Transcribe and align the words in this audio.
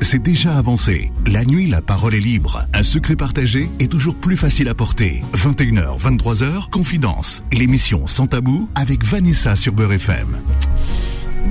C'est 0.00 0.22
déjà 0.22 0.56
avancé. 0.56 1.12
La 1.26 1.44
nuit, 1.44 1.66
la 1.66 1.82
parole 1.82 2.14
est 2.14 2.20
libre. 2.20 2.66
Un 2.72 2.82
secret 2.82 3.16
partagé 3.16 3.68
est 3.80 3.90
toujours 3.90 4.14
plus 4.14 4.36
facile 4.36 4.66
à 4.68 4.74
porter. 4.74 5.22
21h, 5.34 6.00
23h, 6.00 6.70
Confidence. 6.70 7.42
L'émission 7.52 8.06
Sans 8.06 8.26
Tabou 8.26 8.70
avec 8.74 9.04
Vanessa 9.04 9.56
sur 9.56 9.74
Beurre 9.74 9.92
FM. 9.92 10.38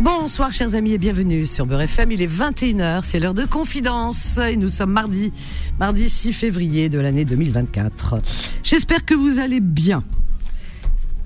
Bonsoir 0.02 0.52
chers 0.52 0.74
amis 0.74 0.94
et 0.94 0.98
bienvenue 0.98 1.46
sur 1.46 1.68
Beurre 1.68 1.82
FM. 1.82 2.12
Il 2.12 2.24
est 2.24 2.28
21h, 2.28 3.02
c'est 3.04 3.20
l'heure 3.20 3.36
de 3.36 3.46
confidence 3.46 4.40
et 4.40 4.58
nous 4.58 4.68
sommes 4.68 4.94
mardi, 4.94 5.32
mardi 5.80 6.10
6 6.10 6.34
février 6.34 6.90
de 6.90 7.00
l'année 7.00 7.24
2024. 7.24 8.16
J'espère 8.64 9.06
que 9.06 9.14
vous 9.14 9.38
allez 9.38 9.60
bien. 9.60 10.04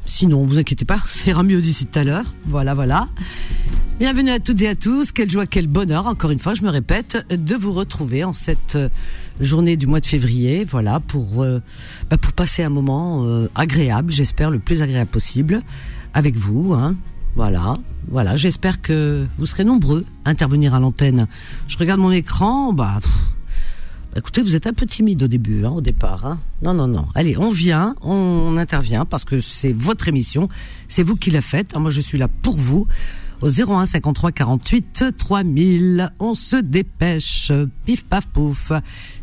Sinon, 0.05 0.45
vous 0.45 0.59
inquiétez 0.59 0.85
pas, 0.85 0.97
ça 1.07 1.29
ira 1.29 1.43
mieux 1.43 1.61
d'ici 1.61 1.85
tout 1.85 1.99
à 1.99 2.03
l'heure. 2.03 2.25
Voilà, 2.45 2.73
voilà. 2.73 3.07
Bienvenue 3.99 4.31
à 4.31 4.39
toutes 4.39 4.61
et 4.63 4.67
à 4.67 4.75
tous. 4.75 5.11
Quelle 5.11 5.29
joie, 5.29 5.45
quel 5.45 5.67
bonheur, 5.67 6.07
encore 6.07 6.31
une 6.31 6.39
fois, 6.39 6.55
je 6.55 6.63
me 6.63 6.69
répète, 6.69 7.23
de 7.29 7.55
vous 7.55 7.71
retrouver 7.71 8.23
en 8.23 8.33
cette 8.33 8.75
euh, 8.75 8.89
journée 9.39 9.77
du 9.77 9.85
mois 9.85 9.99
de 9.99 10.07
février. 10.07 10.65
Voilà, 10.65 10.99
pour, 10.99 11.43
euh, 11.43 11.61
bah, 12.09 12.17
pour 12.17 12.33
passer 12.33 12.63
un 12.63 12.69
moment 12.69 13.25
euh, 13.25 13.47
agréable, 13.53 14.11
j'espère, 14.11 14.49
le 14.49 14.57
plus 14.57 14.81
agréable 14.81 15.09
possible 15.09 15.61
avec 16.15 16.35
vous. 16.35 16.73
Hein. 16.73 16.95
Voilà, 17.35 17.77
voilà. 18.09 18.35
J'espère 18.35 18.81
que 18.81 19.27
vous 19.37 19.45
serez 19.45 19.63
nombreux 19.63 20.03
à 20.25 20.31
intervenir 20.31 20.73
à 20.73 20.79
l'antenne. 20.79 21.27
Je 21.67 21.77
regarde 21.77 21.99
mon 21.99 22.11
écran, 22.11 22.73
bah. 22.73 22.99
Écoutez, 24.15 24.41
vous 24.41 24.57
êtes 24.57 24.67
un 24.67 24.73
peu 24.73 24.85
timide 24.85 25.23
au 25.23 25.27
début, 25.27 25.65
hein, 25.65 25.69
au 25.69 25.81
départ. 25.81 26.25
Hein. 26.25 26.39
Non, 26.61 26.73
non, 26.73 26.87
non. 26.87 27.07
Allez, 27.15 27.37
on 27.37 27.49
vient, 27.49 27.95
on 28.01 28.57
intervient 28.57 29.05
parce 29.05 29.23
que 29.23 29.39
c'est 29.39 29.71
votre 29.71 30.09
émission, 30.09 30.49
c'est 30.89 31.03
vous 31.03 31.15
qui 31.15 31.31
la 31.31 31.41
faites. 31.41 31.75
moi, 31.77 31.91
je 31.91 32.01
suis 32.01 32.17
là 32.17 32.27
pour 32.27 32.57
vous. 32.57 32.87
Au 33.41 33.49
01 33.49 33.85
53 33.87 34.31
48 34.33 35.05
3000, 35.17 36.11
on 36.19 36.33
se 36.33 36.57
dépêche. 36.57 37.51
Pif 37.85 38.05
paf 38.05 38.27
pouf. 38.27 38.71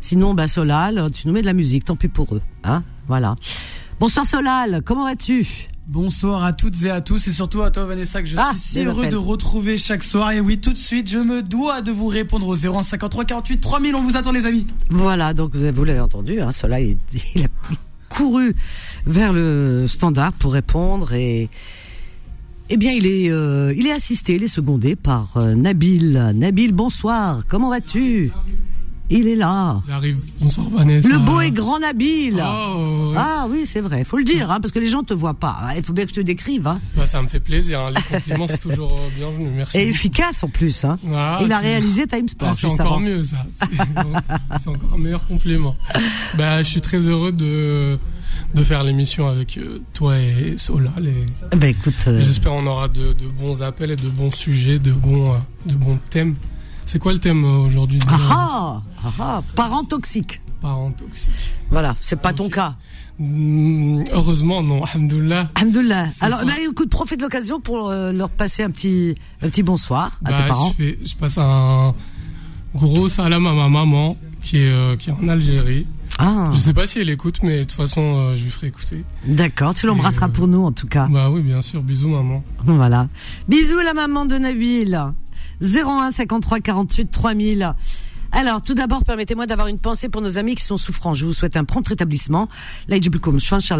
Sinon, 0.01 0.33
bah 0.33 0.47
Solal, 0.47 1.09
tu 1.13 1.27
nous 1.27 1.33
mets 1.33 1.41
de 1.41 1.45
la 1.45 1.53
musique. 1.53 1.85
Tant 1.85 1.95
pis 1.95 2.09
pour 2.09 2.35
eux, 2.35 2.41
hein. 2.63 2.83
Voilà. 3.07 3.35
Bonsoir 3.99 4.25
Solal, 4.25 4.81
comment 4.83 5.05
vas-tu? 5.05 5.69
Bonsoir 5.89 6.43
à 6.43 6.53
toutes 6.53 6.83
et 6.83 6.91
à 6.91 7.01
tous 7.01 7.27
et 7.27 7.31
surtout 7.31 7.63
à 7.63 7.71
toi 7.71 7.83
Vanessa 7.85 8.21
que 8.21 8.27
je 8.27 8.35
ah, 8.37 8.51
suis 8.51 8.59
si 8.59 8.79
heureux 8.83 9.07
de 9.07 9.15
retrouver 9.15 9.75
chaque 9.79 10.03
soir. 10.03 10.31
Et 10.31 10.39
oui 10.39 10.59
tout 10.59 10.71
de 10.71 10.77
suite 10.77 11.09
je 11.09 11.17
me 11.17 11.41
dois 11.41 11.81
de 11.81 11.91
vous 11.91 12.05
répondre 12.05 12.47
au 12.47 12.53
0153 12.53 13.25
48 13.25 13.59
3000 13.59 13.95
on 13.95 14.03
vous 14.03 14.15
attend 14.15 14.31
les 14.31 14.45
amis. 14.45 14.67
Voilà 14.91 15.33
donc 15.33 15.55
vous 15.55 15.83
l'avez 15.83 15.99
entendu 15.99 16.41
hein, 16.41 16.51
cela 16.51 16.79
il, 16.79 16.99
il, 17.35 17.45
a 17.45 17.47
couru 18.07 18.55
vers 19.07 19.33
le 19.33 19.87
standard 19.87 20.31
pour 20.33 20.53
répondre 20.53 21.13
et 21.13 21.49
eh 22.69 22.77
bien 22.77 22.91
il 22.91 23.07
est 23.07 23.31
euh, 23.31 23.73
il 23.75 23.87
est 23.87 23.91
assisté 23.91 24.35
il 24.35 24.43
est 24.43 24.47
secondé 24.47 24.95
par 24.95 25.37
euh, 25.37 25.55
Nabil. 25.55 26.33
Nabil 26.35 26.71
bonsoir 26.71 27.47
comment 27.47 27.71
vas-tu? 27.71 28.31
Il 29.09 29.27
est 29.27 29.35
là. 29.35 29.81
J'arrive. 29.87 30.17
Bonsoir 30.39 30.69
Vanessa. 30.69 31.09
Le 31.09 31.19
beau 31.19 31.41
et 31.41 31.51
grand 31.51 31.79
Nabil. 31.79 32.41
Oh, 32.45 33.13
Ah 33.15 33.47
oui, 33.49 33.65
c'est 33.65 33.81
vrai. 33.81 34.03
Faut 34.03 34.17
le 34.17 34.23
dire, 34.23 34.51
hein, 34.51 34.59
parce 34.61 34.71
que 34.71 34.79
les 34.79 34.87
gens 34.87 35.03
te 35.03 35.13
voient 35.13 35.33
pas. 35.33 35.57
Il 35.75 35.83
faut 35.83 35.93
bien 35.93 36.05
que 36.05 36.11
je 36.11 36.15
te 36.15 36.21
décrive. 36.21 36.67
Hein. 36.67 36.79
Bah, 36.95 37.07
ça 37.07 37.21
me 37.21 37.27
fait 37.27 37.39
plaisir. 37.39 37.79
Hein. 37.79 37.91
Les 37.95 38.01
compliments, 38.19 38.47
c'est 38.47 38.59
toujours 38.59 38.91
euh, 38.93 39.09
bienvenu. 39.17 39.49
Merci. 39.55 39.77
Et 39.77 39.89
efficace 39.89 40.43
en 40.43 40.49
plus. 40.49 40.83
Hein. 40.85 40.97
Ah, 41.13 41.39
il 41.41 41.51
a 41.51 41.59
réalisé 41.59 42.07
Time 42.07 42.27
Sport. 42.27 42.49
Ah, 42.51 42.55
c'est 42.55 42.67
encore 42.67 42.99
mieux 42.99 43.23
ça. 43.23 43.45
C'est 44.61 44.69
encore 44.69 44.93
un 44.93 44.99
meilleur 44.99 45.25
compliment. 45.25 45.75
Bah, 46.37 46.63
je 46.63 46.69
suis 46.69 46.81
très 46.81 46.99
heureux 46.99 47.31
de 47.31 47.97
de 48.53 48.63
faire 48.63 48.83
l'émission 48.83 49.27
avec 49.27 49.57
euh, 49.57 49.79
toi 49.93 50.17
et 50.19 50.57
Solal. 50.57 51.07
Et, 51.07 51.55
bah, 51.55 51.67
écoute, 51.67 52.03
euh... 52.07 52.21
j'espère 52.23 52.53
on 52.53 52.65
aura 52.65 52.87
de, 52.87 53.13
de, 53.13 53.27
bons 53.27 53.61
appels 53.61 53.91
et 53.91 53.95
de 53.95 54.09
bons 54.09 54.31
sujets, 54.31 54.79
de 54.79 54.91
bons, 54.91 55.33
euh, 55.33 55.37
de 55.65 55.75
bons 55.75 55.99
thèmes. 56.09 56.35
C'est 56.89 56.97
quoi 56.97 57.13
le 57.13 57.19
thème 57.19 57.45
aujourd'hui 57.45 57.99
ah, 58.07 58.17
ah, 58.31 58.81
ah, 59.05 59.11
ah, 59.19 59.41
Parents 59.55 59.83
toxiques. 59.83 60.41
Parents 60.59 60.89
toxiques. 60.89 61.29
Voilà, 61.69 61.95
c'est 62.01 62.19
pas 62.19 62.33
ton 62.33 62.49
cas. 62.49 62.77
Mm, 63.19 64.05
heureusement, 64.11 64.63
non. 64.63 64.83
Alhamdoulilah. 64.83 65.51
Alhamdoulilah. 65.53 66.07
Alors, 66.19 66.43
bah, 66.45 66.53
écoute, 66.67 66.89
profite 66.89 67.19
de 67.19 67.25
l'occasion 67.25 67.59
pour 67.59 67.89
euh, 67.91 68.11
leur 68.11 68.29
passer 68.31 68.63
un 68.63 68.71
petit, 68.71 69.13
un 69.43 69.49
petit 69.49 69.61
bonsoir 69.61 70.19
à 70.25 70.31
bah, 70.31 70.37
tes 70.41 70.47
parents. 70.47 70.69
Je, 70.79 70.83
fais, 70.83 70.99
je, 71.05 71.15
passe 71.15 71.37
un 71.37 71.93
gros 72.73 73.07
salam 73.07 73.45
à 73.45 73.53
ma 73.53 73.69
maman 73.69 74.17
qui 74.41 74.57
est, 74.57 74.71
euh, 74.71 74.95
qui 74.95 75.11
est 75.11 75.13
en 75.13 75.27
Algérie. 75.29 75.85
Ah. 76.17 76.49
Je 76.53 76.57
sais 76.57 76.73
pas 76.73 76.87
si 76.87 76.97
elle 76.97 77.11
écoute, 77.11 77.43
mais 77.43 77.59
de 77.59 77.63
toute 77.65 77.73
façon, 77.73 78.01
euh, 78.01 78.35
je 78.35 78.45
lui 78.45 78.49
ferai 78.49 78.65
écouter. 78.65 79.03
D'accord, 79.27 79.75
tu 79.75 79.85
l'embrasseras 79.85 80.29
pour 80.29 80.47
nous 80.47 80.65
en 80.65 80.71
tout 80.71 80.87
cas. 80.87 81.07
Bah 81.07 81.29
oui, 81.29 81.41
bien 81.41 81.61
sûr. 81.61 81.83
Bisous, 81.83 82.09
maman. 82.09 82.43
Voilà. 82.63 83.07
Bisous, 83.47 83.79
la 83.79 83.93
maman 83.93 84.25
de 84.25 84.39
Nabil. 84.39 84.99
01 85.61 86.11
53 86.11 86.59
48 86.59 87.11
3000. 87.11 87.75
Alors, 88.31 88.61
tout 88.61 88.75
d'abord, 88.75 89.03
permettez-moi 89.03 89.47
d'avoir 89.47 89.67
une 89.67 89.79
pensée 89.79 90.07
pour 90.07 90.21
nos 90.21 90.37
amis 90.37 90.53
qui 90.53 90.63
sont 90.63 90.77
souffrants. 90.77 91.15
Je 91.15 91.25
vous 91.25 91.33
souhaite 91.33 91.57
un 91.57 91.63
prompt 91.63 91.87
rétablissement. 91.87 92.47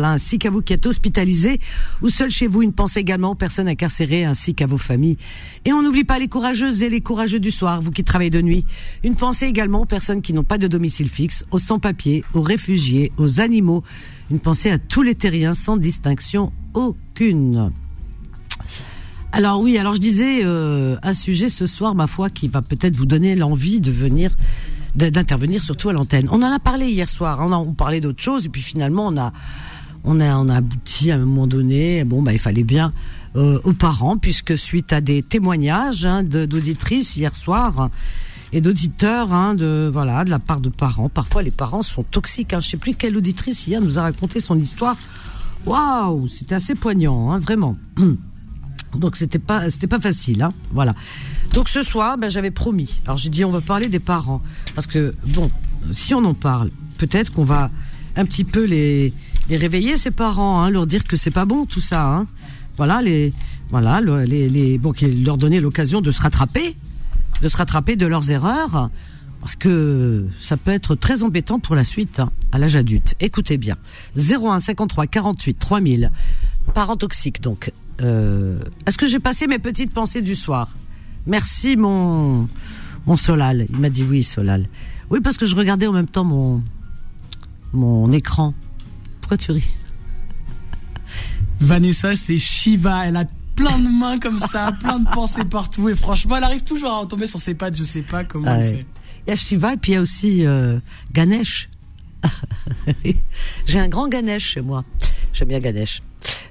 ainsi 0.09 0.39
qu'à 0.39 0.49
vous 0.49 0.61
qui 0.61 0.73
êtes 0.73 0.87
hospitalisés 0.87 1.59
ou 2.01 2.09
seuls 2.09 2.31
chez 2.31 2.47
vous. 2.47 2.63
Une 2.63 2.73
pensée 2.73 2.99
également 2.99 3.31
aux 3.31 3.35
personnes 3.35 3.67
incarcérées 3.67 4.25
ainsi 4.25 4.55
qu'à 4.55 4.65
vos 4.65 4.79
familles. 4.79 5.17
Et 5.65 5.73
on 5.73 5.83
n'oublie 5.83 6.03
pas 6.03 6.17
les 6.17 6.27
courageuses 6.27 6.81
et 6.81 6.89
les 6.89 7.01
courageux 7.01 7.39
du 7.39 7.51
soir, 7.51 7.81
vous 7.81 7.91
qui 7.91 8.03
travaillez 8.03 8.31
de 8.31 8.41
nuit. 8.41 8.65
Une 9.03 9.15
pensée 9.15 9.45
également 9.45 9.81
aux 9.81 9.85
personnes 9.85 10.23
qui 10.23 10.33
n'ont 10.33 10.43
pas 10.43 10.57
de 10.57 10.67
domicile 10.67 11.09
fixe, 11.09 11.45
aux 11.51 11.59
sans-papiers, 11.59 12.23
aux 12.33 12.41
réfugiés, 12.41 13.11
aux 13.17 13.39
animaux. 13.39 13.83
Une 14.31 14.39
pensée 14.39 14.71
à 14.71 14.79
tous 14.79 15.03
les 15.03 15.15
terriens 15.15 15.53
sans 15.53 15.77
distinction 15.77 16.51
aucune. 16.73 17.71
Alors 19.31 19.61
oui, 19.61 19.77
alors 19.77 19.93
je 19.93 19.99
disais 19.99 20.41
euh, 20.43 20.97
un 21.03 21.13
sujet 21.13 21.49
ce 21.49 21.67
soir, 21.67 21.93
ma 21.93 22.07
foi, 22.07 22.29
qui 22.29 22.47
va 22.47 22.61
peut-être 22.61 22.95
vous 22.95 23.05
donner 23.05 23.35
l'envie 23.35 23.79
de 23.79 23.91
venir, 23.91 24.35
d'intervenir 24.95 25.61
surtout 25.61 25.89
à 25.89 25.93
l'antenne. 25.93 26.27
On 26.31 26.41
en 26.41 26.51
a 26.51 26.59
parlé 26.59 26.87
hier 26.87 27.07
soir, 27.07 27.39
hein, 27.39 27.49
on 27.51 27.71
a 27.71 27.73
parlé 27.73 28.01
d'autres 28.01 28.21
choses, 28.21 28.47
et 28.47 28.49
puis 28.49 28.61
finalement 28.61 29.07
on 29.07 29.17
a, 29.17 29.31
on 30.03 30.19
a, 30.19 30.35
on 30.35 30.49
abouti 30.49 31.11
à 31.11 31.15
un 31.15 31.19
moment 31.19 31.45
donné. 31.45 32.03
Bon, 32.05 32.23
bah 32.23 32.33
il 32.33 32.39
fallait 32.39 32.63
bien 32.63 32.91
euh, 33.35 33.59
aux 33.63 33.73
parents, 33.73 34.17
puisque 34.17 34.57
suite 34.57 34.93
à 34.93 34.99
des 34.99 35.21
témoignages 35.21 36.05
hein, 36.05 36.23
d'auditrices 36.23 37.15
hier 37.15 37.35
soir 37.35 37.91
et 38.51 38.61
d'auditeurs, 38.61 39.31
hein, 39.31 39.53
de 39.53 39.91
voilà, 39.93 40.25
de 40.25 40.31
la 40.31 40.39
part 40.39 40.59
de 40.59 40.69
parents. 40.69 41.07
Parfois 41.07 41.43
les 41.43 41.51
parents 41.51 41.83
sont 41.83 42.03
toxiques. 42.03 42.53
Hein. 42.53 42.61
Je 42.61 42.69
sais 42.69 42.77
plus 42.77 42.95
quelle 42.95 43.15
auditrice 43.15 43.67
hier 43.67 43.79
nous 43.79 43.99
a 43.99 44.01
raconté 44.01 44.39
son 44.39 44.57
histoire. 44.57 44.97
Waouh, 45.67 46.27
c'était 46.27 46.55
assez 46.55 46.73
poignant, 46.73 47.37
vraiment. 47.37 47.77
Donc 48.95 49.15
c'était 49.15 49.39
pas 49.39 49.69
c'était 49.69 49.87
pas 49.87 49.99
facile, 49.99 50.41
hein. 50.41 50.51
Voilà. 50.71 50.93
Donc 51.53 51.69
ce 51.69 51.83
soir, 51.83 52.17
ben 52.17 52.29
j'avais 52.29 52.51
promis. 52.51 52.99
Alors 53.05 53.17
j'ai 53.17 53.29
dit 53.29 53.45
on 53.45 53.51
va 53.51 53.61
parler 53.61 53.87
des 53.87 53.99
parents 53.99 54.41
parce 54.75 54.87
que 54.87 55.15
bon, 55.27 55.49
si 55.91 56.13
on 56.13 56.23
en 56.25 56.33
parle, 56.33 56.71
peut-être 56.97 57.31
qu'on 57.31 57.43
va 57.43 57.71
un 58.15 58.25
petit 58.25 58.43
peu 58.43 58.65
les 58.65 59.13
les 59.49 59.57
réveiller 59.57 59.97
ces 59.97 60.11
parents, 60.11 60.61
hein, 60.61 60.69
leur 60.69 60.87
dire 60.87 61.03
que 61.03 61.17
c'est 61.17 61.31
pas 61.31 61.45
bon 61.45 61.65
tout 61.65 61.81
ça. 61.81 62.05
Hein. 62.05 62.27
Voilà 62.77 63.01
les 63.01 63.33
voilà 63.69 64.01
les, 64.01 64.49
les 64.49 64.77
bon 64.77 64.93
leur 65.23 65.37
donner 65.37 65.59
l'occasion 65.59 66.01
de 66.01 66.11
se 66.11 66.21
rattraper, 66.21 66.75
de 67.41 67.47
se 67.47 67.57
rattraper 67.57 67.95
de 67.95 68.05
leurs 68.05 68.31
erreurs. 68.31 68.89
Parce 69.41 69.55
que 69.55 70.27
ça 70.41 70.57
peut 70.57 70.71
être 70.71 70.95
très 70.95 71.23
embêtant 71.23 71.59
pour 71.59 71.73
la 71.73 71.85
suite, 71.85 72.19
hein, 72.19 72.29
à 72.51 72.57
l'âge 72.57 72.75
adulte. 72.75 73.15
Écoutez 73.21 73.57
bien. 73.57 73.77
01 74.17 74.59
53 74.59 75.07
48 75.07 75.53
3000. 75.57 76.11
Parents 76.73 76.97
toxiques, 76.97 77.41
donc. 77.41 77.71
Euh, 78.01 78.59
est-ce 78.85 78.97
que 78.97 79.07
j'ai 79.07 79.19
passé 79.19 79.47
mes 79.47 79.59
petites 79.59 79.93
pensées 79.93 80.21
du 80.21 80.35
soir 80.35 80.75
Merci 81.25 81.75
mon 81.75 82.47
mon 83.05 83.15
Solal. 83.15 83.67
Il 83.69 83.77
m'a 83.77 83.89
dit 83.89 84.03
oui 84.03 84.23
Solal. 84.23 84.67
Oui 85.09 85.19
parce 85.21 85.37
que 85.37 85.45
je 85.45 85.55
regardais 85.55 85.87
en 85.87 85.93
même 85.93 86.07
temps 86.07 86.23
mon 86.23 86.61
mon 87.73 88.11
écran. 88.11 88.53
Pourquoi 89.21 89.37
tu 89.37 89.51
ris 89.51 89.69
Vanessa, 91.59 92.15
c'est 92.15 92.37
Shiva. 92.37 93.05
Elle 93.07 93.17
a 93.17 93.25
plein 93.55 93.77
de 93.77 93.89
mains 93.89 94.19
comme 94.19 94.39
ça, 94.39 94.71
plein 94.79 94.99
de 94.99 95.09
pensées 95.09 95.45
partout. 95.45 95.89
Et 95.89 95.95
franchement, 95.95 96.37
elle 96.37 96.43
arrive 96.43 96.63
toujours 96.63 97.01
à 97.01 97.05
tomber 97.05 97.27
sur 97.27 97.41
ses 97.41 97.53
pattes. 97.53 97.75
Je 97.75 97.83
sais 97.83 98.01
pas 98.01 98.23
comment 98.23 98.53
elle 98.55 98.77
fait. 98.77 98.85
Il 99.27 99.29
y 99.29 99.33
a 99.33 99.35
Shiva 99.35 99.73
et 99.73 99.77
puis 99.77 99.91
il 99.91 99.95
y 99.95 99.97
a 99.97 100.01
aussi 100.01 100.45
euh, 100.45 100.79
Ganesh. 101.11 101.69
J'ai 103.65 103.79
un 103.79 103.87
grand 103.87 104.07
Ganesh 104.07 104.53
chez 104.53 104.61
moi. 104.61 104.83
J'aime 105.33 105.49
bien 105.49 105.59
Ganesh. 105.59 106.01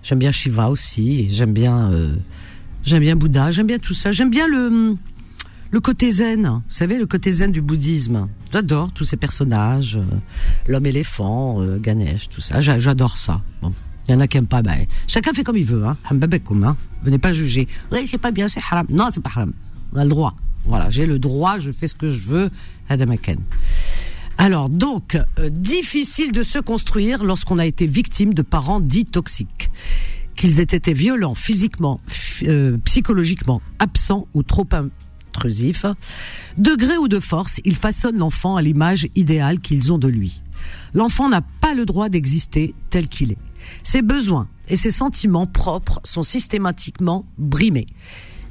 J'aime 0.08 0.20
bien 0.20 0.32
Shiva 0.32 0.70
aussi. 0.70 1.28
J'aime 1.28 1.52
bien, 1.52 1.93
euh, 1.93 2.16
j'aime 2.82 3.02
bien 3.02 3.14
Bouddha. 3.14 3.50
J'aime 3.50 3.66
bien 3.66 3.78
tout 3.78 3.93
ça. 3.93 4.10
J'aime 4.10 4.31
bien 4.31 4.49
le 4.49 4.96
le 5.70 5.81
côté 5.81 6.10
zen. 6.10 6.49
Vous 6.49 6.62
savez, 6.70 6.96
le 6.96 7.05
côté 7.05 7.31
zen 7.31 7.52
du 7.52 7.60
bouddhisme. 7.60 8.26
J'adore 8.50 8.90
tous 8.90 9.05
ces 9.05 9.19
personnages. 9.19 9.99
Euh, 9.99 10.05
l'homme 10.66 10.87
éléphant, 10.87 11.60
euh, 11.60 11.76
Ganesh, 11.78 12.31
tout 12.31 12.40
ça. 12.40 12.58
J'adore 12.58 13.19
ça. 13.19 13.43
Bon. 13.60 13.75
Il 14.08 14.12
y 14.12 14.14
en 14.14 14.20
a 14.20 14.26
qui 14.26 14.38
aiment 14.38 14.46
pas. 14.46 14.62
Ben, 14.62 14.87
chacun 15.06 15.34
fait 15.34 15.44
comme 15.44 15.58
il 15.58 15.66
veut. 15.66 15.84
Hein. 15.84 15.99
hein. 16.11 16.76
Venez 17.02 17.19
pas 17.19 17.34
juger. 17.34 17.66
Oui, 17.93 18.08
c'est 18.08 18.16
pas 18.16 18.31
bien, 18.31 18.49
c'est 18.49 18.62
haram. 18.70 18.87
Non, 18.88 19.08
c'est 19.12 19.22
pas 19.22 19.28
haram. 19.37 19.52
On 19.93 19.99
a 19.99 20.04
le 20.04 20.11
droit. 20.11 20.34
Voilà, 20.64 20.88
j'ai 20.88 21.04
le 21.04 21.19
droit, 21.19 21.58
je 21.58 21.70
fais 21.70 21.87
ce 21.87 21.94
que 21.94 22.11
je 22.11 22.26
veux. 22.28 22.50
Adam 22.88 23.11
Aken. 23.11 23.37
Alors 24.38 24.69
donc, 24.69 25.19
euh, 25.38 25.50
difficile 25.50 26.31
de 26.31 26.44
se 26.44 26.61
construire 26.61 27.25
lorsqu'on 27.25 27.58
a 27.58 27.67
été 27.67 27.87
victime 27.87 28.35
de 28.35 28.43
parents 28.43 28.81
dits 28.81 29.05
toxiques. 29.05 29.70
Qu'ils 30.37 30.61
aient 30.61 30.62
été 30.62 30.93
violents 30.93 31.35
physiquement, 31.35 32.00
euh, 32.44 32.79
psychologiquement, 32.85 33.61
absents 33.81 34.29
ou 34.35 34.44
trop, 34.44 34.67
intrusif. 34.73 35.85
De 36.56 36.76
gré 36.76 36.96
ou 36.96 37.08
de 37.08 37.19
force, 37.19 37.61
ils 37.64 37.76
façonnent 37.76 38.19
l'enfant 38.19 38.56
à 38.56 38.62
l'image 38.62 39.08
idéale 39.17 39.58
qu'ils 39.58 39.93
ont 39.93 39.99
de 39.99 40.08
lui. 40.08 40.43
L'enfant 40.94 41.29
n'a 41.29 41.43
pas 41.43 41.75
le 41.75 41.85
droit 41.85 42.08
d'exister 42.08 42.75
tel 42.90 43.08
qu'il 43.08 43.32
est. 43.32 43.38
Ses 43.82 44.02
besoins 44.02 44.49
et 44.69 44.76
ses 44.76 44.93
sentiments 44.93 45.46
propres 45.46 46.00
sont 46.05 46.23
systématiquement 46.23 47.26
brimés, 47.38 47.87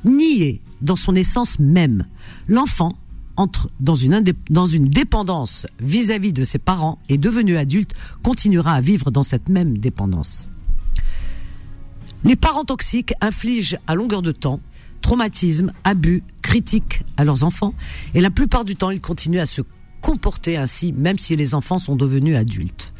niés 0.04 0.62
dans 0.82 0.96
son 0.96 1.16
essence 1.16 1.60
même. 1.60 2.06
L'enfant 2.48 2.98
entre 3.38 3.70
dans 3.80 3.96
une, 3.96 4.22
dépendance 4.90 5.68
vis-à-vis 5.80 6.34
de 6.34 6.44
ses 6.44 6.60
parents 6.60 7.00
et 7.08 7.18
devenu 7.18 7.58
adulte 7.58 7.94
continuera 8.24 8.74
à 8.74 8.82
vivre 8.82 9.12
dans 9.12 9.24
cette 9.24 9.48
même 9.48 9.78
dépendance. 9.78 10.48
Les 12.24 12.36
parents 12.36 12.66
toxiques 12.66 13.14
infligent 13.22 13.78
à 13.88 13.96
longueur 13.96 14.22
de 14.22 14.32
temps 14.32 14.60
traumatismes, 15.02 15.72
abus, 15.84 16.24
critiques 16.42 17.04
à 17.16 17.24
leurs 17.24 17.44
enfants 17.44 17.74
et 18.14 18.22
la 18.22 18.32
plupart 18.32 18.66
du 18.66 18.76
temps 18.76 18.90
ils 18.90 19.00
continuent 19.00 19.40
à 19.40 19.46
se 19.46 19.62
comporter 20.02 20.58
ainsi 20.58 20.92
même 20.92 21.18
si 21.18 21.36
les 21.36 21.54
enfants 21.54 21.80
sont 21.80 21.96
devenus 21.96 22.36
adultes. 22.36 22.94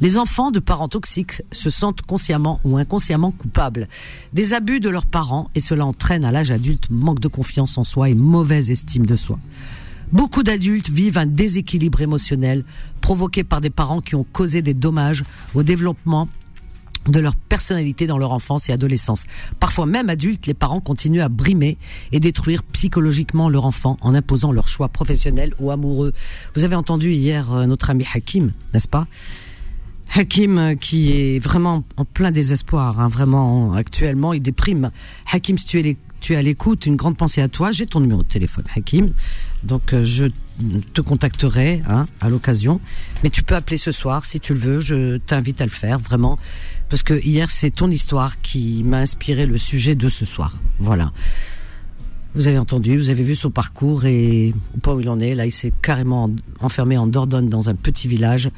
Les 0.00 0.16
enfants 0.16 0.52
de 0.52 0.60
parents 0.60 0.88
toxiques 0.88 1.42
se 1.50 1.70
sentent 1.70 2.02
consciemment 2.02 2.60
ou 2.62 2.76
inconsciemment 2.76 3.32
coupables 3.32 3.88
des 4.32 4.54
abus 4.54 4.78
de 4.78 4.88
leurs 4.88 5.06
parents 5.06 5.50
et 5.56 5.60
cela 5.60 5.84
entraîne 5.84 6.24
à 6.24 6.30
l'âge 6.30 6.52
adulte 6.52 6.88
manque 6.90 7.18
de 7.18 7.26
confiance 7.26 7.78
en 7.78 7.84
soi 7.84 8.08
et 8.08 8.14
mauvaise 8.14 8.70
estime 8.70 9.06
de 9.06 9.16
soi. 9.16 9.40
Beaucoup 10.12 10.42
d'adultes 10.42 10.90
vivent 10.90 11.18
un 11.18 11.26
déséquilibre 11.26 12.00
émotionnel 12.00 12.64
provoqué 13.00 13.44
par 13.44 13.60
des 13.60 13.70
parents 13.70 14.00
qui 14.00 14.14
ont 14.14 14.24
causé 14.24 14.62
des 14.62 14.74
dommages 14.74 15.24
au 15.54 15.62
développement 15.62 16.28
de 17.06 17.20
leur 17.20 17.36
personnalité 17.36 18.06
dans 18.06 18.18
leur 18.18 18.32
enfance 18.32 18.68
et 18.68 18.72
adolescence. 18.72 19.24
Parfois 19.60 19.86
même 19.86 20.10
adultes, 20.10 20.46
les 20.46 20.54
parents 20.54 20.80
continuent 20.80 21.22
à 21.22 21.28
brimer 21.28 21.78
et 22.12 22.20
détruire 22.20 22.62
psychologiquement 22.64 23.48
leur 23.48 23.64
enfant 23.64 23.96
en 24.00 24.14
imposant 24.14 24.52
leur 24.52 24.68
choix 24.68 24.88
professionnel 24.88 25.54
ou 25.58 25.70
amoureux. 25.70 26.12
Vous 26.54 26.64
avez 26.64 26.74
entendu 26.74 27.12
hier 27.12 27.52
euh, 27.52 27.66
notre 27.66 27.90
ami 27.90 28.04
Hakim, 28.12 28.52
n'est-ce 28.74 28.88
pas? 28.88 29.06
Hakim 30.14 30.58
euh, 30.58 30.74
qui 30.74 31.12
est 31.12 31.38
vraiment 31.38 31.84
en 31.96 32.04
plein 32.04 32.30
désespoir, 32.30 33.00
hein, 33.00 33.08
vraiment 33.08 33.72
actuellement, 33.72 34.32
il 34.32 34.42
déprime. 34.42 34.90
Hakim, 35.30 35.58
si 35.58 35.66
tu 35.66 35.78
es, 35.78 35.96
tu 36.20 36.34
es 36.34 36.36
à 36.36 36.42
l'écoute, 36.42 36.86
une 36.86 36.96
grande 36.96 37.16
pensée 37.16 37.40
à 37.40 37.48
toi. 37.48 37.70
J'ai 37.70 37.86
ton 37.86 38.00
numéro 38.00 38.22
de 38.22 38.28
téléphone, 38.28 38.64
Hakim. 38.74 39.12
Donc 39.68 39.92
euh, 39.92 40.02
je 40.02 40.26
te 40.94 41.00
contacterai 41.00 41.82
hein, 41.86 42.06
à 42.20 42.28
l'occasion. 42.28 42.80
Mais 43.22 43.30
tu 43.30 43.42
peux 43.42 43.54
appeler 43.54 43.78
ce 43.78 43.92
soir 43.92 44.24
si 44.24 44.40
tu 44.40 44.54
le 44.54 44.60
veux. 44.60 44.80
Je 44.80 45.18
t'invite 45.18 45.60
à 45.60 45.64
le 45.64 45.70
faire 45.70 45.98
vraiment 45.98 46.38
parce 46.88 47.02
que 47.02 47.14
hier 47.22 47.50
c'est 47.50 47.70
ton 47.70 47.90
histoire 47.90 48.40
qui 48.40 48.82
m'a 48.84 48.98
inspiré 48.98 49.46
le 49.46 49.58
sujet 49.58 49.94
de 49.94 50.08
ce 50.08 50.24
soir. 50.24 50.56
Voilà. 50.78 51.12
Vous 52.34 52.46
avez 52.48 52.58
entendu, 52.58 52.96
vous 52.96 53.10
avez 53.10 53.22
vu 53.22 53.34
son 53.34 53.50
parcours 53.50 54.04
et 54.04 54.54
au 54.76 54.80
point 54.80 54.94
où 54.94 55.00
il 55.00 55.08
en 55.08 55.18
est. 55.18 55.34
Là, 55.34 55.46
il 55.46 55.52
s'est 55.52 55.72
carrément 55.82 56.30
enfermé 56.60 56.96
en 56.96 57.06
Dordogne 57.06 57.48
dans 57.48 57.68
un 57.70 57.74
petit 57.74 58.06
village 58.06 58.48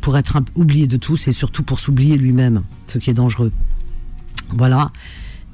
pour 0.00 0.16
être 0.16 0.38
oublié 0.54 0.86
de 0.86 0.96
tous 0.96 1.26
et 1.26 1.32
surtout 1.32 1.62
pour 1.62 1.80
s'oublier 1.80 2.16
lui-même, 2.16 2.62
ce 2.86 2.98
qui 2.98 3.10
est 3.10 3.14
dangereux. 3.14 3.52
Voilà. 4.52 4.92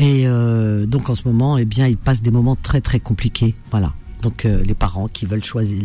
Et 0.00 0.26
euh, 0.26 0.84
donc 0.86 1.08
en 1.08 1.14
ce 1.14 1.26
moment, 1.26 1.56
eh 1.56 1.64
bien, 1.64 1.86
il 1.86 1.96
passe 1.96 2.20
des 2.20 2.30
moments 2.30 2.56
très 2.56 2.80
très 2.80 3.00
compliqués. 3.00 3.54
Voilà. 3.70 3.94
Donc 4.22 4.44
euh, 4.44 4.62
les 4.64 4.74
parents 4.74 5.08
qui 5.08 5.26
veulent 5.26 5.44
choisir, 5.44 5.82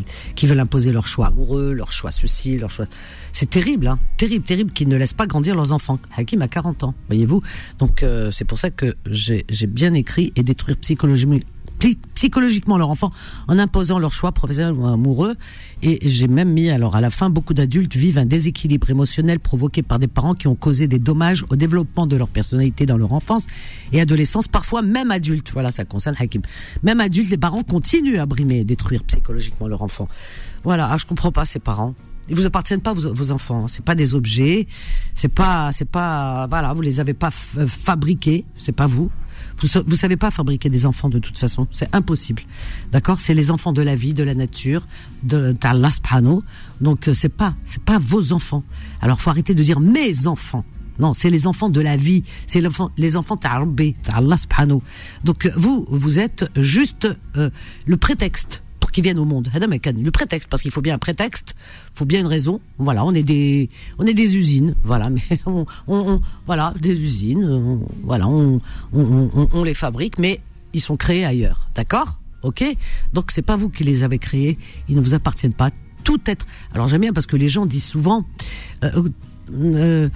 imposer 0.60 0.92
leur 0.92 1.08
choix 1.08 1.28
amoureux, 1.28 1.74
leur 1.74 1.92
choix 1.92 2.12
ceci, 2.12 2.58
leur 2.58 2.70
choix. 2.70 2.86
C'est 3.34 3.50
terrible, 3.50 3.88
hein, 3.88 4.00
terrible, 4.18 4.46
terrible, 4.46 4.72
qu'ils 4.72 4.88
ne 4.88 4.96
laissent 4.96 5.14
pas 5.14 5.28
grandir 5.28 5.56
leurs 5.56 5.72
enfants. 5.72 6.00
Hakim 6.16 6.42
a 6.42 6.48
40 6.48 6.84
ans, 6.84 6.94
voyez-vous. 7.08 7.42
Donc 7.80 8.04
euh, 8.04 8.32
c'est 8.32 8.46
pour 8.46 8.58
ça 8.58 8.70
que 8.70 8.96
j'ai 9.10 9.68
bien 9.68 9.94
écrit 9.94 10.32
et 10.36 10.44
détruire 10.44 10.78
psychologiquement 10.78 11.40
psychologiquement 12.16 12.78
leur 12.78 12.90
enfant 12.90 13.12
en 13.48 13.58
imposant 13.60 14.00
leur 14.00 14.12
choix 14.12 14.32
professionnel 14.32 14.74
ou 14.74 14.86
amoureux. 14.86 15.36
Et 15.84 16.00
j'ai 16.02 16.28
même 16.28 16.52
mis, 16.52 16.70
alors 16.70 16.96
à 16.96 17.02
la 17.02 17.10
fin, 17.10 17.30
beaucoup 17.30 17.54
d'adultes 17.54 17.96
vivent 17.96 18.18
un 18.18 18.26
déséquilibre 18.26 18.90
émotionnel 18.90 19.40
provoqué 19.40 19.84
par 19.84 20.00
des 20.00 20.08
parents 20.08 20.34
qui 20.34 20.48
ont 20.48 20.56
causé 20.56 20.88
des 20.88 21.00
dommages 21.00 21.46
au 21.50 21.56
développement 21.56 22.08
de 22.08 22.16
leur 22.16 22.30
personnalité 22.30 22.86
dans 22.86 22.98
leur 22.98 23.14
enfance 23.14 23.48
et 23.94 24.02
adolescence, 24.02 24.48
parfois 24.48 24.82
même 24.82 25.12
adultes. 25.12 25.52
Voilà, 25.52 25.72
ça 25.72 25.86
concerne 25.86 26.16
Hakim. 26.20 26.42
Même 26.84 27.00
adultes, 27.00 27.30
les 27.30 27.38
parents 27.38 27.64
continuent 27.64 28.20
à 28.20 28.26
brimer 28.26 28.60
et 28.60 28.64
détruire 28.64 29.04
psychologiquement 29.04 29.68
leur 29.68 29.82
enfant. 29.84 30.08
Voilà, 30.64 30.90
ah, 30.92 30.98
je 30.98 31.06
comprends 31.06 31.32
pas 31.32 31.46
ces 31.46 31.60
parents. 31.60 31.94
Ils 32.30 32.36
vous 32.36 32.46
appartiennent 32.46 32.82
pas 32.82 32.94
vos, 32.94 33.14
vos 33.14 33.32
enfants. 33.32 33.68
C'est 33.68 33.86
pas 33.86 33.96
des 33.96 34.16
objets. 34.16 34.68
C'est 35.16 35.30
pas, 35.30 35.72
c'est 35.72 35.90
pas, 35.90 36.48
voilà, 36.48 36.74
vous 36.74 36.82
les 36.82 37.00
avez 37.00 37.14
pas 37.14 37.30
fabriqués. 37.32 38.46
C'est 38.58 38.74
pas 38.74 38.88
vous. 38.88 39.10
Vous, 39.60 39.68
vous 39.86 39.96
savez 39.96 40.18
pas 40.18 40.32
fabriquer 40.32 40.70
des 40.70 40.86
enfants 40.86 41.10
de 41.10 41.20
toute 41.20 41.38
façon, 41.38 41.68
c'est 41.72 41.94
impossible. 41.96 42.44
D'accord? 42.92 43.20
C'est 43.20 43.34
les 43.34 43.52
enfants 43.52 43.74
de 43.74 43.82
la 43.82 43.96
vie, 43.96 44.14
de 44.14 44.24
la 44.24 44.36
nature, 44.36 44.86
de 45.24 45.54
d'Allah. 45.54 45.92
Donc 46.82 47.08
euh, 47.08 47.14
c'est 47.14 47.30
pas 47.30 47.56
c'est 47.64 47.82
pas 47.82 48.00
vos 48.00 48.34
enfants. 48.34 48.64
Alors 49.02 49.20
faut 49.22 49.30
arrêter 49.30 49.54
de 49.56 49.64
dire 49.64 49.80
mes 49.80 50.28
enfants. 50.28 50.64
Non, 51.00 51.14
c'est 51.14 51.30
les 51.30 51.46
enfants 51.46 51.70
de 51.70 51.80
la 51.80 51.96
vie, 51.96 52.24
c'est 52.48 52.62
les 52.98 53.18
enfants 53.18 53.38
ta'arbi, 53.38 53.96
Allah. 54.12 54.36
Donc 55.24 55.46
euh, 55.46 55.52
vous 55.56 55.86
vous 55.90 56.20
êtes 56.20 56.50
juste 56.56 57.08
euh, 57.36 57.50
le 57.86 57.98
prétexte 57.98 58.64
qui 58.92 59.02
viennent 59.02 59.20
au 59.20 59.26
monde. 59.26 59.50
Le 59.54 60.10
prétexte, 60.12 60.50
parce 60.50 60.62
qu'il 60.62 60.72
faut 60.72 60.82
bien 60.82 60.96
un 60.96 61.00
prétexte, 61.00 61.56
faut 61.94 62.06
bien 62.06 62.20
une 62.20 62.28
raison. 62.28 62.62
Voilà, 62.78 63.06
on 63.06 63.14
est 63.14 63.24
des, 63.24 63.70
on 63.98 64.06
est 64.06 64.14
des 64.14 64.36
usines, 64.36 64.76
voilà, 64.84 65.10
mais 65.12 65.22
on, 65.46 65.66
voilà, 66.46 66.74
des 66.80 67.00
usines, 67.00 67.80
voilà, 68.04 68.28
on, 68.28 68.62
on, 68.94 69.64
les 69.64 69.74
fabrique, 69.74 70.20
mais 70.20 70.42
ils 70.74 70.82
sont 70.82 70.96
créés 70.96 71.26
ailleurs, 71.26 71.70
d'accord? 71.76 72.20
Ok? 72.44 72.64
Donc 73.14 73.32
c'est 73.32 73.42
pas 73.42 73.56
vous 73.56 73.70
qui 73.70 73.84
les 73.84 74.04
avez 74.04 74.20
créés, 74.20 74.58
ils 74.90 74.96
ne 74.96 75.02
vous 75.02 75.14
appartiennent 75.14 75.54
pas. 75.54 75.72
Tout 76.04 76.22
être. 76.28 76.46
Alors 76.74 76.88
j'aime 76.88 77.02
bien 77.02 77.14
parce 77.14 77.26
que 77.26 77.36
les 77.36 77.50
gens 77.50 77.66
disent 77.66 77.86
souvent. 77.86 78.24
Euh, 78.84 79.10
euh, 79.52 80.10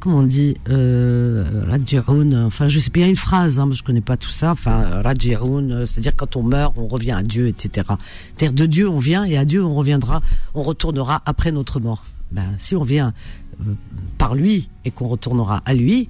comment 0.00 0.18
on 0.18 0.22
dit 0.22 0.56
euh, 0.68 2.46
enfin 2.46 2.68
je 2.68 2.78
sais 2.78 2.90
a 3.02 3.06
une 3.06 3.16
phrase, 3.16 3.58
hein, 3.58 3.68
je 3.72 3.82
connais 3.82 4.00
pas 4.00 4.16
tout 4.16 4.30
ça, 4.30 4.52
enfin 4.52 5.02
raji'un, 5.02 5.70
euh, 5.70 5.86
c'est-à-dire 5.86 6.14
quand 6.16 6.36
on 6.36 6.42
meurt, 6.42 6.74
on 6.76 6.86
revient 6.86 7.12
à 7.12 7.22
Dieu, 7.22 7.48
etc. 7.48 7.86
C'est-à-dire 8.34 8.54
de 8.54 8.66
Dieu 8.66 8.88
on 8.88 8.98
vient 8.98 9.24
et 9.24 9.36
à 9.36 9.44
Dieu 9.44 9.64
on 9.64 9.74
reviendra, 9.74 10.20
on 10.54 10.62
retournera 10.62 11.22
après 11.26 11.52
notre 11.52 11.80
mort. 11.80 12.04
Ben 12.32 12.54
si 12.58 12.76
on 12.76 12.84
vient 12.84 13.12
euh, 13.60 13.74
par 14.18 14.34
lui 14.34 14.68
et 14.84 14.90
qu'on 14.90 15.08
retournera 15.08 15.62
à 15.64 15.74
lui, 15.74 16.08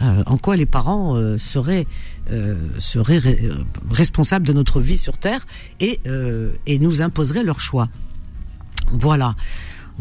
euh, 0.00 0.22
en 0.26 0.38
quoi 0.38 0.56
les 0.56 0.66
parents 0.66 1.16
seraient 1.38 1.86
seraient 2.78 3.20
responsables 3.90 4.46
de 4.46 4.52
notre 4.52 4.80
vie 4.80 4.96
sur 4.96 5.18
terre 5.18 5.46
et 5.80 6.00
et 6.66 6.78
nous 6.78 7.02
imposeraient 7.02 7.44
leur 7.44 7.60
choix. 7.60 7.88
Voilà. 8.92 9.36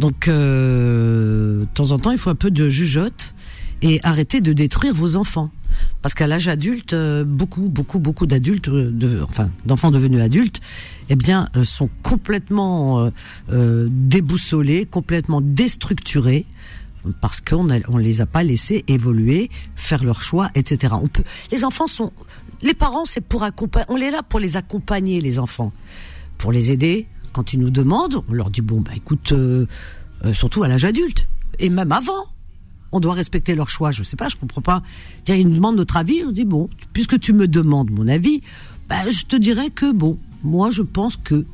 Donc, 0.01 0.27
euh, 0.27 1.60
de 1.62 1.67
temps 1.75 1.91
en 1.91 2.00
temps, 2.00 2.10
il 2.10 2.17
faut 2.17 2.31
un 2.31 2.36
peu 2.36 2.50
de 2.50 2.70
jugeote 2.70 3.36
et 3.84 4.00
arrêter 4.01 4.41
de 4.41 4.51
détruire 4.51 4.96
vos 4.96 5.15
enfants. 5.15 5.51
Parce 6.01 6.15
qu'à 6.15 6.25
l'âge 6.25 6.48
adulte, 6.48 6.93
euh, 6.93 7.24
beaucoup, 7.24 7.70
beaucoup, 7.70 8.00
beaucoup 8.00 8.25
d'adultes, 8.25 8.67
de, 8.67 9.22
enfin 9.22 9.51
d'enfants 9.67 9.91
devenus 9.91 10.20
adultes, 10.20 10.60
eh 11.10 11.15
bien, 11.15 11.50
euh, 11.55 11.63
sont 11.63 11.88
complètement 12.01 13.12
euh, 13.51 13.88
déboussolés, 13.91 14.88
complètement 14.88 15.39
déstructurés, 15.39 16.48
parce 17.22 17.39
qu'on 17.39 17.70
on 17.88 17.98
les 17.98 18.22
a 18.22 18.25
pas 18.25 18.41
laissés 18.41 18.84
évoluer, 18.88 19.51
faire 19.75 20.03
leur 20.03 20.24
choix, 20.24 20.50
etc. 20.55 20.96
On 21.00 21.08
peut, 21.08 21.24
les 21.51 21.63
enfants 21.63 21.88
sont, 21.88 22.12
les 22.63 22.74
parents, 22.74 23.05
c'est 23.05 23.22
pour 23.22 23.43
accompagner, 23.43 23.86
on 23.89 23.98
est 23.98 24.12
là 24.12 24.24
pour 24.24 24.39
les 24.39 24.58
accompagner, 24.58 25.22
les 25.22 25.38
enfants, 25.38 25.72
pour 26.39 26.51
les 26.51 26.72
aider, 26.72 27.08
quand 27.31 27.53
ils 27.53 27.59
nous 27.59 27.69
demandent, 27.69 28.21
on 28.29 28.33
leur 28.33 28.50
dit 28.50 28.61
bon 28.61 28.81
bah 28.81 28.91
écoute, 28.95 29.31
euh, 29.31 29.65
euh, 30.25 30.33
surtout 30.33 30.63
à 30.63 30.67
l'âge 30.67 30.85
adulte 30.85 31.27
et 31.59 31.69
même 31.69 31.91
avant, 31.91 32.27
on 32.91 33.00
doit 33.00 33.13
respecter 33.13 33.55
leur 33.55 33.69
choix. 33.69 33.91
Je 33.91 34.03
sais 34.03 34.17
pas, 34.17 34.29
je 34.29 34.35
comprends 34.35 34.61
pas. 34.61 34.81
Tiens, 35.23 35.35
ils 35.35 35.47
nous 35.47 35.55
demandent 35.55 35.77
notre 35.77 35.97
avis, 35.97 36.23
on 36.25 36.31
dit 36.31 36.45
bon, 36.45 36.69
puisque 36.93 37.19
tu 37.19 37.33
me 37.33 37.47
demandes 37.47 37.91
mon 37.91 38.07
avis, 38.07 38.41
bah, 38.89 39.09
je 39.09 39.25
te 39.25 39.35
dirais 39.35 39.69
que 39.69 39.91
bon, 39.91 40.17
moi 40.43 40.69
je 40.71 40.81
pense 40.81 41.17
que 41.17 41.45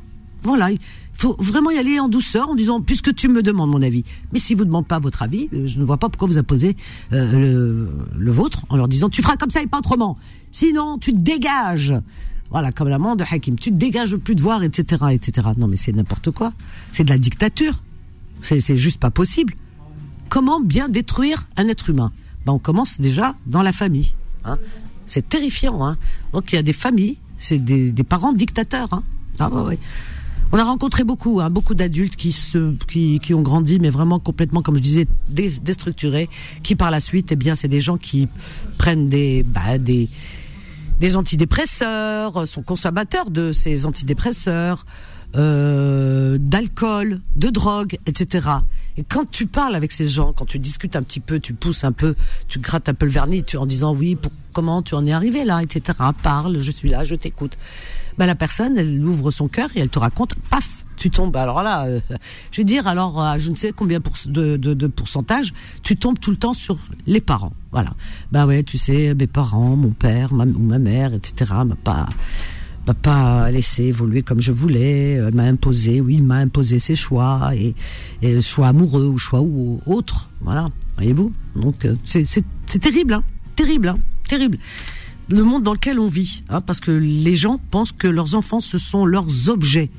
voilà, 0.42 0.70
il 0.70 0.78
faut 1.14 1.36
vraiment 1.38 1.70
y 1.70 1.78
aller 1.78 1.98
en 1.98 2.08
douceur 2.08 2.48
en 2.48 2.54
disant 2.54 2.80
puisque 2.80 3.14
tu 3.14 3.28
me 3.28 3.42
demandes 3.42 3.70
mon 3.70 3.82
avis. 3.82 4.04
Mais 4.32 4.38
si 4.38 4.54
vous 4.54 4.60
ne 4.60 4.66
demandez 4.66 4.86
pas 4.86 4.98
votre 4.98 5.22
avis, 5.22 5.48
euh, 5.52 5.66
je 5.66 5.78
ne 5.78 5.84
vois 5.84 5.98
pas 5.98 6.08
pourquoi 6.08 6.28
vous 6.28 6.38
imposez 6.38 6.76
le, 7.10 7.88
le 8.16 8.32
vôtre 8.32 8.64
en 8.68 8.76
leur 8.76 8.88
disant 8.88 9.08
tu 9.08 9.22
feras 9.22 9.36
comme 9.36 9.50
ça 9.50 9.62
et 9.62 9.66
pas 9.66 9.78
autrement. 9.78 10.16
Sinon, 10.50 10.98
tu 10.98 11.12
te 11.12 11.18
dégages. 11.18 11.94
Voilà, 12.50 12.72
comme 12.72 12.88
l'amant 12.88 13.14
de 13.14 13.24
Hakim. 13.30 13.58
Tu 13.58 13.70
te 13.70 13.76
dégages 13.76 14.16
plus 14.16 14.34
de 14.34 14.42
voir, 14.42 14.62
etc., 14.62 15.04
etc. 15.10 15.48
Non, 15.56 15.68
mais 15.68 15.76
c'est 15.76 15.92
n'importe 15.92 16.30
quoi. 16.30 16.52
C'est 16.92 17.04
de 17.04 17.10
la 17.10 17.18
dictature. 17.18 17.82
C'est 18.42 18.76
juste 18.76 19.00
pas 19.00 19.10
possible. 19.10 19.54
Comment 20.28 20.60
bien 20.60 20.88
détruire 20.88 21.48
un 21.56 21.68
être 21.68 21.90
humain? 21.90 22.12
Ben, 22.46 22.52
On 22.52 22.58
commence 22.58 23.00
déjà 23.00 23.34
dans 23.46 23.62
la 23.62 23.72
famille. 23.72 24.14
Hein. 24.44 24.58
C'est 25.06 25.28
terrifiant. 25.28 25.84
Hein. 25.84 25.96
Donc 26.32 26.52
il 26.52 26.56
y 26.56 26.58
a 26.58 26.62
des 26.62 26.72
familles, 26.72 27.18
c'est 27.38 27.58
des, 27.58 27.92
parents 28.04 28.32
dictateurs. 28.32 28.92
Hein. 28.92 29.02
Ah, 29.38 29.50
ouais. 29.50 29.78
On 30.52 30.58
a 30.58 30.64
rencontré 30.64 31.04
beaucoup, 31.04 31.40
hein, 31.40 31.50
beaucoup 31.50 31.74
d'adultes 31.74 32.16
qui, 32.16 33.20
qui 33.20 33.34
ont 33.34 33.42
grandi, 33.42 33.78
mais 33.78 33.90
vraiment 33.90 34.18
complètement, 34.18 34.62
comme 34.62 34.76
je 34.76 34.82
disais, 34.82 35.06
déstructurés, 35.28 36.30
qui 36.62 36.74
par 36.74 36.90
la 36.90 37.00
suite, 37.00 37.32
eh 37.32 37.36
bien, 37.36 37.54
c'est 37.54 37.68
des 37.68 37.82
gens 37.82 37.98
qui 37.98 38.28
prennent 38.78 39.10
des, 39.10 39.42
bah, 39.42 39.76
des, 39.76 40.08
des 40.98 41.16
antidépresseurs, 41.16 42.46
sont 42.46 42.62
consommateurs 42.62 43.30
de 43.30 43.52
ces 43.52 43.86
antidépresseurs, 43.86 44.84
euh, 45.36 46.38
d'alcool, 46.40 47.20
de 47.36 47.50
drogue, 47.50 47.96
etc. 48.06 48.48
Et 48.96 49.04
quand 49.04 49.30
tu 49.30 49.46
parles 49.46 49.74
avec 49.74 49.92
ces 49.92 50.08
gens, 50.08 50.32
quand 50.32 50.46
tu 50.46 50.58
discutes 50.58 50.96
un 50.96 51.02
petit 51.02 51.20
peu, 51.20 51.38
tu 51.38 51.52
pousses 51.52 51.84
un 51.84 51.92
peu, 51.92 52.14
tu 52.48 52.58
grattes 52.58 52.88
un 52.88 52.94
peu 52.94 53.04
le 53.04 53.12
vernis, 53.12 53.44
tu 53.44 53.58
en 53.58 53.66
disant 53.66 53.94
oui, 53.94 54.16
pour, 54.16 54.32
comment 54.54 54.80
tu 54.82 54.94
en 54.94 55.04
es 55.04 55.12
arrivé 55.12 55.44
là, 55.44 55.62
etc. 55.62 55.98
Parle, 56.22 56.58
je 56.58 56.70
suis 56.70 56.88
là, 56.88 57.04
je 57.04 57.14
t'écoute. 57.14 57.58
Ben 58.16 58.26
la 58.26 58.34
personne, 58.34 58.78
elle 58.78 59.04
ouvre 59.04 59.30
son 59.30 59.48
cœur 59.48 59.68
et 59.74 59.80
elle 59.80 59.90
te 59.90 59.98
raconte, 59.98 60.34
paf, 60.50 60.84
tu 60.98 61.10
tombes. 61.10 61.36
Alors 61.36 61.62
là, 61.62 61.86
euh, 61.86 62.00
je 62.50 62.60
veux 62.60 62.64
dire, 62.64 62.86
alors 62.86 63.22
euh, 63.22 63.38
je 63.38 63.50
ne 63.50 63.56
sais 63.56 63.72
combien 63.72 64.00
de, 64.26 64.86
pourcentage, 64.88 65.54
tu 65.82 65.96
tombes 65.96 66.18
tout 66.18 66.30
le 66.30 66.36
temps 66.36 66.52
sur 66.52 66.78
les 67.06 67.20
parents. 67.20 67.52
Voilà. 67.72 67.90
Ben 68.32 68.46
ouais, 68.46 68.62
tu 68.62 68.78
sais, 68.78 69.14
mes 69.14 69.26
parents, 69.26 69.76
mon 69.76 69.90
père 69.90 70.34
ma, 70.34 70.44
ou 70.44 70.58
ma 70.58 70.78
mère, 70.78 71.14
etc. 71.14 71.52
m'a 71.64 71.76
pas 71.76 72.06
m'a 72.86 72.94
pas 72.94 73.50
laissé 73.50 73.84
évoluer 73.84 74.22
comme 74.22 74.40
je 74.40 74.50
voulais, 74.50 75.18
euh, 75.18 75.30
m'a 75.30 75.42
imposé, 75.42 76.00
oui, 76.00 76.14
il 76.14 76.24
m'a 76.24 76.36
imposé 76.36 76.78
ses 76.78 76.94
choix 76.94 77.50
et, 77.54 77.74
choix 78.40 78.68
amoureux 78.68 79.06
ou 79.06 79.18
choix 79.18 79.40
ou 79.40 79.80
autres. 79.86 80.30
Voilà, 80.40 80.68
voyez-vous. 80.96 81.32
Donc 81.56 81.86
c'est 82.04 82.24
c'est 82.24 82.78
terrible, 82.78 83.14
hein, 83.14 83.24
terrible, 83.56 83.88
hein, 83.88 83.98
terrible 84.26 84.58
le 85.30 85.42
monde 85.42 85.62
dans 85.62 85.74
lequel 85.74 85.98
on 85.98 86.06
vit, 86.06 86.42
hein, 86.48 86.60
parce 86.60 86.80
que 86.80 86.90
les 86.90 87.36
gens 87.36 87.58
pensent 87.70 87.92
que 87.92 88.08
leurs 88.08 88.34
enfants 88.34 88.60
ce 88.60 88.78
sont 88.78 89.04
leurs 89.04 89.50
objets. 89.50 89.90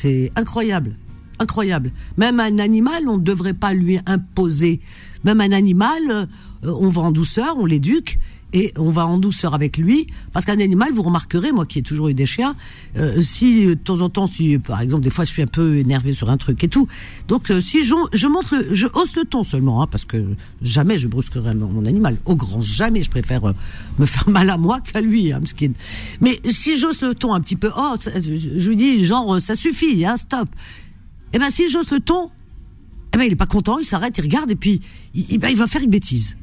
C'est 0.00 0.32
incroyable, 0.34 0.96
incroyable. 1.38 1.92
Même 2.16 2.40
un 2.40 2.58
animal, 2.58 3.06
on 3.06 3.18
ne 3.18 3.22
devrait 3.22 3.52
pas 3.52 3.74
lui 3.74 3.98
imposer. 4.06 4.80
Même 5.24 5.42
un 5.42 5.52
animal, 5.52 6.00
euh, 6.10 6.26
on 6.64 6.88
va 6.88 7.02
en 7.02 7.10
douceur, 7.10 7.58
on 7.58 7.66
l'éduque, 7.66 8.18
et 8.52 8.72
on 8.76 8.90
va 8.90 9.06
en 9.06 9.18
douceur 9.18 9.54
avec 9.54 9.76
lui 9.76 10.06
parce 10.32 10.44
qu'un 10.44 10.58
animal 10.58 10.92
vous 10.92 11.02
remarquerez 11.02 11.52
moi 11.52 11.66
qui 11.66 11.78
ai 11.78 11.82
toujours 11.82 12.08
eu 12.08 12.14
des 12.14 12.26
chiens 12.26 12.56
euh, 12.96 13.20
si 13.20 13.66
de 13.66 13.74
temps 13.74 14.00
en 14.00 14.08
temps 14.08 14.26
si 14.26 14.58
par 14.58 14.80
exemple 14.80 15.02
des 15.02 15.10
fois 15.10 15.24
je 15.24 15.30
suis 15.30 15.42
un 15.42 15.46
peu 15.46 15.76
énervé 15.76 16.12
sur 16.12 16.30
un 16.30 16.36
truc 16.36 16.62
et 16.64 16.68
tout 16.68 16.88
donc 17.28 17.50
euh, 17.50 17.60
si 17.60 17.84
je, 17.84 17.94
je 18.12 18.26
monte 18.26 18.46
je 18.70 18.86
hausse 18.94 19.16
le 19.16 19.24
ton 19.24 19.44
seulement 19.44 19.82
hein, 19.82 19.86
parce 19.86 20.04
que 20.04 20.24
jamais 20.62 20.98
je 20.98 21.08
brusquerai 21.08 21.54
mon, 21.54 21.84
animal. 21.86 22.16
Au 22.24 22.34
grand 22.34 22.60
jamais 22.60 23.02
je 23.02 23.10
préfère 23.10 23.44
euh, 23.48 23.52
me 23.98 24.06
faire 24.06 24.28
mal 24.28 24.50
à 24.50 24.56
moi 24.56 24.80
qu'à 24.80 25.00
lui 25.00 25.32
hein, 25.32 25.40
mais 26.20 26.40
si 26.44 26.76
j'ose 26.76 27.02
le 27.02 27.14
ton 27.14 27.34
un 27.34 27.40
petit 27.40 27.56
peu 27.56 27.70
oh 27.76 27.94
je 27.98 28.68
lui 28.68 28.76
dis 28.76 29.04
genre 29.04 29.40
ça 29.40 29.54
suffit 29.54 30.04
hein, 30.04 30.16
stop. 30.16 30.48
Eh 31.32 31.38
ben 31.38 31.50
si 31.50 31.68
j'ose 31.68 31.90
le 31.90 32.00
ton 32.00 32.30
eh 33.14 33.18
ben 33.18 33.24
il 33.24 33.32
est 33.32 33.36
pas 33.36 33.46
content 33.46 33.78
il 33.78 33.84
s'arrête 33.84 34.16
il 34.18 34.22
regarde 34.22 34.50
et 34.50 34.56
puis 34.56 34.80
il, 35.14 35.38
ben, 35.38 35.48
il 35.48 35.56
va 35.56 35.66
faire 35.66 35.82
une 35.82 35.90
bêtise 35.90 36.36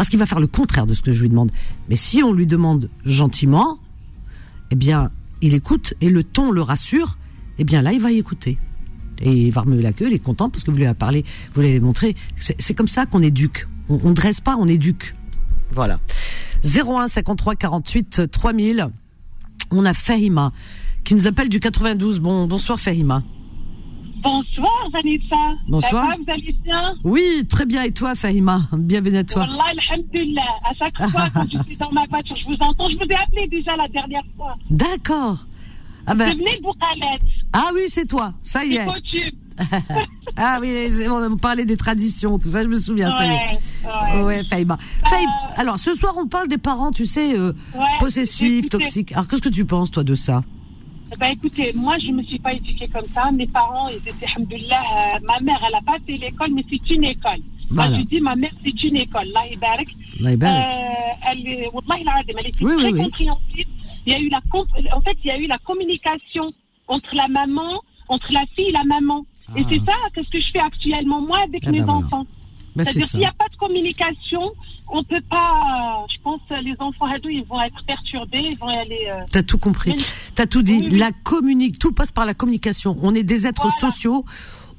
parce 0.00 0.08
qu'il 0.08 0.18
va 0.18 0.24
faire 0.24 0.40
le 0.40 0.46
contraire 0.46 0.86
de 0.86 0.94
ce 0.94 1.02
que 1.02 1.12
je 1.12 1.20
lui 1.20 1.28
demande. 1.28 1.52
Mais 1.90 1.94
si 1.94 2.22
on 2.22 2.32
lui 2.32 2.46
demande 2.46 2.88
gentiment, 3.04 3.78
eh 4.70 4.74
bien, 4.74 5.10
il 5.42 5.52
écoute 5.52 5.92
et 6.00 6.08
le 6.08 6.24
ton 6.24 6.52
le 6.52 6.62
rassure, 6.62 7.18
eh 7.58 7.64
bien 7.64 7.82
là, 7.82 7.92
il 7.92 8.00
va 8.00 8.10
y 8.10 8.16
écouter. 8.16 8.56
Et 9.20 9.30
il 9.30 9.50
va 9.50 9.60
remuer 9.60 9.82
la 9.82 9.92
queue, 9.92 10.06
il 10.06 10.14
est 10.14 10.18
content 10.18 10.48
parce 10.48 10.64
que 10.64 10.70
vous 10.70 10.78
lui 10.78 10.86
avez 10.86 10.94
parlé, 10.94 11.22
vous 11.52 11.60
l'avez 11.60 11.80
montré. 11.80 12.16
C'est 12.38 12.72
comme 12.72 12.88
ça 12.88 13.04
qu'on 13.04 13.20
éduque. 13.20 13.68
On, 13.90 13.98
on 14.02 14.12
dresse 14.12 14.40
pas, 14.40 14.56
on 14.56 14.68
éduque. 14.68 15.14
Voilà. 15.72 16.00
01 16.64 17.06
53 17.06 17.56
48 17.56 18.22
3000. 18.32 18.88
On 19.70 19.84
a 19.84 19.92
Fahima 19.92 20.54
qui 21.04 21.14
nous 21.14 21.26
appelle 21.26 21.50
du 21.50 21.60
92. 21.60 22.20
Bon, 22.20 22.46
bonsoir 22.46 22.80
Fahima. 22.80 23.22
Bonsoir 24.22 24.90
Vanessa. 24.92 25.56
Bonsoir. 25.68 26.16
Vous 26.18 26.32
allez 26.32 26.54
bien 26.64 26.94
Oui, 27.04 27.46
très 27.48 27.64
bien. 27.64 27.82
Et 27.82 27.92
toi, 27.92 28.14
Fahima 28.14 28.62
Bienvenue 28.72 29.18
à 29.18 29.24
toi. 29.24 29.42
Wallah, 29.42 29.72
alhamdulillah. 29.90 30.42
À 30.64 30.74
chaque 30.74 30.96
fois, 31.10 31.28
quand 31.32 31.46
je 31.50 31.62
suis 31.64 31.76
dans 31.76 31.90
ma 31.92 32.06
voiture, 32.06 32.36
je 32.36 32.44
vous 32.46 32.56
entends. 32.60 32.88
Je 32.88 32.96
vous 32.96 33.04
ai 33.04 33.14
appelé 33.14 33.46
déjà 33.48 33.76
la 33.76 33.88
dernière 33.88 34.24
fois. 34.36 34.56
D'accord. 34.68 35.46
Ah 36.06 36.14
ben. 36.14 36.34
Ah 37.52 37.70
oui, 37.74 37.82
c'est 37.88 38.06
toi. 38.06 38.32
Ça 38.42 38.64
y 38.64 38.76
est. 38.76 38.86
ah 40.36 40.58
oui, 40.60 40.90
on 41.08 41.36
parlait 41.36 41.66
des 41.66 41.76
traditions, 41.76 42.38
tout 42.38 42.48
ça, 42.48 42.62
je 42.62 42.68
me 42.68 42.78
souviens, 42.78 43.10
ça 43.10 43.26
y 43.26 43.30
est. 43.30 44.22
Ouais, 44.22 44.42
Fahima. 44.44 44.78
Euh, 45.12 45.16
alors, 45.56 45.78
ce 45.78 45.92
soir, 45.94 46.14
on 46.16 46.26
parle 46.26 46.48
des 46.48 46.56
parents, 46.56 46.92
tu 46.92 47.04
sais, 47.04 47.38
euh, 47.38 47.52
possessifs, 47.98 48.70
toxiques. 48.70 49.12
Alors, 49.12 49.28
qu'est-ce 49.28 49.42
que 49.42 49.50
tu 49.50 49.66
penses, 49.66 49.90
toi, 49.90 50.02
de 50.02 50.14
ça? 50.14 50.42
Ben, 51.18 51.32
écoutez, 51.32 51.72
moi, 51.74 51.98
je 51.98 52.08
ne 52.08 52.18
me 52.18 52.22
suis 52.22 52.38
pas 52.38 52.52
éduquée 52.52 52.88
comme 52.88 53.06
ça. 53.14 53.30
Mes 53.32 53.46
parents, 53.46 53.88
ils 53.88 53.96
étaient, 53.96 54.26
alhamdoulilah, 54.26 54.80
euh, 54.80 55.18
ma 55.26 55.40
mère, 55.40 55.60
elle 55.66 55.72
n'a 55.72 55.82
pas 55.82 55.98
fait 56.06 56.16
l'école, 56.16 56.50
mais 56.52 56.64
c'est 56.70 56.94
une 56.94 57.04
école. 57.04 57.40
Moi, 57.70 57.86
je 57.94 58.00
dis, 58.02 58.20
ma 58.20 58.36
mère, 58.36 58.50
c'est 58.64 58.84
une 58.84 58.96
école. 58.96 59.28
Là, 59.28 59.40
ibarak. 59.50 59.88
Euh, 60.22 60.26
elle 61.30 61.46
est, 61.46 61.70
elle 62.28 62.46
était 62.46 62.64
très 62.64 62.92
compréhensive. 62.92 63.66
Il 64.06 64.12
y 64.12 64.16
a 64.16 64.18
eu 64.18 64.28
la, 64.28 64.40
en 64.96 65.00
fait, 65.00 65.16
il 65.24 65.28
y 65.28 65.30
a 65.30 65.38
eu 65.38 65.46
la 65.46 65.58
communication 65.58 66.52
entre 66.88 67.14
la 67.14 67.28
maman, 67.28 67.82
entre 68.08 68.32
la 68.32 68.44
fille 68.54 68.68
et 68.68 68.72
la 68.72 68.84
maman. 68.84 69.24
Et 69.56 69.64
c'est 69.70 69.80
ah. 69.88 69.92
ça, 70.14 70.22
ce 70.22 70.30
que 70.30 70.40
je 70.40 70.50
fais 70.50 70.60
actuellement, 70.60 71.20
moi, 71.20 71.38
avec 71.44 71.64
eh 71.66 71.70
mes 71.70 71.80
ben 71.80 71.90
enfants. 71.90 72.26
C'est-à-dire 72.84 73.08
qu'il 73.08 73.20
n'y 73.20 73.26
a 73.26 73.32
pas 73.32 73.48
de 73.48 73.56
communication, 73.56 74.52
on 74.88 75.02
peut 75.02 75.22
pas. 75.28 76.04
Je 76.10 76.18
pense 76.22 76.40
les 76.62 76.74
enfants 76.78 77.06
ados, 77.06 77.32
ils 77.32 77.44
vont 77.44 77.60
être 77.60 77.84
perturbés, 77.84 78.50
ils 78.52 78.58
vont 78.58 78.68
aller. 78.68 79.06
Euh... 79.08 79.22
T'as 79.30 79.42
tout 79.42 79.58
compris. 79.58 79.94
T'as 80.34 80.46
tout 80.46 80.62
dit. 80.62 80.90
La 80.90 81.10
communique, 81.12 81.78
tout 81.78 81.92
passe 81.92 82.12
par 82.12 82.26
la 82.26 82.34
communication. 82.34 82.96
On 83.02 83.14
est 83.14 83.22
des 83.22 83.46
êtres 83.46 83.70
sociaux. 83.72 84.24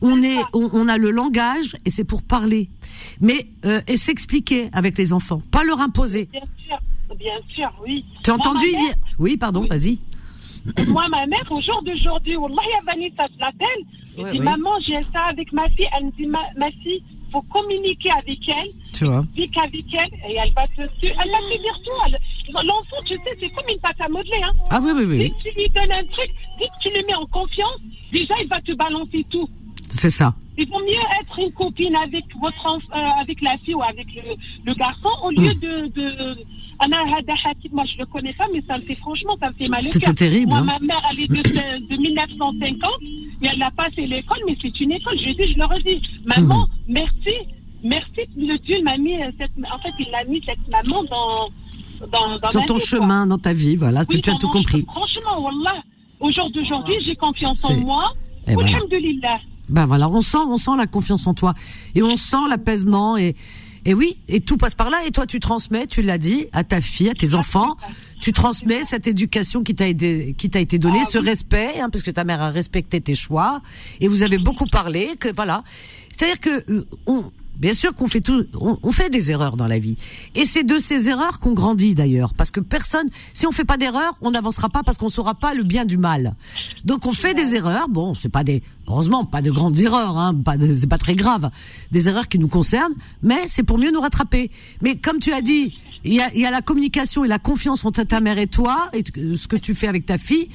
On 0.04 0.24
est, 0.24 0.40
on, 0.54 0.88
a 0.88 0.98
le 0.98 1.12
langage 1.12 1.78
et 1.86 1.92
c'est 1.92 2.04
pour 2.04 2.24
parler, 2.24 2.72
mais 3.20 3.46
euh, 3.66 3.82
et 3.86 3.98
s'expliquer 3.98 4.72
avec 4.74 4.98
les 4.98 5.14
enfants, 5.14 5.44
pas 5.52 5.64
leur 5.64 5.80
imposer. 5.80 6.28
Bien 6.32 6.42
sûr, 6.58 6.80
bien 7.20 7.38
sûr, 7.48 7.72
oui. 7.86 8.04
Tu 8.24 8.32
as 8.32 8.34
entendu 8.34 8.66
Oui, 9.20 9.38
pardon, 9.38 9.68
vas-y. 9.70 10.00
Moi, 10.88 11.08
ma 11.10 11.26
mère, 11.28 11.46
au 11.52 11.62
jour 11.62 11.82
d'aujourd'hui, 11.84 12.36
Wallah, 12.36 12.62
Vanessa, 12.86 13.28
je 13.34 13.40
l'appelle. 13.40 13.68
Je 14.18 14.32
dis, 14.32 14.40
maman, 14.40 14.80
j'ai 14.80 15.02
ça 15.14 15.26
avec 15.30 15.52
ma 15.54 15.70
fille. 15.70 15.88
Elle 15.98 16.06
me 16.06 16.12
dit, 16.12 16.26
ma 16.26 16.72
fille, 16.84 17.04
faut 17.32 17.42
communiquer 17.44 18.10
avec 18.12 18.48
elle. 18.48 18.72
Tu 18.94 19.06
vois. 19.06 19.26
avec 19.64 19.86
elle 19.94 20.30
et 20.30 20.38
elle 20.38 20.54
va 20.54 20.68
te. 20.68 20.82
Elle 21.02 21.32
la 21.32 21.40
fait 21.50 21.58
dire 21.58 21.80
tout. 21.84 22.54
L'enfant, 22.54 23.02
tu 23.06 23.16
sais, 23.16 23.38
c'est 23.40 23.50
comme 23.50 23.68
une 23.70 23.80
pâte 23.80 24.00
à 24.00 24.10
modeler. 24.10 24.42
Hein. 24.44 24.52
Ah 24.70 24.80
oui, 24.84 24.92
oui, 24.96 25.06
oui. 25.06 25.18
Dès 25.18 25.30
que 25.30 25.38
tu 25.38 25.56
lui 25.58 25.70
donnes 25.70 25.92
un 25.92 26.04
truc, 26.04 26.30
dès 26.60 26.66
que 26.66 26.80
tu 26.82 26.90
le 26.90 27.06
mets 27.08 27.16
en 27.16 27.26
confiance, 27.26 27.80
déjà, 28.12 28.36
il 28.42 28.48
va 28.48 28.60
te 28.62 28.74
balancer 28.74 29.26
tout. 29.30 29.50
C'est 29.94 30.10
ça. 30.10 30.34
Il 30.58 30.68
vaut 30.68 30.80
mieux 30.80 31.04
être 31.22 31.40
une 31.40 31.52
copine 31.52 31.96
avec 31.96 32.26
votre 32.40 32.68
euh, 32.68 33.22
avec 33.22 33.42
la 33.42 33.58
fille 33.60 33.74
ou 33.74 33.82
avec 33.82 34.08
le, 34.66 34.74
garçon 34.74 35.10
au 35.24 35.32
lieu 35.32 35.54
mm. 35.54 35.60
de, 35.60 35.88
de 35.88 36.38
moi 37.72 37.86
je 37.86 37.98
le 37.98 38.06
connais 38.06 38.34
pas, 38.34 38.46
mais 38.52 38.64
ça 38.68 38.78
me 38.78 38.84
fait 38.84 38.96
franchement, 38.96 39.38
ça 39.40 39.50
me 39.50 39.54
fait 39.54 39.68
mal 39.68 39.86
au 39.88 40.14
terrible. 40.14 40.50
Moi, 40.50 40.60
hein. 40.60 40.64
ma 40.64 40.80
mère, 40.80 41.02
elle 41.12 41.20
est 41.22 41.28
de, 41.28 41.88
de 41.88 42.02
1950, 42.02 42.92
et 43.42 43.48
elle 43.52 43.60
n'a 43.60 43.72
pas 43.72 43.90
fait 43.92 44.08
l'école, 44.08 44.40
mais 44.48 44.58
c'est 44.62 44.80
une 44.80 44.92
école. 44.92 45.18
Je 45.18 45.30
dis, 45.30 45.54
je 45.54 45.58
leur 45.58 45.72
ai 45.74 45.82
dit, 45.84 46.02
maman, 46.26 46.66
mm. 46.66 46.94
merci, 46.94 47.36
merci, 47.84 48.22
le 48.36 48.58
Dieu 48.58 48.82
m'a 48.84 48.98
mis 48.98 49.16
cette, 49.40 49.52
en 49.72 49.78
fait, 49.80 49.94
il 50.00 50.14
a 50.14 50.24
mis 50.26 50.42
cette 50.44 50.68
maman 50.72 51.04
dans, 51.04 51.50
dans, 52.08 52.40
dans 52.40 52.48
Sur 52.48 52.66
ton 52.66 52.80
chemin, 52.80 53.28
dans 53.28 53.38
ta 53.38 53.54
vie, 53.54 53.76
voilà, 53.76 54.04
tu, 54.06 54.18
as 54.18 54.36
tout 54.36 54.50
compris. 54.50 54.84
Franchement, 54.88 55.40
Wallah, 55.40 55.84
au 56.20 56.32
jour 56.32 56.50
d'aujourd'hui, 56.52 56.96
j'ai 57.02 57.16
confiance 57.16 57.64
en 57.66 57.76
moi. 57.76 58.14
Eh 58.48 58.56
ben. 58.56 58.66
Alhamdulillah. 58.66 59.40
Ben 59.72 59.86
voilà, 59.86 60.10
on 60.10 60.22
sent, 60.22 60.38
on 60.46 60.58
sent 60.58 60.72
la 60.78 60.86
confiance 60.86 61.26
en 61.28 61.34
toi. 61.34 61.54
Et 61.96 62.04
on 62.04 62.18
sent 62.18 62.48
l'apaisement 62.50 63.18
et 63.18 63.36
et 63.84 63.94
oui, 63.94 64.18
et 64.28 64.42
tout 64.42 64.58
passe 64.58 64.76
par 64.76 64.90
là. 64.90 65.00
Et 65.08 65.12
toi, 65.12 65.26
tu 65.26 65.40
transmets, 65.40 65.88
tu 65.88 66.02
l'as 66.02 66.20
dit, 66.20 66.46
à 66.54 66.64
ta 66.64 66.82
fille, 66.82 67.10
à 67.10 67.16
tes 67.16 67.34
enfants, 67.34 67.76
tu 68.22 68.32
transmets 68.32 68.84
cette 68.84 69.08
éducation 69.08 69.64
qui 69.64 69.74
t'a 69.74 69.88
été, 69.88 70.36
qui 70.38 70.50
t'a 70.50 70.60
été 70.60 70.78
donnée, 70.78 71.00
ah 71.02 71.10
ce 71.10 71.18
respect, 71.18 71.80
hein, 71.80 71.90
parce 71.90 72.04
que 72.04 72.12
ta 72.12 72.24
mère 72.24 72.42
a 72.42 72.52
respecté 72.52 73.02
tes 73.02 73.16
choix, 73.16 73.62
et 74.00 74.08
vous 74.08 74.22
avez 74.22 74.38
beaucoup 74.38 74.68
parlé, 74.68 75.16
que 75.20 75.34
voilà. 75.34 75.64
C'est-à-dire 76.16 76.40
que 76.40 76.72
euh, 76.72 76.86
on, 77.08 77.32
Bien 77.62 77.76
sûr 77.76 77.94
qu'on 77.94 78.08
fait 78.08 78.22
tout, 78.22 78.48
on, 78.60 78.92
fait 78.92 79.12
des 79.12 79.30
erreurs 79.30 79.56
dans 79.56 79.68
la 79.68 79.78
vie. 79.78 79.96
Et 80.34 80.48
c'est 80.48 80.64
de 80.64 80.80
ces 80.80 81.10
erreurs 81.10 81.40
qu'on 81.40 81.54
grandit 81.54 81.94
d'ailleurs, 81.94 82.34
parce 82.34 82.50
que 82.50 82.60
personne, 82.60 83.08
si 83.36 83.46
on 83.46 83.52
fait 83.52 83.66
pas 83.66 83.78
d'erreurs, 83.78 84.18
on 84.22 84.32
n'avancera 84.32 84.68
pas 84.68 84.82
parce 84.82 84.98
qu'on 84.98 85.10
saura 85.10 85.36
pas 85.36 85.54
le 85.54 85.62
bien 85.62 85.86
du 85.86 86.00
mal. 86.00 86.36
Donc 86.86 87.06
on 87.06 87.14
fait 87.14 87.36
des 87.36 87.54
erreurs. 87.56 87.88
Bon, 87.88 88.16
c'est 88.16 88.30
pas 88.30 88.44
des, 88.44 88.64
heureusement, 88.88 89.26
pas 89.26 89.44
de 89.44 89.52
grandes 89.52 89.80
erreurs, 89.80 90.18
hein, 90.18 90.34
pas 90.34 90.56
c'est 90.76 90.90
pas 90.90 90.98
très 90.98 91.14
grave, 91.14 91.52
des 91.92 92.10
erreurs 92.10 92.28
qui 92.28 92.40
nous 92.40 92.48
concernent, 92.48 92.96
mais 93.22 93.44
c'est 93.48 93.64
pour 93.64 93.78
mieux 93.78 93.92
nous 93.92 94.02
rattraper. 94.02 94.50
Mais 94.82 94.96
comme 94.96 95.20
tu 95.20 95.32
as 95.32 95.42
dit, 95.42 95.78
il 96.04 96.14
y 96.14 96.20
a, 96.20 96.34
y 96.36 96.46
a 96.46 96.52
la 96.52 96.64
communication 96.64 97.24
et 97.24 97.28
la 97.28 97.38
confiance 97.38 97.86
entre 97.86 98.02
ta 98.02 98.22
mère 98.22 98.40
et 98.40 98.48
toi 98.48 98.90
et 98.94 99.04
ce 99.38 99.48
que 99.48 99.56
tu 99.56 99.76
fais 99.76 99.88
avec 99.88 100.08
ta 100.08 100.18
fille. 100.18 100.50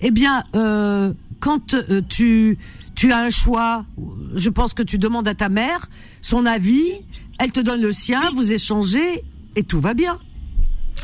Eh 0.00 0.10
bien, 0.10 0.42
euh, 0.56 1.12
quand 1.38 1.74
euh, 1.74 2.00
tu 2.08 2.58
tu 3.00 3.12
as 3.12 3.18
un 3.18 3.30
choix. 3.30 3.86
Je 4.34 4.50
pense 4.50 4.74
que 4.74 4.82
tu 4.82 4.98
demandes 4.98 5.26
à 5.26 5.32
ta 5.32 5.48
mère 5.48 5.88
son 6.20 6.44
avis, 6.44 7.00
elle 7.38 7.50
te 7.50 7.60
donne 7.60 7.80
le 7.80 7.92
sien, 7.92 8.28
vous 8.34 8.52
échangez 8.52 9.24
et 9.56 9.62
tout 9.62 9.80
va 9.80 9.94
bien. 9.94 10.18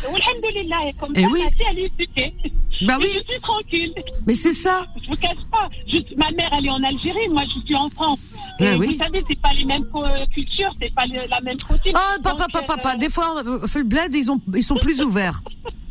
Comme 0.02 1.16
et 1.16 1.22
ça, 1.22 1.28
oui. 1.32 1.40
Bah 2.82 2.98
oui. 3.00 3.08
je 3.14 3.32
suis 3.32 3.40
tranquille. 3.40 3.94
Mais 4.26 4.34
c'est 4.34 4.52
ça. 4.52 4.84
Je 5.02 5.08
vous 5.08 5.16
cache 5.16 5.42
pas. 5.50 5.70
ma 6.18 6.30
mère, 6.32 6.50
elle 6.58 6.66
est 6.66 6.70
en 6.70 6.82
Algérie, 6.82 7.30
moi, 7.30 7.44
je 7.44 7.64
suis 7.64 7.74
en 7.74 7.88
France. 7.88 8.18
Bah 8.60 8.76
oui. 8.78 8.88
Vous 8.88 9.02
savez, 9.02 9.24
c'est 9.26 9.40
pas 9.40 9.54
les 9.54 9.64
mêmes 9.64 9.86
cultures, 10.34 10.74
c'est 10.78 10.94
pas 10.94 11.06
la 11.06 11.40
même 11.40 11.56
routine. 11.66 11.94
Oh, 11.94 12.20
papa, 12.22 12.46
papa, 12.52 12.76
papa. 12.76 12.96
Des 12.96 13.08
fois, 13.08 13.42
euh, 13.42 13.66
le 13.74 13.82
bled, 13.84 14.14
ils, 14.14 14.30
ont, 14.30 14.40
ils 14.54 14.62
sont 14.62 14.76
plus 14.76 15.00
ouverts. 15.00 15.42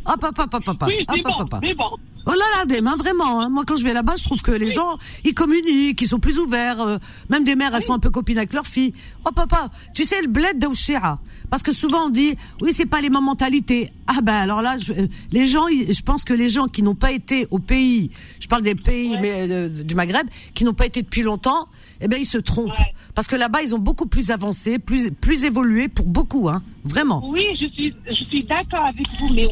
Hop, 0.06 0.24
hop, 0.24 0.40
hop, 0.40 0.54
hop, 0.54 0.68
hop. 0.68 0.84
Oui, 0.88 1.06
hop, 1.08 1.18
hop, 1.26 1.50
bon, 1.50 1.58
hop. 1.58 1.76
bon. 1.78 1.98
Oh 2.28 2.32
là 2.32 2.46
là, 2.58 2.66
des 2.66 2.82
mains 2.82 2.96
vraiment. 2.96 3.40
Hein. 3.40 3.50
Moi, 3.50 3.64
quand 3.68 3.76
je 3.76 3.84
vais 3.84 3.94
là-bas, 3.94 4.16
je 4.18 4.24
trouve 4.24 4.42
que 4.42 4.52
les 4.52 4.72
gens, 4.72 4.98
ils 5.24 5.36
communiquent, 5.36 6.02
ils 6.02 6.08
sont 6.08 6.20
plus 6.20 6.40
ouverts. 6.40 6.82
Euh, 6.82 6.98
même 7.30 7.44
des 7.44 7.56
mères, 7.56 7.76
elles 7.76 7.84
sont 7.84 7.94
un 7.94 8.00
peu 8.00 8.10
copines 8.10 8.38
avec 8.40 8.54
leurs 8.54 8.66
filles. 8.66 8.94
Oh 9.26 9.32
papa, 9.32 9.70
tu 9.94 10.06
sais 10.06 10.20
le 10.22 10.28
bled 10.28 10.58
d'Aouchéra 10.58 11.20
Parce 11.52 11.62
que 11.62 11.72
souvent 11.72 12.08
on 12.08 12.10
dit, 12.10 12.36
oui, 12.62 12.74
c'est 12.74 12.88
pas 12.88 13.00
les 13.02 13.12
mêmes 13.12 13.26
mentalités. 13.26 13.92
Ah 14.08 14.22
ben 14.24 14.34
alors 14.34 14.64
là, 14.64 14.78
je, 14.80 14.94
euh, 14.94 15.08
les 15.32 15.46
gens, 15.46 15.68
je 15.68 16.02
pense 16.02 16.24
que 16.24 16.34
les 16.34 16.50
gens 16.50 16.68
qui 16.68 16.82
n'ont 16.82 16.96
pas 16.96 17.12
été 17.12 17.48
au 17.52 17.60
pays, 17.60 18.10
je 18.40 18.48
parle 18.48 18.64
des 18.64 18.76
pays 18.76 19.18
mais, 19.22 19.48
euh, 19.52 19.70
du 19.70 19.94
Maghreb, 19.94 20.28
qui 20.56 20.64
n'ont 20.64 20.74
pas 20.74 20.88
été 20.88 21.04
depuis 21.04 21.22
longtemps, 21.22 21.68
eh 22.02 22.08
ben 22.08 22.20
ils 22.20 22.26
se 22.26 22.40
trompent. 22.40 22.72
Parce 23.14 23.28
que 23.28 23.36
là-bas, 23.36 23.62
ils 23.62 23.76
ont 23.76 23.80
beaucoup 23.80 24.08
plus 24.08 24.32
avancé, 24.32 24.80
plus 24.80 25.12
plus 25.12 25.46
évolué 25.46 25.88
pour 25.88 26.08
beaucoup, 26.08 26.50
hein, 26.50 26.64
vraiment. 26.84 27.28
Oui, 27.30 27.46
je 27.54 27.68
suis 27.68 27.96
je 28.08 28.14
suis 28.14 28.44
d'accord 28.44 28.86
avec 28.86 29.08
vous, 29.20 29.30
mais 29.34 29.48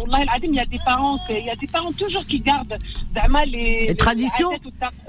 il 0.52 0.56
y 0.56 0.60
a 0.60 0.66
des 0.66 0.80
parents, 0.86 1.20
il 1.30 1.46
y 1.46 1.50
a 1.50 1.56
des 1.56 1.68
parents 1.68 1.92
toujours 1.92 2.26
qui 2.26 2.40
gardent 2.40 2.78
les, 3.46 3.88
les 3.88 3.96
traditions. 3.96 4.50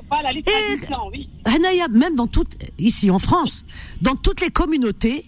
Voilà, 0.09 0.33
les 0.33 0.43
traditions, 0.43 1.09
oui. 1.13 1.29
même 1.91 2.15
dans 2.15 2.27
toutes 2.27 2.57
ici 2.79 3.11
en 3.11 3.19
France, 3.19 3.65
dans 4.01 4.17
toutes 4.17 4.41
les 4.41 4.51
communautés, 4.51 5.25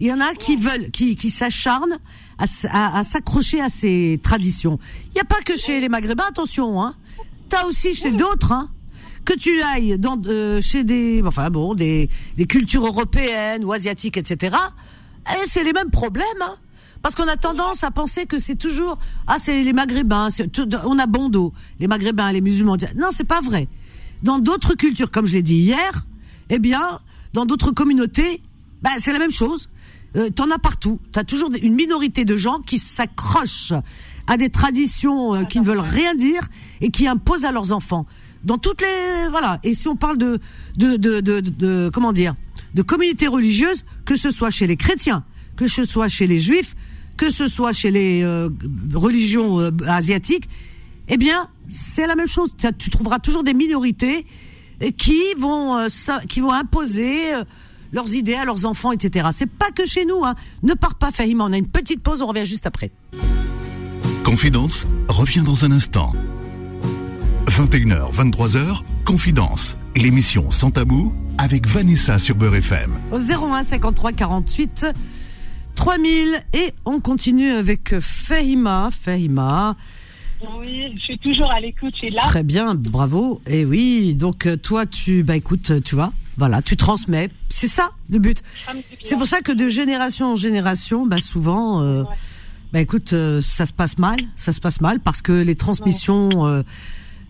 il 0.00 0.06
y 0.06 0.12
en 0.12 0.20
a 0.20 0.34
qui 0.34 0.56
veulent, 0.56 0.90
qui, 0.90 1.16
qui 1.16 1.30
s'acharnent 1.30 1.98
à, 2.38 2.98
à, 2.98 3.02
s'accrocher 3.02 3.60
à 3.60 3.68
ces 3.68 4.20
traditions. 4.22 4.78
Il 5.06 5.14
n'y 5.14 5.20
a 5.20 5.24
pas 5.24 5.40
que 5.44 5.56
chez 5.56 5.80
les 5.80 5.88
Maghrébins, 5.88 6.26
attention, 6.28 6.80
hein. 6.80 6.94
T'as 7.48 7.64
aussi 7.64 7.94
chez 7.94 8.12
d'autres, 8.12 8.52
hein 8.52 8.68
que 9.28 9.34
tu 9.34 9.60
ailles 9.60 9.98
dans, 9.98 10.18
euh, 10.26 10.62
chez 10.62 10.84
des, 10.84 11.22
enfin 11.22 11.50
bon, 11.50 11.74
des, 11.74 12.08
des 12.38 12.46
cultures 12.46 12.86
européennes 12.86 13.62
ou 13.62 13.72
asiatiques, 13.74 14.16
etc. 14.16 14.56
Et 15.28 15.32
eh, 15.34 15.46
c'est 15.46 15.64
les 15.64 15.74
mêmes 15.74 15.90
problèmes. 15.90 16.24
Hein. 16.40 16.56
Parce 17.02 17.14
qu'on 17.14 17.28
a 17.28 17.36
tendance 17.36 17.84
à 17.84 17.90
penser 17.90 18.26
que 18.26 18.38
c'est 18.38 18.56
toujours 18.56 18.98
ah 19.26 19.36
c'est 19.38 19.62
les 19.62 19.72
Maghrébins, 19.72 20.28
on 20.84 20.98
a 20.98 21.06
bon 21.06 21.28
dos, 21.28 21.52
les 21.78 21.86
Maghrébins, 21.86 22.32
les 22.32 22.40
musulmans. 22.40 22.76
Non, 22.96 23.08
c'est 23.10 23.24
pas 23.24 23.40
vrai. 23.40 23.68
Dans 24.22 24.38
d'autres 24.38 24.74
cultures, 24.74 25.10
comme 25.10 25.26
je 25.26 25.34
l'ai 25.34 25.42
dit 25.42 25.56
hier, 25.56 26.06
eh 26.50 26.58
bien, 26.58 27.00
dans 27.34 27.46
d'autres 27.46 27.70
communautés, 27.70 28.42
bah, 28.82 28.90
c'est 28.98 29.12
la 29.12 29.18
même 29.18 29.30
chose. 29.30 29.68
Euh, 30.16 30.30
T'en 30.30 30.50
as 30.50 30.58
partout. 30.58 30.98
T'as 31.12 31.24
toujours 31.24 31.50
une 31.62 31.74
minorité 31.74 32.24
de 32.24 32.36
gens 32.36 32.58
qui 32.60 32.78
s'accrochent 32.78 33.74
à 34.26 34.36
des 34.36 34.50
traditions 34.50 35.34
euh, 35.34 35.44
qui 35.44 35.60
ne 35.60 35.64
veulent 35.64 35.78
rien 35.78 36.14
dire 36.14 36.48
et 36.80 36.90
qui 36.90 37.06
imposent 37.06 37.44
à 37.44 37.52
leurs 37.52 37.72
enfants. 37.72 38.06
Dans 38.44 38.58
toutes 38.58 38.80
les 38.80 39.28
voilà. 39.30 39.60
Et 39.62 39.74
si 39.74 39.88
on 39.88 39.96
parle 39.96 40.16
de 40.16 40.38
de 40.76 40.96
de, 40.96 41.20
de, 41.20 41.40
de 41.40 41.90
comment 41.92 42.12
dire 42.12 42.34
de 42.74 42.82
communautés 42.82 43.28
religieuses, 43.28 43.84
que 44.04 44.16
ce 44.16 44.30
soit 44.30 44.50
chez 44.50 44.66
les 44.66 44.76
chrétiens, 44.76 45.24
que 45.56 45.66
ce 45.66 45.84
soit 45.84 46.08
chez 46.08 46.26
les 46.26 46.40
juifs, 46.40 46.74
que 47.18 47.28
ce 47.30 47.46
soit 47.46 47.72
chez 47.72 47.90
les 47.90 48.22
euh, 48.22 48.48
religions 48.94 49.60
euh, 49.60 49.70
asiatiques, 49.86 50.48
eh 51.08 51.18
bien, 51.18 51.48
c'est 51.68 52.06
la 52.06 52.14
même 52.14 52.26
chose. 52.26 52.54
Tu, 52.78 52.88
trouveras 52.88 53.18
toujours 53.18 53.42
des 53.42 53.52
minorités 53.52 54.24
euh, 54.82 54.90
qui 54.96 55.20
vont, 55.36 55.86
qui 56.28 56.40
vont 56.40 56.52
imposer 56.52 57.32
leurs 57.92 58.14
idées 58.14 58.34
à 58.34 58.44
leurs 58.46 58.64
enfants, 58.64 58.92
etc. 58.92 59.28
C'est 59.32 59.50
pas 59.50 59.70
que 59.70 59.84
chez 59.84 60.06
nous. 60.06 60.24
Hein. 60.24 60.34
Ne 60.62 60.74
pars 60.74 60.94
pas, 60.94 61.10
Fahima. 61.10 61.44
On 61.44 61.52
a 61.52 61.58
une 61.58 61.66
petite 61.66 62.02
pause. 62.02 62.22
On 62.22 62.26
revient 62.28 62.46
juste 62.46 62.66
après. 62.66 62.90
Confidence 64.24 64.86
revient 65.08 65.42
dans 65.42 65.64
un 65.64 65.72
instant. 65.72 66.12
21h, 67.46 68.12
23h, 68.12 68.82
Confidence, 69.04 69.76
l'émission 69.96 70.50
sans 70.50 70.70
tabou 70.70 71.12
avec 71.38 71.66
Vanessa 71.66 72.18
sur 72.18 72.36
Beurre 72.36 72.56
FM. 72.56 72.92
Au 73.10 73.18
01 73.18 73.62
53 73.64 74.12
48 74.12 74.86
3000 75.78 76.42
et 76.54 76.74
on 76.84 76.98
continue 76.98 77.52
avec 77.52 78.00
Fahima. 78.00 78.90
Fahima. 78.90 79.76
Oui, 80.58 80.92
je 80.96 81.00
suis 81.00 81.18
toujours 81.18 81.52
à 81.52 81.60
l'écoute, 81.60 81.94
je 82.02 82.12
là. 82.12 82.22
Très 82.22 82.42
bien, 82.42 82.74
bravo. 82.74 83.40
Et 83.46 83.64
oui, 83.64 84.12
donc 84.14 84.46
euh, 84.46 84.56
toi, 84.56 84.86
tu, 84.86 85.22
bah 85.22 85.36
écoute, 85.36 85.70
tu 85.84 85.94
vois, 85.94 86.12
voilà, 86.36 86.62
tu 86.62 86.76
transmets. 86.76 87.30
C'est 87.48 87.68
ça 87.68 87.92
le 88.10 88.18
but. 88.18 88.42
C'est 89.04 89.16
pour 89.16 89.28
ça 89.28 89.40
que 89.40 89.52
de 89.52 89.68
génération 89.68 90.32
en 90.32 90.36
génération, 90.36 91.06
bah 91.06 91.20
souvent, 91.20 91.80
euh, 91.80 92.02
bah 92.72 92.80
écoute, 92.80 93.12
euh, 93.12 93.40
ça 93.40 93.64
se 93.64 93.72
passe 93.72 93.98
mal, 93.98 94.18
ça 94.34 94.50
se 94.50 94.58
passe 94.58 94.80
mal 94.80 94.98
parce 94.98 95.22
que 95.22 95.30
les 95.30 95.54
transmissions 95.54 96.64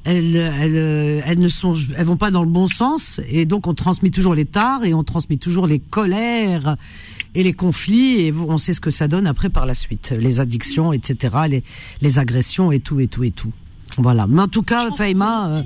elles, 0.04 0.36
elles, 0.36 0.76
euh, 0.76 1.20
elles 1.24 1.38
ne 1.38 1.48
sont, 1.48 1.74
elles 1.96 2.06
vont 2.06 2.16
pas 2.16 2.30
dans 2.30 2.42
le 2.42 2.48
bon 2.50 2.66
sens, 2.66 3.20
et 3.28 3.44
donc 3.44 3.66
on 3.66 3.74
transmet 3.74 4.10
toujours 4.10 4.34
les 4.34 4.46
tares 4.46 4.84
et 4.84 4.94
on 4.94 5.02
transmet 5.02 5.36
toujours 5.36 5.66
les 5.66 5.78
colères 5.78 6.76
et 7.34 7.42
les 7.42 7.52
conflits, 7.52 8.20
et 8.20 8.32
on 8.32 8.58
sait 8.58 8.72
ce 8.72 8.80
que 8.80 8.90
ça 8.90 9.06
donne 9.06 9.26
après 9.26 9.50
par 9.50 9.66
la 9.66 9.74
suite, 9.74 10.14
les 10.18 10.40
addictions, 10.40 10.92
etc., 10.92 11.36
les, 11.48 11.62
les 12.00 12.18
agressions 12.18 12.72
et 12.72 12.80
tout 12.80 13.00
et 13.00 13.06
tout 13.06 13.24
et 13.24 13.30
tout. 13.30 13.52
Voilà. 13.98 14.26
Mais 14.26 14.42
en 14.42 14.48
tout 14.48 14.62
cas, 14.62 14.90
Faïma, 14.90 15.48
euh, 15.48 15.62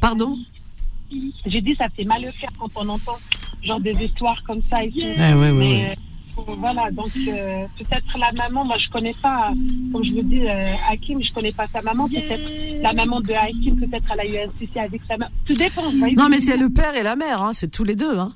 pardon? 0.00 0.38
J'ai 1.46 1.60
dit 1.60 1.74
ça 1.76 1.86
fait 1.96 2.04
mal 2.04 2.22
le 2.22 2.30
cœur 2.30 2.50
quand 2.58 2.70
on 2.76 2.88
entend 2.88 3.18
genre 3.62 3.80
des 3.80 3.92
histoires 3.92 4.42
comme 4.44 4.60
ça 4.68 4.82
et 4.82 4.90
tout. 4.90 4.98
Eh 5.00 5.34
ouais, 5.34 5.50
ouais, 5.50 5.90
euh, 5.90 5.94
voilà, 6.36 6.90
donc 6.90 7.10
euh, 7.28 7.64
peut-être 7.78 8.18
la 8.18 8.32
maman, 8.32 8.64
moi 8.64 8.76
je 8.78 8.88
connais 8.90 9.14
pas, 9.22 9.52
comme 9.92 10.02
je 10.04 10.12
vous 10.12 10.22
dis, 10.22 10.42
euh, 10.46 10.74
Hakim, 10.90 11.22
je 11.22 11.32
connais 11.32 11.52
pas 11.52 11.66
sa 11.72 11.80
maman, 11.82 12.08
peut-être 12.08 12.82
la 12.82 12.92
maman 12.92 13.20
de 13.20 13.32
Hakim, 13.32 13.78
peut-être 13.78 14.04
elle 14.12 14.20
a 14.20 14.26
eu 14.26 14.36
un 14.46 14.50
souci 14.58 14.78
avec 14.78 15.00
sa 15.08 15.16
maman. 15.16 15.30
Tout 15.44 15.54
dépend. 15.54 15.92
Non, 15.92 16.28
mais 16.28 16.38
c'est 16.38 16.56
le 16.56 16.70
père 16.70 16.96
et 16.96 17.02
la 17.02 17.16
mère, 17.16 17.42
hein, 17.42 17.52
c'est 17.52 17.70
tous 17.70 17.84
les 17.84 17.96
deux. 17.96 18.18
Hein. 18.18 18.32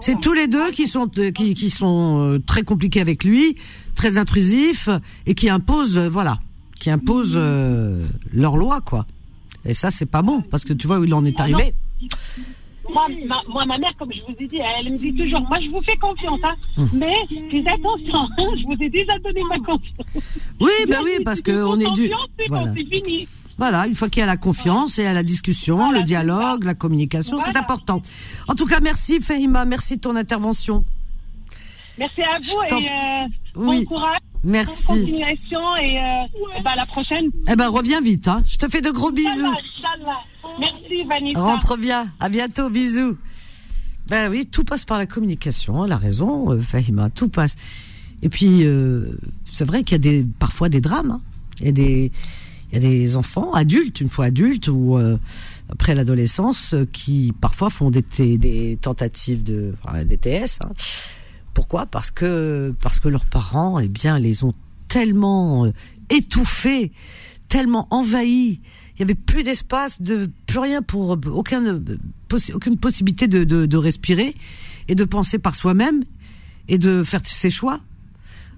C'est 0.00 0.20
tous 0.20 0.32
les 0.32 0.46
deux 0.46 0.70
qui 0.70 0.86
sont 0.86 1.10
euh, 1.18 1.30
qui, 1.30 1.54
qui 1.54 1.70
sont 1.70 2.40
très 2.46 2.62
compliqués 2.62 3.00
avec 3.00 3.24
lui, 3.24 3.56
très 3.94 4.16
intrusifs 4.16 4.88
et 5.26 5.34
qui 5.34 5.48
imposent, 5.48 5.98
voilà, 5.98 6.38
qui 6.78 6.90
imposent 6.90 7.38
leur 8.32 8.56
loi, 8.56 8.80
quoi. 8.80 9.06
Et 9.64 9.74
ça, 9.74 9.90
c'est 9.90 10.06
pas 10.06 10.22
bon 10.22 10.40
parce 10.40 10.64
que 10.64 10.72
tu 10.72 10.86
vois 10.86 10.98
où 10.98 11.04
il 11.04 11.12
en 11.14 11.24
est 11.24 11.34
ah 11.38 11.42
arrivé 11.42 11.74
moi 12.92 13.06
ma, 13.26 13.66
ma, 13.66 13.78
mère, 13.78 13.92
comme 13.98 14.12
je 14.12 14.20
vous 14.22 14.34
ai 14.38 14.46
dit, 14.46 14.58
elle 14.78 14.92
me 14.92 14.96
dit 14.96 15.14
toujours, 15.14 15.40
moi 15.42 15.58
je 15.60 15.68
vous 15.70 15.82
fais 15.82 15.96
confiance, 15.96 16.40
hein, 16.42 16.54
hum. 16.76 16.88
mais 16.94 17.14
faites 17.50 17.68
attention, 17.68 18.28
hein, 18.38 18.50
je 18.56 18.64
vous 18.64 18.82
ai 18.82 18.88
déjà 18.88 19.18
donné 19.18 19.42
ma 19.48 19.58
confiance. 19.58 20.06
Oui, 20.60 20.72
ben 20.88 21.00
oui, 21.04 21.22
parce 21.24 21.40
qu'on 21.42 21.78
est 21.78 21.90
dû. 21.92 22.10
Voilà. 22.48 22.72
fini. 22.74 23.28
Voilà, 23.58 23.88
une 23.88 23.96
fois 23.96 24.08
qu'il 24.08 24.20
y 24.20 24.22
a 24.22 24.26
la 24.26 24.36
confiance 24.36 25.00
et 25.00 25.06
à 25.06 25.12
la 25.12 25.24
discussion, 25.24 25.90
le 25.90 26.02
dialogue, 26.02 26.62
la 26.62 26.74
communication, 26.74 27.38
c'est 27.44 27.56
important. 27.56 28.00
En 28.46 28.54
tout 28.54 28.66
cas, 28.66 28.78
merci 28.80 29.20
Fahima, 29.20 29.64
merci 29.64 29.96
de 29.96 30.00
ton 30.00 30.14
intervention. 30.14 30.84
Merci 31.98 32.22
à 32.22 32.38
vous 32.38 32.76
et 32.76 32.88
euh, 32.88 33.28
bon 33.54 33.84
courage. 33.84 34.18
Merci. 34.44 34.86
Bonne 34.88 35.00
continuation 35.00 35.76
et, 35.76 35.98
euh, 35.98 36.62
ben, 36.62 36.70
à 36.70 36.76
la 36.76 36.86
prochaine. 36.86 37.30
Eh 37.50 37.56
ben 37.56 37.68
reviens 37.68 38.00
vite, 38.00 38.28
hein. 38.28 38.42
Je 38.46 38.56
te 38.56 38.68
fais 38.68 38.80
de 38.80 38.90
gros 38.90 39.10
bisous. 39.10 39.52
Merci 40.60 41.04
Vanessa. 41.08 41.40
Rentre 41.40 41.76
bien. 41.76 42.06
À 42.20 42.28
bientôt. 42.28 42.70
Bisous. 42.70 43.16
Ben 44.08 44.30
oui, 44.30 44.46
tout 44.46 44.64
passe 44.64 44.84
par 44.84 44.98
la 44.98 45.06
communication. 45.06 45.84
Elle 45.84 45.92
a 45.92 45.96
raison, 45.96 46.52
euh, 46.52 46.60
Fahima. 46.60 47.10
Tout 47.10 47.28
passe. 47.28 47.56
Et 48.22 48.28
puis, 48.28 48.64
euh, 48.64 49.18
c'est 49.50 49.64
vrai 49.64 49.82
qu'il 49.82 49.92
y 49.92 49.96
a 49.96 49.98
des, 49.98 50.26
parfois 50.38 50.68
des 50.68 50.80
drames. 50.80 51.10
Hein. 51.10 51.20
Il 51.60 51.66
y 51.66 51.68
a 51.68 51.72
des, 51.72 52.12
il 52.70 52.74
y 52.74 52.76
a 52.76 52.80
des 52.80 53.16
enfants 53.16 53.52
adultes, 53.54 54.00
une 54.00 54.08
fois 54.08 54.26
adultes 54.26 54.68
ou 54.68 54.98
après 55.68 55.94
l'adolescence, 55.94 56.74
qui 56.92 57.32
parfois 57.40 57.70
font 57.70 57.90
des, 57.90 58.02
des 58.38 58.78
tentatives 58.80 59.42
de 59.42 59.74
enfin, 59.82 60.04
des 60.04 60.16
TS. 60.16 60.58
Hein. 60.62 60.70
Pourquoi? 61.58 61.86
Parce 61.86 62.12
que 62.12 62.72
parce 62.80 63.00
que 63.00 63.08
leurs 63.08 63.26
parents, 63.26 63.80
eh 63.80 63.88
bien, 63.88 64.20
les 64.20 64.44
ont 64.44 64.54
tellement 64.86 65.66
étouffés, 66.08 66.92
tellement 67.48 67.88
envahis 67.90 68.60
il 68.94 69.00
y 69.00 69.02
avait 69.02 69.16
plus 69.16 69.42
d'espace, 69.42 70.00
de 70.00 70.30
plus 70.46 70.60
rien 70.60 70.82
pour 70.82 71.18
aucun, 71.32 71.82
aucune 72.54 72.76
possibilité 72.78 73.26
de, 73.26 73.76
respirer 73.76 74.36
et 74.86 74.94
de 74.94 75.02
penser 75.02 75.40
par 75.40 75.56
soi-même 75.56 76.04
et 76.68 76.78
de 76.78 77.02
faire 77.02 77.22
ses 77.24 77.50
choix. 77.50 77.80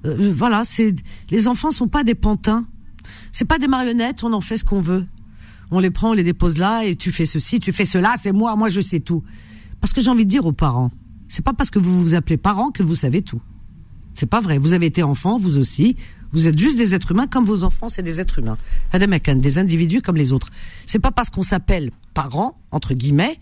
Euh, 0.05 0.31
voilà, 0.37 0.65
c'est 0.65 0.95
les 1.31 1.49
enfants 1.49 1.71
sont 1.71 1.89
pas 1.89 2.05
des 2.05 2.15
pantins, 2.15 2.67
c'est 3.33 3.47
pas 3.47 3.59
des 3.59 3.67
marionnettes. 3.67 4.25
On 4.25 4.35
en 4.35 4.43
fait 4.43 4.59
ce 4.59 4.65
qu'on 4.65 4.83
veut. 4.83 5.07
On 5.71 5.79
les 5.79 5.91
prend, 5.91 6.11
on 6.11 6.13
les 6.13 6.23
dépose 6.23 6.59
là 6.59 6.85
et 6.85 6.97
tu 6.97 7.13
fais 7.13 7.25
ceci, 7.25 7.61
tu 7.61 7.73
fais 7.73 7.87
cela. 7.87 8.13
C'est 8.19 8.33
moi, 8.33 8.55
moi 8.57 8.69
je 8.69 8.83
sais 8.83 9.01
tout. 9.01 9.25
Parce 9.81 9.95
que 9.95 10.03
j'ai 10.03 10.11
envie 10.11 10.27
de 10.27 10.31
dire 10.31 10.45
aux 10.45 10.53
parents, 10.53 10.91
c'est 11.31 11.45
pas 11.45 11.55
parce 11.55 11.71
que 11.71 11.79
vous 11.79 12.03
vous 12.03 12.15
appelez 12.15 12.37
parents 12.37 12.71
que 12.71 12.83
vous 12.83 12.97
savez 12.97 13.23
tout. 13.23 13.41
C'est 14.15 14.27
pas 14.27 14.41
vrai. 14.41 14.59
Vous 14.59 14.75
avez 14.75 14.87
été 14.87 15.03
enfant, 15.03 15.39
vous 15.39 15.57
aussi. 15.57 15.97
Vous 16.33 16.49
êtes 16.49 16.59
juste 16.59 16.77
des 16.77 16.95
êtres 16.95 17.13
humains 17.13 17.27
comme 17.27 17.45
vos 17.45 17.65
enfants, 17.65 17.89
c'est 17.89 18.03
des 18.03 18.21
êtres 18.21 18.41
humains. 18.41 18.59
Des 18.93 19.59
individus 19.59 20.03
comme 20.03 20.17
les 20.17 20.33
autres. 20.33 20.51
C'est 20.87 20.99
pas 20.99 21.13
parce 21.13 21.31
qu'on 21.31 21.43
s'appelle 21.43 21.93
parents, 22.15 22.59
entre 22.73 22.95
guillemets, 22.95 23.39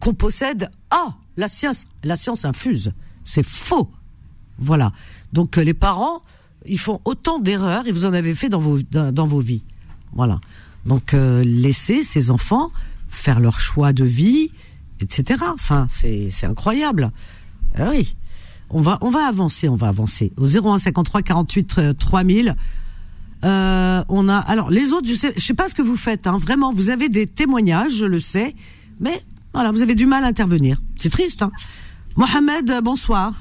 qu'on 0.00 0.14
possède, 0.14 0.70
ah, 0.90 1.16
la 1.36 1.48
science, 1.48 1.84
la 2.02 2.16
science 2.16 2.44
infuse. 2.44 2.92
C'est 3.24 3.44
faux. 3.44 3.90
Voilà. 4.58 4.92
Donc, 5.32 5.58
euh, 5.58 5.62
les 5.62 5.74
parents, 5.74 6.22
ils 6.66 6.78
font 6.78 7.00
autant 7.04 7.38
d'erreurs 7.38 7.86
et 7.86 7.92
vous 7.92 8.06
en 8.06 8.12
avez 8.12 8.34
fait 8.34 8.48
dans 8.48 8.60
vos, 8.60 8.80
dans, 8.82 9.26
vos 9.26 9.40
vies. 9.40 9.62
Voilà. 10.14 10.40
Donc, 10.86 11.14
euh, 11.14 11.44
laissez 11.44 12.02
ces 12.02 12.30
enfants 12.30 12.72
faire 13.08 13.40
leur 13.40 13.60
choix 13.60 13.92
de 13.92 14.04
vie, 14.04 14.50
etc. 15.00 15.44
Enfin, 15.52 15.86
c'est, 15.90 16.28
c'est 16.30 16.46
incroyable. 16.46 17.10
Ah 17.76 17.90
oui 17.90 18.14
on 18.70 18.82
va, 18.82 18.98
on 19.00 19.10
va 19.10 19.26
avancer, 19.26 19.68
on 19.68 19.76
va 19.76 19.88
avancer. 19.88 20.32
Au 20.36 20.46
01 20.46 20.78
53 20.78 21.22
48 21.22 21.98
3000. 21.98 22.54
Euh, 23.44 24.04
on 24.08 24.28
a 24.28 24.36
alors 24.36 24.68
les 24.68 24.92
autres, 24.92 25.06
je 25.06 25.14
sais, 25.14 25.32
je 25.36 25.42
sais 25.42 25.54
pas 25.54 25.68
ce 25.68 25.74
que 25.74 25.82
vous 25.82 25.96
faites. 25.96 26.26
Hein, 26.26 26.38
vraiment, 26.38 26.72
vous 26.72 26.90
avez 26.90 27.08
des 27.08 27.26
témoignages, 27.26 27.92
je 27.92 28.06
le 28.06 28.18
sais, 28.18 28.54
mais 29.00 29.22
voilà, 29.54 29.70
vous 29.70 29.82
avez 29.82 29.94
du 29.94 30.06
mal 30.06 30.24
à 30.24 30.26
intervenir. 30.26 30.78
C'est 30.96 31.10
triste. 31.10 31.42
Hein. 31.42 31.52
Mohamed, 32.16 32.80
bonsoir. 32.82 33.32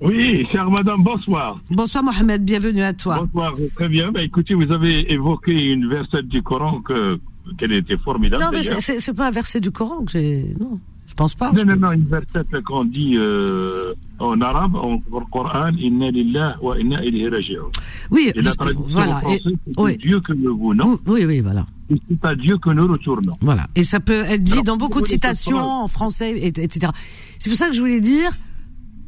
Oui, 0.00 0.46
chère 0.50 0.70
madame, 0.70 1.02
bonsoir. 1.02 1.58
Bonsoir 1.70 2.02
Mohamed, 2.02 2.42
bienvenue 2.42 2.80
à 2.80 2.94
toi. 2.94 3.18
Bonsoir, 3.20 3.54
très 3.74 3.88
bien. 3.88 4.10
Bah, 4.12 4.22
écoutez, 4.22 4.54
vous 4.54 4.72
avez 4.72 5.12
évoqué 5.12 5.72
une 5.72 5.88
verset 5.88 6.22
du 6.22 6.42
Coran 6.42 6.80
que, 6.80 7.20
qu'elle 7.58 7.72
était 7.72 7.96
formidable. 7.96 8.42
Non, 8.42 8.50
mais 8.52 8.62
c'est, 8.62 9.12
pas 9.14 9.28
un 9.28 9.30
verset 9.30 9.60
du 9.60 9.70
Coran 9.70 10.04
que 10.04 10.12
j'ai. 10.12 10.54
Non, 10.58 10.78
je 11.06 11.14
pense 11.14 11.34
pas. 11.34 11.52
Non, 11.52 11.64
non, 11.64 11.76
non, 11.76 11.92
une 11.92 12.06
verset 12.06 12.44
qu'on 12.64 12.84
dit 12.84 13.14
euh, 13.16 13.94
en 14.18 14.40
arabe, 14.40 14.76
en, 14.76 15.00
Coran, 15.32 15.72
Inna 15.78 16.10
lillah 16.10 16.56
wa 16.62 16.78
inna 16.78 17.04
ilayhi 17.04 17.28
raji'un. 17.28 17.62
Oui, 18.10 18.30
et 18.34 18.42
la 18.42 18.52
traduction 18.54 18.84
voilà. 18.88 19.18
français, 19.20 19.40
et, 19.46 19.72
oui. 19.76 19.96
Dieu 19.96 20.20
que 20.20 20.32
nous 20.32 20.56
voulons. 20.56 20.98
Oui, 21.06 21.24
oui, 21.24 21.40
voilà. 21.40 21.66
Et 21.90 21.96
c'est 22.08 22.24
à 22.24 22.34
Dieu 22.34 22.58
que 22.58 22.70
nous 22.70 22.86
retournons. 22.86 23.36
Voilà. 23.40 23.66
Et 23.74 23.84
ça 23.84 23.98
peut 23.98 24.22
être 24.24 24.44
dit 24.44 24.52
Alors, 24.52 24.64
dans 24.64 24.76
beaucoup 24.76 25.00
de 25.00 25.08
citations 25.08 25.58
en 25.58 25.88
français, 25.88 26.30
et- 26.32 26.46
etc. 26.46 26.92
C'est 27.38 27.50
pour 27.50 27.58
ça 27.58 27.66
que 27.66 27.72
je 27.72 27.80
voulais 27.80 28.00
dire, 28.00 28.30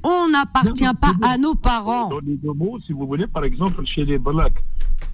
on 0.04 0.28
n'appartient 0.28 0.84
pas 1.00 1.12
à 1.22 1.38
nos 1.38 1.54
parents. 1.54 2.10
Dans 2.42 2.54
mots, 2.54 2.78
si 2.86 2.92
vous 2.92 3.06
voulez, 3.06 3.26
par 3.26 3.44
exemple, 3.44 3.84
chez 3.86 4.04
les 4.04 4.18
blacks 4.18 4.62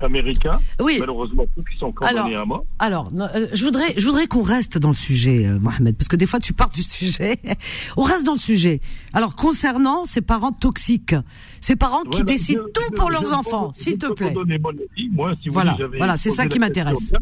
américains, 0.01 0.59
Oui. 0.81 0.97
malheureusement, 1.01 1.45
ceux 1.57 1.63
qui 1.63 1.77
sont 1.79 1.91
condamnés 1.93 2.19
Alors, 2.35 2.43
à 2.43 2.45
mort, 2.45 2.65
Alors, 2.79 3.11
euh, 3.35 3.47
je 3.53 3.65
voudrais, 3.65 3.95
je 3.97 4.07
voudrais 4.07 4.27
qu'on 4.27 4.43
reste 4.43 4.79
dans 4.79 4.89
le 4.91 4.95
sujet, 4.95 5.47
euh, 5.47 5.59
Mohamed, 5.59 5.97
parce 5.97 6.09
que 6.09 6.17
des 6.17 6.27
fois 6.27 6.39
tu 6.41 6.53
pars 6.53 6.69
du 6.69 6.83
sujet. 6.83 7.39
On 7.97 8.03
reste 8.03 8.25
dans 8.25 8.33
le 8.35 8.39
sujet. 8.39 8.81
Alors, 9.13 9.35
concernant 9.35 10.05
ces 10.05 10.21
parents 10.21 10.53
toxiques, 10.53 11.17
ces 11.61 11.75
parents 11.75 12.03
qui 12.05 12.23
décident 12.23 12.61
je- 12.67 12.73
tout 12.73 12.83
je- 12.91 12.95
pour 12.97 13.09
je 13.09 13.13
leurs 13.15 13.33
enfants, 13.37 13.73
s'il 13.75 13.99
te 13.99 14.07
plaît. 14.13 14.33
mon 14.33 14.43
avis. 14.43 15.09
Moi, 15.11 15.35
si 15.43 15.49
vous 15.49 15.55
Voilà, 15.55 15.73
voulez, 15.73 15.99
voilà, 15.99 16.17
c'est 16.17 16.31
ça 16.31 16.47
qui 16.47 16.59
m'intéresse. 16.59 17.13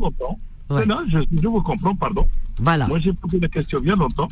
Ouais. 0.68 0.84
Non, 0.84 0.98
je, 1.08 1.20
je 1.40 1.46
vous 1.48 1.62
comprends, 1.62 1.94
pardon. 1.94 2.26
Voilà. 2.60 2.88
Moi, 2.88 2.98
j'ai 2.98 3.12
posé 3.12 3.38
la 3.38 3.46
question 3.48 3.78
bien 3.80 3.94
longtemps. 3.94 4.26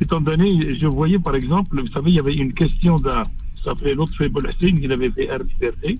Étant 0.00 0.20
donné, 0.20 0.74
je 0.74 0.86
voyais, 0.86 1.18
par 1.18 1.34
exemple, 1.34 1.80
vous 1.80 1.92
savez, 1.92 2.10
il 2.10 2.14
y 2.16 2.18
avait 2.18 2.34
une 2.34 2.52
question 2.52 2.96
d'un, 2.96 3.22
ça 3.64 3.74
fait 3.74 3.94
l'autre 3.94 4.14
fait 4.16 4.28
Bolastine, 4.28 4.78
il 4.82 4.92
avait 4.92 5.10
fait 5.10 5.28
RBRT. 5.34 5.98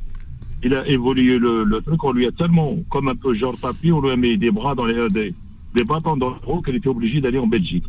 Il 0.63 0.75
a 0.75 0.87
évolué 0.87 1.39
le, 1.39 1.81
truc, 1.85 2.03
on 2.05 2.13
lui 2.13 2.27
a 2.27 2.33
tellement, 2.33 2.77
comme 2.91 3.09
un 3.09 3.17
peu 3.17 3.35
genre 3.35 3.57
papier, 3.59 3.93
on 3.93 4.01
lui 4.01 4.11
a 4.11 4.17
mis 4.17 4.37
des 4.39 4.51
bras 4.51 4.75
dans 4.75 4.87
les, 4.87 5.09
des, 5.11 5.35
des 5.75 5.85
bâtons 5.85 6.17
dans 6.17 6.31
le 6.31 6.37
haut 6.47 6.61
qu'elle 6.61 6.77
était 6.77 6.89
obligée 6.89 7.21
d'aller 7.21 7.39
en 7.39 7.47
Belgique. 7.47 7.85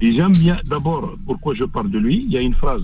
Et 0.00 0.12
j'aime 0.12 0.32
bien, 0.32 0.58
d'abord, 0.66 1.16
pourquoi 1.26 1.54
je 1.54 1.64
parle 1.64 1.90
de 1.90 1.98
lui, 1.98 2.24
il 2.26 2.32
y 2.32 2.36
a 2.36 2.40
une 2.40 2.54
phrase 2.54 2.82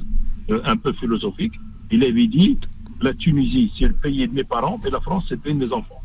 euh, 0.51 0.61
un 0.65 0.77
peu 0.77 0.93
philosophique. 0.93 1.55
Il 1.91 2.05
avait 2.05 2.27
dit, 2.27 2.59
la 3.01 3.15
Tunisie, 3.15 3.73
c'est 3.79 3.89
le 3.89 3.95
pays 3.95 4.27
de 4.27 4.35
mes 4.35 4.45
parents, 4.45 4.79
et 4.87 4.91
la 4.91 5.01
France, 5.01 5.27
c'est 5.29 5.35
le 5.35 5.41
pays 5.41 5.55
de 5.55 5.67
mes 5.67 5.73
enfants. 5.73 6.03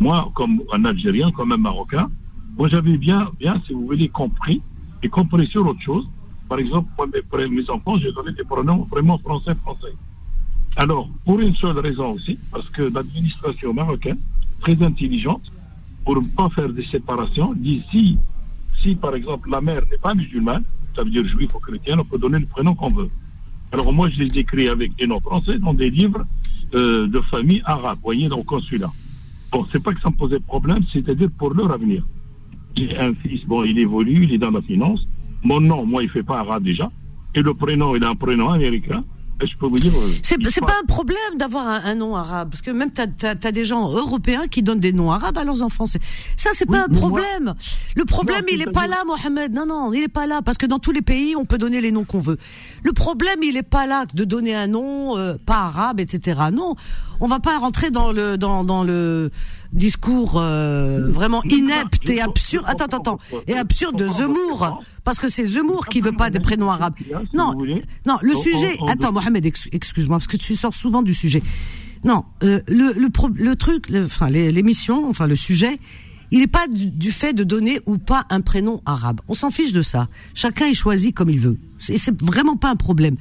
Moi, 0.00 0.30
comme 0.34 0.62
un 0.72 0.84
Algérien, 0.84 1.30
comme 1.30 1.52
un 1.52 1.56
Marocain, 1.56 2.10
moi, 2.56 2.68
j'avais 2.68 2.96
bien, 2.96 3.30
bien, 3.38 3.60
si 3.66 3.72
vous 3.72 3.86
voulez, 3.86 4.08
compris, 4.08 4.62
et 5.02 5.08
compris 5.08 5.46
sur 5.46 5.66
autre 5.66 5.80
chose. 5.80 6.08
Par 6.48 6.58
exemple, 6.58 6.88
pour 6.96 7.06
mes 7.38 7.70
enfants, 7.70 7.96
j'ai 7.98 8.12
donné 8.12 8.32
des 8.32 8.44
pronoms 8.44 8.86
vraiment 8.90 9.18
français-français. 9.18 9.94
Alors, 10.76 11.08
pour 11.24 11.40
une 11.40 11.54
seule 11.56 11.78
raison 11.78 12.12
aussi, 12.12 12.38
parce 12.52 12.68
que 12.70 12.82
l'administration 12.82 13.72
marocaine, 13.72 14.18
très 14.60 14.80
intelligente, 14.82 15.50
pour 16.04 16.20
ne 16.20 16.26
pas 16.28 16.48
faire 16.50 16.68
des 16.68 16.84
séparations, 16.84 17.54
dit 17.54 17.82
si, 17.90 18.18
si 18.80 18.94
par 18.94 19.14
exemple 19.14 19.50
la 19.50 19.60
mère 19.60 19.82
n'est 19.90 19.98
pas 19.98 20.14
musulmane, 20.14 20.64
ça 20.94 21.02
veut 21.02 21.10
dire 21.10 21.26
juif 21.26 21.54
ou 21.54 21.58
chrétienne, 21.58 22.00
on 22.00 22.04
peut 22.04 22.18
donner 22.18 22.38
le 22.38 22.46
prénom 22.46 22.74
qu'on 22.74 22.90
veut. 22.90 23.10
Alors 23.72 23.92
moi, 23.92 24.08
je 24.10 24.22
les 24.22 24.38
écris 24.38 24.68
avec 24.68 24.94
des 24.96 25.06
noms 25.06 25.20
français 25.20 25.58
dans 25.58 25.74
des 25.74 25.90
livres 25.90 26.24
euh, 26.74 27.06
de 27.06 27.20
famille 27.22 27.62
arabe, 27.64 27.98
voyez, 28.02 28.28
dans 28.28 28.38
le 28.38 28.44
consulat. 28.44 28.92
Bon, 29.50 29.66
c'est 29.72 29.82
pas 29.82 29.92
que 29.92 30.00
ça 30.00 30.10
me 30.10 30.16
posait 30.16 30.40
problème, 30.40 30.82
c'est-à-dire 30.92 31.28
pour 31.38 31.54
leur 31.54 31.72
avenir. 31.72 32.04
J'ai 32.76 32.96
un 32.98 33.14
fils, 33.14 33.44
bon, 33.46 33.64
il 33.64 33.78
évolue, 33.78 34.24
il 34.24 34.32
est 34.34 34.38
dans 34.38 34.50
la 34.50 34.60
finance. 34.62 35.06
Mon 35.42 35.60
nom, 35.60 35.86
moi, 35.86 36.02
il 36.02 36.10
fait 36.10 36.22
pas 36.22 36.40
arabe 36.40 36.62
déjà. 36.64 36.90
Et 37.34 37.40
le 37.42 37.54
prénom, 37.54 37.96
il 37.96 38.04
a 38.04 38.08
un 38.08 38.16
prénom 38.16 38.50
américain. 38.50 39.04
Et 39.42 39.46
je 39.46 39.54
peux 39.58 39.66
vous 39.66 39.78
dire. 39.78 39.92
euh, 39.94 40.08
C'est 40.22 40.38
parle- 40.38 40.72
pas 40.72 40.78
un 40.82 40.86
problème 40.86 41.18
d'avoir 41.38 41.66
un, 41.66 41.84
un 41.84 41.94
nom 41.94 42.16
arabe, 42.16 42.48
parce 42.50 42.62
que 42.62 42.70
même 42.70 42.90
t'as 42.90 43.04
as, 43.22 43.52
des 43.52 43.66
gens 43.66 43.90
européens 43.90 44.46
qui 44.48 44.62
donnent 44.62 44.80
des 44.80 44.94
noms 44.94 45.12
arabes 45.12 45.36
à 45.36 45.44
leurs 45.44 45.62
enfants. 45.62 45.84
Ça, 45.84 45.98
c'est 46.54 46.66
Oui, 46.70 46.76
pas 46.78 46.84
un 46.84 46.88
moi- 46.88 46.98
problème. 46.98 47.54
Le 47.96 48.04
problème, 48.06 48.40
Non, 48.40 48.46
il 48.54 48.62
est 48.62 48.70
pas 48.72 48.86
là, 48.86 49.02
Mohamed. 49.06 49.52
Non, 49.54 49.66
non, 49.66 49.92
il 49.92 50.02
est 50.02 50.08
pas 50.08 50.26
là, 50.26 50.40
parce 50.42 50.56
que 50.56 50.64
dans 50.64 50.78
tous 50.78 50.92
les 50.92 51.02
pays, 51.02 51.36
on 51.36 51.44
peut 51.44 51.58
donner 51.58 51.82
les 51.82 51.92
noms 51.92 52.04
qu'on 52.04 52.20
veut. 52.20 52.38
Le 52.82 52.92
problème, 52.94 53.40
il 53.42 53.58
est 53.58 53.62
pas 53.62 53.86
là 53.86 54.04
de 54.14 54.24
donner 54.24 54.54
un 54.54 54.68
nom 54.68 55.18
euh, 55.18 55.34
pas 55.44 55.64
arabe, 55.64 56.00
etc. 56.00 56.40
Non, 56.50 56.74
on 57.20 57.26
va 57.26 57.38
pas 57.38 57.58
rentrer 57.58 57.90
dans 57.90 58.12
le 58.12 58.38
dans 58.38 58.64
dans 58.64 58.84
le 58.84 59.30
discours 59.76 60.34
euh, 60.36 61.08
vraiment 61.10 61.42
inepte 61.44 62.08
et 62.10 62.20
absurde. 62.20 62.64
Attends, 62.66 62.86
attends, 62.86 62.98
attends. 62.98 63.18
Et 63.46 63.54
absurde 63.54 63.96
de 63.96 64.06
Zemmour, 64.08 64.82
parce 65.04 65.18
que 65.18 65.28
c'est 65.28 65.44
Zemmour 65.44 65.86
qui 65.86 66.00
veut 66.00 66.12
pas 66.12 66.30
des 66.30 66.40
prénoms 66.40 66.70
arabes. 66.70 66.94
Non, 67.32 67.54
non, 68.06 68.18
le 68.22 68.36
On- 68.36 68.40
sujet. 68.42 68.76
on- 68.80 68.84
on- 68.86 68.88
Attends, 68.88 69.12
Mohamed, 69.12 69.44
ex- 69.46 69.68
excuse-moi, 69.72 70.18
parce 70.18 70.26
que 70.26 70.36
tu 70.36 70.54
sors 70.56 70.74
souvent 70.74 71.02
du 71.02 71.14
sujet. 71.14 71.42
Non, 72.04 72.24
euh, 72.42 72.60
le, 72.68 72.92
le, 72.92 73.08
pro- 73.10 73.28
le 73.34 73.56
truc, 73.56 73.88
le- 73.88 74.04
enfin 74.04 74.28
l'émission, 74.28 75.08
enfin 75.08 75.26
le 75.26 75.36
sujet, 75.36 75.78
il 76.30 76.40
n'est 76.40 76.46
pas 76.46 76.66
du, 76.68 76.86
du 76.86 77.10
fait 77.12 77.32
de 77.32 77.44
donner 77.44 77.80
ou 77.86 77.98
pas 77.98 78.24
un 78.30 78.40
prénom 78.40 78.80
arabe. 78.86 79.20
On 79.28 79.34
s'en 79.34 79.50
fiche 79.50 79.72
de 79.72 79.82
ça. 79.82 80.08
Chacun 80.34 80.66
est 80.66 80.74
choisi 80.74 81.12
comme 81.12 81.30
il 81.30 81.40
veut. 81.40 81.58
C'est 81.78 81.98
c'est 81.98 82.20
vraiment 82.22 82.56
pas 82.56 82.70
un 82.70 82.76
problème. 82.76 83.16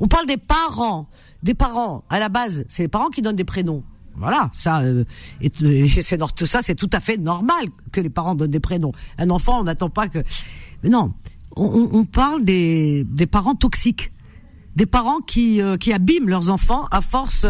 On 0.00 0.06
parle 0.08 0.26
des 0.26 0.36
parents, 0.36 1.08
des 1.42 1.54
parents. 1.54 2.04
À 2.10 2.18
la 2.18 2.28
base, 2.28 2.64
c'est 2.68 2.82
les 2.84 2.88
parents 2.88 3.08
qui 3.10 3.22
donnent 3.22 3.36
des 3.36 3.44
prénoms. 3.44 3.82
Voilà, 4.18 4.50
ça, 4.52 4.80
euh, 4.80 5.04
et, 5.40 5.50
c'est 6.00 6.18
tout 6.34 6.46
ça, 6.46 6.60
c'est 6.62 6.74
tout 6.74 6.90
à 6.92 7.00
fait 7.00 7.16
normal 7.16 7.66
que 7.92 8.00
les 8.00 8.10
parents 8.10 8.34
donnent 8.34 8.50
des 8.50 8.60
prénoms. 8.60 8.92
Un 9.18 9.30
enfant, 9.30 9.60
on 9.60 9.64
n'attend 9.64 9.90
pas 9.90 10.08
que. 10.08 10.18
Non, 10.84 11.12
on, 11.56 12.04
parle 12.04 12.44
des, 12.44 13.04
des 13.04 13.26
parents 13.26 13.54
toxiques, 13.54 14.12
des 14.76 14.86
parents 14.86 15.18
qui 15.20 15.60
euh, 15.60 15.76
qui 15.76 15.92
abîment 15.92 16.28
leurs 16.28 16.50
enfants 16.50 16.86
à 16.90 17.00
force 17.00 17.46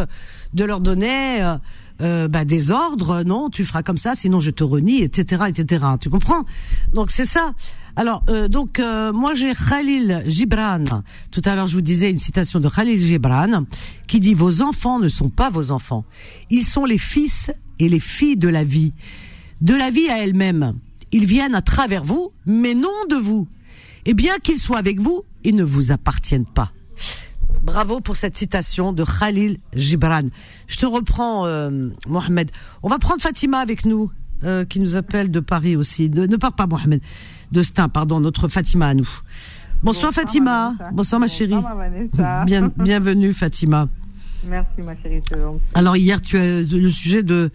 de 0.54 0.64
leur 0.64 0.80
donner 0.80 1.42
euh, 2.00 2.28
bah, 2.28 2.44
des 2.44 2.70
ordres. 2.70 3.22
Non, 3.22 3.50
tu 3.50 3.64
feras 3.64 3.82
comme 3.82 3.98
ça, 3.98 4.14
sinon 4.14 4.40
je 4.40 4.50
te 4.50 4.64
renie, 4.64 5.02
etc., 5.02 5.44
etc. 5.48 5.84
Tu 6.00 6.10
comprends? 6.10 6.44
Donc 6.94 7.10
c'est 7.10 7.26
ça. 7.26 7.54
Alors 7.98 8.22
euh, 8.28 8.46
donc 8.46 8.78
euh, 8.78 9.12
moi 9.12 9.34
j'ai 9.34 9.52
Khalil 9.54 10.22
Gibran. 10.24 10.84
Tout 11.32 11.42
à 11.44 11.56
l'heure 11.56 11.66
je 11.66 11.74
vous 11.74 11.82
disais 11.82 12.08
une 12.08 12.16
citation 12.16 12.60
de 12.60 12.68
Khalil 12.68 12.96
Gibran 13.00 13.64
qui 14.06 14.20
dit 14.20 14.34
vos 14.34 14.62
enfants 14.62 15.00
ne 15.00 15.08
sont 15.08 15.30
pas 15.30 15.50
vos 15.50 15.72
enfants, 15.72 16.04
ils 16.48 16.62
sont 16.62 16.84
les 16.84 16.96
fils 16.96 17.50
et 17.80 17.88
les 17.88 17.98
filles 17.98 18.36
de 18.36 18.48
la 18.48 18.62
vie, 18.62 18.92
de 19.62 19.74
la 19.74 19.90
vie 19.90 20.08
à 20.10 20.22
elle-même. 20.22 20.74
Ils 21.10 21.26
viennent 21.26 21.56
à 21.56 21.60
travers 21.60 22.04
vous, 22.04 22.30
mais 22.46 22.74
non 22.74 22.94
de 23.10 23.16
vous. 23.16 23.48
Et 24.06 24.14
bien 24.14 24.38
qu'ils 24.38 24.60
soient 24.60 24.78
avec 24.78 25.00
vous, 25.00 25.24
ils 25.42 25.56
ne 25.56 25.64
vous 25.64 25.90
appartiennent 25.90 26.46
pas. 26.46 26.70
Bravo 27.64 27.98
pour 27.98 28.14
cette 28.14 28.38
citation 28.38 28.92
de 28.92 29.02
Khalil 29.02 29.58
Gibran. 29.74 30.28
Je 30.68 30.76
te 30.76 30.86
reprends, 30.86 31.46
euh, 31.46 31.88
Mohamed. 32.06 32.52
On 32.84 32.88
va 32.88 33.00
prendre 33.00 33.20
Fatima 33.20 33.58
avec 33.58 33.84
nous, 33.86 34.12
euh, 34.44 34.64
qui 34.64 34.78
nous 34.78 34.94
appelle 34.94 35.32
de 35.32 35.40
Paris 35.40 35.74
aussi. 35.74 36.08
Ne 36.08 36.36
pars 36.36 36.54
pas, 36.54 36.68
Mohamed. 36.68 37.00
De 37.52 37.62
Stein, 37.62 37.88
pardon, 37.88 38.20
notre 38.20 38.48
Fatima 38.48 38.88
à 38.88 38.94
nous. 38.94 39.08
Bonsoir, 39.82 40.12
Fatima. 40.12 40.74
Vanessa. 40.78 40.90
Bonsoir 40.92 41.20
ma 41.20 41.26
chérie. 41.26 41.54
Bonsoir. 41.54 42.44
Bien, 42.44 42.70
bienvenue 42.76 43.32
Fatima. 43.32 43.88
Merci 44.46 44.82
ma 44.82 44.96
chérie. 45.02 45.20
Alors 45.74 45.96
hier 45.96 46.20
tu 46.20 46.36
as 46.36 46.62
le 46.62 46.88
sujet 46.88 47.22
de 47.22 47.50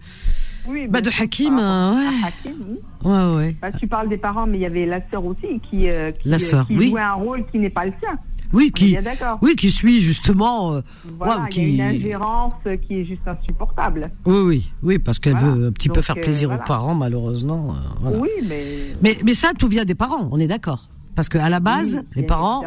Oui, 0.68 0.86
bah, 0.88 1.00
de 1.00 1.10
Hakim. 1.10 1.58
euh, 1.58 1.62
à 1.62 1.94
ouais. 1.94 2.06
Hakim, 2.24 2.52
oui. 2.68 2.78
ouais 3.10 3.36
ouais. 3.36 3.56
Bah, 3.60 3.72
tu 3.72 3.86
parles 3.86 4.08
des 4.08 4.16
parents, 4.16 4.46
mais 4.46 4.58
il 4.58 4.62
y 4.62 4.66
avait 4.66 4.86
la 4.86 5.00
sœur 5.10 5.24
aussi 5.24 5.60
qui, 5.70 5.88
euh, 5.90 6.10
qui, 6.10 6.28
La 6.28 6.36
euh, 6.36 6.64
qui 6.64 6.76
oui. 6.76 6.90
jouait 6.90 7.00
un 7.00 7.12
rôle 7.14 7.44
qui 7.52 7.58
n'est 7.58 7.70
pas 7.70 7.86
le 7.86 7.92
sien. 8.00 8.18
Oui 8.52 8.70
qui 8.70 8.96
oui 9.42 9.56
qui 9.56 9.70
suit 9.70 10.00
justement. 10.00 10.74
euh, 10.74 10.80
Voilà, 11.18 11.46
il 11.56 11.76
y 11.76 11.80
a 11.82 11.90
une 11.90 11.96
ingérence 11.96 12.54
qui 12.86 13.00
est 13.00 13.04
juste 13.04 13.26
insupportable. 13.26 14.10
Oui 14.26 14.38
oui 14.44 14.70
oui 14.82 14.98
parce 14.98 15.18
qu'elle 15.18 15.32
Voilà. 15.36 15.54
veut 15.54 15.66
un 15.68 15.72
petit 15.72 15.88
peu 15.88 16.02
faire 16.02 16.16
euh, 16.16 16.20
plaisir 16.20 16.48
voilà. 16.48 16.62
aux 16.62 16.66
parents 16.66 16.94
malheureusement. 16.94 17.74
euh. 18.04 18.18
Oui, 18.20 18.28
mais. 18.48 18.64
Mais 19.02 19.18
mais 19.24 19.34
ça 19.34 19.52
tout 19.58 19.68
vient 19.68 19.84
des 19.84 19.94
parents. 19.96 20.28
On 20.30 20.38
est 20.38 20.46
d'accord. 20.46 20.88
Parce 21.16 21.28
que 21.28 21.38
à 21.38 21.48
la 21.48 21.60
base 21.60 21.96
Oui, 22.02 22.08
les 22.16 22.22
parents 22.22 22.62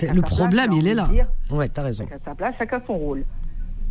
le 0.00 0.20
place, 0.20 0.30
problème 0.30 0.72
il 0.72 0.86
est 0.86 0.94
là. 0.94 1.08
Ouais 1.50 1.68
t'as 1.68 1.82
raison. 1.82 2.04
Chacun 2.08 2.24
sa 2.24 2.34
place, 2.34 2.54
chacun 2.58 2.80
son 2.86 2.94
rôle. 2.98 3.24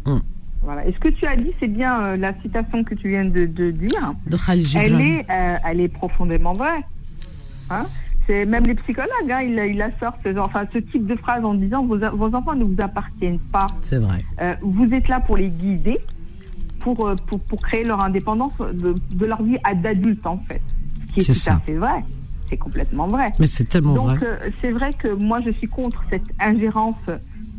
Hum. 0.06 0.22
Voilà. 0.62 0.88
Et 0.88 0.94
ce 0.94 1.00
que 1.00 1.10
tu 1.10 1.26
as 1.26 1.36
dit, 1.36 1.52
c'est 1.60 1.68
bien 1.68 2.02
euh, 2.02 2.18
la 2.18 2.34
citation 2.42 2.84
que 2.84 2.96
tu 2.96 3.10
viens 3.10 3.26
de, 3.26 3.46
de 3.46 3.70
dire. 3.72 4.14
De 4.26 4.38
Khalil. 4.38 4.68
Elle 4.76 5.02
est, 5.02 5.26
elle 5.64 5.80
est 5.82 5.88
profondément 5.88 6.54
vraie. 6.54 6.84
Hein? 7.70 7.86
C'est 8.28 8.46
même 8.46 8.66
les 8.66 8.76
psychologues, 8.76 9.32
hein, 9.32 9.42
ils, 9.42 9.58
ils 9.72 9.78
la 9.78 9.90
sortent, 10.00 10.28
enfin, 10.38 10.66
ce 10.74 10.78
type 10.80 11.08
de 11.08 11.16
phrase 11.16 11.44
en 11.46 11.54
disant 11.54 11.86
vos, 11.86 11.98
vos 11.98 12.36
enfants 12.36 12.54
ne 12.56 12.66
vous 12.66 12.76
appartiennent 12.80 13.40
pas. 13.40 13.68
C'est 13.82 13.98
vrai. 14.00 14.20
Euh, 14.42 14.54
vous 14.62 14.94
êtes 14.94 15.08
là 15.08 15.20
pour 15.22 15.38
les 15.38 15.48
guider, 15.50 15.98
pour, 16.82 17.08
euh, 17.08 17.16
pour, 17.28 17.40
pour 17.40 17.62
créer 17.62 17.84
leur 17.86 18.04
indépendance 18.04 18.52
de, 18.60 18.94
de 19.12 19.26
leur 19.26 19.42
vie 19.42 19.58
d'adulte 19.82 20.26
en 20.28 20.38
fait. 20.40 20.62
Ce 21.08 21.14
qui 21.14 21.20
est, 21.22 21.24
C'est 21.24 21.34
tout 21.34 21.40
ça. 21.40 21.54
à 21.56 21.60
fait 21.60 21.76
vrai. 21.76 22.04
C'est 22.50 22.58
complètement 22.58 23.08
vrai. 23.08 23.32
Mais 23.40 23.48
c'est 23.48 23.66
tellement 23.66 23.94
Donc 23.96 24.10
vrai. 24.18 24.28
euh, 24.28 24.50
c'est 24.62 24.72
vrai 24.72 24.94
que 24.94 25.10
moi 25.10 25.40
je 25.42 25.52
suis 25.52 25.68
contre 25.68 26.04
cette 26.10 26.24
ingérence 26.40 26.96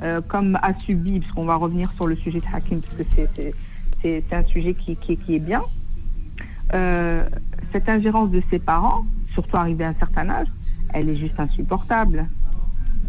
euh, 0.03 0.21
comme 0.29 0.57
a 0.63 0.73
subi, 0.79 1.21
parce 1.21 1.33
qu'on 1.33 1.45
va 1.45 1.57
revenir 1.57 1.91
sur 1.97 2.07
le 2.07 2.17
sujet 2.17 2.39
de 2.39 2.45
Hakim, 2.55 2.81
parce 2.81 2.95
que 2.97 3.03
c'est- 3.35 3.55
un 4.33 4.45
sujet 4.45 4.75
qui, 4.75 4.95
qui, 4.97 5.35
est 5.35 5.39
bien. 5.41 5.63
Cette 7.73 7.89
ingérence 7.89 8.31
de 8.31 8.41
ses 8.51 8.59
parents, 8.61 9.05
surtout 9.35 9.57
arrivé 9.57 9.85
à 9.85 9.89
un 9.89 9.95
certain 9.95 10.29
âge, 10.31 10.47
elle 10.92 11.09
est 11.09 11.16
juste 11.16 11.38
insupportable. 11.38 12.27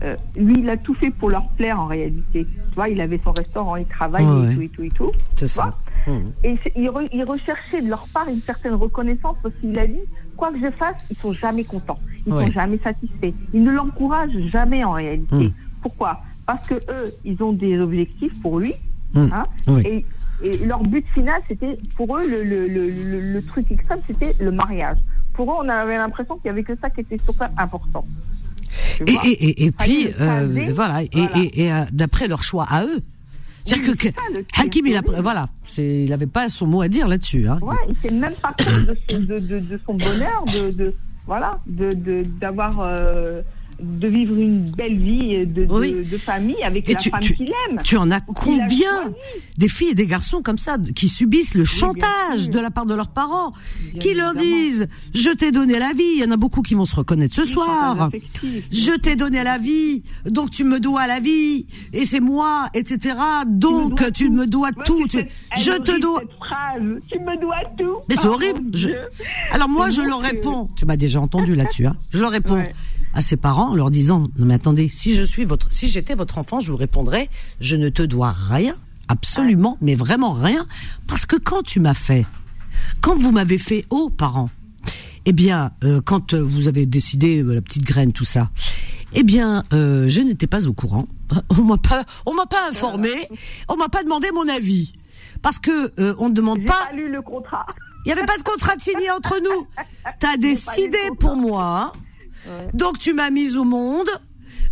Euh, 0.02 0.16
lui, 0.38 0.56
il 0.60 0.70
a 0.70 0.78
tout 0.78 0.94
fait 0.94 1.12
pour 1.12 1.30
leur 1.30 1.48
plaire 1.50 1.80
en 1.80 1.88
réalité. 1.88 2.46
Tu 2.46 2.76
vois, 2.76 2.88
il 2.88 3.02
avait 3.02 3.20
son 3.22 3.32
restaurant, 3.32 3.76
il 3.76 3.86
travaillait 3.86 4.54
et 4.54 4.56
tout 4.56 4.62
et 4.62 4.70
tout 4.70 4.84
et 4.84 4.90
tout. 4.90 5.12
C'est 5.36 5.48
ça. 5.48 5.74
Mmh. 6.08 6.12
Et 6.46 6.58
il, 6.78 6.92
il, 7.12 7.24
recherchait 7.24 7.82
de 7.82 7.90
leur 7.90 8.08
part 8.14 8.28
une 8.30 8.42
certaine 8.42 8.76
reconnaissance 8.76 9.36
parce 9.44 9.54
qu'il 9.56 9.78
a 9.78 9.86
dit 9.86 10.00
quoi 10.38 10.52
que 10.54 10.60
je 10.60 10.72
fasse, 10.72 10.96
ils 11.10 11.18
sont 11.18 11.34
jamais 11.34 11.66
contents, 11.66 12.00
ils 12.26 12.32
sont 12.32 12.52
jamais 12.52 12.78
satisfaits. 12.78 13.34
Ils 13.54 13.64
ne 13.64 13.72
l'encouragent 13.72 14.40
jamais 14.48 14.84
en 14.86 14.94
réalité. 14.94 15.36
Mmh. 15.36 15.54
Pourquoi? 15.82 16.22
Parce 16.46 16.66
que 16.68 16.76
eux, 16.76 17.14
ils 17.26 17.44
ont 17.44 17.52
des 17.52 17.82
objectifs 17.82 18.42
pour 18.42 18.60
lui, 18.60 18.74
mmh. 19.14 19.28
hein, 19.34 19.46
et, 19.84 20.06
et, 20.44 20.66
leur 20.66 20.84
but 20.84 21.06
final, 21.14 21.42
c'était 21.48 21.78
pour 21.96 22.18
eux 22.18 22.28
le, 22.30 22.44
le, 22.44 22.68
le, 22.68 22.90
le 23.34 23.46
truc 23.46 23.72
extrême, 23.72 24.00
c'était 24.08 24.34
le 24.40 24.52
mariage. 24.52 24.98
Pour 25.34 25.52
eux, 25.52 25.56
on 25.64 25.70
avait 25.70 25.98
l'impression 25.98 26.36
qu'il 26.38 26.48
y 26.48 26.50
avait 26.50 26.64
que 26.64 26.74
ça 26.82 26.90
qui 26.90 27.02
était 27.02 27.18
super 27.26 27.50
important. 27.58 28.06
Et, 29.08 29.14
et, 29.26 29.66
et, 29.66 29.72
puis, 29.72 30.10
euh, 30.20 30.72
voilà, 30.74 31.04
et, 31.04 31.10
et, 31.54 31.72
euh, 31.72 31.86
d'après 31.92 32.28
leur 32.28 32.44
choix 32.44 32.66
à 32.70 32.84
eux. 32.86 33.00
C'est-à-dire 33.66 33.96
que, 33.96 34.08
Hakim, 34.58 34.88
il 34.88 34.98
a, 34.98 35.02
voilà, 35.22 35.48
il 35.78 36.10
n'avait 36.10 36.28
pas 36.28 36.50
son 36.50 36.68
mot 36.68 36.82
à 36.82 36.88
dire 36.88 37.08
là-dessus. 37.08 37.48
Hein. 37.48 37.60
Ouais, 37.62 37.76
il 37.88 37.96
s'est 37.98 38.12
même 38.14 38.34
pas 38.34 38.54
compte 38.58 38.86
de 38.86 38.98
son, 39.10 39.20
de, 39.20 39.40
de, 39.40 39.60
de 39.60 39.80
son 39.86 39.94
bonheur, 39.94 40.44
de, 40.46 40.96
voilà, 41.26 41.60
de 41.68 42.24
d'avoir 42.40 42.80
euh, 42.82 43.42
de 43.82 44.08
vivre 44.08 44.36
une 44.36 44.70
belle 44.72 44.98
vie 44.98 45.46
de, 45.46 45.66
de, 45.66 46.18
famille 46.18 46.62
avec 46.64 46.92
la 46.92 47.00
femme 47.00 47.20
qu'il 47.22 47.50
aime. 47.68 47.80
Tu 47.84 47.98
en 47.98 48.12
as 48.12 48.22
combien 48.22 49.14
des 49.58 49.68
filles 49.68 49.90
et 49.90 49.96
des 49.96 50.08
garçons 50.08 50.42
comme 50.42 50.58
ça 50.58 50.78
qui 50.96 51.08
subissent 51.08 51.54
le 51.54 51.66
chantage 51.66 52.50
de 52.50 52.60
la 52.60 52.72
part 52.72 52.86
de 52.86 52.94
leurs 52.94 53.10
parents, 53.10 53.54
qui 54.00 54.14
leur 54.14 54.36
disent 54.36 54.88
je 55.14 55.30
t'ai 55.32 55.52
donné 55.52 55.80
la 55.80 55.94
vie. 55.94 56.14
Il 56.16 56.22
y 56.22 56.26
en 56.26 56.32
a 56.32 56.38
beaucoup 56.38 56.62
qui 56.62 56.76
vont 56.76 56.86
se 56.86 56.96
reconnaître 56.96 57.36
ce 57.36 57.44
soir. 57.44 58.10
Je 58.72 58.98
t'ai 58.98 59.16
donné 59.16 59.44
la 59.44 59.58
vie, 59.58 60.04
donc 60.26 60.52
tu 60.52 60.64
me 60.64 60.80
dois 60.80 61.08
la 61.08 61.20
vie 61.20 61.66
et 61.94 62.06
c'est 62.06 62.20
moi, 62.20 62.68
etc. 62.74 63.16
Donc 63.48 64.12
tu 64.14 64.30
me 64.30 64.46
dois, 64.46 64.72
tout. 64.72 65.08
je 65.58 65.72
te 65.78 66.00
dois. 66.00 66.24
tu 67.12 67.20
me 67.20 67.40
dois 67.40 67.62
tout. 67.78 67.98
Mais 68.10 68.16
c'est 68.16 68.28
horrible. 68.28 68.62
Alors 69.52 69.70
moi 69.70 69.90
je 69.90 70.02
leur 70.02 70.20
réponds. 70.20 70.70
Tu 70.76 70.86
m'as 70.86 70.98
déjà 70.98 71.22
entendu 71.22 71.56
là-dessus. 71.56 71.86
Hein. 71.86 71.96
Je 72.12 72.20
leur 72.20 72.32
réponds 72.32 72.64
à 73.14 73.22
ses 73.22 73.38
parents 73.38 73.70
en 73.72 73.76
leur 73.76 73.92
disant 73.92 74.28
non 74.38 74.46
mais 74.46 74.56
attendez 74.56 74.88
si 74.88 75.16
je 75.16 75.24
suis 75.24 75.46
votre 75.46 75.72
si 75.72 75.90
j'étais 75.90 76.16
votre 76.16 76.38
enfant 76.38 76.60
je 76.60 76.72
vous 76.72 76.78
répondrais 76.78 77.30
je 77.60 77.76
ne 77.76 77.90
te 77.90 78.02
dois 78.02 78.32
rien 78.32 78.76
absolument 79.08 79.78
mais 79.82 79.96
vraiment 79.96 80.32
rien 80.32 80.66
parce 81.08 81.26
que 81.26 81.36
quand 81.36 81.64
tu 81.64 81.80
m'as 81.80 81.94
fait 81.94 82.26
quand 83.02 83.16
vous 83.16 83.32
m'avez 83.32 83.58
fait 83.58 83.84
aux 83.90 84.10
parents 84.10 84.50
eh 85.26 85.34
bien 85.34 85.72
euh, 85.84 86.02
quand 86.04 86.34
vous 86.34 86.68
avez 86.68 86.86
décidé 86.86 87.44
euh, 87.44 87.56
la 87.56 87.62
petite 87.62 87.84
graine 87.84 88.14
tout 88.14 88.26
ça 88.26 88.50
eh 89.14 89.24
bien 89.24 89.64
euh, 89.74 90.08
je 90.08 90.22
n'étais 90.22 90.46
pas 90.46 90.68
au 90.68 90.74
courant. 90.74 91.08
On 91.58 91.64
m'a 91.64 91.78
pas 91.78 92.06
on 92.28 92.36
m'a 92.36 92.46
pas 92.46 92.70
informé. 92.70 93.10
On 93.68 93.76
m'a 93.76 93.90
pas 93.90 94.04
demandé 94.04 94.28
mon 94.32 94.48
avis. 94.48 94.94
Parce 95.42 95.58
que 95.58 95.92
on 96.20 96.30
ne 96.30 96.34
demande 96.36 96.64
pas, 96.64 96.90
pas 96.90 96.96
lu 96.96 97.12
le 97.12 97.24
contrat. 97.24 97.66
Il 98.06 98.10
n'y 98.10 98.12
avait 98.12 98.26
pas 98.26 98.38
de 98.38 98.44
contrat 98.44 98.74
signé 98.78 99.10
entre 99.10 99.40
nous. 99.44 99.68
Tu 100.20 100.28
as 100.28 100.38
décidé 100.38 101.00
pour 101.20 101.36
moi. 101.36 101.94
Donc 102.74 103.00
tu 103.00 103.14
m'as 103.14 103.30
mise 103.30 103.58
au 103.58 103.64
monde. 103.64 104.10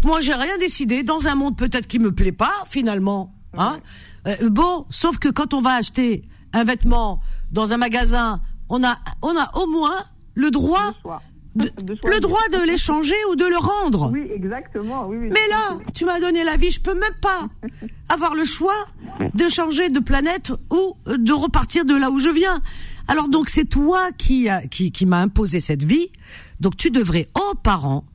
Moi, 0.04 0.20
j'ai 0.20 0.34
rien 0.34 0.58
décidé 0.58 1.04
dans 1.04 1.28
un 1.28 1.36
monde 1.36 1.58
peut-être 1.58 1.88
qui 1.88 2.00
me 2.00 2.12
plaît 2.12 2.32
pas 2.32 2.54
finalement. 2.70 3.34
Hein 3.58 3.80
euh, 4.28 4.50
bon, 4.50 4.86
sauf 4.90 5.18
que 5.18 5.30
quand 5.30 5.54
on 5.54 5.62
va 5.62 5.76
acheter 5.76 6.24
un 6.54 6.64
vêtement 6.64 7.22
dans 7.52 7.74
un 7.74 7.78
magasin, 7.78 8.42
on 8.70 8.84
a 8.84 8.98
on 9.22 9.36
a 9.38 9.50
au 9.58 9.68
moins 9.68 10.04
le 10.36 10.52
droit 10.52 10.94
le 11.56 12.20
droit 12.22 12.42
de 12.52 12.64
l'échanger 12.66 13.16
ou 13.32 13.36
de 13.36 13.46
le 13.46 13.58
rendre. 13.58 14.12
Oui, 14.12 14.28
exactement. 14.34 15.08
Oui, 15.08 15.18
Mais 15.18 15.48
là, 15.50 15.80
tu 15.94 16.06
m'as 16.06 16.20
donné 16.20 16.44
la 16.44 16.56
vie, 16.56 16.70
je 16.70 16.80
peux 16.80 16.94
même 16.94 17.16
pas 17.20 17.48
avoir 18.10 18.36
le 18.36 18.46
choix 18.46 18.76
de 19.34 19.48
changer 19.48 19.90
de 19.90 20.00
planète 20.00 20.52
ou 20.70 20.96
de 21.08 21.34
repartir 21.34 21.86
de 21.86 21.96
là 21.96 22.12
où 22.12 22.20
je 22.20 22.30
viens. 22.30 22.62
Alors 23.08 23.30
donc 23.30 23.50
c'est 23.50 23.66
toi 23.66 24.12
qui 24.18 24.50
qui, 24.70 24.92
qui 24.92 25.06
m'a 25.06 25.22
imposé 25.22 25.60
cette 25.60 25.84
vie. 25.84 26.12
Donc 26.60 26.78
tu 26.78 26.92
devrais 26.92 27.28
aux 27.36 27.56
parents, 27.56 28.06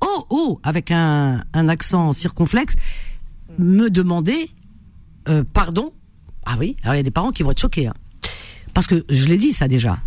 oh 0.00 0.24
oh, 0.30 0.60
avec 0.62 0.90
un, 0.90 1.42
un 1.52 1.68
accent 1.68 2.12
circonflexe, 2.12 2.74
me 3.58 3.88
demander 3.88 4.50
euh, 5.28 5.44
pardon. 5.52 5.92
Ah 6.44 6.56
oui, 6.58 6.76
alors 6.82 6.94
il 6.94 6.98
y 6.98 7.00
a 7.00 7.04
des 7.04 7.10
parents 7.10 7.30
qui 7.30 7.42
vont 7.42 7.52
être 7.52 7.60
choqués, 7.60 7.86
hein. 7.86 7.94
parce 8.74 8.86
que 8.86 9.04
je 9.08 9.26
l'ai 9.26 9.38
dit 9.38 9.52
ça 9.52 9.68
déjà. 9.68 9.98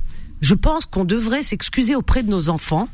Je 0.42 0.54
pense 0.54 0.86
qu'on 0.86 1.06
devrait 1.06 1.44
s'excuser 1.44 1.96
auprès 1.96 2.22
de 2.22 2.30
nos 2.30 2.50
enfants 2.50 2.90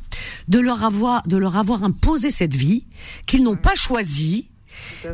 de 0.47 0.59
leur 0.59 0.83
avoir 0.83 1.25
de 1.27 1.37
leur 1.37 1.57
avoir 1.57 1.83
imposé 1.83 2.29
cette 2.29 2.53
vie 2.53 2.85
qu'ils 3.25 3.43
n'ont 3.43 3.55
pas 3.55 3.73
choisie 3.73 4.49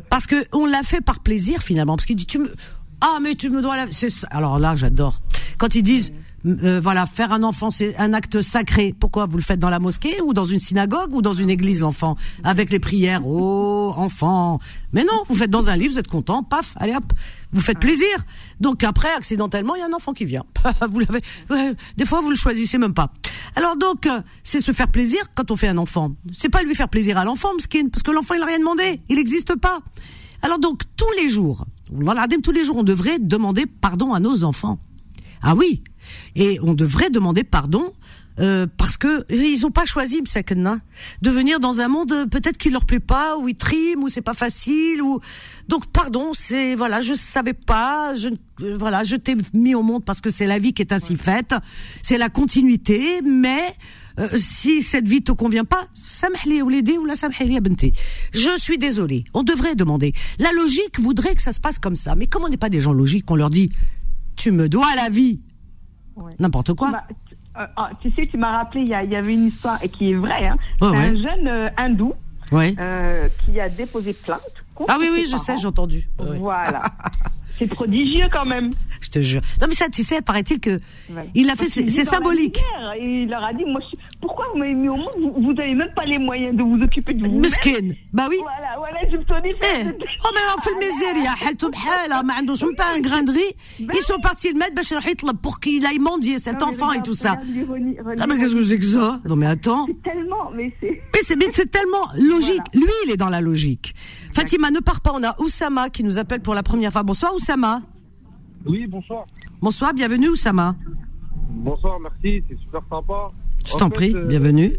parce 0.10 0.28
que 0.28 0.46
on 0.52 0.66
l'a 0.66 0.84
fait 0.84 1.02
par 1.02 1.22
plaisir 1.22 1.64
finalement 1.64 1.96
parce 1.96 2.06
qu'il 2.06 2.18
dit 2.18 2.26
tu 2.26 2.40
me 2.40 2.54
ah 3.00 3.20
mais 3.22 3.36
tu 3.36 3.50
me 3.50 3.62
dois 3.62 3.78
la 3.78 3.88
alors 4.30 4.60
là 4.60 4.76
j'adore 4.76 5.22
quand 5.58 5.74
ils 5.76 5.84
disent 5.84 6.12
euh, 6.64 6.80
voilà, 6.82 7.06
faire 7.06 7.32
un 7.32 7.44
enfant, 7.44 7.70
c'est 7.70 7.96
un 7.98 8.14
acte 8.14 8.42
sacré. 8.42 8.96
Pourquoi 8.98 9.26
vous 9.26 9.38
le 9.38 9.44
faites 9.44 9.60
dans 9.60 9.70
la 9.70 9.80
mosquée 9.80 10.22
ou 10.22 10.34
dans 10.34 10.46
une 10.46 10.60
synagogue 10.60 11.14
ou 11.14 11.22
dans 11.22 11.34
une 11.34 11.50
église, 11.50 11.82
l'enfant, 11.82 12.16
avec 12.44 12.72
les 12.72 12.80
prières 12.80 13.22
Oh, 13.26 13.94
enfant 13.96 14.60
Mais 14.94 15.04
non, 15.04 15.24
vous 15.28 15.36
faites 15.36 15.50
dans 15.50 15.70
un 15.70 15.76
lit, 15.76 15.88
vous 15.88 16.00
êtes 16.00 16.08
content, 16.08 16.44
paf, 16.44 16.74
allez 16.78 16.96
hop, 16.96 17.14
vous 17.52 17.62
faites 17.62 17.80
plaisir. 17.80 18.08
Donc 18.60 18.84
après, 18.84 19.10
accidentellement, 19.16 19.76
il 19.76 19.80
y 19.80 19.82
a 19.82 19.88
un 19.88 19.94
enfant 19.94 20.14
qui 20.14 20.26
vient. 20.26 20.46
vous 20.90 21.00
l'avez. 21.00 21.22
Des 21.98 22.06
fois, 22.06 22.22
vous 22.22 22.30
le 22.30 22.36
choisissez 22.36 22.78
même 22.78 22.94
pas. 22.94 23.12
Alors 23.56 23.76
donc, 23.76 24.06
euh, 24.06 24.22
c'est 24.44 24.62
se 24.62 24.72
faire 24.72 24.90
plaisir 24.90 25.22
quand 25.36 25.52
on 25.52 25.56
fait 25.56 25.68
un 25.68 25.78
enfant. 25.78 26.12
C'est 26.34 26.50
pas 26.50 26.62
lui 26.64 26.76
faire 26.76 26.90
plaisir 26.90 27.18
à 27.18 27.26
l'enfant, 27.26 27.50
parce 27.58 27.68
que 27.68 28.12
l'enfant 28.12 28.34
il 28.36 28.40
n'a 28.40 28.46
rien 28.46 28.60
demandé, 28.60 29.02
il 29.10 29.16
n'existe 29.18 29.56
pas. 29.56 29.80
Alors 30.42 30.60
donc 30.60 30.82
tous 30.96 31.12
les 31.18 31.30
jours, 31.30 31.66
tous 32.44 32.52
les 32.52 32.64
jours, 32.64 32.78
on 32.78 32.84
devrait 32.84 33.20
demander 33.20 33.66
pardon 33.66 34.14
à 34.14 34.20
nos 34.20 34.44
enfants. 34.44 34.80
Ah 35.42 35.56
oui, 35.56 35.84
et 36.36 36.60
on 36.62 36.74
devrait 36.74 37.10
demander 37.10 37.44
pardon 37.44 37.94
euh, 38.40 38.68
parce 38.78 38.98
que 38.98 39.26
ils 39.34 39.66
ont 39.66 39.72
pas 39.72 39.86
choisi 39.86 40.22
de 40.22 41.32
venir 41.32 41.60
dans 41.60 41.82
un 41.82 41.88
monde 41.88 42.14
euh, 42.14 42.26
peut-être 42.28 42.60
qui 42.60 42.70
leur 42.70 42.86
plaît 42.86 43.00
pas 43.00 43.36
ou 43.36 43.48
ils 43.48 43.56
triment 43.56 44.04
ou 44.04 44.10
c'est 44.10 44.22
pas 44.22 44.36
facile 44.36 45.02
ou 45.02 45.20
donc 45.68 45.88
pardon 45.88 46.34
c'est 46.36 46.76
voilà 46.76 47.02
je 47.02 47.16
savais 47.16 47.54
pas 47.54 48.14
je 48.14 48.30
euh, 48.62 48.78
voilà 48.78 49.04
je 49.04 49.16
t'ai 49.16 49.36
mis 49.56 49.74
au 49.74 49.82
monde 49.82 50.06
parce 50.06 50.22
que 50.22 50.30
c'est 50.30 50.46
la 50.46 50.60
vie 50.60 50.74
qui 50.74 50.84
est 50.84 50.94
ainsi 50.94 51.16
faite 51.16 51.56
c'est 52.04 52.20
la 52.20 52.30
continuité 52.30 53.24
mais 53.24 53.76
si 54.36 54.84
cette 54.84 55.08
vie 55.08 55.24
te 55.24 55.32
convient 55.32 55.66
pas 55.66 55.88
ou 56.62 56.70
l'aider 56.70 56.98
ou 57.00 57.06
la 57.06 57.16
je 57.16 58.60
suis 58.60 58.78
désolé 58.78 59.26
on 59.34 59.42
devrait 59.42 59.76
demander. 59.76 60.14
La 60.38 60.52
logique 60.52 61.00
voudrait 61.00 61.34
que 61.34 61.42
ça 61.42 61.52
se 61.52 61.60
passe 61.60 61.80
comme 61.80 61.96
ça 61.96 62.14
mais 62.14 62.28
comme 62.28 62.44
on 62.44 62.50
n'est 62.50 62.58
pas 62.58 62.70
des 62.70 62.82
gens 62.82 62.94
logiques 62.94 63.30
on 63.32 63.36
leur 63.36 63.50
dit 63.50 63.72
tu 64.36 64.52
me 64.52 64.70
dois 64.70 64.96
la 64.96 65.10
vie 65.10 65.40
N'importe 66.40 66.74
quoi. 66.74 66.92
Bah, 66.92 67.04
euh, 67.58 67.66
ah, 67.76 67.90
tu 68.00 68.12
sais, 68.12 68.28
tu 68.28 68.38
m'as 68.38 68.58
rappelé, 68.58 68.82
il 68.82 68.90
y, 68.90 69.16
avait 69.16 69.34
une 69.34 69.48
histoire 69.48 69.82
et 69.82 69.90
qui 69.90 70.12
est 70.12 70.16
vraie. 70.16 70.48
Hein. 70.48 70.56
Un 70.82 71.16
jeune 71.16 71.48
euh, 71.48 71.70
hindou 71.78 72.14
euh, 72.54 73.30
qui 73.44 73.60
a 73.60 73.70
déposé 73.70 74.14
plainte. 74.14 74.42
Ah 74.88 74.98
oui, 75.00 75.10
oui, 75.12 75.26
je 75.30 75.38
sais, 75.38 75.58
j'ai 75.58 75.68
entendu. 75.68 76.08
Voilà. 76.18 76.82
C'est 77.59 77.67
prodigieux 77.67 78.27
quand 78.33 78.45
même. 78.45 78.73
Je 79.01 79.11
te 79.11 79.19
jure. 79.21 79.41
Non 79.61 79.67
mais 79.69 79.75
ça, 79.75 79.89
tu 79.89 80.03
sais, 80.03 80.21
paraît-il 80.23 80.59
que 80.59 80.81
il 81.35 81.51
a 81.51 81.55
fait, 81.55 81.67
c'est 81.67 82.05
symbolique. 82.05 82.59
Et 82.99 83.23
il 83.23 83.29
leur 83.29 83.45
a 83.45 83.53
dit, 83.53 83.65
moi, 83.65 83.81
pourquoi 84.21 84.47
vous 84.53 84.59
m'avez 84.59 84.75
mis 84.75 84.89
au 84.89 84.97
monde 84.97 85.11
Vous 85.39 85.53
n'avez 85.53 85.75
même 85.75 85.93
pas 85.95 86.05
les 86.05 86.19
moyens 86.19 86.57
de 86.57 86.63
vous 86.63 86.81
occuper 86.83 87.15
de 87.15 87.27
vous. 87.27 87.39
Mesquine. 87.39 87.95
Bah 88.13 88.27
oui. 88.31 88.39
Voilà, 88.41 88.77
voilà, 88.79 89.01
je 89.11 89.17
me 89.17 89.25
suis 89.25 89.43
dit. 89.43 89.59
Eh. 89.63 89.89
Oh 90.25 90.29
mais 90.35 90.63
في 90.63 90.71
الميزيريا 90.71 91.31
حالته 91.31 91.69
بحالة 91.69 92.23
ما 92.23 92.35
عندوش 92.35 92.65
même 92.65 92.75
pas 92.77 92.97
un 92.97 93.01
grain 93.01 93.23
de 93.23 93.33
riz. 93.33 93.55
Ils 93.81 94.03
sont 94.03 94.21
partis 94.21 94.53
le 94.53 94.59
mettre 94.59 94.75
باش 94.75 94.93
يروح 94.93 95.07
يطلب 95.07 95.37
pour 95.43 95.61
qu'il 95.61 95.87
aille 95.87 95.99
mendier 95.99 96.39
cet 96.39 96.63
enfant 96.63 96.93
et 96.93 97.03
tout 97.03 97.15
ça. 97.15 97.39
Ah 98.19 98.27
mais 98.27 98.39
qu'est-ce 98.39 98.55
que 98.55 98.65
c'est 98.65 98.79
que 98.79 98.85
ça 98.85 99.21
Non 99.29 99.37
mais 99.37 99.47
attends. 99.47 99.87
C'est 99.87 100.03
tellement, 100.11 100.51
mais 100.57 100.73
c'est. 100.81 101.03
Mais 101.37 101.51
c'est 101.53 101.71
tellement 101.71 102.07
logique. 102.17 102.67
Lui, 102.75 102.97
il 103.05 103.11
est 103.13 103.17
dans 103.17 103.31
la 103.31 103.41
logique. 103.41 103.95
Fatima, 104.33 104.71
ne 104.71 104.81
pars 104.81 105.01
pas. 105.01 105.13
On 105.15 105.23
a 105.23 105.33
Oussama 105.41 105.91
qui 105.91 106.03
nous 106.05 106.19
appelle 106.19 106.41
pour 106.41 106.55
la 106.55 106.63
première 106.63 106.93
fois. 106.93 107.03
Bonsoir 107.03 107.35
Oussama. 107.35 107.46
Oui, 108.66 108.88
bonsoir. 108.88 109.24
Bonsoir, 109.62 109.94
bienvenue 109.94 110.30
Oussama. 110.30 110.76
Bonsoir, 111.50 111.98
merci, 112.00 112.44
c'est 112.50 112.60
super 112.60 112.82
sympa. 112.90 113.32
Je 113.66 113.74
t'en 113.76 113.90
prie, 113.90 114.14
euh, 114.14 114.26
bienvenue. 114.26 114.74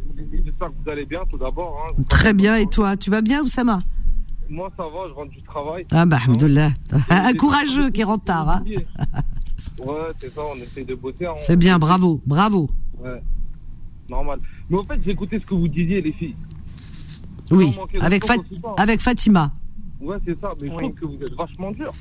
J'espère 0.44 0.68
que 0.68 0.74
vous 0.84 0.90
allez 0.90 1.06
bien 1.06 1.20
tout 1.30 1.38
d'abord. 1.38 1.82
Hein. 1.82 2.02
Très 2.08 2.34
bien, 2.34 2.56
et 2.56 2.66
toi 2.66 2.96
Tu 2.96 3.10
vas 3.10 3.22
bien 3.22 3.42
Oussama? 3.42 3.78
Moi 4.50 4.70
ça 4.76 4.82
va, 4.82 5.08
je 5.08 5.14
rentre 5.14 5.30
du 5.30 5.42
travail. 5.42 5.86
Ah 5.90 6.04
bah, 6.04 6.18
alhamdoulilah. 6.22 6.70
Un 7.08 7.32
courageux 7.34 7.90
qui 7.90 8.04
rentre 8.04 8.24
tard. 8.24 8.48
Hein. 8.50 8.64
ouais, 8.66 9.94
c'est 10.20 10.34
ça, 10.34 10.42
on 10.44 10.56
essaie 10.56 10.84
de 10.84 10.94
bosser. 10.94 11.26
Hein. 11.26 11.32
C'est 11.40 11.56
bien, 11.56 11.78
bravo, 11.78 12.20
bravo. 12.26 12.68
Ouais, 12.98 13.22
normal. 14.10 14.40
Mais 14.68 14.78
en 14.78 14.84
fait, 14.84 15.00
j'ai 15.04 15.12
écouté 15.12 15.40
ce 15.40 15.46
que 15.46 15.54
vous 15.54 15.68
disiez, 15.68 16.02
les 16.02 16.12
filles. 16.12 16.36
Oui, 17.50 17.74
avec, 18.00 18.24
avec 18.76 19.00
Fatima. 19.00 19.52
Ouais, 20.00 20.16
c'est 20.26 20.38
ça, 20.38 20.52
mais 20.60 20.68
je 20.68 20.74
trouve 20.74 20.92
que 20.92 21.06
vous 21.06 21.24
êtes 21.24 21.34
vachement 21.34 21.70
dur. 21.72 21.94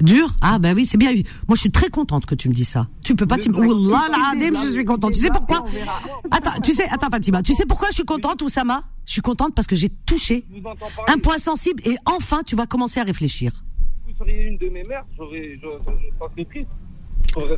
Dur 0.00 0.28
Ah 0.40 0.58
ben 0.58 0.74
oui, 0.76 0.86
c'est 0.86 0.98
bien. 0.98 1.12
Moi, 1.12 1.54
je 1.54 1.60
suis 1.60 1.70
très 1.70 1.88
contente 1.88 2.26
que 2.26 2.34
tu 2.34 2.48
me 2.48 2.54
dis 2.54 2.64
ça. 2.64 2.86
Tu 3.02 3.16
peux 3.16 3.26
pas 3.26 3.36
t'imaginer. 3.38 3.74
je 3.74 4.72
suis 4.72 4.84
contente. 4.84 5.12
Tu 5.12 5.20
sais 5.20 5.30
pourquoi 5.30 5.64
Attends, 6.30 6.60
tu 6.62 6.72
sais, 6.72 6.88
attends 6.88 7.10
Fatima, 7.10 7.42
tu 7.42 7.54
sais 7.54 7.66
pourquoi 7.66 7.88
je 7.88 7.94
suis 7.94 8.04
contente, 8.04 8.42
Oussama? 8.42 8.84
Je 9.06 9.12
suis 9.12 9.22
contente 9.22 9.54
parce 9.54 9.66
que 9.66 9.74
j'ai 9.74 9.88
touché 9.88 10.44
un 11.08 11.18
point 11.18 11.38
sensible 11.38 11.82
et 11.86 11.96
enfin, 12.04 12.42
tu 12.44 12.56
vas 12.56 12.66
commencer 12.66 13.00
à 13.00 13.04
réfléchir. 13.04 13.52
Vous 14.06 14.14
seriez 14.18 14.44
une 14.44 14.58
de 14.58 14.68
mes 14.68 14.84
mères, 14.84 15.04
j'aurais, 15.16 15.58
je, 15.62 16.44
triste. 16.44 16.68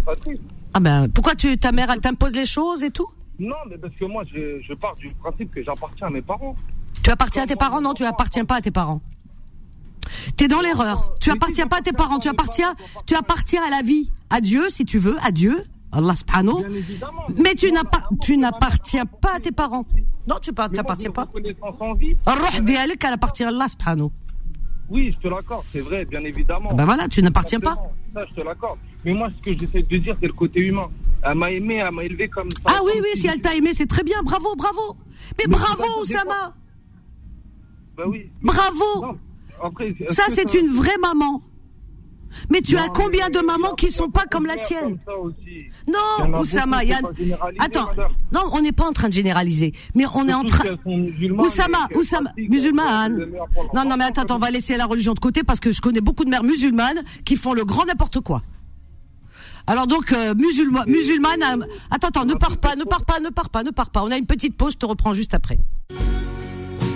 Pas 0.04 0.14
triste. 0.14 0.42
Ah 0.72 0.80
ben, 0.80 1.08
pourquoi 1.08 1.34
tu, 1.34 1.56
ta 1.58 1.72
mère, 1.72 1.90
elle 1.90 2.00
t'impose 2.00 2.34
les 2.34 2.46
choses 2.46 2.84
et 2.84 2.90
tout? 2.90 3.08
Non, 3.38 3.56
mais 3.68 3.78
parce 3.78 3.94
que 3.94 4.04
moi, 4.04 4.22
je, 4.32 4.60
je 4.62 4.74
pars 4.74 4.94
du 4.96 5.10
principe 5.14 5.52
que 5.52 5.62
j'appartiens 5.62 6.08
à 6.08 6.10
mes 6.10 6.22
parents. 6.22 6.54
Tu 7.02 7.10
appartiens 7.10 7.44
à 7.44 7.46
tes 7.46 7.56
parents? 7.56 7.80
Non, 7.80 7.94
tu 7.94 8.04
appartiens 8.04 8.44
pas 8.44 8.56
à 8.56 8.60
tes 8.60 8.70
parents. 8.70 9.00
T'es 10.36 10.48
dans 10.48 10.60
l'erreur. 10.60 11.14
Tu 11.20 11.30
appartiens 11.30 11.66
pas 11.66 11.78
à 11.78 11.82
tes 11.82 11.92
parents. 11.92 12.18
Tu 12.18 12.28
appartiens, 12.28 12.74
tu 13.06 13.14
appartiens 13.14 13.62
à 13.64 13.70
la 13.70 13.82
vie, 13.82 14.10
à 14.30 14.40
Dieu 14.40 14.68
si 14.70 14.84
tu 14.84 14.98
veux, 14.98 15.16
à 15.22 15.30
Dieu, 15.30 15.62
Allah 15.92 16.14
subhanahu. 16.14 16.64
Mais 17.36 17.54
tu 17.54 17.70
n'as 17.72 17.84
pas, 17.84 18.08
tu 18.20 18.36
n'appartiens 18.36 19.06
pas 19.06 19.36
à 19.36 19.40
tes 19.40 19.52
parents. 19.52 19.84
Non, 20.26 20.36
tu 20.40 20.50
n'appartiens 20.52 21.10
pas. 21.10 21.28
Roh 22.26 22.60
dialik, 22.62 23.02
elle 23.04 23.12
appartient 23.12 23.44
à 23.44 23.48
Allah 23.48 23.68
subhanahu. 23.68 24.10
Oui, 24.88 25.12
je 25.12 25.18
te 25.18 25.28
l'accorde, 25.28 25.64
c'est 25.72 25.80
vrai, 25.80 26.04
bien 26.04 26.20
évidemment. 26.20 26.74
Ben 26.74 26.84
voilà, 26.84 27.06
tu 27.06 27.22
n'appartiens 27.22 27.60
pas. 27.60 27.76
Ça, 28.12 28.26
je 28.28 28.34
te 28.34 28.40
l'accorde. 28.40 28.78
Mais 29.04 29.12
moi, 29.12 29.30
ce 29.36 29.42
que 29.42 29.56
j'essaie 29.56 29.84
de 29.84 29.96
dire, 29.98 30.16
c'est 30.20 30.26
le 30.26 30.32
côté 30.32 30.60
humain. 30.60 30.90
Elle 31.22 31.36
m'a 31.36 31.50
aimé, 31.52 31.76
elle 31.76 31.92
m'a 31.92 32.02
élevé 32.02 32.28
comme 32.28 32.50
ça. 32.50 32.58
Ah 32.64 32.80
oui, 32.84 32.92
oui, 32.96 33.08
si 33.14 33.28
elle 33.28 33.40
t'a 33.40 33.54
aimé, 33.54 33.70
c'est 33.72 33.86
très 33.86 34.02
bien. 34.02 34.20
Bravo, 34.24 34.56
bravo. 34.56 34.96
Mais, 35.38 35.46
bravo, 35.46 35.84
Oussama. 36.00 36.54
Ben 37.96 38.04
oui. 38.08 38.30
Bravo. 38.42 39.16
Ça, 40.08 40.24
c'est 40.28 40.54
une 40.54 40.68
vraie 40.68 40.98
maman. 41.00 41.42
Mais 42.48 42.60
tu 42.60 42.76
as 42.76 42.88
combien 42.88 43.28
de 43.28 43.40
mamans 43.40 43.74
qui 43.74 43.90
sont 43.90 44.08
pas 44.08 44.24
comme 44.30 44.46
la 44.46 44.56
tienne 44.56 44.98
Non, 45.88 46.38
Oussama, 46.38 46.84
Yann. 46.84 47.04
Attends, 47.58 47.88
non, 48.32 48.42
on 48.52 48.60
n'est 48.60 48.72
pas 48.72 48.86
en 48.86 48.92
train 48.92 49.08
de 49.08 49.12
généraliser, 49.12 49.72
mais 49.94 50.04
on 50.14 50.28
est 50.28 50.34
en 50.34 50.44
train. 50.44 50.76
Oussama, 51.38 51.88
Oussama, 51.94 52.32
musulmane. 52.36 53.26
Non, 53.74 53.84
non, 53.84 53.96
mais 53.96 54.04
attends, 54.04 54.34
on 54.34 54.38
va 54.38 54.50
laisser 54.50 54.76
la 54.76 54.86
religion 54.86 55.14
de 55.14 55.20
côté 55.20 55.42
parce 55.42 55.60
que 55.60 55.72
je 55.72 55.80
connais 55.80 56.00
beaucoup 56.00 56.24
de 56.24 56.30
mères 56.30 56.44
musulmanes 56.44 57.02
qui 57.24 57.36
font 57.36 57.52
le 57.52 57.64
grand 57.64 57.84
n'importe 57.84 58.20
quoi. 58.20 58.42
Alors 59.66 59.86
donc, 59.86 60.12
euh, 60.12 60.34
musulman, 60.34 60.82
musulmane, 60.86 61.42
euh, 61.42 61.64
attends, 61.90 62.08
attends, 62.08 62.24
ne 62.24 62.34
pars 62.34 62.56
pas, 62.56 62.76
ne 62.76 62.84
pars 62.84 63.04
pas, 63.04 63.20
ne 63.20 63.28
pars 63.28 63.50
pas, 63.50 63.62
ne 63.62 63.70
pars 63.70 63.90
pas. 63.90 64.02
On 64.02 64.10
a 64.10 64.16
une 64.16 64.26
petite 64.26 64.56
pause, 64.56 64.72
je 64.72 64.78
te 64.78 64.86
reprends 64.86 65.12
juste 65.12 65.34
après. 65.34 65.58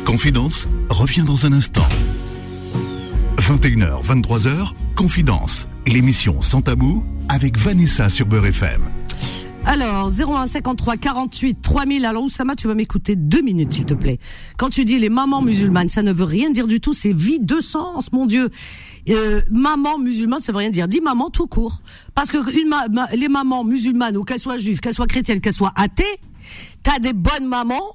Confidence 0.05 0.67
revient 0.89 1.23
dans 1.23 1.47
un 1.47 1.53
instant. 1.53 1.85
21h, 3.45 4.03
23h, 4.03 4.73
Confidence, 4.97 5.69
l'émission 5.87 6.41
sans 6.41 6.63
tabou 6.63 7.05
avec 7.29 7.59
Vanessa 7.59 8.09
sur 8.09 8.25
Beurre 8.25 8.47
FM. 8.47 8.81
Alors, 9.67 10.09
0153 10.09 10.97
48 10.97 11.61
3000. 11.61 12.07
Alors, 12.07 12.23
Oussama, 12.23 12.57
tu 12.57 12.69
vas 12.69 12.75
m'écouter 12.75 13.17
deux 13.17 13.43
minutes, 13.43 13.73
s'il 13.73 13.85
te 13.85 13.93
plaît. 13.93 14.19
Quand 14.57 14.71
tu 14.71 14.87
dis 14.87 14.99
les 14.99 15.11
mamans 15.11 15.43
musulmanes, 15.43 15.91
ça 15.91 16.03
ne 16.03 16.11
veut 16.11 16.25
rien 16.25 16.49
dire 16.49 16.67
du 16.67 16.81
tout. 16.81 16.95
C'est 16.95 17.13
vide 17.13 17.45
de 17.45 17.61
sens, 17.61 18.13
mon 18.13 18.25
Dieu. 18.25 18.49
Euh, 19.11 19.43
maman 19.51 19.99
musulmane, 19.99 20.41
ça 20.41 20.51
veut 20.51 20.59
rien 20.59 20.71
dire. 20.71 20.89
Dis 20.89 21.03
maman 21.03 21.29
tout 21.29 21.47
court. 21.47 21.83
Parce 22.15 22.31
que 22.31 22.39
les 23.15 23.29
mamans 23.29 23.65
musulmanes, 23.65 24.17
ou 24.17 24.25
qu'elles 24.25 24.41
soient 24.41 24.57
juives, 24.57 24.81
qu'elles 24.81 24.95
soient 24.95 25.07
chrétiennes, 25.07 25.43
qu'elles 25.43 25.53
soient 25.53 25.75
athées, 25.77 26.05
t'as 26.83 26.99
des 26.99 27.13
bonnes 27.13 27.47
mamans 27.47 27.95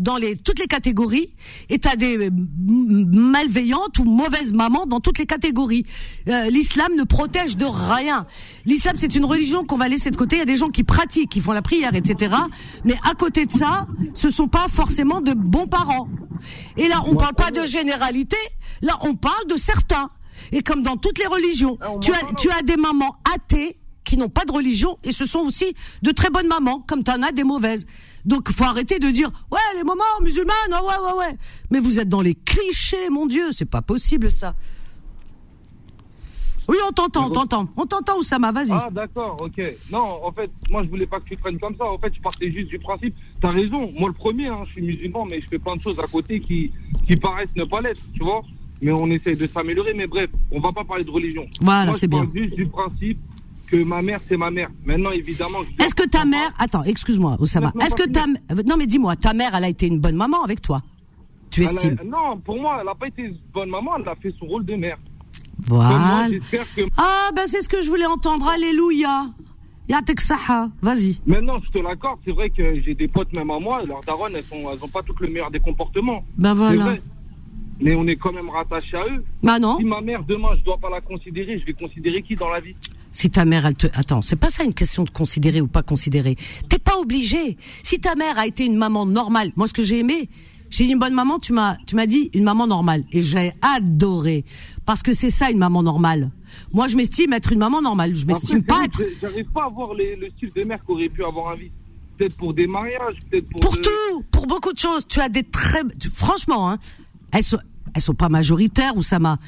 dans 0.00 0.16
les 0.16 0.36
toutes 0.36 0.58
les 0.58 0.66
catégories 0.66 1.34
et 1.68 1.78
t'as 1.78 1.96
des 1.96 2.30
malveillantes 2.30 3.98
ou 3.98 4.04
mauvaises 4.04 4.52
mamans 4.52 4.86
dans 4.86 5.00
toutes 5.00 5.18
les 5.18 5.26
catégories. 5.26 5.84
Euh, 6.28 6.50
L'islam 6.50 6.94
ne 6.96 7.04
protège 7.04 7.56
de 7.56 7.66
rien. 7.66 8.26
L'islam 8.64 8.94
c'est 8.96 9.14
une 9.14 9.24
religion 9.24 9.64
qu'on 9.64 9.76
va 9.76 9.88
laisser 9.88 10.10
de 10.10 10.16
côté. 10.16 10.36
Il 10.36 10.38
y 10.40 10.42
a 10.42 10.46
des 10.46 10.56
gens 10.56 10.70
qui 10.70 10.84
pratiquent, 10.84 11.30
qui 11.30 11.40
font 11.40 11.52
la 11.52 11.62
prière, 11.62 11.94
etc. 11.94 12.34
Mais 12.84 12.96
à 13.08 13.14
côté 13.14 13.46
de 13.46 13.52
ça, 13.52 13.86
ce 14.14 14.30
sont 14.30 14.48
pas 14.48 14.66
forcément 14.68 15.20
de 15.20 15.34
bons 15.34 15.66
parents. 15.66 16.08
Et 16.76 16.88
là, 16.88 17.02
on 17.06 17.14
parle 17.14 17.34
pas 17.34 17.50
de 17.50 17.66
généralité. 17.66 18.36
Là, 18.82 18.98
on 19.02 19.14
parle 19.14 19.46
de 19.46 19.56
certains. 19.56 20.08
Et 20.52 20.62
comme 20.62 20.82
dans 20.82 20.96
toutes 20.96 21.18
les 21.18 21.26
religions, 21.26 21.78
tu 22.00 22.12
as, 22.12 22.34
tu 22.38 22.50
as 22.50 22.62
des 22.62 22.76
mamans 22.76 23.16
athées 23.34 23.76
qui 24.04 24.16
n'ont 24.16 24.28
pas 24.28 24.44
de 24.44 24.50
religion 24.50 24.98
et 25.04 25.12
ce 25.12 25.24
sont 25.24 25.40
aussi 25.40 25.74
de 26.02 26.10
très 26.10 26.30
bonnes 26.30 26.48
mamans, 26.48 26.84
comme 26.88 27.04
tu 27.04 27.10
en 27.12 27.22
as 27.22 27.30
des 27.30 27.44
mauvaises. 27.44 27.86
Donc 28.24 28.50
faut 28.50 28.64
arrêter 28.64 28.98
de 28.98 29.10
dire 29.10 29.30
ouais 29.50 29.58
les 29.76 29.84
mamans 29.84 30.04
musulmanes, 30.22 30.54
ouais 30.72 30.78
ouais 30.78 31.18
ouais. 31.18 31.36
Mais 31.70 31.80
vous 31.80 31.98
êtes 31.98 32.08
dans 32.08 32.22
les 32.22 32.34
clichés, 32.34 33.08
mon 33.10 33.26
Dieu, 33.26 33.52
c'est 33.52 33.70
pas 33.70 33.82
possible 33.82 34.30
ça. 34.30 34.54
Oui, 36.68 36.76
on 36.88 36.92
t'entend, 36.92 37.26
on 37.26 37.30
t'entend. 37.30 37.68
On 37.76 37.84
t'entend, 37.84 38.18
Oussama, 38.18 38.52
vas-y. 38.52 38.70
Ah, 38.70 38.88
d'accord, 38.92 39.36
ok. 39.40 39.60
Non, 39.90 40.24
en 40.24 40.30
fait, 40.30 40.52
moi, 40.70 40.84
je 40.84 40.88
voulais 40.88 41.06
pas 41.06 41.18
que 41.18 41.28
tu 41.28 41.36
prennes 41.36 41.58
comme 41.58 41.74
ça. 41.76 41.84
En 41.84 41.98
fait, 41.98 42.14
je 42.14 42.20
partais 42.20 42.52
juste 42.52 42.68
du 42.68 42.78
principe. 42.78 43.12
T'as 43.40 43.50
raison. 43.50 43.88
Moi, 43.98 44.08
le 44.08 44.14
premier, 44.14 44.46
hein, 44.46 44.62
je 44.66 44.72
suis 44.74 44.82
musulman, 44.82 45.26
mais 45.28 45.40
je 45.42 45.48
fais 45.48 45.58
plein 45.58 45.74
de 45.74 45.82
choses 45.82 45.98
à 45.98 46.06
côté 46.06 46.38
qui, 46.38 46.70
qui 47.08 47.16
paraissent 47.16 47.48
ne 47.56 47.64
pas 47.64 47.80
l'être, 47.80 48.02
tu 48.14 48.22
vois 48.22 48.42
mais 48.82 48.92
on 48.92 49.08
essaie 49.08 49.36
de 49.36 49.46
s'améliorer. 49.52 49.94
Mais 49.94 50.06
bref, 50.06 50.30
on 50.50 50.60
va 50.60 50.72
pas 50.72 50.84
parler 50.84 51.04
de 51.04 51.10
religion. 51.10 51.46
Voilà, 51.60 51.92
c'est 51.92 52.06
bien. 52.06 52.28
juste 52.34 52.54
du 52.54 52.66
principe 52.66 53.18
que 53.70 53.82
ma 53.82 54.02
mère, 54.02 54.20
c'est 54.28 54.36
ma 54.36 54.50
mère. 54.50 54.68
Maintenant, 54.84 55.10
évidemment. 55.10 55.58
Est-ce 55.78 55.94
que 55.94 56.06
ta 56.08 56.24
mère, 56.24 56.52
attends, 56.58 56.84
excuse-moi, 56.84 57.36
Oussama. 57.38 57.72
Est-ce 57.80 57.94
que 57.94 58.08
ta, 58.08 58.26
non, 58.26 58.76
mais 58.76 58.86
dis-moi, 58.86 59.16
ta 59.16 59.32
mère, 59.32 59.54
elle 59.54 59.64
a 59.64 59.68
été 59.68 59.86
une 59.86 60.00
bonne 60.00 60.16
maman 60.16 60.42
avec 60.42 60.60
toi? 60.60 60.82
Tu 61.50 61.64
estimes? 61.64 61.96
Non, 62.04 62.38
pour 62.38 62.60
moi, 62.60 62.78
elle 62.80 62.86
n'a 62.86 62.94
pas 62.94 63.08
été 63.08 63.22
une 63.22 63.36
bonne 63.52 63.70
maman. 63.70 63.92
Elle 63.98 64.08
a 64.08 64.14
fait 64.14 64.34
son 64.38 64.46
rôle 64.46 64.64
de 64.64 64.74
mère. 64.74 64.98
Voilà. 65.66 66.28
Ah, 66.96 67.30
ben 67.34 67.42
c'est 67.46 67.62
ce 67.62 67.68
que 67.68 67.82
je 67.82 67.90
voulais 67.90 68.06
entendre. 68.06 68.48
Alléluia. 68.48 69.26
Yateksaha, 69.88 70.70
vas-y. 70.80 71.18
Maintenant, 71.26 71.60
je 71.64 71.70
te 71.70 71.78
l'accorde, 71.78 72.20
c'est 72.24 72.32
vrai 72.32 72.48
que 72.50 72.80
j'ai 72.80 72.94
des 72.94 73.08
potes, 73.08 73.32
même 73.34 73.50
à 73.50 73.58
moi, 73.58 73.84
leurs 73.84 74.02
darons, 74.02 74.28
elles 74.28 74.44
sont, 74.44 74.70
elles 74.72 74.78
ont 74.84 74.88
pas 74.88 75.02
toutes 75.02 75.18
le 75.20 75.28
meilleur 75.28 75.50
des 75.50 75.58
comportements. 75.58 76.24
Ben 76.38 76.54
voilà 76.54 76.94
mais 77.80 77.96
on 77.96 78.06
est 78.06 78.16
quand 78.16 78.34
même 78.34 78.50
rattaché 78.50 78.96
à 78.96 79.06
eux. 79.06 79.24
Bah 79.42 79.58
non. 79.58 79.78
Si 79.78 79.84
ma 79.84 80.00
mère 80.00 80.22
demain 80.24 80.50
je 80.58 80.64
dois 80.64 80.78
pas 80.78 80.90
la 80.90 81.00
considérer, 81.00 81.58
je 81.58 81.64
vais 81.64 81.72
considérer 81.72 82.22
qui 82.22 82.34
dans 82.34 82.50
la 82.50 82.60
vie? 82.60 82.76
Si 83.12 83.30
ta 83.30 83.44
mère 83.44 83.66
elle 83.66 83.74
te 83.74 83.86
attends, 83.94 84.22
c'est 84.22 84.36
pas 84.36 84.50
ça 84.50 84.64
une 84.64 84.74
question 84.74 85.04
de 85.04 85.10
considérer 85.10 85.60
ou 85.60 85.66
pas 85.66 85.82
considérer. 85.82 86.36
T'es 86.68 86.78
pas 86.78 86.98
obligé. 86.98 87.56
Si 87.82 87.98
ta 88.00 88.14
mère 88.14 88.38
a 88.38 88.46
été 88.46 88.64
une 88.64 88.76
maman 88.76 89.06
normale, 89.06 89.52
moi 89.56 89.66
ce 89.66 89.72
que 89.72 89.82
j'ai 89.82 89.98
aimé, 89.98 90.28
j'ai 90.70 90.84
dit 90.84 90.92
une 90.92 90.98
bonne 90.98 91.14
maman, 91.14 91.38
tu 91.38 91.52
m'as 91.52 91.76
tu 91.86 91.96
m'as 91.96 92.06
dit 92.06 92.30
une 92.34 92.44
maman 92.44 92.66
normale 92.66 93.04
et 93.10 93.22
j'ai 93.22 93.52
adoré 93.62 94.44
parce 94.86 95.02
que 95.02 95.12
c'est 95.12 95.30
ça 95.30 95.50
une 95.50 95.58
maman 95.58 95.82
normale. 95.82 96.30
Moi 96.72 96.88
je 96.88 96.96
m'estime 96.96 97.32
être 97.32 97.52
une 97.52 97.58
maman 97.58 97.82
normale, 97.82 98.14
je 98.14 98.26
m'estime 98.26 98.62
pas 98.62 98.84
être 98.84 99.02
J'arrive 99.20 99.50
pas 99.50 99.64
à 99.64 99.68
voir 99.68 99.94
le 99.94 100.30
style 100.36 100.52
de 100.54 100.64
mère 100.64 100.84
qu'aurait 100.84 101.08
pu 101.08 101.24
avoir 101.24 101.52
envie 101.54 101.70
peut-être 102.16 102.36
pour 102.36 102.52
des 102.52 102.66
mariages, 102.66 103.14
peut-être 103.30 103.48
pour 103.48 103.60
Pour 103.60 103.80
tout, 103.80 104.22
pour 104.30 104.46
beaucoup 104.46 104.72
de 104.72 104.78
choses, 104.78 105.06
tu 105.08 105.20
as 105.20 105.28
des 105.28 105.42
très 105.42 105.82
franchement 106.12 106.70
hein, 106.70 106.78
elles 107.32 107.44
sont, 107.44 107.58
elles 107.94 108.02
sont 108.02 108.14
pas 108.14 108.28
majoritaires, 108.28 108.96
Oussama. 108.96 109.38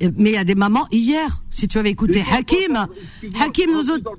Mais 0.00 0.30
il 0.30 0.34
y 0.34 0.36
a 0.36 0.44
des 0.44 0.54
mamans 0.54 0.86
hier, 0.90 1.42
si 1.50 1.68
tu 1.68 1.78
avais 1.78 1.90
écouté 1.90 2.22
Hakim, 2.32 2.86
Hakim 3.38 3.70
nous 3.72 3.90
autres. 3.90 4.10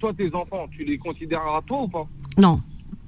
Toi, 0.00 0.12
tes 0.14 0.34
enfants, 0.34 0.66
tu 0.76 0.84
les 0.84 0.98
considères 0.98 1.40
à 1.40 1.62
toi 1.66 1.82
ou 1.82 1.88
pas? 1.88 2.06
Non. 2.36 2.60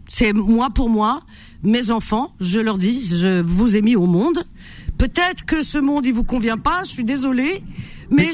C'est 0.09 0.33
moi 0.33 0.71
pour 0.71 0.89
moi, 0.89 1.23
mes 1.63 1.91
enfants, 1.91 2.33
je 2.39 2.61
leur 2.61 2.79
dis, 2.79 3.05
je 3.05 3.41
vous 3.41 3.77
ai 3.77 3.83
mis 3.83 3.97
au 3.97 4.07
monde. 4.07 4.45
Peut-être 4.99 5.45
que 5.45 5.63
ce 5.63 5.79
monde 5.79 6.07
il 6.07 6.13
vous 6.13 6.25
convient 6.25 6.59
pas, 6.59 6.85
je 6.85 6.91
suis 6.91 7.05
désolée, 7.05 7.63
mais, 8.11 8.31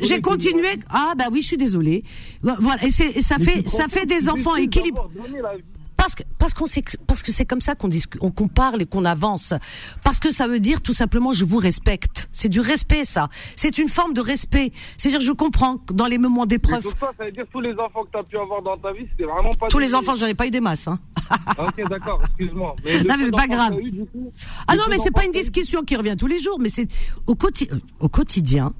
j'ai 0.00 0.20
continué. 0.20 0.68
Ah 0.88 1.14
bah 1.18 1.24
oui, 1.32 1.42
je 1.42 1.48
suis 1.48 1.56
désolée. 1.56 2.04
Voilà, 2.42 2.82
et, 2.84 2.88
et 2.88 3.20
ça 3.20 3.38
fait 3.38 3.66
ça 3.68 3.88
fait 3.88 4.06
des 4.06 4.28
enfants 4.28 4.56
équilibrés 4.56 5.00
parce 6.00 6.14
que 6.14 6.22
parce 6.38 6.54
qu'on 6.54 6.64
sait 6.64 6.82
parce 7.06 7.22
que 7.22 7.30
c'est 7.30 7.44
comme 7.44 7.60
ça 7.60 7.74
qu'on 7.74 7.88
discute, 7.88 8.20
qu'on 8.20 8.48
parle 8.48 8.80
et 8.80 8.86
qu'on 8.86 9.04
avance. 9.04 9.52
Parce 10.02 10.18
que 10.18 10.30
ça 10.30 10.48
veut 10.48 10.58
dire 10.58 10.80
tout 10.80 10.94
simplement 10.94 11.34
je 11.34 11.44
vous 11.44 11.58
respecte. 11.58 12.28
C'est 12.32 12.48
du 12.48 12.60
respect 12.60 13.04
ça. 13.04 13.28
C'est 13.54 13.76
une 13.76 13.90
forme 13.90 14.14
de 14.14 14.22
respect. 14.22 14.72
C'est-à-dire 14.96 15.20
je 15.20 15.32
comprends 15.32 15.78
dans 15.92 16.06
les 16.06 16.16
moments 16.16 16.46
d'épreuve. 16.46 16.84
Ça, 16.84 17.12
ça 17.18 17.24
veut 17.24 17.30
dire 17.30 17.44
tous 17.52 17.60
les 17.60 17.74
enfants 17.74 18.04
que 18.04 18.12
tu 18.12 18.18
as 18.18 18.22
pu 18.22 18.38
avoir 18.38 18.62
dans 18.62 18.78
ta 18.78 18.94
vie, 18.94 19.06
c'était 19.10 19.30
vraiment 19.30 19.50
pas 19.60 19.68
Tous 19.68 19.78
les 19.78 19.94
enfants, 19.94 20.14
j'en 20.14 20.26
ai 20.26 20.34
pas 20.34 20.46
eu 20.46 20.50
des 20.50 20.60
masses 20.60 20.88
hein. 20.88 20.98
Ah, 21.30 21.66
OK, 21.66 21.88
d'accord, 21.88 22.20
excuse-moi. 22.24 22.74
non, 23.06 23.14
mais 23.18 23.24
c'est 23.24 23.30
pas 23.30 23.46
grave. 23.46 23.76
ah 24.68 24.76
non, 24.76 24.84
mais 24.88 24.96
c'est 24.98 25.10
pas 25.10 25.26
une 25.26 25.32
discussion 25.32 25.82
qui 25.82 25.96
revient 25.96 26.16
tous 26.18 26.26
les 26.26 26.38
jours, 26.38 26.58
mais 26.58 26.70
c'est 26.70 26.88
au, 27.26 27.36
au 28.00 28.08
quotidien. 28.08 28.72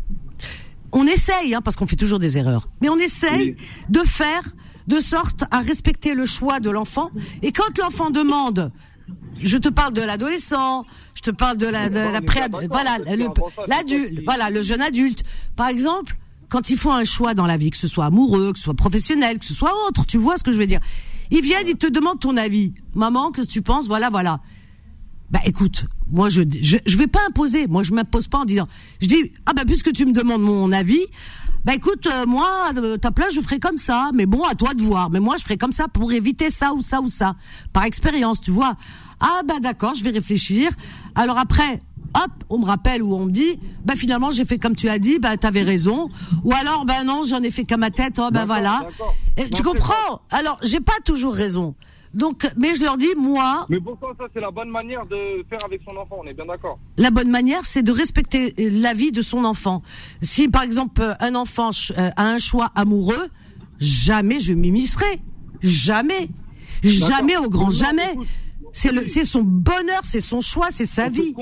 On 0.92 1.06
essaye, 1.06 1.54
hein, 1.54 1.60
parce 1.60 1.76
qu'on 1.76 1.86
fait 1.86 1.96
toujours 1.96 2.18
des 2.18 2.38
erreurs, 2.38 2.66
mais 2.80 2.88
on 2.88 2.98
essaye 2.98 3.56
de 3.90 4.00
faire 4.00 4.42
de 4.90 5.00
sorte 5.00 5.44
à 5.50 5.60
respecter 5.60 6.14
le 6.14 6.26
choix 6.26 6.60
de 6.60 6.68
l'enfant. 6.68 7.10
Et 7.42 7.52
quand 7.52 7.78
l'enfant 7.78 8.10
demande, 8.10 8.70
je 9.40 9.56
te 9.56 9.68
parle 9.68 9.94
de 9.94 10.02
l'adolescent, 10.02 10.84
je 11.14 11.22
te 11.22 11.30
parle 11.30 11.56
de 11.56 11.66
la, 11.66 11.88
de 11.88 12.12
la 12.12 12.20
pré 12.20 12.40
voilà, 12.68 12.98
l'adulte, 13.66 14.20
voilà, 14.26 14.50
le 14.50 14.62
jeune 14.62 14.82
adulte. 14.82 15.22
Par 15.56 15.68
exemple, 15.68 16.16
quand 16.48 16.68
ils 16.68 16.76
font 16.76 16.92
un 16.92 17.04
choix 17.04 17.32
dans 17.32 17.46
la 17.46 17.56
vie, 17.56 17.70
que 17.70 17.76
ce 17.76 17.88
soit 17.88 18.06
amoureux, 18.06 18.52
que 18.52 18.58
ce 18.58 18.64
soit 18.64 18.74
professionnel, 18.74 19.38
que 19.38 19.46
ce 19.46 19.54
soit 19.54 19.72
autre, 19.86 20.04
tu 20.04 20.18
vois 20.18 20.36
ce 20.36 20.42
que 20.42 20.52
je 20.52 20.58
veux 20.58 20.66
dire. 20.66 20.80
Ils 21.30 21.42
viennent, 21.42 21.68
ils 21.68 21.76
te 21.76 21.86
demandent 21.86 22.18
ton 22.18 22.36
avis. 22.36 22.74
Maman, 22.94 23.30
que 23.30 23.40
tu 23.42 23.62
penses? 23.62 23.86
Voilà, 23.86 24.10
voilà. 24.10 24.40
Bah 25.30 25.40
écoute, 25.44 25.86
moi 26.10 26.28
je, 26.28 26.42
je 26.60 26.78
je 26.84 26.96
vais 26.96 27.06
pas 27.06 27.20
imposer, 27.28 27.66
moi 27.68 27.82
je 27.82 27.92
m'impose 27.92 28.26
pas 28.26 28.38
en 28.38 28.44
disant 28.44 28.66
je 29.00 29.06
dis 29.06 29.32
ah 29.46 29.52
bah 29.52 29.62
puisque 29.66 29.92
tu 29.92 30.04
me 30.06 30.12
demandes 30.12 30.42
mon 30.42 30.72
avis, 30.72 31.04
bah 31.64 31.74
écoute 31.74 32.06
euh, 32.06 32.26
moi 32.26 32.48
euh, 32.76 32.96
ta 32.96 33.10
place 33.10 33.32
je 33.34 33.40
ferai 33.40 33.60
comme 33.60 33.78
ça, 33.78 34.10
mais 34.12 34.26
bon 34.26 34.42
à 34.44 34.54
toi 34.54 34.74
de 34.74 34.82
voir, 34.82 35.10
mais 35.10 35.20
moi 35.20 35.36
je 35.38 35.44
ferai 35.44 35.56
comme 35.56 35.72
ça 35.72 35.88
pour 35.88 36.12
éviter 36.12 36.50
ça 36.50 36.72
ou 36.72 36.82
ça 36.82 37.00
ou 37.00 37.08
ça 37.08 37.36
par 37.72 37.84
expérience, 37.84 38.40
tu 38.40 38.50
vois. 38.50 38.74
Ah 39.20 39.42
bah 39.46 39.60
d'accord, 39.60 39.94
je 39.94 40.02
vais 40.02 40.10
réfléchir. 40.10 40.70
Alors 41.14 41.38
après 41.38 41.78
hop, 42.14 42.30
on 42.48 42.58
me 42.58 42.64
rappelle 42.64 43.02
ou 43.02 43.14
on 43.14 43.26
me 43.26 43.30
dit, 43.30 43.58
bah 43.84 43.94
finalement 43.96 44.30
j'ai 44.30 44.44
fait 44.44 44.58
comme 44.58 44.74
tu 44.74 44.88
as 44.88 44.98
dit, 44.98 45.18
bah 45.18 45.36
t'avais 45.36 45.62
raison. 45.62 46.10
Ou 46.44 46.52
alors, 46.52 46.84
bah 46.84 47.04
non, 47.04 47.22
j'en 47.24 47.42
ai 47.42 47.50
fait 47.50 47.64
qu'à 47.64 47.76
ma 47.76 47.90
tête, 47.90 48.18
oh 48.18 48.30
bah 48.32 48.44
voilà. 48.44 48.86
Et, 49.36 49.48
tu 49.50 49.62
comprends? 49.62 50.22
Alors, 50.30 50.58
j'ai 50.62 50.80
pas 50.80 50.98
toujours 51.04 51.34
raison. 51.34 51.74
Donc, 52.12 52.50
mais 52.56 52.74
je 52.74 52.82
leur 52.82 52.96
dis, 52.96 53.14
moi. 53.16 53.66
Mais 53.68 53.78
pourquoi 53.80 54.14
ça, 54.18 54.24
c'est 54.34 54.40
la 54.40 54.50
bonne 54.50 54.70
manière 54.70 55.06
de 55.06 55.44
faire 55.48 55.64
avec 55.64 55.80
son 55.88 55.96
enfant, 55.96 56.16
on 56.22 56.26
est 56.26 56.34
bien 56.34 56.46
d'accord. 56.46 56.78
La 56.96 57.10
bonne 57.10 57.30
manière, 57.30 57.64
c'est 57.64 57.82
de 57.82 57.92
respecter 57.92 58.54
la 58.58 58.94
vie 58.94 59.12
de 59.12 59.22
son 59.22 59.44
enfant. 59.44 59.82
Si, 60.20 60.48
par 60.48 60.62
exemple, 60.62 61.02
un 61.20 61.34
enfant 61.34 61.70
euh, 61.96 62.10
a 62.16 62.24
un 62.24 62.38
choix 62.38 62.72
amoureux, 62.74 63.28
jamais 63.78 64.40
je 64.40 64.52
m'immiscerai. 64.54 65.20
Jamais. 65.62 66.28
Jamais 66.82 67.36
au 67.36 67.48
grand 67.48 67.70
jamais. 67.70 68.14
C'est 68.72 68.92
le, 68.92 69.06
c'est 69.06 69.24
son 69.24 69.42
bonheur, 69.42 70.00
c'est 70.02 70.20
son 70.20 70.40
choix, 70.40 70.68
c'est 70.70 70.84
sa 70.84 71.08
vie. 71.08 71.34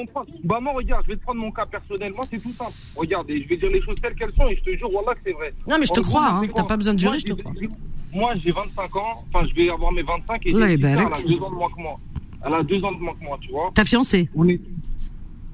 Bah 0.45 0.61
moi 0.61 0.73
regarde, 0.75 1.05
je 1.07 1.13
vais 1.13 1.17
te 1.17 1.23
prendre 1.23 1.41
mon 1.41 1.51
cas 1.53 1.67
personnel. 1.67 2.13
Moi 2.15 2.27
c'est 2.31 2.39
tout 2.43 2.53
simple. 2.57 2.73
Regarde, 2.97 3.27
je 3.29 3.49
vais 3.49 3.57
dire 3.57 3.71
les 3.71 3.83
choses 3.83 3.97
telles 4.01 4.15
qu'elles 4.15 4.33
sont 4.35 4.49
et 4.49 4.57
je 4.57 4.63
te 4.63 4.77
jure 4.77 4.91
voilà 4.91 5.15
que 5.15 5.21
c'est 5.25 5.33
vrai. 5.33 5.53
Non 5.69 5.77
mais 5.79 5.87
je 5.87 5.93
te 5.93 6.01
crois, 6.01 6.31
hein. 6.31 6.43
T'as 6.55 6.65
pas 6.65 6.77
besoin 6.77 6.95
de 6.95 6.99
jurer, 6.99 7.19
je 7.19 7.27
te 7.27 7.33
crois. 7.33 7.53
Moi 8.13 8.35
j'ai 8.43 8.53
25 8.53 8.97
ans, 8.97 9.25
enfin 9.33 9.47
je 9.49 9.55
vais 9.55 9.69
avoir 9.71 9.93
mes 9.93 10.03
25 10.03 10.47
et 10.47 10.53
ben, 10.53 10.63
elle 10.63 10.99
a 10.99 11.23
deux 11.27 11.39
ans 11.43 11.51
de 11.51 11.55
moins 11.55 11.71
que 11.71 11.81
moi. 11.81 12.01
Elle 12.45 12.55
a 12.55 12.63
deux 12.63 12.83
ans 12.85 12.93
de 12.93 12.99
moins 12.99 13.15
que 13.15 13.25
moi, 13.25 13.37
tu 13.41 13.51
vois. 13.51 13.71
Ta 13.75 13.85
fiancée 13.85 14.29
On 14.35 14.49
est 14.49 14.61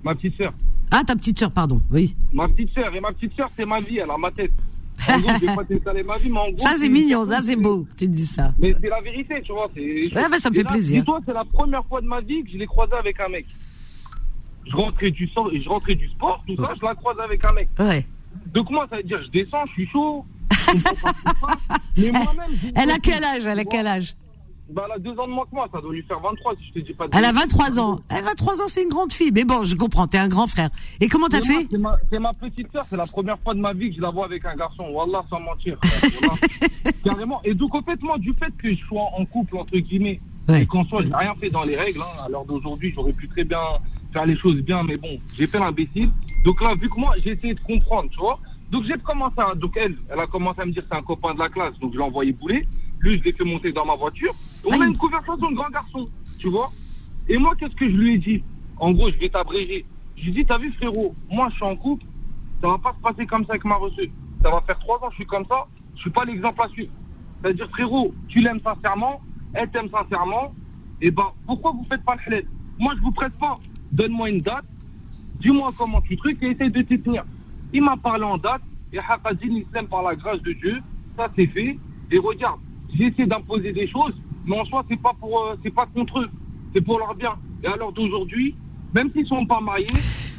ma 0.03 0.15
petite 0.15 0.37
sœur. 0.37 0.53
Ah 0.91 1.03
ta 1.05 1.17
petite 1.17 1.39
sœur, 1.39 1.51
pardon, 1.51 1.81
oui. 1.91 2.15
Ma 2.33 2.47
petite 2.47 2.73
sœur 2.75 2.95
et 2.95 3.01
ma 3.01 3.11
petite 3.13 3.35
sœur 3.35 3.51
c'est 3.57 3.65
ma 3.65 3.81
vie, 3.81 3.99
elle 3.99 4.11
a 4.11 4.19
ma 4.19 4.31
tête. 4.31 4.53
Ça 4.99 6.75
c'est 6.77 6.89
mignon, 6.89 7.27
ça 7.27 7.41
c'est 7.43 7.57
beau, 7.57 7.87
tu 7.97 8.09
dis 8.09 8.27
ça. 8.27 8.53
Mais 8.59 8.75
c'est 8.81 8.89
la 8.89 9.01
vérité, 9.01 9.41
tu 9.43 9.53
vois. 9.53 9.69
Ouais, 9.75 10.39
ça 10.39 10.51
me 10.51 10.55
fait 10.55 10.65
plaisir. 10.65 11.05
toi, 11.05 11.21
c'est 11.27 11.33
la 11.33 11.45
première 11.45 11.85
fois 11.87 12.01
de 12.01 12.07
ma 12.07 12.21
vie 12.21 12.43
que 12.45 12.51
je 12.51 12.59
l'ai 12.59 12.67
croisé 12.67 12.95
avec 12.95 13.19
un 13.21 13.29
mec. 13.29 13.47
Je 14.67 14.77
rentrais 14.77 15.11
du 15.11 15.27
sport, 15.29 15.51
je 15.53 15.69
rentrais 15.69 15.95
du 15.95 16.09
sport, 16.09 16.43
tout 16.47 16.57
ça, 16.57 16.73
je 16.81 16.85
la 16.85 16.95
croise 16.95 17.19
avec 17.21 17.45
un 17.45 17.53
mec. 17.53 17.69
Ouais. 17.79 18.07
Donc 18.47 18.71
moi, 18.71 18.87
ça 18.91 18.97
veut 18.97 19.03
dire, 19.03 19.23
je 19.23 19.31
descends, 19.31 19.67
je 19.67 19.73
suis 19.73 19.89
chaud. 19.89 20.25
mais 21.99 22.11
moi-même. 22.11 22.73
Elle 22.75 22.91
a 22.91 22.99
quel 22.99 23.23
âge 23.23 23.47
Elle 23.47 23.59
a 23.59 23.65
quel 23.65 23.87
âge? 23.87 24.17
Bah, 24.71 24.85
elle 24.87 24.93
a 24.93 24.99
deux 24.99 25.19
ans 25.19 25.27
de 25.27 25.33
moins 25.33 25.45
que 25.45 25.55
moi, 25.55 25.69
ça 25.73 25.81
doit 25.81 25.93
lui 25.93 26.03
faire 26.03 26.21
23 26.21 26.55
si 26.57 26.69
je 26.69 26.81
te 26.81 26.87
dis 26.87 26.95
pas 26.95 27.07
de 27.07 27.17
Elle 27.17 27.25
a 27.25 27.33
23 27.33 27.79
ans. 27.79 28.01
Elle 28.09 28.19
a 28.19 28.23
23 28.23 28.63
ans, 28.63 28.67
c'est 28.67 28.83
une 28.83 28.89
grande 28.89 29.13
fille. 29.13 29.31
Mais 29.33 29.45
bon, 29.45 29.65
je 29.65 29.77
comprends, 29.77 30.07
t'es 30.07 30.19
un 30.19 30.29
grand 30.29 30.47
frère. 30.47 30.71
Et 31.01 31.09
comment 31.09 31.29
t'as 31.29 31.43
fait 31.43 31.67
C'est 31.71 32.19
ma, 32.19 32.33
petite 32.33 32.73
sœur, 32.73 32.87
c'est 32.89 32.97
la 32.97 33.07
première 33.07 33.39
fois 33.41 33.55
de 33.55 33.61
ma 33.61 33.75
vie 33.75 33.91
que 33.91 33.97
je 33.97 34.01
la 34.01 34.11
vois 34.11 34.25
avec 34.25 34.45
un 34.47 34.55
garçon. 34.55 34.89
Wallah, 34.91 35.25
sans 35.29 35.41
mentir. 35.41 35.79
Carrément. 37.05 37.41
Et 37.45 37.55
donc, 37.55 37.71
complètement, 37.71 38.17
du 38.17 38.33
fait 38.33 38.53
que 38.57 38.75
je 38.75 38.85
sois 38.87 39.11
en 39.17 39.25
couple, 39.27 39.57
entre 39.59 39.77
guillemets, 39.77 40.21
et 40.49 40.67
qu'en 40.67 40.85
soit, 40.87 41.03
j'ai 41.03 41.15
rien 41.15 41.35
fait 41.41 41.51
dans 41.51 41.65
les 41.65 41.77
règles, 41.77 42.01
hein, 42.01 42.25
à 42.25 42.29
l'heure 42.29 42.45
d'aujourd'hui, 42.45 42.93
j'aurais 42.95 43.13
pu 43.13 43.29
très 43.29 43.45
bien 43.45 43.61
faire 44.13 44.25
les 44.25 44.37
choses 44.37 44.57
bien, 44.57 44.83
mais 44.83 44.97
bon, 44.97 45.19
j'ai 45.37 45.47
fait 45.47 45.59
l'imbécile. 45.59 46.11
Donc 46.45 46.63
là, 46.63 46.75
vu 46.75 46.89
que 46.89 46.99
moi, 46.99 47.15
j'ai 47.23 47.33
essayé 47.33 47.55
de 47.55 47.61
comprendre, 47.61 48.09
tu 48.11 48.19
vois. 48.19 48.39
Donc 48.71 48.85
j'ai 48.85 48.95
commencé 48.95 49.37
à, 49.39 49.55
donc 49.55 49.77
elle, 49.77 49.97
elle 50.11 50.19
a 50.19 50.27
commencé 50.27 50.61
à 50.61 50.67
me 50.67 50.73
dire 50.73 50.83
c'est 50.91 50.97
un 50.97 51.03
copain 51.03 51.35
de 51.35 51.39
la 51.39 51.49
classe, 51.49 51.79
donc 51.81 51.93
je 51.93 51.99
l'ai 51.99 52.05
envoyé 52.05 52.33
bouler. 52.33 52.67
Lui, 53.05 53.19
je 53.19 53.25
l'ai 53.25 53.33
fait 53.35 53.45
monter 53.45 53.71
dans 53.71 53.85
ma 53.85 53.97
voiture. 53.97 54.35
On 54.65 54.81
a 54.81 54.87
une 54.87 54.97
conversation 54.97 55.51
de 55.51 55.55
grand 55.55 55.69
garçon, 55.69 56.09
tu 56.39 56.49
vois. 56.49 56.73
Et 57.29 57.37
moi, 57.37 57.55
qu'est-ce 57.55 57.75
que 57.75 57.85
je 57.85 57.95
lui 57.95 58.15
ai 58.15 58.19
dit? 58.19 58.43
En 58.79 58.93
gros, 58.93 59.11
je 59.11 59.19
vais 59.19 59.29
t'abréger. 59.29 59.85
Je 60.17 60.23
lui 60.23 60.31
ai 60.31 60.35
dit, 60.37 60.47
t'as 60.47 60.57
vu, 60.57 60.73
frérot, 60.73 61.15
moi, 61.31 61.49
je 61.51 61.57
suis 61.57 61.65
en 61.65 61.77
couple. 61.77 62.07
Ça 62.63 62.69
va 62.69 62.79
pas 62.79 62.95
se 62.95 63.03
passer 63.03 63.27
comme 63.27 63.45
ça 63.45 63.53
avec 63.53 63.65
ma 63.67 63.75
reçue. 63.75 64.11
Ça 64.43 64.51
va 64.51 64.63
faire 64.63 64.79
trois 64.79 64.97
ans 64.97 65.09
que 65.09 65.11
je 65.11 65.17
suis 65.17 65.27
comme 65.27 65.45
ça. 65.45 65.67
Je 65.97 66.01
suis 66.01 66.11
pas 66.11 66.25
l'exemple 66.25 66.63
à 66.63 66.69
suivre. 66.69 66.93
C'est-à-dire, 67.43 67.69
frérot, 67.69 68.15
tu 68.29 68.39
l'aimes 68.39 68.61
sincèrement, 68.65 69.21
elle 69.53 69.69
t'aime 69.71 69.91
sincèrement. 69.91 70.55
Et 71.03 71.11
ben, 71.11 71.29
pourquoi 71.47 71.73
vous 71.73 71.85
faites 71.91 72.03
pas 72.07 72.15
le 72.15 72.33
halal 72.33 72.45
Moi, 72.79 72.95
je 72.97 73.03
vous 73.03 73.13
prête 73.13 73.35
pas. 73.35 73.59
Donne-moi 73.93 74.31
une 74.31 74.41
date. 74.41 74.65
Dis-moi 75.41 75.73
comment 75.77 76.01
tu 76.01 76.17
trucs 76.17 76.43
et 76.43 76.53
essaye 76.53 76.71
de 76.71 76.81
t'y 76.81 76.99
tenir. 76.99 77.27
Il 77.75 77.83
m'a 77.83 77.99
parlé 77.99 78.25
en 78.25 78.39
date. 78.39 78.63
Et 78.95 78.99
Hakazin, 78.99 79.39
il 79.43 79.67
s'aime 79.75 79.89
par 79.89 80.03
la 80.03 80.17
grâce 80.17 80.41
de 80.41 80.53
Dieu. 80.53 80.81
Ça, 81.19 81.29
c'est 81.37 81.49
fait. 81.49 81.77
Et 82.11 82.19
regarde, 82.19 82.61
j'ai 82.97 83.07
essayé 83.07 83.27
d'imposer 83.27 83.73
des 83.73 83.89
choses, 83.89 84.15
mais 84.47 84.59
en 84.59 84.65
soi, 84.65 84.85
c'est 84.89 85.01
pas 85.01 85.13
pour, 85.19 85.39
euh, 85.41 85.57
c'est 85.63 85.75
pas 85.75 85.87
contre 85.95 86.21
eux, 86.21 86.29
c'est 86.75 86.81
pour 86.81 86.99
leur 86.99 87.15
bien. 87.15 87.35
Et 87.63 87.67
alors 87.67 87.93
d'aujourd'hui, 87.93 88.55
même 88.95 89.11
s'ils 89.13 89.27
sont 89.27 89.47
pas 89.47 89.61
mariés, 89.61 89.87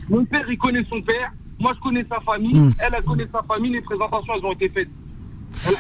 mon 0.10 0.24
père, 0.26 0.46
il 0.50 0.58
connaît 0.58 0.86
son 0.90 1.02
père, 1.02 1.32
moi, 1.60 1.74
je 1.76 1.80
connais 1.80 2.06
sa 2.10 2.20
famille, 2.20 2.54
hmm. 2.54 2.72
elle, 2.80 2.96
elle 2.98 3.04
connaît 3.04 3.28
sa 3.32 3.42
famille, 3.44 3.72
les 3.72 3.82
présentations, 3.82 4.34
elles 4.36 4.46
ont 4.46 4.52
été 4.52 4.70
faites. 4.70 4.90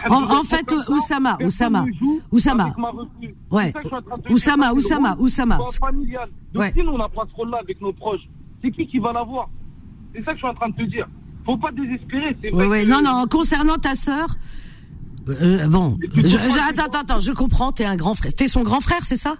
en, 0.09 0.43
fait, 0.43 0.73
Oussama, 0.89 1.37
Oussama, 1.41 1.85
Oussama, 2.31 2.75
ouais, 3.51 3.73
Oussama, 4.29 4.73
Oussama, 4.73 5.17
Oussama. 5.19 5.57
Donc 6.53 6.71
si 6.73 6.83
nous, 6.83 6.91
on 6.91 6.97
n'a 6.97 7.09
pas 7.09 7.25
ce 7.29 7.35
rôle-là 7.35 7.59
avec 7.61 7.81
nos 7.81 7.91
proches, 7.91 8.21
c'est 8.63 8.71
qui 8.71 8.87
qui 8.87 8.99
va 8.99 9.11
l'avoir? 9.11 9.49
C'est 10.13 10.23
ça 10.23 10.31
que 10.31 10.37
je 10.37 10.45
suis 10.45 10.47
en 10.47 10.53
train 10.53 10.69
de 10.69 10.75
te 10.75 10.83
dire. 10.83 11.07
Faut 11.45 11.57
pas 11.57 11.71
désespérer. 11.71 12.35
C'est 12.41 12.49
vrai 12.49 12.67
ouais, 12.67 12.85
Non, 12.85 13.01
non. 13.03 13.25
Concernant 13.29 13.77
ta 13.77 13.95
sœur, 13.95 14.27
euh, 15.27 15.67
bon, 15.67 15.97
attends, 16.69 16.99
attends, 16.99 17.19
je 17.19 17.31
comprends. 17.31 17.71
T'es 17.71 17.85
un 17.85 17.95
grand 17.95 18.15
frère. 18.15 18.33
T'es 18.33 18.47
son 18.47 18.63
grand 18.63 18.81
frère, 18.81 19.03
c'est 19.03 19.15
ça? 19.15 19.37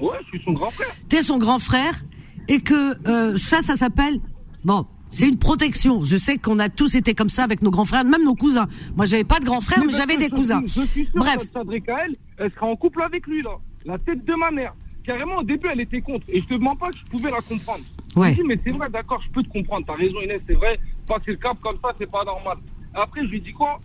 Ouais, 0.00 0.16
je 0.24 0.28
suis 0.28 0.42
son 0.44 0.52
grand 0.52 0.70
frère. 0.70 0.94
T'es 1.08 1.22
son 1.22 1.38
grand 1.38 1.58
frère 1.58 2.02
et 2.48 2.60
que 2.60 2.96
euh, 3.08 3.36
ça, 3.36 3.60
ça 3.60 3.76
s'appelle 3.76 4.20
bon. 4.64 4.86
C'est 5.14 5.28
une 5.28 5.38
protection. 5.38 6.00
Je 6.00 6.16
sais 6.16 6.38
qu'on 6.38 6.58
a 6.58 6.70
tous 6.70 6.94
été 6.94 7.14
comme 7.14 7.28
ça 7.28 7.44
avec 7.44 7.62
nos 7.62 7.70
grands 7.70 7.84
frères, 7.84 8.02
même 8.04 8.24
nos 8.24 8.34
cousins. 8.34 8.66
Moi, 8.96 9.04
j'avais 9.04 9.24
pas 9.24 9.40
de 9.40 9.44
grands 9.44 9.60
frères, 9.60 9.84
mais, 9.84 9.92
j'avais 9.92 10.16
des 10.16 10.30
cousins. 10.30 10.62
Je 10.64 10.84
suis 10.86 11.04
sûr 11.04 11.12
Bref. 11.14 11.36
elle, 11.54 12.16
elle 12.38 12.50
sera 12.52 12.66
en 12.66 12.76
couple 12.76 13.02
avec 13.02 13.26
lui 13.26 13.42
là. 13.42 13.50
La 13.84 13.98
tête 13.98 14.24
de 14.24 14.34
ma 14.34 14.50
mère. 14.50 14.74
Carrément, 15.04 15.38
au 15.38 15.42
début, 15.42 15.68
elle 15.70 15.80
était 15.80 16.00
contre. 16.00 16.24
Et 16.28 16.40
je 16.40 16.46
te 16.46 16.54
mens 16.54 16.76
pas 16.76 16.88
que 16.90 16.98
je 16.98 17.04
pouvais 17.10 17.30
la 17.30 17.40
comprendre. 17.40 17.84
Ouais. 18.16 18.30
Je 18.30 18.36
dis, 18.36 18.46
mais 18.46 18.58
c'est 18.64 18.70
vrai, 18.70 18.88
d'accord, 18.88 19.20
je 19.26 19.30
peux 19.32 19.42
te 19.42 19.48
comprendre. 19.48 19.84
T'as 19.86 19.96
raison, 19.96 20.20
Inès, 20.22 20.40
c'est 20.46 20.54
vrai. 20.54 20.78
Passer 21.06 21.32
le 21.32 21.36
cap 21.36 21.58
comme 21.60 21.76
ça, 21.82 21.92
c'est 21.98 22.10
pas 22.10 22.24
normal. 22.24 22.58
Après, 22.94 23.22
je 23.22 23.26
lui 23.26 23.40
dis 23.40 23.52
quoi? 23.52 23.80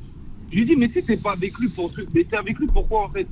Je 0.52 0.58
lui 0.58 0.66
dis, 0.66 0.76
mais 0.76 0.89
si 0.93 1.04
t'es 1.04 1.18
pas 1.18 1.34
avec 1.34 1.58
lui 1.58 1.70
pour 1.70 1.91
truc, 1.91 2.08
mais 2.14 2.24
t'es 2.24 2.38
avec 2.38 2.58
lui 2.58 2.68
pourquoi 2.68 3.06
en 3.06 3.10
fait? 3.10 3.28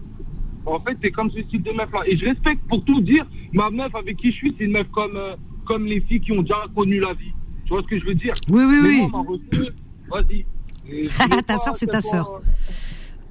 En 0.66 0.80
fait, 0.80 0.96
t'es 0.96 1.12
comme 1.12 1.30
ce 1.32 1.40
type 1.40 1.64
de 1.64 1.72
meuf 1.72 1.92
là. 1.94 2.02
Et 2.08 2.18
je 2.18 2.26
respecte 2.26 2.62
pour 2.68 2.84
tout 2.84 3.00
dire, 3.02 3.26
ma 3.54 3.70
meuf 3.70 3.94
avec 3.96 4.18
qui 4.18 4.32
je 4.32 4.38
suis, 4.38 4.56
c'est 4.58 4.66
une 4.66 4.72
meuf 4.72 4.88
comme, 4.92 5.16
euh, 5.16 5.36
comme 5.66 5.86
les 5.86 6.02
filles 6.02 6.22
qui 6.22 6.32
ont 6.32 6.42
déjà 6.42 6.66
connu 6.76 7.00
la 7.00 7.14
vie. 7.14 7.34
Tu 7.66 7.70
vois 7.70 7.82
ce 7.82 7.88
que 7.88 8.00
je 8.00 8.06
veux 8.06 8.16
dire? 8.16 8.34
Oui, 8.50 8.64
oui, 8.66 9.08
oui. 9.52 9.70
Vas-y. 10.10 10.46
ta 11.48 11.58
soeur, 11.58 11.76
c'est 11.76 11.88
ta 11.88 12.02
soeur. 12.02 12.42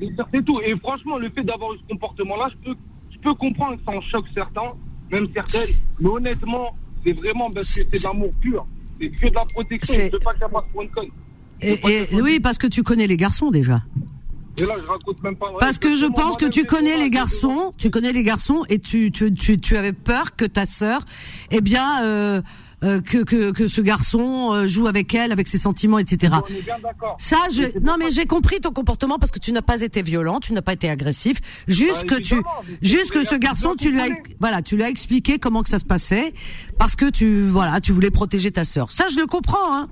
C'est 0.01 0.45
tout. 0.45 0.61
Et 0.61 0.76
franchement, 0.78 1.18
le 1.18 1.30
fait 1.30 1.43
d'avoir 1.43 1.74
eu 1.74 1.78
ce 1.78 1.93
comportement-là, 1.93 2.51
je 2.51 2.70
peux, 2.70 2.76
je 3.11 3.18
peux 3.18 3.35
comprendre 3.35 3.76
que 3.76 3.85
ça 3.85 3.97
en 3.97 4.01
choque 4.01 4.26
certains, 4.35 4.72
même 5.11 5.28
certaines. 5.32 5.74
Mais 6.01 6.09
honnêtement, 6.09 6.76
c'est 7.05 7.12
vraiment 7.12 7.51
parce 7.51 7.74
que 7.74 7.82
c'est 7.91 8.01
de 8.01 8.05
l'amour 8.05 8.32
pur. 8.41 8.66
C'est 9.01 9.11
que 9.11 9.28
de 9.28 9.35
la 9.35 9.45
protection. 9.45 9.95
Je 9.95 10.05
ne 10.07 10.11
peux 10.11 10.18
pas 10.18 10.35
qu'elle 10.35 10.51
passe 10.51 10.64
pour 10.72 10.82
une 10.82 10.91
conne. 10.91 11.11
Et, 11.64 12.08
oui, 12.12 12.40
parce 12.40 12.58
que 12.58 12.66
tu 12.66 12.82
connais 12.82 13.06
les 13.06 13.16
garçons 13.16 13.50
déjà. 13.50 13.82
Et 14.56 14.64
là, 14.66 14.74
je 14.80 14.86
raconte 14.86 15.22
même 15.22 15.36
pas 15.36 15.48
Parce 15.58 15.78
que 15.78 15.96
je 15.96 16.06
pense 16.06 16.36
que 16.36 16.46
tu 16.46 16.64
connais 16.64 16.96
les 16.96 17.10
garçons, 17.10 17.74
tu 17.76 17.90
connais 17.90 18.12
les 18.12 18.22
garçons 18.22 18.64
et 18.68 18.78
tu 18.78 19.10
tu 19.10 19.34
tu, 19.34 19.58
tu 19.58 19.76
avais 19.76 19.92
peur 19.92 20.36
que 20.36 20.44
ta 20.44 20.64
sœur, 20.64 21.04
eh 21.50 21.60
bien, 21.60 22.04
euh, 22.04 22.40
euh, 22.85 23.01
que, 23.01 23.24
que, 23.24 23.51
que 23.53 23.66
ce 23.66 23.80
garçon 23.80 24.53
euh, 24.53 24.66
joue 24.66 24.87
avec 24.87 25.14
elle, 25.14 25.32
avec 25.32 25.49
ses 25.49 25.59
sentiments, 25.59 25.99
etc. 25.99 26.35
Ça, 27.18 27.39
je, 27.51 27.78
non 27.80 27.97
mais 27.99 28.11
j'ai 28.11 28.26
compris 28.26 28.61
ton 28.61 28.70
comportement 28.70 29.18
parce 29.18 29.32
que 29.32 29.39
tu 29.39 29.53
n'as 29.53 29.62
pas 29.62 29.80
été 29.80 30.03
violent, 30.03 30.39
tu 30.41 30.53
n'as 30.53 30.62
pas 30.62 30.74
été 30.74 30.89
agressif, 30.91 31.39
juste 31.66 32.07
bah, 32.07 32.16
que 32.16 32.20
tu, 32.20 32.37
juste 32.82 33.11
que 33.11 33.24
ce 33.24 33.35
garçon, 33.35 33.74
tu 33.78 33.91
lui 33.91 34.01
as, 34.01 34.09
voilà, 34.39 34.62
tu 34.62 34.76
lui 34.76 34.85
as 34.85 34.91
expliqué 34.91 35.39
comment 35.39 35.62
que 35.62 35.68
ça 35.68 35.78
se 35.78 35.85
passait 35.85 36.35
parce 36.78 36.95
que 36.97 37.09
tu, 37.11 37.49
voilà, 37.49 37.80
tu 37.80 37.93
voulais 37.93 38.11
protéger 38.11 38.51
ta 38.53 38.64
sœur. 38.64 38.91
Ça, 38.91 39.07
je 39.09 39.18
le 39.18 39.26
comprends, 39.26 39.74
hein. 39.74 39.89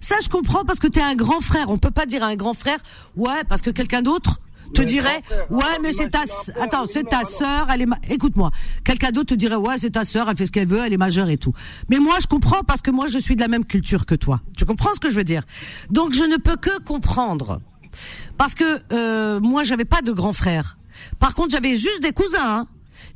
Ça, 0.00 0.16
je 0.22 0.28
comprends 0.28 0.64
parce 0.64 0.80
que 0.80 0.88
tu 0.88 0.98
es 0.98 1.02
un 1.02 1.14
grand 1.14 1.40
frère. 1.40 1.70
On 1.70 1.78
peut 1.78 1.92
pas 1.92 2.06
dire 2.06 2.24
à 2.24 2.26
un 2.26 2.34
grand 2.34 2.54
frère, 2.54 2.78
ouais, 3.16 3.44
parce 3.48 3.62
que 3.62 3.70
quelqu'un 3.70 4.02
d'autre 4.02 4.40
te 4.72 4.82
dirait 4.82 5.22
ouais 5.50 5.78
mais 5.82 5.92
c'est 5.92 6.10
ta 6.10 6.22
attends 6.60 6.86
c'est 6.86 7.08
ta 7.08 7.24
sœur 7.24 7.68
elle 7.72 7.82
est 7.82 7.86
écoute-moi. 8.10 8.50
Quelqu'un 8.84 9.10
d'autre 9.10 9.30
te 9.30 9.34
dirait 9.34 9.56
ouais 9.56 9.78
c'est 9.78 9.90
ta 9.90 10.04
sœur 10.04 10.28
elle 10.28 10.36
fait 10.36 10.46
ce 10.46 10.52
qu'elle 10.52 10.68
veut 10.68 10.80
elle 10.84 10.92
est 10.92 10.98
majeure 10.98 11.28
et 11.28 11.38
tout. 11.38 11.52
Mais 11.88 11.98
moi 11.98 12.16
je 12.20 12.26
comprends 12.26 12.62
parce 12.62 12.82
que 12.82 12.90
moi 12.90 13.06
je 13.06 13.18
suis 13.18 13.36
de 13.36 13.40
la 13.40 13.48
même 13.48 13.64
culture 13.64 14.06
que 14.06 14.14
toi. 14.14 14.40
Tu 14.56 14.64
comprends 14.64 14.92
ce 14.94 15.00
que 15.00 15.10
je 15.10 15.16
veux 15.16 15.24
dire? 15.24 15.42
Donc 15.90 16.12
je 16.12 16.24
ne 16.24 16.36
peux 16.36 16.56
que 16.56 16.82
comprendre. 16.82 17.60
Parce 18.38 18.54
que 18.54 18.80
euh, 18.92 19.40
moi 19.40 19.64
j'avais 19.64 19.84
pas 19.84 20.02
de 20.02 20.12
grand 20.12 20.32
frère 20.32 20.78
par 21.18 21.34
contre 21.34 21.50
j'avais 21.50 21.76
juste 21.76 22.02
des 22.02 22.12
cousins 22.12 22.38
hein. 22.42 22.66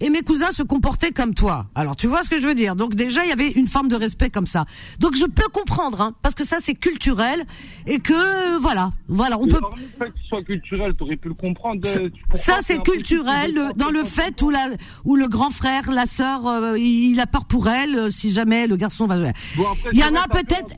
Et 0.00 0.10
mes 0.10 0.22
cousins 0.22 0.50
se 0.50 0.62
comportaient 0.62 1.12
comme 1.12 1.34
toi. 1.34 1.66
Alors 1.74 1.96
tu 1.96 2.06
vois 2.06 2.22
ce 2.22 2.30
que 2.30 2.40
je 2.40 2.46
veux 2.46 2.54
dire? 2.54 2.76
Donc 2.76 2.94
déjà 2.94 3.24
il 3.24 3.28
y 3.28 3.32
avait 3.32 3.50
une 3.50 3.66
forme 3.66 3.88
de 3.88 3.96
respect 3.96 4.30
comme 4.30 4.46
ça. 4.46 4.66
Donc 4.98 5.14
je 5.16 5.26
peux 5.26 5.48
comprendre, 5.48 6.00
hein, 6.00 6.14
parce 6.22 6.34
que 6.34 6.44
ça 6.44 6.56
c'est 6.60 6.74
culturel 6.74 7.44
et 7.86 7.98
que 8.00 8.58
voilà, 8.58 8.90
voilà, 9.08 9.38
on 9.38 9.46
peut. 9.46 9.60
Le 9.76 10.04
fait 10.04 10.10
que 10.10 10.18
ce 10.22 10.28
soit 10.28 10.42
culturel, 10.42 10.92
aurais 11.00 11.16
pu 11.16 11.28
le 11.28 11.34
comprendre. 11.34 11.80
Euh, 11.96 12.08
ça, 12.34 12.58
c'est 12.60 12.82
culturel 12.82 13.72
dans 13.76 13.90
le 13.90 14.04
fait 14.04 14.40
où 14.42 14.50
la 14.50 14.68
où 15.04 15.16
le 15.16 15.28
grand 15.28 15.50
frère, 15.50 15.90
la 15.90 16.06
sœur, 16.06 16.46
euh, 16.46 16.78
il 16.78 17.18
a 17.20 17.26
peur 17.26 17.44
pour 17.44 17.68
elle 17.68 17.96
euh, 17.96 18.10
si 18.10 18.30
jamais 18.30 18.66
le 18.66 18.76
garçon 18.76 19.06
va. 19.06 19.16
il 19.16 19.98
y 19.98 20.04
en 20.04 20.14
a 20.14 20.28
peut-être. 20.28 20.76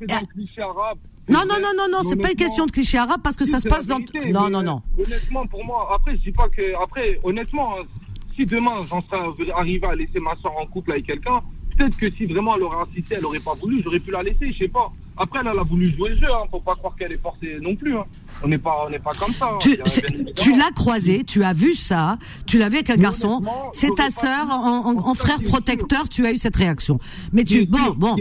Non, 1.31 1.41
non, 1.41 1.57
non, 1.61 1.73
non, 1.77 1.89
non, 1.93 2.03
c'est 2.03 2.17
pas 2.17 2.31
une 2.31 2.37
question 2.37 2.65
de 2.65 2.71
cliché 2.71 2.97
arabe 2.97 3.21
parce 3.23 3.37
que 3.37 3.45
ça 3.45 3.59
se 3.59 3.69
passe 3.69 3.87
dans. 3.87 3.99
Non, 4.33 4.49
non, 4.49 4.63
non. 4.63 4.83
Honnêtement, 4.99 5.47
pour 5.47 5.65
moi, 5.65 5.91
après, 5.95 6.17
je 6.17 6.23
dis 6.23 6.33
pas 6.33 6.49
que. 6.49 6.83
Après, 6.83 7.19
honnêtement, 7.23 7.77
hein, 7.79 7.83
si 8.39 8.47
demain 8.47 8.87
j'en 8.89 9.03
serais 9.03 9.51
arrivé 9.53 9.87
à 9.87 9.95
laisser 9.95 10.21
ma 10.21 10.37
soeur 10.37 10.57
en 10.57 10.67
couple 10.67 10.93
avec 10.93 11.07
quelqu'un, 11.07 11.41
peut-être 11.77 11.97
que 11.97 12.11
si 12.11 12.27
vraiment 12.27 12.55
elle 12.57 12.63
aurait 12.63 12.89
insisté, 12.89 13.17
elle 13.17 13.27
aurait 13.27 13.41
pas 13.41 13.55
voulu, 13.55 13.83
j'aurais 13.83 13.99
pu 13.99 14.13
la 14.13 14.23
laisser, 14.23 14.51
je 14.51 14.59
sais 14.59 14.69
pas. 14.69 14.93
Après, 15.21 15.41
elle, 15.41 15.49
a 15.49 15.65
voulu 15.65 15.93
jouer 15.97 16.11
le 16.11 16.17
jeu, 16.17 16.29
hein, 16.33 16.45
faut 16.49 16.61
pas 16.61 16.77
croire 16.77 16.95
qu'elle 16.95 17.11
est 17.11 17.21
forcée 17.21 17.59
non 17.61 17.75
plus. 17.75 17.97
Hein. 17.97 18.05
On 18.45 18.47
n'est 18.47 18.59
pas, 18.59 18.85
on 18.87 18.91
n'est 18.91 19.01
pas 19.01 19.11
comme 19.19 19.35
ça. 19.35 19.51
Tu, 19.61 19.77
tu 20.37 20.57
l'as 20.57 20.71
croisé, 20.71 21.25
tu 21.25 21.43
as 21.43 21.53
vu 21.53 21.75
ça, 21.75 22.19
tu 22.47 22.57
l'as 22.59 22.69
vu 22.69 22.77
avec 22.77 22.91
un 22.91 22.97
garçon. 22.97 23.43
C'est 23.73 23.93
ta 23.97 24.11
sœur 24.11 24.47
en, 24.49 25.15
frère 25.15 25.43
protecteur, 25.43 26.09
tu 26.09 26.25
as 26.25 26.31
eu 26.31 26.37
cette 26.37 26.55
réaction. 26.55 27.01
Mais 27.33 27.43
tu, 27.43 27.67
bon, 27.67 27.91
bon, 27.97 28.17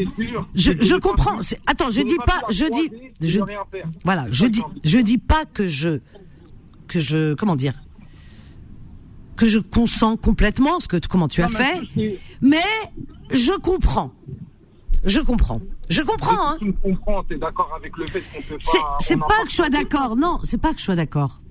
je, 0.55 0.71
je 0.79 0.95
comprends. 0.95 1.37
Attends, 1.67 1.91
je 1.91 2.01
dis 2.01 2.17
pas, 2.25 2.41
je 2.49 2.65
dis, 2.65 2.89
je, 3.21 3.41
voilà, 4.03 4.25
je 4.31 4.47
dis, 4.47 4.63
je 4.83 4.97
dis 4.97 5.19
pas 5.19 5.45
que 5.45 5.67
je, 5.67 5.99
que 6.87 6.99
je, 6.99 7.35
comment 7.35 7.55
dire, 7.55 7.75
que 9.37 9.47
je 9.47 9.59
consens 9.59 10.17
complètement 10.17 10.79
ce 10.79 10.87
que 10.87 10.97
comment 11.07 11.27
tu 11.27 11.41
as 11.41 11.47
fait, 11.47 11.81
mais 12.41 12.63
je 13.31 13.53
comprends. 13.57 14.11
Je 15.03 15.21
comprends. 15.21 15.61
Je 15.89 16.01
comprends. 16.01 16.49
Hein. 16.49 16.57
Tu 16.59 16.73
comprends, 16.73 17.23
t'es 17.23 17.37
d'accord 17.37 17.71
avec 17.77 17.95
le 17.97 18.05
fait 18.07 18.21
qu'on 18.21 18.41
peut 18.41 18.57
pas. 18.57 18.97
C'est 18.99 19.15
pas 19.15 19.43
que 19.43 19.49
je 19.49 19.55
sois 19.55 19.69
d'accord. 19.69 20.17
Non, 20.17 20.39
c'est 20.43 20.57
pas 20.57 20.73
que 20.73 20.79
je 20.79 20.83
sois 20.83 20.95
d'accord. 20.95 21.41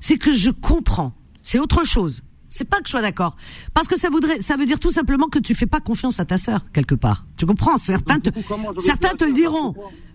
C'est 0.00 0.18
que 0.18 0.32
je 0.32 0.50
comprends. 0.50 1.12
C'est 1.42 1.58
autre 1.58 1.84
chose. 1.84 2.22
C'est 2.48 2.64
pas 2.64 2.78
que 2.80 2.86
je 2.86 2.90
sois 2.90 3.00
d'accord. 3.00 3.34
Parce 3.72 3.88
que 3.88 3.98
ça 3.98 4.10
voudrait, 4.10 4.40
ça 4.40 4.56
veut 4.56 4.66
dire 4.66 4.78
tout 4.78 4.90
simplement 4.90 5.28
que 5.28 5.38
tu 5.38 5.54
fais 5.54 5.66
pas 5.66 5.80
confiance 5.80 6.20
à 6.20 6.26
ta 6.26 6.36
sœur, 6.36 6.70
quelque 6.72 6.94
part. 6.94 7.24
Tu 7.38 7.46
comprends? 7.46 7.78
Certains 7.78 8.20
te, 8.20 8.28
certains 8.78 9.16
te 9.16 9.24
le 9.24 9.32
diront. 9.32 9.74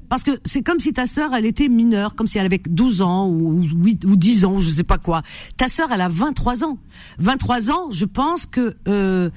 Parce 0.09 0.23
que 0.23 0.31
c'est 0.45 0.61
comme 0.61 0.79
si 0.79 0.93
ta 0.93 1.05
sœur, 1.05 1.33
elle 1.33 1.45
était 1.45 1.67
mineure, 1.67 2.15
comme 2.15 2.27
si 2.27 2.37
elle 2.37 2.45
avait 2.45 2.61
12 2.65 3.01
ans 3.01 3.27
ou 3.27 3.63
8 3.63 4.05
ou 4.05 4.15
10 4.15 4.45
ans, 4.45 4.59
je 4.59 4.69
sais 4.69 4.83
pas 4.83 4.97
quoi. 4.97 5.21
Ta 5.57 5.67
sœur, 5.67 5.89
elle 5.91 6.01
a 6.01 6.07
23 6.07 6.63
ans. 6.63 6.77
23 7.19 7.71
ans, 7.71 7.91
je 7.91 8.05
pense 8.05 8.45
que 8.45 8.75
euh, 8.87 9.29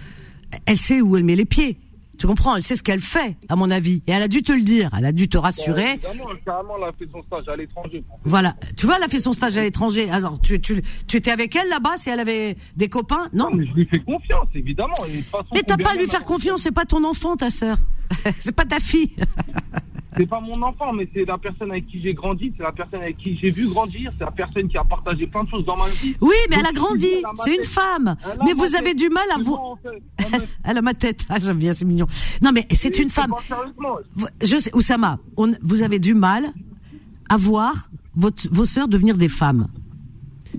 elle 0.66 0.79
sait 0.79 1.01
où 1.01 1.16
elle 1.16 1.25
met 1.25 1.37
les 1.37 1.45
pieds. 1.45 1.79
Tu 2.21 2.27
comprends? 2.27 2.55
Elle 2.55 2.62
sait 2.62 2.77
ce 2.77 2.83
qu'elle 2.83 3.01
fait, 3.01 3.39
à 3.49 3.57
mon 3.57 3.71
avis. 3.71 4.03
Et 4.07 4.12
elle 4.12 4.21
a 4.21 4.29
dû 4.29 4.43
te 4.43 4.53
le 4.53 4.61
dire. 4.61 4.91
Elle 4.97 5.07
a 5.07 5.12
dû 5.12 5.31
te 5.31 5.39
rassurer. 5.39 5.99
Bah, 6.03 6.11
carrément, 6.45 6.75
elle 6.77 6.85
a 6.85 6.93
fait 6.93 7.09
son 7.11 7.23
stage 7.23 7.49
à 7.49 7.57
l'étranger. 7.57 8.05
Voilà. 8.25 8.57
Tu 8.77 8.85
vois, 8.85 8.97
elle 8.99 9.05
a 9.05 9.09
fait 9.09 9.21
son 9.21 9.33
stage 9.33 9.57
à 9.57 9.62
l'étranger. 9.62 10.11
Alors, 10.11 10.39
tu, 10.39 10.61
tu, 10.61 10.83
tu 11.09 11.16
étais 11.16 11.31
avec 11.31 11.57
elle 11.57 11.71
là-bas 11.71 11.97
si 11.97 12.11
elle 12.11 12.21
avait 12.21 12.59
des 12.77 12.91
copains? 12.91 13.31
Non. 13.33 13.49
mais 13.55 13.64
je 13.64 13.73
lui 13.73 13.87
fais 13.87 14.01
confiance, 14.01 14.49
évidemment. 14.55 14.93
mais 15.55 15.62
t'as 15.62 15.79
pas 15.79 15.93
à 15.93 15.95
lui 15.95 16.09
faire 16.09 16.27
confiance. 16.27 16.61
C'est 16.61 16.73
pas 16.73 16.85
ton 16.85 17.05
enfant, 17.05 17.37
ta 17.37 17.49
sœur. 17.49 17.79
c'est 18.41 18.55
pas 18.55 18.66
ta 18.66 18.81
fille. 18.81 19.12
c'est 20.16 20.26
pas 20.26 20.40
mon 20.40 20.61
enfant, 20.62 20.92
mais 20.92 21.08
c'est 21.14 21.24
la 21.24 21.38
personne 21.38 21.70
avec 21.70 21.86
qui 21.86 22.02
j'ai 22.02 22.14
grandi, 22.14 22.52
c'est 22.56 22.62
la 22.62 22.72
personne 22.72 23.00
avec 23.00 23.16
qui 23.16 23.36
j'ai 23.36 23.50
vu 23.50 23.68
grandir, 23.68 24.11
c'est 24.18 24.24
la 24.24 24.30
personne 24.30 24.68
qui 24.68 24.76
a 24.76 24.84
partagé 24.84 25.26
plein 25.26 25.44
de 25.44 25.48
choses 25.48 25.64
dans 25.64 25.76
ma 25.76 25.88
vie. 25.88 26.16
Oui, 26.20 26.34
mais 26.48 26.56
elle 26.58 26.66
a 26.66 26.72
grandi, 26.72 27.22
c'est 27.36 27.54
une 27.54 27.64
femme. 27.64 28.16
Mais 28.44 28.52
vous 28.52 28.74
avez 28.74 28.94
du 28.94 29.08
mal 29.08 29.26
à 29.34 29.38
vous. 29.38 29.58
elle 30.64 30.78
a 30.78 30.82
ma 30.82 30.94
tête. 30.94 31.24
Ah, 31.28 31.38
j'aime 31.38 31.58
bien, 31.58 31.72
c'est 31.72 31.84
mignon. 31.84 32.06
Non, 32.42 32.50
mais 32.52 32.66
c'est 32.72 32.98
une 32.98 33.11
femme. 33.11 33.32
Je 34.42 34.58
sais, 34.58 34.74
Oussama, 34.74 35.18
vous 35.36 35.82
avez 35.82 35.98
du 35.98 36.14
mal 36.14 36.52
à 37.28 37.36
voir 37.36 37.90
votre, 38.16 38.48
vos 38.50 38.64
sœurs 38.64 38.88
devenir 38.88 39.16
des 39.16 39.28
femmes. 39.28 39.68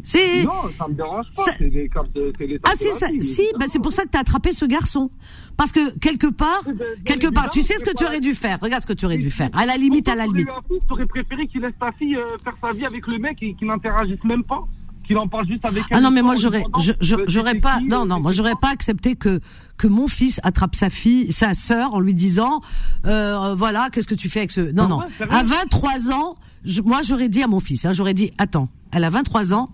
C'est 0.03 0.43
non, 0.43 0.51
ça 0.77 0.87
me 0.87 0.93
dérange 0.93 1.25
pas. 1.35 1.43
C'est 1.57 1.69
de, 1.69 2.59
ah 2.63 2.71
si, 2.75 2.91
ça, 2.93 3.07
si, 3.21 3.43
bah, 3.59 3.65
c'est 3.67 3.81
pour 3.81 3.91
ça 3.91 4.03
que 4.03 4.09
tu 4.09 4.17
as 4.17 4.21
attrapé 4.21 4.51
ce 4.51 4.65
garçon. 4.65 5.11
Parce 5.57 5.71
que 5.71 5.97
quelque 5.99 6.27
part, 6.27 6.63
quelque 7.05 7.27
part, 7.27 7.49
tu 7.49 7.61
sais 7.61 7.77
ce 7.77 7.83
que 7.83 7.95
tu 7.95 8.05
aurais 8.05 8.21
dû 8.21 8.33
faire. 8.33 8.57
Regarde 8.61 8.81
ce 8.81 8.87
que 8.87 8.93
tu 8.93 9.05
aurais 9.05 9.17
dû 9.17 9.29
faire. 9.29 9.49
À 9.53 9.65
la 9.65 9.77
limite, 9.77 10.07
à 10.07 10.15
la 10.15 10.25
limite. 10.25 10.47
Tu 10.69 10.93
aurais 10.93 11.05
préféré 11.05 11.47
qu'il 11.47 11.61
laisse 11.61 11.73
ta 11.79 11.91
fille 11.91 12.15
euh, 12.15 12.37
faire 12.43 12.55
sa 12.61 12.73
vie 12.73 12.85
avec 12.85 13.05
le 13.07 13.19
mec 13.19 13.37
et 13.41 13.53
qu'il 13.53 13.67
n'interagisse 13.67 14.23
même 14.23 14.43
pas? 14.43 14.63
Qu'il 15.05 15.17
en 15.17 15.27
parle 15.27 15.47
juste 15.47 15.65
avec. 15.65 15.83
Ah 15.91 15.99
non, 15.99 16.11
mais 16.11 16.21
moi 16.21 16.35
j'aurais, 16.35 16.63
j'aurais 17.01 17.59
pas, 17.59 17.79
non, 17.89 18.05
non, 18.05 18.19
moi 18.19 18.31
j'aurais 18.31 18.55
pas 18.61 18.69
accepté 18.69 19.15
que 19.15 19.39
que 19.77 19.87
mon 19.87 20.07
fils 20.07 20.39
attrape 20.43 20.75
sa 20.75 20.91
fille, 20.91 21.31
sa 21.31 21.55
sœur, 21.55 21.95
en 21.95 21.99
lui 21.99 22.13
disant, 22.13 22.61
euh, 23.07 23.55
voilà, 23.55 23.89
qu'est-ce 23.91 24.07
que 24.07 24.13
tu 24.15 24.29
fais 24.29 24.41
avec 24.41 24.51
ce, 24.51 24.61
non, 24.61 24.87
non. 24.87 25.01
À 25.29 25.43
23 25.43 26.11
ans, 26.11 26.37
moi 26.85 27.01
j'aurais 27.01 27.29
dit 27.29 27.41
à 27.41 27.47
mon 27.47 27.59
fils, 27.59 27.83
hein, 27.85 27.93
j'aurais 27.93 28.13
dit, 28.13 28.31
attends, 28.37 28.69
elle 28.91 29.03
a 29.03 29.09
23 29.09 29.55
ans, 29.55 29.69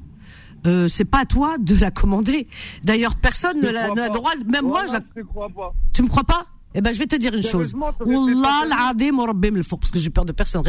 euh, 0.66 0.88
c'est 0.88 1.06
pas 1.06 1.20
à 1.20 1.26
toi 1.26 1.58
de 1.60 1.76
la 1.76 1.92
commander. 1.92 2.48
D'ailleurs, 2.84 3.16
personne 3.16 3.62
ne 3.62 3.70
l'a 3.70 4.10
droit, 4.10 4.32
même 4.46 4.66
moi, 4.66 4.86
je 4.88 5.22
crois 5.22 5.50
pas. 5.50 5.74
Tu 5.94 6.04
me 6.04 6.08
crois 6.08 6.24
pas? 6.24 6.46
Eh 6.76 6.82
ben, 6.82 6.94
je 6.94 7.00
vais 7.00 7.08
te 7.08 7.16
dire 7.16 7.34
une 7.34 7.42
chose. 7.42 7.74
Wallah 7.74 8.66
l'adim 8.70 9.26
le 9.26 9.64
parce 9.64 9.90
que 9.90 9.98
j'ai 9.98 10.10
peur 10.10 10.26
de 10.26 10.32
personne. 10.32 10.62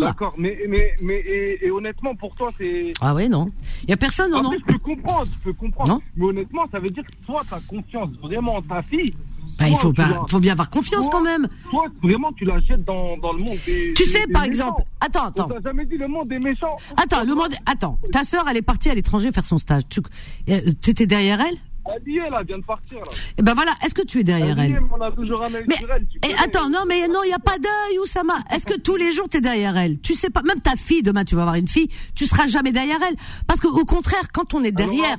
D'accord, 0.00 0.34
mais, 0.36 0.58
mais, 0.68 0.92
mais, 1.00 1.24
et, 1.62 1.70
honnêtement, 1.70 2.14
pour 2.14 2.34
toi, 2.34 2.48
c'est. 2.58 2.92
Ah 3.00 3.14
ouais, 3.14 3.28
non. 3.28 3.50
Il 3.84 3.90
y 3.90 3.92
a 3.92 3.96
personne, 3.96 4.30
non, 4.30 4.42
non. 4.42 4.52
Je 4.52 4.72
peux 4.72 4.78
comprendre, 4.78 5.26
je 5.32 5.44
peux 5.44 5.52
comprendre. 5.52 5.88
Non 5.94 6.00
mais 6.16 6.26
honnêtement, 6.26 6.66
ça 6.70 6.80
veut 6.80 6.90
dire 6.90 7.04
que 7.04 7.26
toi, 7.26 7.42
tu 7.48 7.54
as 7.54 7.60
confiance 7.60 8.10
vraiment 8.20 8.56
en 8.56 8.62
ta 8.62 8.82
fille. 8.82 9.14
Bah, 9.58 9.68
il 9.68 9.76
faut, 9.76 9.92
faut 10.28 10.40
bien 10.40 10.52
avoir 10.52 10.70
confiance 10.70 11.08
quand 11.10 11.20
même. 11.20 11.48
Toi, 11.70 11.86
vraiment, 12.02 12.32
tu 12.32 12.44
la 12.44 12.58
jettes 12.60 12.84
dans, 12.84 13.16
dans 13.18 13.32
le 13.32 13.38
monde 13.44 13.58
des. 13.66 13.94
Tu 13.94 14.04
sais, 14.04 14.26
par 14.32 14.44
exemple, 14.44 14.82
attends, 15.00 15.26
attends. 15.26 15.48
Tu 15.48 15.62
jamais 15.62 15.84
dit 15.84 15.96
le 15.96 16.08
monde 16.08 16.28
des 16.28 16.38
méchants. 16.38 16.76
Attends, 16.96 17.24
le 17.24 17.34
monde. 17.34 17.54
Attends, 17.66 17.98
ta 18.12 18.24
sœur, 18.24 18.44
elle 18.48 18.56
est 18.56 18.62
partie 18.62 18.90
à 18.90 18.94
l'étranger 18.94 19.32
faire 19.32 19.44
son 19.44 19.58
stage. 19.58 19.82
Tu 19.88 20.00
euh, 20.48 20.60
étais 20.86 21.06
derrière 21.06 21.40
elle? 21.40 21.56
Elle 21.84 22.30
là, 22.30 22.38
elle 22.40 22.46
vient 22.46 22.58
de 22.58 22.64
partir 22.64 22.98
là. 22.98 23.04
Et 23.10 23.34
eh 23.38 23.42
ben 23.42 23.54
voilà, 23.54 23.72
est-ce 23.84 23.94
que 23.94 24.02
tu 24.02 24.20
es 24.20 24.24
derrière 24.24 24.58
elle, 24.58 24.80
On 24.92 25.00
a 25.00 25.10
toujours 25.10 25.42
un 25.42 25.50
mais, 25.50 25.64
elle, 25.68 26.30
et 26.30 26.34
attends, 26.34 26.70
non 26.70 26.84
mais 26.86 27.08
non, 27.08 27.20
il 27.24 27.30
y 27.30 27.34
a 27.34 27.40
pas 27.40 27.58
d'œil 27.58 27.98
Oussama. 28.00 28.34
Est-ce 28.54 28.66
que 28.66 28.78
tous 28.78 28.94
les 28.94 29.10
jours 29.10 29.28
tu 29.28 29.38
es 29.38 29.40
derrière 29.40 29.76
elle? 29.76 30.00
Tu 30.00 30.14
sais 30.14 30.30
pas, 30.30 30.42
même 30.42 30.60
ta 30.60 30.76
fille 30.76 31.02
demain 31.02 31.24
tu 31.24 31.34
vas 31.34 31.42
avoir 31.42 31.56
une 31.56 31.66
fille, 31.66 31.88
tu 32.14 32.26
seras 32.26 32.46
jamais 32.46 32.70
derrière 32.70 32.98
elle 33.08 33.16
parce 33.48 33.60
que 33.60 33.66
au 33.66 33.84
contraire, 33.84 34.30
quand 34.32 34.54
on 34.54 34.62
est 34.62 34.72
derrière 34.72 35.16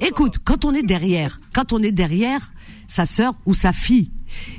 Écoute, 0.00 0.38
quand 0.44 0.64
on 0.64 0.72
est 0.72 0.82
derrière, 0.82 1.40
quand 1.54 1.74
on 1.74 1.82
est 1.82 1.92
derrière 1.92 2.52
sa 2.86 3.04
sœur 3.04 3.34
ou 3.46 3.54
sa 3.54 3.72
fille, 3.72 4.10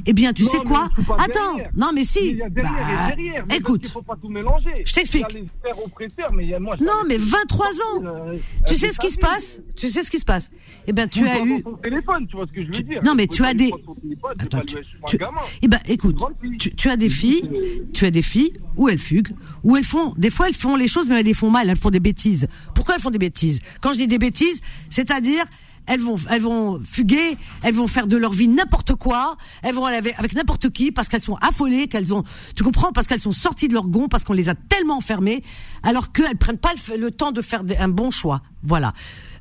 eh 0.05 0.13
bien, 0.13 0.34
tu 0.34 0.45
sais 0.45 0.57
quoi 0.59 0.89
Attends, 1.17 1.57
non 1.75 1.91
mais 1.93 2.03
si. 2.03 2.36
bah, 2.36 3.55
écoute, 3.55 3.88
faut 3.88 4.01
pas 4.01 4.15
tout 4.15 4.30
mélanger. 4.30 4.84
Je 4.86 4.93
t'explique. 4.93 5.25
non, 6.80 7.03
mais 7.07 7.17
23 7.17 7.67
ans. 7.67 7.71
Euh, 8.03 8.38
tu 8.67 8.75
sais 8.75 8.91
ce 8.91 8.99
qui 8.99 9.11
se 9.11 9.17
passe 9.17 9.59
Tu 9.75 9.89
sais 9.89 10.03
ce 10.03 10.11
qui 10.11 10.19
se 10.19 10.25
passe 10.25 10.49
Eh 10.88 10.93
bien, 10.93 11.07
tu 11.07 11.28
as 11.28 11.39
eu. 11.43 11.63
téléphone, 11.84 12.28
tu 12.28 12.36
vois 12.36 12.45
ce 12.47 12.51
que 12.51 12.61
je 12.63 12.67
veux 12.67 12.84
dire 12.84 13.03
Non, 13.03 13.15
mais 13.15 13.28
tu 13.28 13.43
as 13.43 13.53
des. 13.53 13.71
Attends, 14.39 14.61
tu... 15.07 15.17
Eh 15.61 15.67
ben, 15.67 15.80
écoute, 15.88 16.17
tu, 16.78 16.89
as 16.89 16.97
des 16.97 17.09
filles, 17.09 17.49
tu 17.93 18.05
as 18.05 18.11
des 18.11 18.21
filles 18.21 18.53
où 18.75 18.89
elles 18.89 18.97
fuguent, 18.99 19.34
où 19.63 19.75
elles 19.75 19.84
font. 19.84 20.13
Des 20.17 20.30
fois, 20.30 20.47
elles 20.47 20.55
font 20.55 20.75
les 20.75 20.88
choses, 20.88 21.09
mais 21.09 21.19
elles 21.19 21.25
les 21.25 21.34
font 21.34 21.49
mal. 21.49 21.69
Elles 21.69 21.78
font 21.78 21.89
des 21.89 21.99
bêtises. 21.99 22.47
Pourquoi 22.73 22.95
elles 22.95 23.01
font 23.01 23.11
des 23.11 23.17
bêtises? 23.17 23.59
Quand 23.82 23.93
je 23.93 23.97
dis 23.97 24.07
des 24.07 24.19
bêtises, 24.19 24.61
c'est-à-dire 24.89 25.45
elles 25.88 26.01
vont, 26.01 26.17
elles 26.29 26.41
vont 26.41 26.81
fuguer, 26.83 27.38
elles 27.63 27.73
vont 27.73 27.88
faire 27.88 28.07
de 28.07 28.17
leur 28.17 28.33
vie 28.33 28.47
n'importe 28.47 28.95
quoi, 28.95 29.38
elles 29.63 29.73
vont 29.73 29.85
aller 29.85 30.13
avec, 30.17 30.35
n'importe 30.35 30.69
qui 30.69 30.91
parce 30.91 31.07
qu'elles 31.07 31.21
sont 31.21 31.38
affolées, 31.41 31.88
qu'elles 31.88 32.13
ont, 32.13 32.23
tu 32.55 32.63
comprends, 32.63 32.91
parce 32.91 33.07
qu'elles 33.07 33.19
sont 33.19 33.31
sorties 33.31 33.67
de 33.67 33.73
leur 33.73 33.88
gond, 33.88 34.07
parce 34.07 34.23
qu'on 34.23 34.33
les 34.33 34.49
a 34.49 34.55
tellement 34.55 34.97
enfermées, 34.97 35.43
alors 35.83 36.11
qu'elles 36.11 36.38
prennent 36.38 36.57
pas 36.57 36.73
le, 36.97 37.11
temps 37.11 37.31
de 37.31 37.41
faire 37.41 37.63
un 37.79 37.89
bon 37.89 38.11
choix. 38.11 38.41
Voilà. 38.63 38.93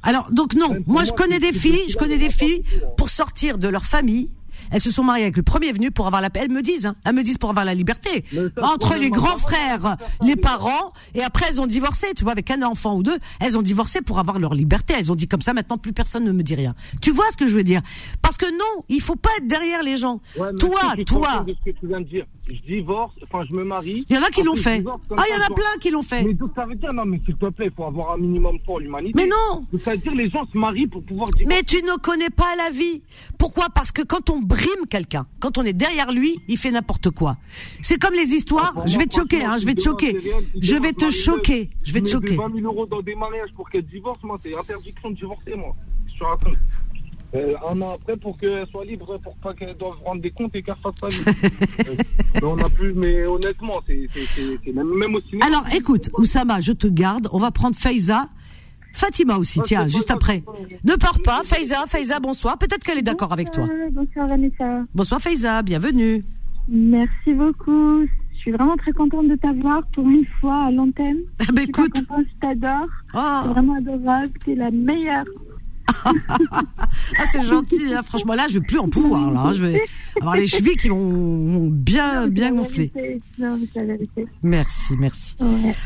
Alors 0.02 0.30
donc 0.30 0.54
non, 0.54 0.76
moi 0.86 1.04
je 1.04 1.12
connais 1.12 1.40
des 1.40 1.52
filles, 1.52 1.82
je 1.88 1.96
connais 1.96 2.18
des 2.18 2.30
filles 2.30 2.62
pour 2.96 3.10
sortir 3.10 3.58
de 3.58 3.68
leur 3.68 3.84
famille 3.84 4.30
elles 4.70 4.80
se 4.80 4.90
sont 4.90 5.02
mariées 5.02 5.24
avec 5.24 5.36
le 5.36 5.42
premier 5.42 5.72
venu 5.72 5.90
pour 5.90 6.06
avoir 6.06 6.22
la 6.22 6.30
paix. 6.30 6.40
Elles 6.42 6.50
me 6.50 6.62
disent, 6.62 6.86
hein, 6.86 6.96
elles 7.04 7.14
me 7.14 7.22
disent 7.22 7.38
pour 7.38 7.50
avoir 7.50 7.64
la 7.64 7.74
liberté. 7.74 8.24
Entre 8.60 8.96
les 8.96 9.10
grands 9.10 9.38
frères, 9.38 9.96
les 10.22 10.36
parents, 10.36 10.92
et 11.14 11.22
après 11.22 11.46
elles 11.48 11.60
ont 11.60 11.66
divorcé, 11.66 12.08
tu 12.16 12.24
vois, 12.24 12.32
avec 12.32 12.50
un 12.50 12.62
enfant 12.62 12.96
ou 12.96 13.02
deux, 13.02 13.18
elles 13.40 13.56
ont 13.56 13.62
divorcé 13.62 14.00
pour 14.00 14.18
avoir 14.18 14.38
leur 14.38 14.54
liberté. 14.54 14.94
Elles 14.98 15.12
ont 15.12 15.16
dit 15.16 15.28
comme 15.28 15.42
ça, 15.42 15.52
maintenant 15.52 15.78
plus 15.78 15.92
personne 15.92 16.24
ne 16.24 16.32
me 16.32 16.42
dit 16.42 16.54
rien. 16.54 16.74
Tu 17.00 17.10
vois 17.10 17.30
ce 17.30 17.36
que 17.36 17.48
je 17.48 17.54
veux 17.54 17.64
dire? 17.64 17.82
Parce 18.22 18.36
que 18.36 18.46
non, 18.50 18.82
il 18.88 19.00
faut 19.00 19.16
pas 19.16 19.30
être 19.38 19.46
derrière 19.46 19.82
les 19.82 19.96
gens. 19.96 20.20
toi, 20.58 20.94
toi. 21.06 21.44
ce 21.46 21.70
que 21.70 21.76
tu 21.78 21.86
viens 21.86 22.00
de 22.00 22.06
dire. 22.06 22.26
Je 22.48 22.74
divorce, 22.74 23.12
enfin 23.24 23.44
je 23.48 23.54
me 23.56 23.64
marie. 23.64 24.04
Il 24.08 24.14
y 24.14 24.18
en 24.18 24.22
a 24.22 24.30
qui 24.30 24.42
l'ont 24.42 24.54
fait. 24.54 24.84
Ah, 25.16 25.22
il 25.28 25.32
y 25.32 25.36
en 25.36 25.44
a 25.44 25.52
plein 25.52 25.78
qui 25.80 25.90
l'ont 25.90 26.02
fait. 26.02 26.22
Mais 26.22 26.36
ça 26.54 26.64
veut 26.64 26.76
dire, 26.76 26.92
non, 26.92 27.04
mais 27.04 27.20
s'il 27.24 27.36
te 27.36 27.46
plaît, 27.46 27.66
il 27.66 27.72
faut 27.72 27.84
avoir 27.84 28.12
un 28.12 28.18
minimum 28.18 28.58
pour 28.64 28.78
l'humanité. 28.78 29.12
Mais 29.16 29.26
non 29.26 29.66
Ça 29.84 29.92
veut 29.92 29.96
dire 29.98 30.14
les 30.14 30.30
gens 30.30 30.46
se 30.52 30.56
marient 30.56 30.86
pour 30.86 31.02
pouvoir 31.02 31.28
divorcer. 31.28 31.46
Mais 31.54 31.62
tu 31.64 31.82
ne 31.82 31.96
connais 31.98 32.30
pas 32.30 32.54
la 32.56 32.70
vie. 32.70 33.02
Pourquoi? 33.38 33.66
Parce 33.74 33.90
que 33.90 34.02
quand 34.02 34.30
on 34.30 34.40
brime 34.56 34.86
quelqu'un, 34.88 35.26
quand 35.40 35.58
on 35.58 35.62
est 35.62 35.72
derrière 35.72 36.12
lui, 36.12 36.40
il 36.48 36.56
fait 36.56 36.70
n'importe 36.70 37.10
quoi. 37.10 37.36
C'est 37.82 37.98
comme 37.98 38.14
les 38.14 38.34
histoires. 38.34 38.74
Ah, 38.76 38.86
je 38.86 38.98
vais 38.98 39.06
te 39.06 39.14
choquer, 39.14 39.44
hein, 39.44 39.58
je 39.58 39.66
vais 39.66 39.74
te 39.74 39.82
choquer. 39.82 40.18
Je 40.60 40.76
vais 40.76 40.92
te 40.92 41.10
choquer. 41.10 41.70
Je 41.82 41.92
vais 41.92 42.00
te 42.00 42.08
choquer. 42.08 42.36
20 42.36 42.54
000 42.54 42.66
euros 42.66 42.86
dans 42.86 43.02
des 43.02 43.14
mariages 43.14 43.50
pour 43.54 43.68
qu'elle 43.68 43.86
divorce, 43.86 44.22
moi, 44.22 44.38
c'est 44.42 44.56
interdiction 44.56 45.10
de 45.10 45.16
divorcer, 45.16 45.54
moi. 45.54 45.74
que 46.06 46.12
tu 46.12 46.22
racontes. 46.22 46.56
Euh, 47.34 47.54
un 47.68 47.82
an 47.82 47.94
après 47.94 48.16
pour 48.16 48.38
qu'elle 48.38 48.66
soit 48.68 48.84
libre, 48.84 49.18
pour 49.18 49.36
pas 49.36 49.52
qu'elle 49.52 49.76
doive 49.76 49.96
rendre 50.04 50.22
des 50.22 50.30
comptes 50.30 50.54
et 50.54 50.62
qu'elle 50.62 50.76
fasse 50.76 50.94
sa 51.00 51.08
vie. 51.08 51.24
euh, 51.88 52.40
on 52.42 52.56
a 52.58 52.68
plus, 52.68 52.94
mais 52.94 53.26
honnêtement, 53.26 53.82
c'est 53.86 54.08
même, 54.72 54.94
même 54.94 55.14
au 55.14 55.20
cinéma. 55.20 55.44
Alors 55.46 55.64
écoute, 55.74 56.08
Oussama, 56.18 56.60
je 56.60 56.72
te 56.72 56.86
garde. 56.86 57.28
On 57.32 57.38
va 57.38 57.50
prendre 57.50 57.74
Faiza. 57.74 58.28
Fatima 58.96 59.36
aussi, 59.36 59.60
tiens, 59.60 59.86
juste 59.88 60.10
après. 60.10 60.42
Ne 60.86 60.96
pars 60.96 61.20
pas, 61.22 61.42
Faiza, 61.44 61.84
Faiza, 61.86 62.18
bonsoir. 62.18 62.56
Peut-être 62.56 62.82
qu'elle 62.82 62.96
est 62.96 63.02
d'accord 63.02 63.30
avec 63.30 63.50
toi. 63.50 63.68
Bonsoir 63.92 64.26
Vanessa. 64.26 64.84
Bonsoir 64.94 65.20
Faiza, 65.20 65.62
bienvenue. 65.62 66.24
Merci 66.66 67.34
beaucoup. 67.34 68.06
Je 68.32 68.38
suis 68.38 68.52
vraiment 68.52 68.76
très 68.76 68.92
contente 68.92 69.28
de 69.28 69.36
t'avoir 69.36 69.86
pour 69.88 70.08
une 70.08 70.24
fois 70.40 70.64
à 70.64 70.70
l'antenne. 70.70 71.18
Ah 71.40 71.52
bah 71.52 71.62
écoute. 71.62 71.94
je 71.94 72.40
t'adore. 72.40 72.88
Oh. 73.12 73.48
vraiment 73.48 73.74
adorable. 73.74 74.30
Tu 74.42 74.52
es 74.52 74.54
la 74.54 74.70
meilleure. 74.70 75.26
Ah, 76.50 77.24
c'est 77.30 77.42
gentil, 77.42 77.94
hein. 77.94 78.02
franchement. 78.02 78.34
Là, 78.34 78.46
je 78.48 78.58
vais 78.58 78.64
plus 78.64 78.78
en 78.78 78.88
pouvoir. 78.88 79.30
Là, 79.30 79.40
hein. 79.40 79.52
je 79.52 79.64
vais 79.64 79.82
avoir 80.20 80.36
les 80.36 80.46
chevilles 80.46 80.76
qui 80.76 80.88
vont, 80.88 81.68
bien, 81.70 82.26
bien 82.28 82.52
gonfler. 82.52 82.92
Merci, 84.42 84.94
merci. 84.98 85.36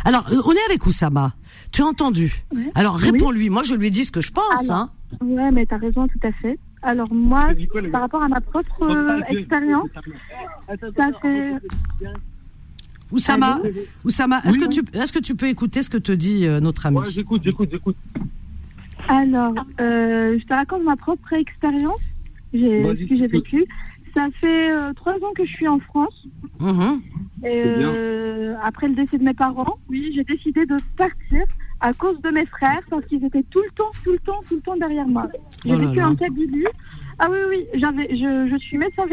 Alors, 0.05 0.27
euh, 0.33 0.41
on 0.45 0.53
est 0.53 0.64
avec 0.68 0.85
Oussama. 0.87 1.35
Tu 1.73 1.83
as 1.83 1.87
entendu? 1.87 2.45
Alors, 2.75 2.97
réponds-lui. 2.97 3.51
Moi, 3.51 3.62
je 3.62 3.75
lui 3.75 3.91
dis 3.91 4.05
ce 4.05 4.12
que 4.12 4.21
je 4.21 4.33
pense. 4.33 4.71
hein. 4.71 4.91
Ouais, 5.21 5.51
mais 5.51 5.66
tu 5.66 5.75
as 5.75 5.79
raison, 5.79 6.07
tout 6.07 6.27
à 6.27 6.33
fait. 6.33 6.59
Alors, 6.83 7.12
moi, 7.12 7.49
par 7.93 8.01
rapport 8.03 8.23
à 8.23 8.29
ma 8.29 8.41
propre 8.41 8.83
euh, 8.83 9.21
expérience, 9.29 9.89
ça 10.97 11.11
fait. 11.21 11.53
Oussama, 13.12 13.59
Oussama 14.05 14.41
est-ce 14.45 14.57
que, 14.57 14.68
tu, 14.68 14.81
est 14.93 15.12
que 15.12 15.18
tu 15.18 15.35
peux 15.35 15.49
écouter 15.49 15.83
ce 15.83 15.91
que 15.91 15.97
te 15.99 16.12
dit 16.12 16.47
euh, 16.47 16.61
notre 16.61 16.87
ami? 16.87 16.99
Ouais, 16.99 17.11
j'écoute, 17.11 17.43
j'écoute, 17.45 17.68
j'écoute. 17.73 17.97
Alors, 19.09 19.55
euh, 19.80 20.38
je 20.38 20.46
te 20.46 20.55
raconte 20.55 20.84
ma 20.84 20.96
propre 20.96 21.32
expérience, 21.32 22.01
ce 22.53 23.09
que 23.09 23.16
j'ai 23.16 23.26
vécu. 23.26 23.64
Ça 24.14 24.28
fait 24.40 24.70
euh, 24.70 24.92
trois 24.94 25.14
ans 25.14 25.32
que 25.36 25.44
je 25.44 25.53
suis 25.53 25.68
en 25.68 25.78
France. 25.78 26.26
Mhm. 26.59 27.01
Et, 27.44 27.62
euh, 27.64 28.55
après 28.62 28.88
le 28.88 28.94
décès 28.94 29.18
de 29.18 29.24
mes 29.24 29.34
parents, 29.34 29.76
oui, 29.88 30.12
j'ai 30.14 30.24
décidé 30.24 30.66
de 30.66 30.76
partir 30.96 31.44
à 31.80 31.92
cause 31.94 32.20
de 32.20 32.30
mes 32.30 32.44
frères 32.46 32.82
parce 32.90 33.07
qu'ils 33.07 33.24
étaient 33.24 33.44
tout 33.44 33.62
le 33.62 33.70
temps, 33.74 33.90
tout 34.05 34.12
le 34.12 34.18
temps, 34.18 34.40
tout 34.48 34.57
le 34.57 34.61
temps 34.61 34.76
derrière 34.76 35.07
moi. 35.07 35.28
J'ai 35.64 35.74
oh 35.74 35.78
vécu 35.78 36.03
en 36.03 36.14
Kabylie. 36.16 36.64
Ah 37.18 37.28
oui, 37.30 37.38
oui, 37.48 37.66
j'avais, 37.74 38.14
je, 38.14 38.48
je 38.51 38.57
suis 38.59 38.76
médecin 38.78 39.05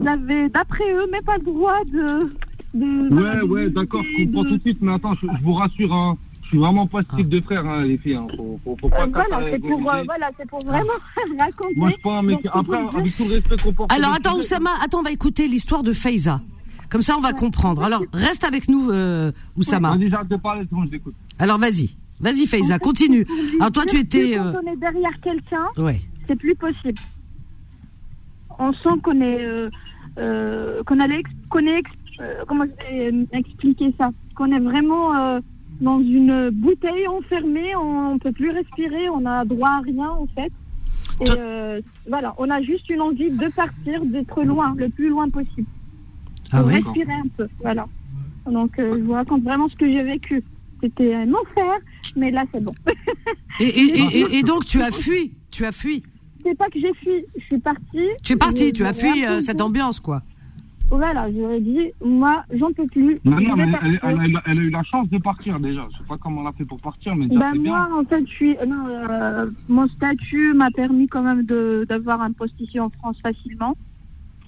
J'avais, 0.00 0.48
d'après 0.48 0.92
eux, 0.94 1.06
mais 1.10 1.20
pas 1.22 1.38
le 1.38 1.44
droit 1.44 1.82
de. 1.92 2.32
de 2.74 3.14
ouais, 3.14 3.42
ouais, 3.42 3.70
d'accord, 3.70 4.04
je 4.04 4.24
comprends 4.24 4.44
tout 4.44 4.56
de 4.56 4.62
suite, 4.62 4.78
mais 4.80 4.92
attends, 4.92 5.14
je, 5.14 5.26
je 5.26 5.42
vous 5.42 5.54
rassure, 5.54 5.92
hein 5.92 6.16
suis 6.52 6.58
vraiment 6.58 6.86
pas 6.86 7.00
ce 7.02 7.16
type 7.16 7.28
de 7.28 7.40
frère, 7.40 7.66
hein, 7.66 7.82
les 7.82 7.96
filles. 7.96 8.16
Hein. 8.16 8.26
Faut, 8.36 8.60
faut, 8.62 8.76
faut 8.78 8.88
pas 8.88 9.04
euh, 9.04 9.10
voilà, 9.10 9.50
c'est 9.50 9.58
pour, 9.58 9.90
euh, 9.90 10.02
voilà, 10.04 10.30
c'est 10.38 10.48
pour 10.48 10.58
vraiment 10.64 10.92
raconter. 11.38 11.74
Moi, 11.76 11.90
je 11.96 12.02
pas 12.02 12.22
mais 12.22 12.38
Après, 12.52 12.78
avec 12.78 13.16
tout 13.16 13.24
le 13.24 13.34
respect 13.34 13.56
qu'on 13.62 13.72
porte. 13.72 13.92
Alors, 13.92 14.12
attends, 14.12 14.36
Oussama, 14.38 14.70
attends, 14.82 15.00
on 15.00 15.02
va 15.02 15.12
écouter 15.12 15.48
l'histoire 15.48 15.82
de 15.82 15.92
Faiza. 15.92 16.40
Comme 16.90 17.00
ça, 17.00 17.16
on 17.16 17.22
va 17.22 17.32
comprendre. 17.32 17.82
Alors, 17.82 18.02
reste 18.12 18.44
avec 18.44 18.68
nous, 18.68 18.90
euh, 18.90 19.32
Oussama. 19.56 19.96
J'arrête 19.98 20.28
de 20.28 20.36
parler, 20.36 20.62
c'est 20.62 20.74
bon, 20.74 20.84
je 20.84 20.90
l'écoute. 20.90 21.14
Alors, 21.38 21.58
vas-y. 21.58 21.96
Vas-y, 22.20 22.46
Faiza, 22.46 22.78
continue. 22.78 23.26
Alors, 23.58 23.72
toi, 23.72 23.84
tu 23.88 23.98
étais. 23.98 24.36
Quand 24.36 24.60
on 24.62 24.72
est 24.72 24.76
derrière 24.76 25.20
quelqu'un, 25.22 25.66
ouais. 25.78 26.02
c'est 26.28 26.38
plus 26.38 26.54
possible. 26.54 27.00
On 28.58 28.74
sent 28.74 29.00
qu'on 29.02 29.20
est. 29.22 29.42
Euh, 29.42 29.70
euh, 30.18 30.82
qu'on 30.84 31.00
allait. 31.00 31.22
Qu'on 31.48 31.66
est. 31.66 31.82
comment 32.46 32.66
expliquer 33.32 33.94
ça? 33.98 34.10
Qu'on 34.36 34.52
est 34.52 34.60
vraiment 34.60 35.40
dans 35.82 36.00
une 36.00 36.50
bouteille 36.50 37.08
enfermée, 37.08 37.74
on 37.76 38.14
ne 38.14 38.18
peut 38.18 38.32
plus 38.32 38.50
respirer, 38.50 39.08
on 39.10 39.20
n'a 39.20 39.44
droit 39.44 39.68
à 39.68 39.80
rien 39.80 40.08
en 40.08 40.26
fait. 40.28 40.52
Et 41.20 41.30
euh, 41.30 41.80
voilà, 42.08 42.34
on 42.38 42.48
a 42.48 42.62
juste 42.62 42.88
une 42.88 43.00
envie 43.00 43.30
de 43.30 43.48
partir, 43.48 44.04
d'être 44.04 44.42
loin, 44.44 44.74
le 44.76 44.88
plus 44.88 45.08
loin 45.08 45.28
possible. 45.28 45.66
Ah 46.52 46.60
pour 46.60 46.68
respirer 46.68 47.12
un 47.12 47.28
peu, 47.36 47.48
voilà. 47.60 47.86
Donc 48.46 48.78
euh, 48.78 48.96
je 48.98 49.02
vous 49.02 49.12
raconte 49.12 49.42
vraiment 49.42 49.68
ce 49.68 49.76
que 49.76 49.86
j'ai 49.86 50.02
vécu. 50.02 50.42
C'était 50.80 51.14
un 51.14 51.32
enfer, 51.34 51.78
mais 52.16 52.30
là 52.30 52.44
c'est 52.52 52.62
bon. 52.62 52.74
et, 53.60 54.42
donc 54.42 54.64
tu 54.64 54.80
as 54.80 54.92
fui, 54.92 55.32
tu 55.50 55.64
as 55.64 55.72
fui. 55.72 56.02
C'est 56.44 56.56
pas 56.56 56.68
que 56.68 56.80
j'ai 56.80 56.94
fui, 56.94 57.24
je 57.36 57.44
suis 57.44 57.58
partie. 57.58 58.08
Tu 58.22 58.32
es 58.32 58.36
partie, 58.36 58.72
tu 58.72 58.84
as 58.84 58.92
fui 58.92 59.24
euh, 59.24 59.40
cette 59.40 59.60
ambiance 59.60 60.00
quoi. 60.00 60.22
Voilà, 60.92 61.26
j'aurais 61.32 61.60
dit, 61.60 61.90
moi, 62.04 62.44
j'en 62.52 62.70
peux 62.70 62.86
plus. 62.86 63.18
Non, 63.24 63.40
non, 63.40 63.56
mais 63.56 63.72
elle, 64.02 64.36
a, 64.44 64.54
eu 64.54 64.68
la 64.68 64.82
chance 64.82 65.08
de 65.08 65.16
partir 65.16 65.58
déjà. 65.58 65.88
Je 65.90 65.96
sais 65.96 66.04
pas 66.06 66.18
comment 66.18 66.42
elle 66.42 66.48
a 66.48 66.52
fait 66.52 66.66
pour 66.66 66.78
partir, 66.80 67.16
mais 67.16 67.28
déjà, 67.28 67.40
ben, 67.40 67.62
moi, 67.62 67.88
en 67.98 68.04
fait, 68.04 68.22
je 68.26 68.30
suis, 68.30 68.56
non, 68.68 68.86
euh, 68.88 69.46
mon 69.70 69.88
statut 69.88 70.52
m'a 70.52 70.70
permis 70.70 71.08
quand 71.08 71.22
même 71.22 71.46
d'avoir 71.86 72.20
un 72.20 72.32
poste 72.32 72.60
ici 72.60 72.78
en 72.78 72.90
France 72.90 73.16
facilement. 73.22 73.74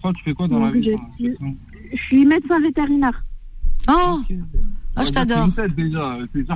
Toi, 0.03 0.13
tu 0.13 0.23
fais 0.23 0.35
quoi 0.35 0.47
dans 0.47 0.59
la 0.59 0.71
vie 0.71 0.93
Je 1.19 1.97
suis 1.97 2.27
médecin 2.27 2.61
vétérinaire. 2.61 3.25
Oh 3.89 4.21
Ah, 4.97 5.05
je 5.05 5.11
t'adore. 5.13 5.49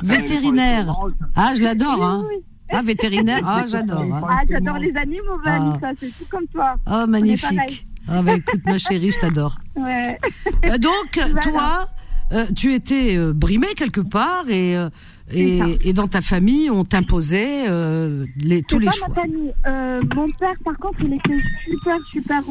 Vétérinaire. 0.02 0.94
Ah, 1.34 1.54
je 1.56 1.62
l'adore, 1.62 2.04
hein. 2.04 2.26
Ah, 2.70 2.82
vétérinaire, 2.82 3.40
ah, 3.42 3.64
j'adore. 3.70 4.02
Hein. 4.02 4.20
Ah, 4.28 4.42
j'adore 4.46 4.76
les 4.76 4.94
animaux, 4.94 5.38
Vanessa, 5.42 5.78
ah. 5.82 5.92
c'est 5.98 6.08
tout 6.08 6.26
comme 6.30 6.46
toi. 6.48 6.74
Oh, 6.86 7.06
magnifique. 7.08 7.86
Ah 8.10 8.22
bah 8.22 8.34
écoute 8.34 8.60
ma 8.64 8.78
chérie, 8.78 9.12
je 9.12 9.18
t'adore. 9.18 9.58
Ouais. 9.76 10.16
Euh, 10.64 10.78
donc 10.78 11.20
toi, 11.42 11.86
euh, 12.32 12.46
tu 12.56 12.72
étais 12.74 13.16
euh, 13.16 13.32
brimée 13.32 13.74
quelque 13.76 14.00
part 14.00 14.48
et 14.48 14.76
et, 15.30 15.92
dans 15.92 16.08
ta 16.08 16.22
famille 16.22 16.70
on 16.70 16.84
t'imposait 16.84 17.64
les 18.40 18.62
tous 18.62 18.78
les 18.78 18.86
pas 18.86 18.92
choix. 18.92 19.08
Ma 19.08 19.14
famille. 19.14 19.52
mon 20.16 20.30
père 20.38 20.54
par 20.64 20.78
contre 20.78 21.00
il 21.02 21.14
était 21.14 21.40
super 21.66 21.98
super, 22.10 22.42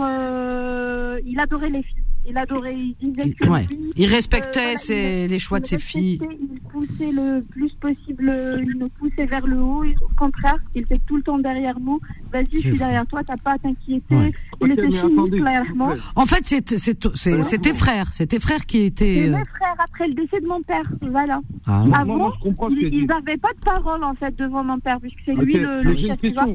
il 1.26 1.39
adorait 1.39 1.70
les 1.70 1.82
filles 1.82 2.03
il 2.28 2.38
adorait, 2.38 2.75
il 2.75 2.95
disait 3.01 3.32
que 3.34 3.47
il 3.95 4.05
respectait 4.05 4.75
euh, 4.89 5.28
les 5.28 5.39
choix 5.39 5.59
de 5.59 5.65
ses 5.65 5.80
filles. 5.80 6.19
Il 6.21 6.59
poussait 6.69 7.11
le 7.11 7.41
plus 7.49 7.73
possible, 7.75 8.59
il 8.61 8.78
nous 8.78 8.89
poussait 8.89 9.25
vers 9.25 9.47
le 9.47 9.59
haut. 9.59 9.84
Au 9.86 10.13
contraire, 10.15 10.57
il 10.75 10.82
était 10.82 10.99
tout 11.07 11.15
le 11.17 11.23
temps 11.23 11.39
derrière 11.39 11.80
nous. 11.80 11.99
Vas-y, 12.32 12.47
je 12.51 12.57
suis 12.57 12.78
derrière 12.78 13.05
toi, 13.07 13.23
t'as 13.23 13.38
pas 13.38 13.53
à 13.53 13.57
t'inquiéter. 13.57 14.34
Il 14.61 14.71
était 14.71 14.89
chimique, 14.91 15.32
clairement. 15.32 15.91
En 16.15 16.25
fait, 16.25 16.45
c'est 16.45 17.61
tes 17.61 17.73
frères, 17.73 18.07
c'est 18.13 18.28
tes 18.28 18.39
frères 18.39 18.65
qui 18.65 18.84
étaient. 18.84 19.23
C'est 19.25 19.30
mes 19.30 19.45
frères 19.45 19.75
après 19.80 20.07
le 20.07 20.13
décès 20.13 20.41
de 20.41 20.47
mon 20.47 20.61
père, 20.61 20.91
voilà. 21.01 21.39
Ah, 21.65 21.84
Avant, 21.93 22.34
ils 22.69 23.05
n'avaient 23.07 23.38
pas 23.38 23.53
de 23.53 23.59
parole 23.63 24.03
en 24.03 24.13
fait 24.15 24.36
devant 24.36 24.63
mon 24.63 24.80
père, 24.80 24.99
puisque 24.99 25.19
c'est 25.25 25.34
lui 25.34 25.53
le, 25.53 25.82
le 25.82 25.95
chef. 25.95 26.19
Tu 26.21 26.32
vois 26.34 26.45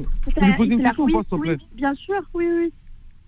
Bien 1.75 1.93
sûr, 1.95 2.21
oui, 2.33 2.45
oui. 2.47 2.73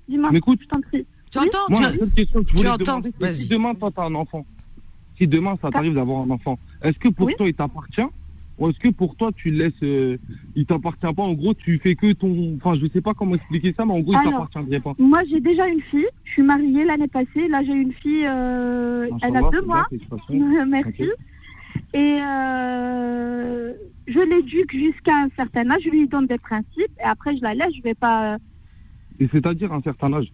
Dis-moi, 0.07 0.29
je 0.33 0.67
t'en 0.67 0.81
prie. 0.81 1.05
Tu 1.35 1.39
entends 1.39 1.57
Moi, 1.69 1.91
tu, 1.91 2.09
question 2.11 2.43
que 2.43 2.49
je 2.51 2.55
tu 2.55 2.67
entends. 2.67 3.01
Si 3.31 3.47
demain, 3.47 3.75
toi, 3.75 3.91
t'as 3.93 4.05
un 4.05 4.15
enfant, 4.15 4.45
si 5.17 5.27
demain, 5.27 5.57
ça 5.61 5.69
t'arrive 5.69 5.93
d'avoir 5.93 6.21
un 6.21 6.29
enfant, 6.29 6.57
est-ce 6.81 6.97
que 6.97 7.09
pour 7.09 7.29
toi, 7.35 7.47
il 7.47 7.53
t'appartient 7.53 8.07
ou 8.57 8.69
est-ce 8.69 8.79
que 8.79 8.87
pour 8.87 9.17
toi, 9.17 9.31
tu 9.35 9.51
le 9.51 9.65
laisses, 9.65 9.83
euh, 9.83 10.17
il 10.55 10.65
t'appartient 10.65 11.13
pas, 11.13 11.23
en 11.23 11.33
gros, 11.33 11.53
tu 11.53 11.77
fais 11.79 11.95
que 11.95 12.13
ton, 12.13 12.55
enfin, 12.55 12.79
je 12.81 12.87
sais 12.87 13.01
pas 13.01 13.13
comment 13.13 13.35
expliquer 13.35 13.73
ça, 13.75 13.85
mais 13.85 13.91
en 13.91 13.99
gros, 13.99 14.13
il 14.13 14.31
t'appartiendrait 14.31 14.79
pas. 14.79 14.93
Moi, 14.97 15.23
j'ai 15.29 15.41
déjà 15.41 15.67
une 15.67 15.81
fille, 15.81 16.07
je 16.23 16.31
suis 16.31 16.41
mariée 16.41 16.85
l'année 16.85 17.09
passée, 17.09 17.49
là, 17.49 17.63
j'ai 17.65 17.73
une 17.73 17.91
fille, 17.91 18.25
euh, 18.25 19.09
elle 19.21 19.35
a 19.35 19.49
deux 19.51 19.61
mois, 19.61 19.85
merci. 20.69 21.09
Et 21.93 22.19
euh, 22.21 23.73
je 24.07 24.19
l'éduque 24.19 24.71
jusqu'à 24.71 25.17
un 25.17 25.29
certain 25.35 25.69
âge, 25.71 25.81
je 25.83 25.89
lui 25.89 26.07
donne 26.07 26.27
des 26.27 26.37
principes, 26.37 26.91
et 27.01 27.03
après, 27.03 27.35
je 27.35 27.41
la 27.41 27.55
laisse, 27.55 27.75
je 27.75 27.81
vais 27.81 27.93
pas... 27.93 28.37
Et 29.19 29.27
c'est-à-dire 29.33 29.73
un 29.73 29.81
certain 29.81 30.13
âge 30.13 30.31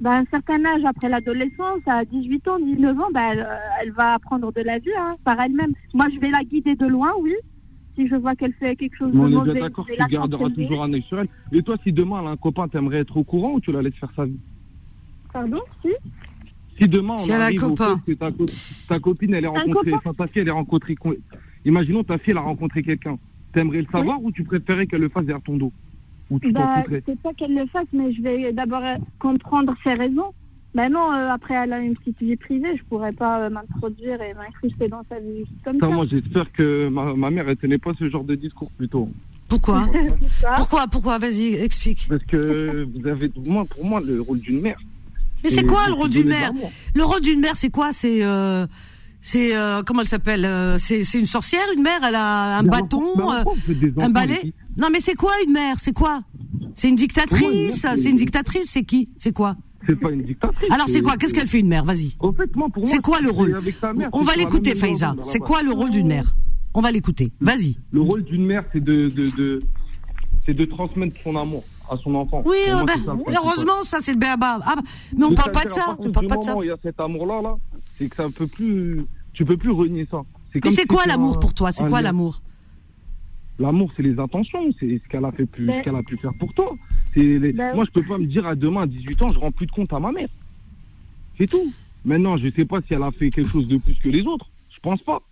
bah, 0.00 0.16
un 0.16 0.24
certain 0.30 0.64
âge, 0.64 0.84
après 0.84 1.08
l'adolescence, 1.08 1.80
à 1.86 2.04
18 2.04 2.48
ans, 2.48 2.58
19 2.58 3.00
ans, 3.00 3.08
bah, 3.12 3.32
elle, 3.80 3.92
va 3.92 4.14
apprendre 4.14 4.52
de 4.52 4.60
la 4.60 4.78
vie 4.78 4.90
hein, 4.98 5.16
par 5.24 5.40
elle-même. 5.40 5.72
Moi, 5.94 6.06
je 6.12 6.18
vais 6.18 6.30
la 6.30 6.42
guider 6.42 6.74
de 6.74 6.86
loin, 6.86 7.12
oui. 7.20 7.34
Si 7.94 8.08
je 8.08 8.16
vois 8.16 8.34
qu'elle 8.34 8.52
fait 8.54 8.74
quelque 8.74 8.96
chose 8.96 9.12
de 9.12 9.16
mauvais, 9.16 9.36
on 9.36 9.54
est 9.54 9.60
d'accord, 9.60 9.86
tu 9.86 9.96
garderas 10.10 10.50
toujours 10.50 10.82
un 10.82 10.92
œil 10.92 11.02
sur 11.02 11.20
elle. 11.20 11.28
Et 11.52 11.62
toi, 11.62 11.76
si 11.84 11.92
demain, 11.92 12.20
elle 12.20 12.26
a 12.26 12.30
un 12.30 12.36
copain, 12.36 12.66
t'aimerais 12.66 12.98
être 12.98 13.16
au 13.16 13.22
courant 13.22 13.52
ou 13.52 13.60
tu 13.60 13.70
la 13.70 13.82
laisses 13.82 13.94
faire 13.94 14.12
sa 14.16 14.24
vie 14.24 14.38
Pardon 15.32 15.60
Si 15.80 15.92
Si 16.80 16.88
demain, 16.88 17.14
on 17.14 17.18
si 17.18 17.30
elle 17.30 17.40
a 17.40 17.46
un 17.46 17.54
copain. 17.54 18.00
que 18.04 18.12
ta, 18.12 18.98
copine, 18.98 19.34
elle 19.34 19.44
est 19.44 19.48
rencontrée, 19.48 19.94
enfin, 19.94 20.12
ta 20.12 20.26
fille, 20.26 20.42
elle 20.42 20.48
est 20.48 20.50
rencontrée. 20.50 20.96
Imaginons 21.64 22.02
ta 22.02 22.18
fille, 22.18 22.32
elle 22.32 22.38
a 22.38 22.42
rencontré 22.42 22.82
quelqu'un. 22.82 23.16
T'aimerais 23.52 23.82
le 23.82 23.88
savoir 23.92 24.20
ou 24.20 24.32
tu 24.32 24.42
préférais 24.42 24.88
qu'elle 24.88 25.02
le 25.02 25.08
fasse 25.08 25.24
derrière 25.24 25.44
ton 25.44 25.56
dos 25.56 25.72
ou 26.30 26.38
tu 26.38 26.52
bah, 26.52 26.84
C'est 27.06 27.18
pas 27.20 27.32
qu'elle 27.34 27.54
le 27.54 27.66
fasse, 27.66 27.86
mais 27.92 28.12
je 28.12 28.22
vais 28.22 28.52
d'abord 28.52 28.82
comprendre 29.18 29.74
ses 29.82 29.94
raisons. 29.94 30.32
Ben 30.74 30.90
non, 30.90 31.12
euh, 31.12 31.30
après 31.30 31.54
elle 31.54 31.72
a 31.72 31.78
une 31.78 31.94
petite 31.94 32.20
vie 32.20 32.36
privée, 32.36 32.76
je 32.76 32.82
pourrais 32.84 33.12
pas 33.12 33.42
euh, 33.42 33.50
m'introduire 33.50 34.20
et 34.20 34.34
m'incruster 34.34 34.88
dans 34.88 35.04
sa 35.08 35.20
vie 35.20 35.44
comme 35.64 35.78
ça. 35.78 35.86
Moi 35.86 36.04
j'espère 36.10 36.50
que 36.50 36.88
ma, 36.88 37.14
ma 37.14 37.30
mère 37.30 37.48
elle 37.48 37.56
tenait 37.56 37.78
pas 37.78 37.92
ce 37.96 38.08
genre 38.08 38.24
de 38.24 38.34
discours 38.34 38.72
plutôt. 38.72 39.08
Pourquoi 39.46 39.88
Pourquoi 40.56 40.88
Pourquoi 40.88 41.18
Vas-y, 41.18 41.54
explique. 41.54 42.06
Parce 42.08 42.24
que 42.24 42.88
vous 42.92 43.06
avez, 43.06 43.30
moi, 43.36 43.64
pour 43.66 43.84
moi, 43.84 44.00
le 44.00 44.20
rôle 44.20 44.40
d'une 44.40 44.60
mère. 44.60 44.78
Mais 45.44 45.50
c'est 45.50 45.64
quoi 45.64 45.86
le 45.86 45.92
rôle 45.92 46.08
d'une 46.08 46.28
mère 46.28 46.50
Le 46.94 47.04
rôle 47.04 47.20
d'une 47.20 47.40
mère, 47.40 47.54
c'est 47.54 47.68
quoi? 47.68 47.92
C'est 47.92 48.24
euh, 48.24 48.66
c'est 49.20 49.52
comment 49.86 50.00
elle 50.00 50.08
s'appelle? 50.08 50.48
C'est 50.80 51.02
une 51.14 51.26
sorcière, 51.26 51.62
une 51.76 51.82
mère? 51.82 52.00
Elle 52.02 52.16
a 52.16 52.58
un 52.58 52.62
bâton, 52.64 53.04
un 53.98 54.10
balai? 54.10 54.52
Non, 54.76 54.88
mais 54.90 55.00
c'est 55.00 55.14
quoi 55.14 55.32
une 55.46 55.52
mère? 55.52 55.78
C'est 55.78 55.92
quoi? 55.92 56.22
C'est 56.74 56.88
une 56.88 56.96
dictatrice? 56.96 57.86
C'est 57.96 58.10
une 58.10 58.16
dictatrice? 58.16 58.70
C'est 58.70 58.84
qui? 58.84 59.08
C'est 59.18 59.32
quoi? 59.32 59.56
C'est 59.86 59.96
pas 59.96 60.10
une 60.10 60.22
dictatrice. 60.22 60.70
Alors 60.72 60.88
c'est 60.88 61.02
quoi? 61.02 61.16
Qu'est-ce 61.16 61.34
qu'elle 61.34 61.46
fait 61.46 61.60
une 61.60 61.68
mère? 61.68 61.84
Vas-y. 61.84 62.16
Moi, 62.54 62.68
C'est 62.84 63.00
quoi 63.00 63.20
le 63.20 63.30
rôle? 63.30 63.58
On 64.12 64.22
va 64.22 64.34
l'écouter, 64.34 64.74
Faiza. 64.74 65.14
C'est 65.22 65.38
quoi 65.40 65.62
le 65.62 65.72
rôle 65.72 65.90
d'une 65.90 66.08
mère? 66.08 66.34
On 66.72 66.80
va 66.80 66.90
l'écouter. 66.90 67.32
Vas-y. 67.40 67.76
Le 67.92 68.00
rôle 68.00 68.24
d'une 68.24 68.44
mère, 68.46 68.64
c'est 68.72 68.82
de, 68.82 69.08
de, 69.08 69.26
de 69.36 69.62
c'est 70.44 70.54
de 70.54 70.64
transmettre 70.64 71.14
son 71.22 71.36
amour 71.36 71.62
à 71.88 71.96
son 71.98 72.14
enfant. 72.16 72.42
Oui, 72.44 72.56
ben, 72.84 73.16
heureusement, 73.28 73.82
ça 73.82 73.98
c'est 74.00 74.12
le 74.12 74.18
béaba. 74.18 74.58
Ah, 74.64 74.74
mais 75.16 75.24
on 75.24 75.34
parle 75.34 75.52
pas 75.52 75.64
de 75.64 75.70
ça. 75.70 75.96
On 75.98 76.10
parle 76.10 76.26
pas 76.26 76.38
de 76.38 76.42
ça. 76.42 76.56
Il 76.62 76.66
y 76.66 76.70
a 76.70 76.76
cet 76.82 76.98
amour-là, 76.98 77.42
là, 77.42 77.54
c'est 77.96 78.08
que 78.08 78.16
ça 78.16 78.28
peut 78.28 78.48
plus, 78.48 79.02
tu 79.34 79.44
peux 79.44 79.56
plus 79.56 79.70
renier 79.70 80.08
ça. 80.10 80.22
Mais 80.64 80.70
c'est 80.70 80.86
quoi 80.86 81.04
l'amour 81.06 81.38
pour 81.38 81.54
toi? 81.54 81.70
C'est 81.70 81.86
quoi 81.86 82.02
l'amour? 82.02 82.40
L'amour, 83.58 83.90
c'est 83.96 84.02
les 84.02 84.18
intentions, 84.18 84.70
c'est 84.80 85.00
ce 85.02 85.08
qu'elle 85.08 85.24
a 85.24 85.30
fait 85.30 85.46
plus, 85.46 85.66
ce 85.66 85.82
qu'elle 85.82 85.94
a 85.94 86.02
pu 86.02 86.16
faire 86.16 86.32
pour 86.38 86.52
toi. 86.54 86.74
Ben 87.16 87.74
moi, 87.74 87.84
je 87.84 87.90
peux 87.90 88.04
pas 88.04 88.18
me 88.18 88.26
dire 88.26 88.46
à 88.46 88.56
demain, 88.56 88.82
à 88.82 88.86
18 88.86 89.22
ans, 89.22 89.28
je 89.28 89.38
rends 89.38 89.52
plus 89.52 89.66
de 89.66 89.70
compte 89.70 89.92
à 89.92 90.00
ma 90.00 90.10
mère. 90.10 90.28
C'est 91.38 91.46
tout. 91.48 91.72
Maintenant, 92.04 92.36
je 92.36 92.48
sais 92.54 92.64
pas 92.64 92.80
si 92.86 92.94
elle 92.94 93.02
a 93.02 93.12
fait 93.12 93.30
quelque 93.30 93.50
chose 93.50 93.68
de 93.68 93.78
plus 93.78 93.94
que 93.94 94.08
les 94.08 94.22
autres. 94.22 94.46
Je 94.70 94.80
pense 94.80 95.00
pas. 95.02 95.22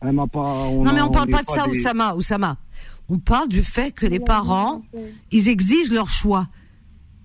Elle 0.00 0.12
m'a 0.12 0.26
pas. 0.26 0.70
non, 0.72 0.92
mais 0.92 1.00
on 1.00 1.10
parle 1.10 1.28
pas 1.28 1.42
de 1.42 1.48
ça, 1.48 1.68
Oussama. 1.68 2.16
Oussama. 2.16 2.56
On 3.08 3.18
parle 3.18 3.48
du 3.48 3.62
fait 3.62 3.92
que 3.92 4.06
les 4.06 4.20
parents, 4.20 4.82
ils 5.30 5.48
exigent 5.48 5.92
leur 5.92 6.08
choix. 6.08 6.48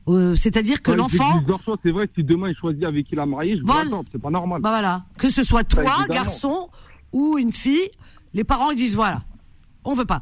Euh, 0.07 0.35
c'est-à-dire 0.35 0.81
que 0.81 0.91
l'enfant. 0.91 1.43
C'est 1.83 1.91
vrai 1.91 2.07
que 2.07 2.13
si 2.15 2.23
demain 2.23 2.49
il 2.49 2.55
choisit 2.55 2.83
avec 2.83 3.07
qui 3.07 3.13
il 3.13 3.19
a 3.19 3.25
marié, 3.25 3.57
je 3.57 3.63
voilà. 3.63 4.01
c'est 4.11 4.21
pas 4.21 4.29
normal. 4.29 4.61
Bah 4.61 4.69
voilà. 4.69 5.05
Que 5.17 5.29
ce 5.29 5.43
soit 5.43 5.63
toi, 5.63 6.05
garçon, 6.09 6.69
ou 7.11 7.37
une 7.37 7.51
fille, 7.51 7.89
les 8.33 8.43
parents 8.43 8.71
ils 8.71 8.77
disent 8.77 8.95
voilà, 8.95 9.23
on 9.87 9.95
veut 9.95 10.05
pas. 10.05 10.21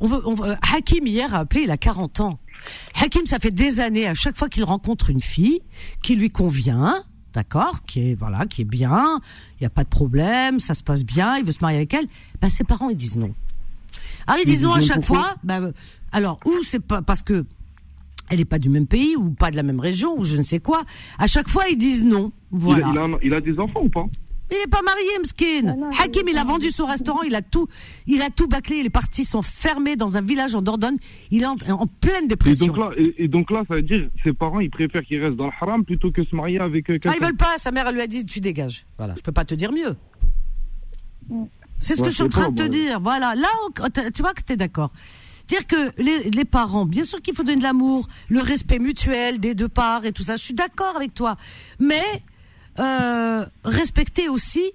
On 0.00 0.06
veut, 0.06 0.20
on 0.26 0.34
veut. 0.34 0.56
Hakim 0.74 1.06
hier 1.06 1.34
a 1.34 1.40
appelé, 1.40 1.62
il 1.62 1.70
a 1.70 1.76
40 1.76 2.20
ans. 2.20 2.38
Hakim, 3.00 3.26
ça 3.26 3.38
fait 3.38 3.50
des 3.50 3.80
années, 3.80 4.06
à 4.06 4.14
chaque 4.14 4.36
fois 4.36 4.48
qu'il 4.48 4.64
rencontre 4.64 5.10
une 5.10 5.20
fille 5.20 5.60
qui 6.02 6.16
lui 6.16 6.30
convient, 6.30 6.94
d'accord, 7.32 7.84
qui 7.84 8.10
est 8.10 8.14
voilà, 8.14 8.46
qui 8.46 8.62
est 8.62 8.66
bien, 8.66 9.20
il 9.58 9.62
n'y 9.62 9.66
a 9.66 9.70
pas 9.70 9.84
de 9.84 9.88
problème, 9.88 10.60
ça 10.60 10.74
se 10.74 10.82
passe 10.82 11.04
bien, 11.04 11.36
il 11.36 11.44
veut 11.44 11.52
se 11.52 11.60
marier 11.60 11.78
avec 11.78 11.94
elle, 11.94 12.06
ben 12.40 12.48
ses 12.48 12.64
parents 12.64 12.90
ils 12.90 12.96
disent 12.96 13.16
non. 13.16 13.34
Alors 14.26 14.40
ils 14.42 14.46
disent 14.46 14.62
non 14.62 14.72
à 14.72 14.80
chaque 14.80 15.04
fois. 15.04 15.34
Ben, 15.44 15.72
alors 16.12 16.40
ou 16.44 16.62
c'est 16.62 16.80
pas 16.80 17.02
parce 17.02 17.22
que 17.22 17.44
elle 18.30 18.38
n'est 18.38 18.44
pas 18.44 18.58
du 18.58 18.70
même 18.70 18.86
pays 18.86 19.16
ou 19.16 19.30
pas 19.30 19.50
de 19.50 19.56
la 19.56 19.62
même 19.62 19.80
région 19.80 20.18
ou 20.18 20.24
je 20.24 20.36
ne 20.36 20.42
sais 20.42 20.60
quoi. 20.60 20.82
À 21.18 21.26
chaque 21.26 21.48
fois 21.48 21.68
ils 21.68 21.76
disent 21.76 22.04
non. 22.04 22.32
Voilà. 22.50 22.92
il 23.22 23.34
a 23.34 23.40
des 23.40 23.58
enfants 23.58 23.82
ou 23.82 23.90
pas? 23.90 24.06
Il 24.50 24.58
n'est 24.58 24.66
pas 24.66 24.82
marié, 24.82 25.08
Mskin. 25.20 25.76
Ah 25.92 26.04
Hakim, 26.04 26.28
il 26.28 26.36
a 26.36 26.44
vendu 26.44 26.70
son 26.70 26.86
restaurant, 26.86 27.22
il 27.22 27.34
a 27.34 27.42
tout, 27.42 27.66
il 28.06 28.20
a 28.22 28.30
tout 28.30 28.46
bâclé. 28.46 28.82
Les 28.82 28.90
parties 28.90 29.24
sont 29.24 29.42
fermées 29.42 29.96
dans 29.96 30.16
un 30.16 30.20
village 30.20 30.54
en 30.54 30.62
Dordogne. 30.62 30.96
Il 31.30 31.42
est 31.42 31.46
en, 31.46 31.56
pleine 31.86 32.28
dépression. 32.28 32.66
Et 32.66 32.68
donc, 32.68 32.78
là, 32.78 32.90
et, 33.18 33.28
donc 33.28 33.50
là, 33.50 33.64
ça 33.66 33.74
veut 33.76 33.82
dire, 33.82 34.08
ses 34.22 34.32
parents, 34.32 34.60
ils 34.60 34.70
préfèrent 34.70 35.04
qu'il 35.04 35.22
reste 35.22 35.36
dans 35.36 35.46
le 35.46 35.52
haram 35.60 35.84
plutôt 35.84 36.10
que 36.10 36.24
se 36.24 36.36
marier 36.36 36.60
avec 36.60 36.90
euh, 36.90 36.94
quelqu'un. 36.94 37.10
Ah, 37.12 37.16
ils 37.18 37.24
veulent 37.24 37.36
pas. 37.36 37.56
Sa 37.56 37.70
mère, 37.70 37.86
elle 37.88 37.94
lui 37.94 38.02
a 38.02 38.06
dit, 38.06 38.26
tu 38.26 38.40
dégages. 38.40 38.86
Voilà. 38.98 39.14
Je 39.16 39.22
peux 39.22 39.32
pas 39.32 39.44
te 39.44 39.54
dire 39.54 39.72
mieux. 39.72 39.96
C'est 41.78 41.96
ce 41.96 42.02
que 42.02 42.10
je 42.10 42.14
suis 42.14 42.22
en 42.22 42.28
train 42.28 42.50
de 42.50 42.62
te 42.62 42.68
dire. 42.68 43.00
Voilà. 43.00 43.34
Là, 43.34 43.48
tu 44.14 44.22
vois 44.22 44.34
que 44.34 44.42
tu 44.42 44.52
es 44.52 44.56
d'accord. 44.56 44.92
Dire 45.48 45.66
que 45.66 45.92
les, 46.00 46.30
les, 46.30 46.44
parents, 46.46 46.86
bien 46.86 47.04
sûr 47.04 47.20
qu'il 47.20 47.34
faut 47.34 47.42
donner 47.42 47.58
de 47.58 47.62
l'amour, 47.62 48.08
le 48.28 48.40
respect 48.40 48.78
mutuel 48.78 49.40
des 49.40 49.54
deux 49.54 49.68
parts 49.68 50.06
et 50.06 50.12
tout 50.12 50.22
ça. 50.22 50.36
Je 50.36 50.42
suis 50.42 50.54
d'accord 50.54 50.96
avec 50.96 51.12
toi. 51.12 51.36
Mais 51.78 52.02
euh, 52.78 53.44
respecter 53.64 54.28
aussi, 54.28 54.72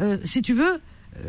euh, 0.00 0.18
si 0.24 0.42
tu 0.42 0.54
veux, 0.54 0.80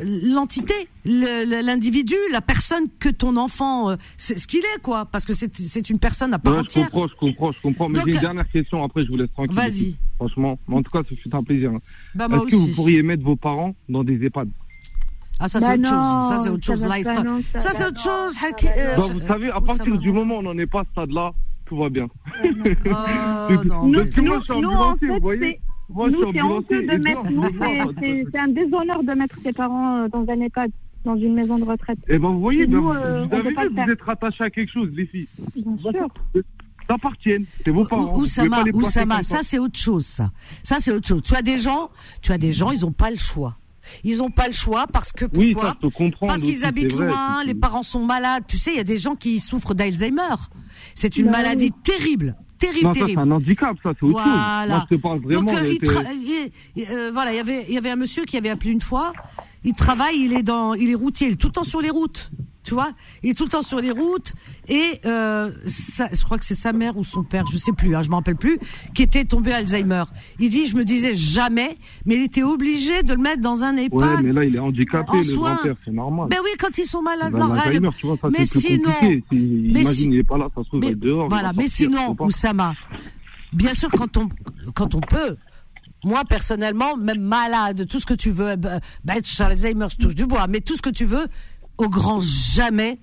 l'entité, 0.04 0.74
l'individu, 1.06 2.16
la 2.32 2.42
personne 2.42 2.86
que 3.00 3.10
ton 3.10 3.38
enfant, 3.38 3.90
euh, 3.90 3.96
c'est 4.18 4.38
ce 4.38 4.48
qu'il 4.48 4.60
est, 4.60 4.82
quoi. 4.82 5.06
Parce 5.06 5.26
que 5.26 5.34
c'est 5.34 5.90
une 5.90 6.00
personne 6.00 6.34
à 6.34 6.40
part 6.40 6.58
entière. 6.58 6.86
Je 6.86 6.92
comprends, 6.92 7.08
je 7.08 7.16
comprends, 7.16 7.52
je 7.52 7.62
comprends. 7.62 7.90
Mais 7.90 8.00
j'ai 8.06 8.14
une 8.14 8.20
dernière 8.20 8.50
question, 8.50 8.84
après 8.84 9.04
je 9.06 9.10
vous 9.10 9.18
laisse 9.18 9.32
tranquille. 9.32 9.56
Vas-y. 9.56 9.96
Franchement, 10.18 10.60
en 10.72 10.84
tout 10.84 10.92
cas, 10.92 11.02
ça 11.10 11.16
fait 11.16 11.36
un 11.36 11.44
plaisir. 11.44 11.72
Bah, 12.14 12.28
Est-ce 12.32 12.52
que 12.52 12.56
vous 12.56 12.76
pourriez 12.76 13.02
mettre 13.02 13.24
vos 13.24 13.36
parents 13.36 13.76
dans 13.88 14.04
des 14.04 14.24
EHPAD? 14.24 14.50
Ah, 15.42 15.48
ça, 15.48 15.62
c'est 15.62 15.78
bah 15.78 15.90
autre 15.90 15.90
chose. 15.90 16.28
Ça, 16.30 16.44
c'est 16.44 16.50
autre 16.50 16.66
chose. 16.66 16.80
Ça, 17.54 17.60
ça 17.60 17.72
c'est 17.72 17.86
autre 17.86 18.02
chose. 18.02 18.36
Bah, 18.42 19.04
vous 19.14 19.28
savez, 19.28 19.50
à 19.50 19.62
partir 19.62 19.98
du 19.98 20.12
moment 20.12 20.36
où 20.36 20.40
on 20.40 20.44
n'en 20.44 20.58
est 20.58 20.68
pas 20.68 20.82
à 20.82 20.84
ce 20.84 20.92
stade-là, 20.92 21.32
tout 21.66 21.78
va 21.78 21.90
bien. 21.90 22.08
Oh, 23.52 23.64
non. 23.66 23.88
Nous, 23.88 24.04
nous, 24.22 24.72
en 24.72 24.96
fait, 24.96 25.08
vous 25.08 25.20
voyez 25.20 25.60
nous, 25.90 26.32
c'est 26.34 26.42
honteux 26.42 26.84
de 26.84 26.98
mettre. 26.98 27.24
C'est 28.32 28.40
un 28.40 28.48
déshonneur 28.48 29.04
de 29.04 29.14
mettre 29.14 29.36
ses 29.44 29.54
parents 29.54 30.04
euh, 30.04 30.08
dans 30.08 30.26
un 30.30 30.42
EHPAD, 30.42 30.72
dans 31.06 31.16
une 31.16 31.34
maison 31.34 31.58
de 31.58 31.64
retraite. 31.64 32.00
Eh 32.08 32.18
ben, 32.18 32.30
vous 32.30 32.40
voyez, 32.40 32.66
ben, 32.66 32.80
vous, 32.80 32.92
euh, 32.92 33.28
avez 33.32 33.50
vu, 33.50 33.56
vous 33.56 33.92
êtes 33.92 34.02
rattachés 34.02 34.44
à 34.44 34.50
quelque 34.50 34.72
chose, 34.72 34.90
les 34.94 35.06
filles. 35.06 35.28
Bien 35.56 35.92
sûr. 35.92 36.08
T'appartiennent, 36.88 37.46
c'est 37.64 37.70
vos 37.70 37.86
parents. 37.86 38.18
Oussama, 38.18 38.64
Oussama, 38.74 39.22
ça 39.22 39.40
c'est 39.44 39.60
autre 39.60 39.78
chose, 39.78 40.06
ça. 40.06 40.32
Ça 40.64 40.78
c'est 40.80 40.92
autre 40.92 41.08
chose. 41.08 41.22
Tu 41.24 41.36
as 41.36 41.44
des 41.44 41.60
gens, 41.60 41.92
tu 42.22 42.32
as 42.32 42.40
des 42.40 42.52
gens, 42.52 42.72
ils 42.72 42.84
ont 42.86 42.92
pas 42.92 43.12
le 43.12 43.18
choix. 43.18 43.58
Ils 44.04 44.18
n'ont 44.18 44.32
pas 44.32 44.48
le 44.48 44.54
choix 44.54 44.88
parce 44.88 45.12
que 45.12 45.26
pourquoi 45.26 45.76
oui, 45.82 46.12
Parce 46.22 46.42
qu'ils 46.42 46.66
habitent 46.66 46.94
loin, 46.94 47.44
les 47.46 47.56
parents 47.56 47.84
sont 47.84 48.06
malades. 48.06 48.44
Tu 48.48 48.58
sais, 48.58 48.72
il 48.72 48.78
y 48.78 48.82
a 48.82 48.84
des 48.84 48.98
gens 48.98 49.16
qui 49.16 49.40
souffrent 49.40 49.74
d'Alzheimer. 49.74 50.36
C'est 50.96 51.18
une 51.18 51.28
bah 51.28 51.34
maladie 51.34 51.72
terrible 51.84 52.36
terrible, 52.60 52.86
non, 52.88 52.94
terrible. 52.94 53.12
c'est 53.14 53.28
un 53.28 53.32
handicap, 53.32 53.78
ça, 53.82 53.94
c'est 54.00 54.06
autre 54.06 54.22
voilà. 54.22 54.62
chose. 54.62 54.70
Moi, 54.70 54.86
je 54.90 54.96
te 54.96 55.02
parle 55.02 55.20
vraiment. 55.20 55.42
Donc, 55.42 55.62
euh, 55.62 55.74
il 56.76 56.90
euh, 56.90 57.12
voilà, 57.12 57.34
il 57.34 57.38
y 57.38 57.40
avait, 57.40 57.66
il 57.68 57.74
y 57.74 57.78
avait 57.78 57.90
un 57.90 57.96
monsieur 57.96 58.26
qui 58.26 58.38
avait 58.38 58.50
appelé 58.50 58.72
une 58.72 58.82
fois. 58.82 59.14
Il 59.64 59.74
travaille, 59.74 60.20
il 60.20 60.34
est 60.34 60.44
dans, 60.44 60.74
il 60.74 60.92
est 60.92 60.96
routier, 60.96 61.28
il 61.28 61.34
est 61.34 61.38
tout 61.38 61.48
le 61.48 61.54
temps 61.54 61.64
sur 61.64 61.82
les 61.82 61.90
routes 61.90 62.30
tu 62.70 62.76
vois. 62.76 62.92
Il 63.24 63.32
est 63.32 63.34
tout 63.34 63.46
le 63.46 63.50
temps 63.50 63.64
sur 63.64 63.80
les 63.82 63.90
routes 63.90 64.34
et 64.68 65.02
euh, 65.06 65.50
je 65.66 66.24
crois 66.24 66.38
que 66.38 66.46
c'est 66.46 66.54
sa 66.54 66.72
mère 66.72 66.98
ou 66.98 67.04
son 67.04 67.24
père, 67.24 67.46
je 67.52 67.58
sais 67.58 67.72
plus, 67.72 67.96
hein, 67.96 68.04
je 68.04 68.10
m'en 68.12 68.18
rappelle 68.18 68.36
plus, 68.36 68.60
qui 68.94 69.02
était 69.02 69.26
tombé 69.26 69.52
Alzheimer. 69.52 70.04
Il 70.40 70.50
dit, 70.50 70.68
je 70.68 70.76
me 70.76 70.86
disais 70.86 71.16
jamais, 71.16 71.78
mais 72.06 72.18
il 72.18 72.24
était 72.24 72.44
obligé 72.44 73.02
de 73.02 73.14
le 73.14 73.22
mettre 73.22 73.42
dans 73.42 73.64
un 73.64 73.76
EHPAD. 73.76 74.00
Ouais, 74.00 74.22
mais 74.22 74.34
là 74.34 74.46
il 74.46 74.56
est 74.56 74.60
handicapé, 74.60 75.18
le 75.18 75.36
grand-père, 75.36 75.76
c'est 75.84 75.92
normal. 75.92 76.28
Mais 76.30 76.38
oui, 76.44 76.52
quand 76.60 76.78
ils 76.78 76.86
sont 76.86 77.02
malades, 77.02 77.34
ben, 77.34 77.52
Alzheimer, 77.52 77.90
tu 77.98 78.06
vois, 78.06 78.18
ça, 78.22 78.30
mais 78.38 78.46
sinon, 78.46 78.92
mais 79.02 79.24
imagine, 79.32 80.14
il 80.14 80.20
est 80.20 80.24
pas 80.24 80.38
là, 80.38 80.48
ça 80.54 80.62
se 80.62 80.68
trouve 80.68 80.82
mais, 80.82 80.94
dehors. 80.94 81.28
Voilà, 81.28 81.52
mais 81.58 81.68
sinon, 81.68 82.16
Oussama, 82.20 82.76
bien 83.52 83.74
sûr, 83.74 83.90
quand 83.90 84.16
on 84.18 84.30
quand 84.76 84.94
on 84.94 85.02
peut, 85.02 85.38
moi 86.04 86.24
personnellement, 86.24 86.96
même 86.98 87.22
malade, 87.22 87.88
tout 87.88 88.00
ce 88.00 88.06
que 88.06 88.14
tu 88.14 88.30
veux, 88.30 88.56
ben, 88.58 88.80
Alzheimer, 89.08 89.88
je 89.90 89.98
touche 89.98 90.14
du 90.14 90.28
bois, 90.28 90.46
mais 90.48 90.62
tout 90.62 90.76
ce 90.76 90.84
que 90.84 90.92
tu 90.92 91.06
veux, 91.06 91.26
au 91.82 91.90
grand 91.90 92.20
jamais, 92.20 93.00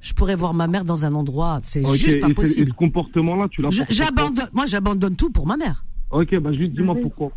je 0.00 0.12
pourrais 0.12 0.36
voir 0.36 0.54
ma 0.54 0.66
mère 0.66 0.84
dans 0.84 1.06
un 1.06 1.14
endroit. 1.14 1.60
C'est 1.64 1.84
juste 1.94 2.20
pas 2.20 2.28
possible. 2.30 2.68
Et 2.68 2.70
ce 2.70 2.76
comportement-là, 2.76 3.48
tu 3.50 3.62
l'as 3.62 3.70
J'abandonne. 3.88 4.48
Moi, 4.52 4.66
j'abandonne 4.66 5.16
tout 5.16 5.30
pour 5.30 5.46
ma 5.46 5.56
mère. 5.56 5.84
Ok, 6.10 6.36
bah 6.38 6.52
juste 6.52 6.72
dis-moi 6.72 6.96
pourquoi. 7.00 7.30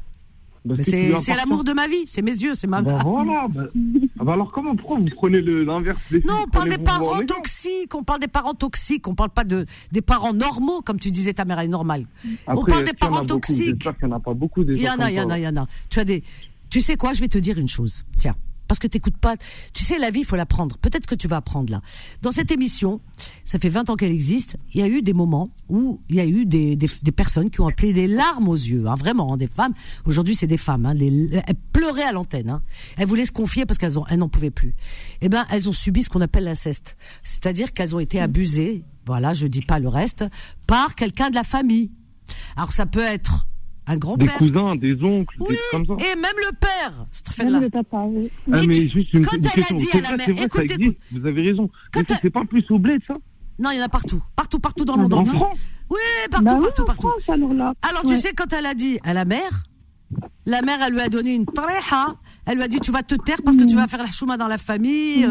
Bah, 0.65 0.75
c'est 0.81 1.35
l'amour 1.35 1.65
de 1.65 1.73
ma 1.73 1.87
vie, 1.87 2.03
c'est 2.05 2.21
mes 2.21 2.31
yeux, 2.31 2.53
c'est 2.53 2.67
ma 2.67 2.81
bah, 2.81 2.99
voilà. 3.03 3.47
Bah, 3.49 3.65
ah, 4.19 4.23
bah, 4.23 4.33
alors 4.33 4.49
comment 4.51 4.75
pourquoi 4.77 4.97
vous 4.97 5.09
prenez 5.13 5.41
l'inverse 5.41 6.01
des 6.09 6.21
Non, 6.21 6.35
on 6.45 6.47
parle 6.47 6.69
des 6.69 6.77
parents 6.77 7.19
toxiques, 7.25 7.93
on 7.93 8.03
parle 8.03 8.21
des 8.21 8.29
parents 8.29 8.53
toxiques, 8.53 9.07
on 9.09 9.13
parle 9.13 9.31
pas 9.31 9.43
de 9.43 9.65
des 9.91 10.01
parents 10.01 10.33
normaux 10.33 10.81
comme 10.81 10.99
tu 10.99 11.11
disais 11.11 11.33
ta 11.33 11.43
mère 11.43 11.59
est 11.59 11.67
normale. 11.67 12.05
on 12.47 12.63
parle 12.63 12.85
des 12.85 12.93
parents 12.93 13.25
toxiques. 13.25 13.85
Il 14.01 14.07
n'y 14.07 14.13
en 14.13 14.15
a 14.15 14.19
pas 14.21 14.33
beaucoup. 14.33 14.63
Il 14.63 14.81
y 14.81 14.89
en 14.89 14.99
a, 14.99 15.11
il 15.11 15.15
y 15.15 15.21
en 15.21 15.29
a, 15.29 15.37
il 15.37 15.43
y 15.43 15.47
en 15.47 15.57
a. 15.57 15.67
Tu 15.89 15.99
as 15.99 16.05
des 16.05 16.23
tu 16.69 16.81
sais 16.81 16.95
quoi, 16.95 17.13
je 17.13 17.19
vais 17.19 17.27
te 17.27 17.37
dire 17.37 17.59
une 17.59 17.67
chose. 17.67 18.05
Tiens 18.17 18.35
parce 18.73 18.79
que 18.79 18.87
t'écoutes 18.87 19.17
pas. 19.17 19.35
Tu 19.73 19.83
sais, 19.83 19.99
la 19.99 20.09
vie, 20.09 20.21
il 20.21 20.25
faut 20.25 20.35
l'apprendre. 20.35 20.79
Peut-être 20.79 21.05
que 21.05 21.13
tu 21.13 21.27
vas 21.27 21.35
apprendre 21.37 21.71
là. 21.71 21.81
Dans 22.23 22.31
cette 22.31 22.49
émission, 22.49 23.01
ça 23.45 23.59
fait 23.59 23.69
20 23.69 23.91
ans 23.91 23.95
qu'elle 23.95 24.11
existe, 24.11 24.57
il 24.73 24.79
y 24.79 24.83
a 24.83 24.87
eu 24.87 25.03
des 25.03 25.13
moments 25.13 25.49
où 25.69 26.01
il 26.09 26.15
y 26.15 26.19
a 26.19 26.25
eu 26.25 26.47
des, 26.47 26.75
des, 26.75 26.89
des 27.03 27.11
personnes 27.11 27.51
qui 27.51 27.61
ont 27.61 27.67
appelé 27.67 27.93
des 27.93 28.07
larmes 28.07 28.49
aux 28.49 28.55
yeux, 28.55 28.87
hein, 28.87 28.95
vraiment, 28.95 29.31
hein, 29.31 29.37
des 29.37 29.45
femmes. 29.45 29.75
Aujourd'hui, 30.05 30.35
c'est 30.35 30.47
des 30.47 30.57
femmes. 30.57 30.87
Hein, 30.87 30.95
elles 30.99 31.55
pleuraient 31.71 32.01
à 32.01 32.11
l'antenne. 32.11 32.49
Hein. 32.49 32.63
Elles 32.97 33.05
voulaient 33.05 33.25
se 33.25 33.31
confier 33.31 33.67
parce 33.67 33.77
qu'elles 33.77 33.93
elles 34.09 34.17
n'en 34.17 34.27
pouvaient 34.27 34.49
plus. 34.49 34.73
Eh 35.21 35.29
ben, 35.29 35.45
elles 35.51 35.69
ont 35.69 35.73
subi 35.73 36.01
ce 36.01 36.09
qu'on 36.09 36.21
appelle 36.21 36.45
l'inceste, 36.45 36.97
c'est-à-dire 37.23 37.73
qu'elles 37.73 37.95
ont 37.95 37.99
été 37.99 38.19
abusées. 38.19 38.85
Voilà, 39.05 39.35
je 39.35 39.45
dis 39.45 39.61
pas 39.61 39.77
le 39.77 39.87
reste, 39.87 40.25
par 40.65 40.95
quelqu'un 40.95 41.29
de 41.29 41.35
la 41.35 41.43
famille. 41.43 41.91
Alors 42.55 42.71
ça 42.71 42.87
peut 42.87 43.03
être 43.03 43.47
un 43.85 43.97
grand-père. 43.97 44.27
Des 44.27 44.33
cousins, 44.33 44.75
des 44.75 45.03
oncles, 45.03 45.37
des 45.49 45.57
comme 45.71 45.85
ça. 45.85 45.93
Et 45.99 46.15
même 46.15 46.35
le 46.37 46.55
père. 46.55 47.05
Même 47.39 47.61
le 47.61 47.69
papa, 47.69 48.03
oui. 48.07 48.31
Ah, 48.51 48.61
mais 48.65 48.87
juste 48.87 49.13
une, 49.13 49.25
quand 49.25 49.35
une 49.35 49.45
elle 49.45 49.51
question. 49.51 49.75
a 49.75 49.79
dit 49.79 49.89
à 49.91 50.01
la 50.01 50.17
mère, 50.17 50.27
vrai, 50.27 50.45
écoute, 50.45 50.67
ça 50.67 50.75
existe, 50.75 50.97
vous 51.11 51.25
avez 51.25 51.41
raison. 51.41 51.69
mais 51.95 52.03
c'est 52.21 52.29
pas 52.29 52.45
plus 52.45 52.63
au 52.71 52.79
bled, 52.79 53.01
ça 53.03 53.15
non, 53.59 53.69
il 53.69 53.77
y 53.77 53.81
en 53.81 53.85
a 53.85 53.89
partout. 53.89 54.21
Partout, 54.35 54.59
partout 54.59 54.83
dans 54.83 54.95
le 54.95 55.03
monde 55.03 55.13
entier. 55.13 55.39
Oui, 55.89 55.99
partout, 56.31 56.45
bah 56.45 56.59
partout, 56.59 56.85
partout. 56.85 57.11
Alors, 57.81 58.01
tu 58.07 58.17
sais, 58.17 58.33
quand 58.33 58.51
elle 58.51 58.65
a 58.65 58.73
dit 58.73 58.99
à 59.03 59.13
la 59.13 59.25
mère, 59.25 59.65
la 60.45 60.61
mère, 60.61 60.79
elle 60.85 60.93
lui 60.93 61.01
a 61.01 61.09
donné 61.09 61.35
une 61.35 61.45
tréha. 61.45 62.15
Elle 62.45 62.57
lui 62.57 62.63
a 62.63 62.67
dit, 62.67 62.79
tu 62.79 62.91
vas 62.91 63.03
te 63.03 63.15
taire 63.15 63.41
parce 63.43 63.55
que 63.55 63.63
tu 63.63 63.75
vas 63.75 63.87
faire 63.87 64.01
la 64.01 64.11
chouma 64.11 64.35
dans 64.35 64.47
la 64.47 64.57
famille. 64.57 65.25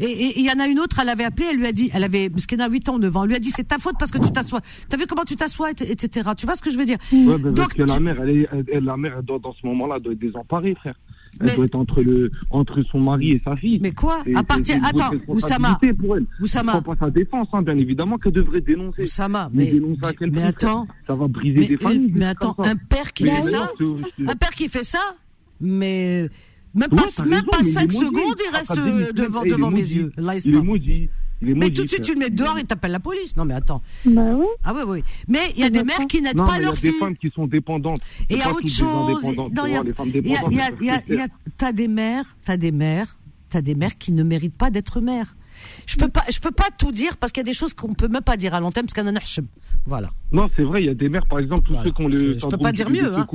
Et 0.00 0.40
il 0.40 0.44
y 0.44 0.50
en 0.50 0.58
a 0.58 0.66
une 0.66 0.80
autre, 0.80 0.98
elle 1.00 1.08
avait 1.08 1.24
appelé, 1.24 1.46
elle 1.50 1.56
lui 1.56 1.66
a 1.66 1.72
dit, 1.72 1.90
elle 1.94 2.02
avait, 2.04 2.28
parce 2.28 2.46
qu'elle 2.46 2.60
a 2.60 2.68
8 2.68 2.88
ans, 2.88 2.98
9 2.98 3.16
ans, 3.16 3.22
elle 3.22 3.28
lui 3.30 3.36
a 3.36 3.38
dit, 3.38 3.50
c'est 3.50 3.68
ta 3.68 3.78
faute 3.78 3.94
parce 3.98 4.10
que 4.10 4.18
tu 4.18 4.32
t'assois. 4.32 4.60
T'as 4.88 4.96
vu 4.96 5.06
comment 5.06 5.24
tu 5.24 5.36
t'assois, 5.36 5.70
etc. 5.70 6.30
Tu 6.36 6.46
vois 6.46 6.56
ce 6.56 6.62
que 6.62 6.70
je 6.70 6.78
veux 6.78 6.84
dire? 6.84 6.98
Ouais, 7.12 7.38
Donc, 7.38 7.54
parce 7.56 7.74
que 7.74 7.82
la 7.82 8.00
mère, 8.00 8.20
elle 8.22 8.30
est, 8.30 8.48
elle, 8.72 8.84
la 8.84 8.96
mère, 8.96 9.22
doit, 9.22 9.38
dans 9.38 9.52
ce 9.52 9.64
moment-là, 9.66 10.00
doit 10.00 10.12
être 10.12 10.18
désemparée, 10.18 10.74
frère. 10.74 10.96
Elle 11.40 11.54
doit 11.54 11.64
être 11.66 11.74
entre, 11.74 12.02
le, 12.02 12.30
entre 12.50 12.82
son 12.82 13.00
mari 13.00 13.32
et 13.32 13.42
sa 13.44 13.56
fille. 13.56 13.78
Mais 13.80 13.92
quoi 13.92 14.22
À 14.34 14.42
partir. 14.42 14.76
Attends, 14.84 15.12
Oussama. 15.28 15.78
Pour 15.98 16.16
elle. 16.16 16.26
Oussama. 16.40 16.80
pas 16.80 16.96
sa 16.98 17.10
défense, 17.10 17.48
hein, 17.52 17.62
bien 17.62 17.76
évidemment, 17.76 18.18
qu'elle 18.18 18.32
devrait 18.32 18.60
dénoncer. 18.60 19.02
Oussama, 19.02 19.50
mais. 19.52 19.72
Mais, 19.72 20.26
mais 20.30 20.42
attends. 20.42 20.86
Ça 21.06 21.14
va 21.14 21.28
briser 21.28 21.66
des 21.66 21.76
familles. 21.76 22.12
Mais 22.14 22.26
attends, 22.26 22.54
un 22.58 22.76
père 22.76 23.12
qui 23.12 23.26
fait 23.26 23.42
ça 23.42 23.70
Un 24.26 24.36
père 24.36 24.50
qui 24.50 24.68
fait 24.68 24.84
ça 24.84 25.00
Mais. 25.60 26.28
Même 26.74 26.90
pas, 26.90 27.24
même 27.24 27.44
pas 27.44 27.62
5 27.62 27.90
secondes, 27.90 28.36
il 28.38 28.54
reste 28.54 29.14
devant, 29.14 29.42
devant 29.44 29.70
mes 29.70 29.78
yeux. 29.78 30.12
il 30.44 30.54
est 30.54 30.60
maudit. 30.60 31.08
Mais 31.42 31.70
tout 31.70 31.84
de 31.84 31.88
suite, 31.88 32.02
tu 32.02 32.14
le 32.14 32.20
mets 32.20 32.30
dehors 32.30 32.58
et 32.58 32.64
t'appelles 32.64 32.92
la 32.92 33.00
police. 33.00 33.36
Non, 33.36 33.44
mais 33.44 33.54
attends. 33.54 33.82
Bah 34.04 34.22
oui. 34.34 34.46
Ah 34.64 34.72
oui, 34.74 34.82
oui. 34.86 35.04
Mais 35.28 35.52
il 35.56 35.60
y 35.60 35.64
a 35.64 35.70
des 35.70 35.84
mères 35.84 36.06
qui 36.08 36.22
n'aident 36.22 36.36
pas 36.36 36.58
leurs 36.58 36.76
filles. 36.76 36.84
Il 36.84 36.86
y 36.86 36.88
a 36.88 36.92
des 36.92 36.98
femmes 36.98 37.16
qui 37.16 37.30
sont 37.30 37.46
dépendantes. 37.46 38.00
Et 38.30 38.34
il 38.34 38.38
y 38.38 38.42
a 38.42 38.50
autre 38.50 38.68
chose. 38.68 39.22
Non, 39.54 39.66
il 39.66 39.72
y 39.72 41.20
a, 41.20 41.28
t'as 41.56 41.72
des 41.72 41.88
mères, 41.88 42.36
t'as 42.44 42.56
des 42.56 42.72
mères, 42.72 43.18
t'as 43.48 43.60
des 43.60 43.74
mères 43.74 43.98
qui 43.98 44.12
ne 44.12 44.22
méritent 44.22 44.56
pas 44.56 44.70
d'être 44.70 45.00
mères. 45.00 45.36
Je 45.86 45.96
peux 45.96 46.08
pas, 46.08 46.24
je 46.30 46.40
peux 46.40 46.50
pas 46.50 46.68
tout 46.76 46.92
dire 46.92 47.16
parce 47.16 47.32
qu'il 47.32 47.40
y 47.40 47.46
a 47.46 47.50
des 47.50 47.54
choses 47.54 47.74
qu'on 47.74 47.94
peut 47.94 48.08
même 48.08 48.22
pas 48.22 48.36
dire 48.36 48.54
à 48.54 48.60
l'antenne 48.60 48.86
parce 48.86 48.94
qu'on 48.94 49.10
en 49.10 49.16
a 49.16 49.40
Voilà. 49.86 50.10
Non, 50.32 50.48
c'est 50.56 50.62
vrai, 50.62 50.82
il 50.82 50.86
y 50.86 50.88
a 50.90 50.94
des 50.94 51.08
mères, 51.08 51.26
par 51.26 51.38
exemple, 51.38 51.68
tous 51.68 51.76
ceux 51.84 51.90
qui 51.90 52.02
ont 52.02 52.08
le. 52.08 52.38
Je 52.38 52.46
peux 52.46 52.56
pas 52.56 52.72
dire 52.72 52.90
mieux, 52.90 53.14
hein. 53.14 53.26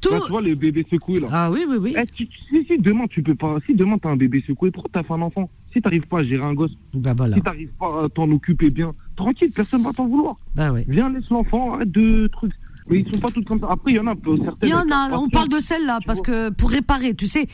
Tout... 0.00 0.10
tu 0.10 0.30
vois 0.30 0.40
les 0.40 0.54
bébés 0.54 0.86
secoués, 0.88 1.18
là. 1.18 1.28
Ah 1.32 1.50
oui, 1.50 1.64
oui, 1.68 1.76
oui. 1.80 1.94
Eh, 1.96 2.04
si, 2.16 2.28
si, 2.66 2.78
demain, 2.78 3.06
tu 3.10 3.22
peux 3.22 3.34
pas. 3.34 3.56
Si 3.66 3.74
demain, 3.74 3.98
t'as 3.98 4.10
un 4.10 4.16
bébé 4.16 4.44
secoué, 4.46 4.70
pourquoi 4.70 4.90
t'as 4.92 5.02
fait 5.02 5.12
un 5.12 5.22
enfant 5.22 5.50
Si 5.72 5.82
t'arrives 5.82 6.06
pas 6.06 6.20
à 6.20 6.22
gérer 6.22 6.44
un 6.44 6.54
gosse, 6.54 6.70
bah, 6.94 7.14
voilà. 7.16 7.34
si 7.36 7.42
t'arrives 7.42 7.72
pas 7.78 8.04
à 8.04 8.08
t'en 8.08 8.30
occuper 8.30 8.70
bien, 8.70 8.94
tranquille, 9.16 9.50
personne 9.50 9.82
va 9.82 9.92
t'en 9.92 10.06
vouloir. 10.06 10.36
Bah 10.54 10.70
oui. 10.72 10.84
Viens, 10.86 11.10
laisse 11.10 11.28
l'enfant, 11.30 11.74
arrête 11.74 11.90
de 11.90 12.28
trucs. 12.28 12.52
Mais 12.88 13.00
ils 13.00 13.12
sont 13.12 13.20
pas 13.20 13.28
toutes 13.28 13.46
comme 13.46 13.60
ça. 13.60 13.66
Après, 13.70 13.92
il 13.92 13.96
y 13.96 14.00
en 14.00 14.06
a 14.06 14.14
certaines. 14.14 14.54
Il 14.62 14.68
y 14.68 14.74
en 14.74 14.90
a, 14.90 15.18
on 15.18 15.28
parle 15.28 15.48
de 15.48 15.58
celle-là, 15.58 15.98
parce 16.06 16.22
que 16.22 16.50
pour 16.50 16.70
réparer, 16.70 17.14
tu 17.14 17.26
sais, 17.26 17.46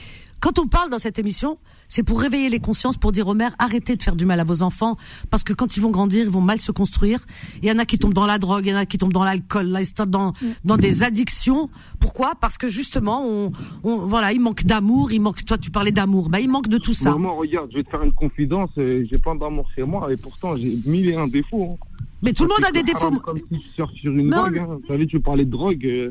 quand 0.45 0.59
on 0.59 0.67
parle 0.67 0.91
dans 0.91 0.99
cette 0.99 1.19
émission, 1.19 1.57
c'est 1.89 2.03
pour 2.03 2.21
réveiller 2.21 2.51
les 2.51 2.59
consciences, 2.59 2.99
pour 2.99 3.13
dire 3.13 3.29
aux 3.29 3.35
mères, 3.35 3.55
arrêtez 3.59 3.97
de 3.97 4.03
faire 4.03 4.15
du 4.15 4.27
mal 4.27 4.41
à 4.41 4.45
vos 4.45 4.61
enfants, 4.61 4.99
parce 5.31 5.43
que 5.43 5.55
quand 5.55 5.79
ils 5.79 5.81
vont 5.81 5.91
grandir, 5.91 6.23
ils 6.23 6.31
vont 6.31 6.43
mal 6.43 6.61
se 6.61 6.71
construire. 6.71 7.21
Il 7.63 7.69
y 7.69 7.73
en 7.73 7.79
a 7.79 7.87
qui 7.87 7.99
tombent 7.99 8.13
dans 8.13 8.27
la 8.27 8.37
drogue, 8.39 8.67
il 8.67 8.73
y 8.73 8.75
en 8.75 8.77
a 8.77 8.85
qui 8.85 8.99
tombent 8.99 9.15
dans 9.15 9.25
l'alcool, 9.25 9.69
là, 9.69 9.81
ils 9.81 10.07
dans, 10.07 10.35
dans 10.67 10.77
des 10.77 11.03
addictions. 11.03 11.71
Pourquoi? 11.99 12.35
Parce 12.39 12.59
que 12.59 12.69
justement, 12.69 13.23
on, 13.25 13.53
on, 13.85 13.97
voilà, 14.07 14.35
il 14.35 14.41
manque 14.43 14.65
d'amour, 14.67 15.13
il 15.13 15.23
manque, 15.23 15.47
toi 15.47 15.57
tu 15.57 15.71
parlais 15.71 15.93
d'amour, 15.93 16.29
bah 16.29 16.41
il 16.41 16.51
manque 16.51 16.69
de 16.69 16.77
tout 16.77 16.93
ça. 16.93 17.17
moi, 17.17 17.33
regarde, 17.33 17.71
je 17.71 17.79
vais 17.79 17.85
te 17.85 17.89
faire 17.89 18.03
une 18.03 18.13
confidence, 18.13 18.69
euh, 18.77 19.07
j'ai 19.11 19.19
pas 19.19 19.35
d'amour 19.35 19.67
chez 19.75 19.85
moi, 19.85 20.13
et 20.13 20.19
pourtant 20.19 20.59
j'ai 20.59 20.79
mille 20.85 21.09
et 21.09 21.17
un 21.17 21.27
défauts. 21.27 21.79
Hein. 21.81 21.87
Mais 22.21 22.35
tout 22.35 22.43
le 22.43 22.51
monde 22.51 22.69
a 22.69 22.71
des 22.71 22.83
défauts. 22.83 23.11
Comme 23.13 23.39
si 23.39 23.61
tu 23.61 23.69
sors 23.75 23.91
sur 23.93 24.13
une 24.13 24.29
drogue, 24.29 24.59
hein. 24.59 24.79
Tu 24.83 24.89
savais, 24.89 25.07
tu 25.07 25.21
parlais 25.21 25.47
de 25.47 25.51
drogue, 25.51 25.87
euh, 25.87 26.11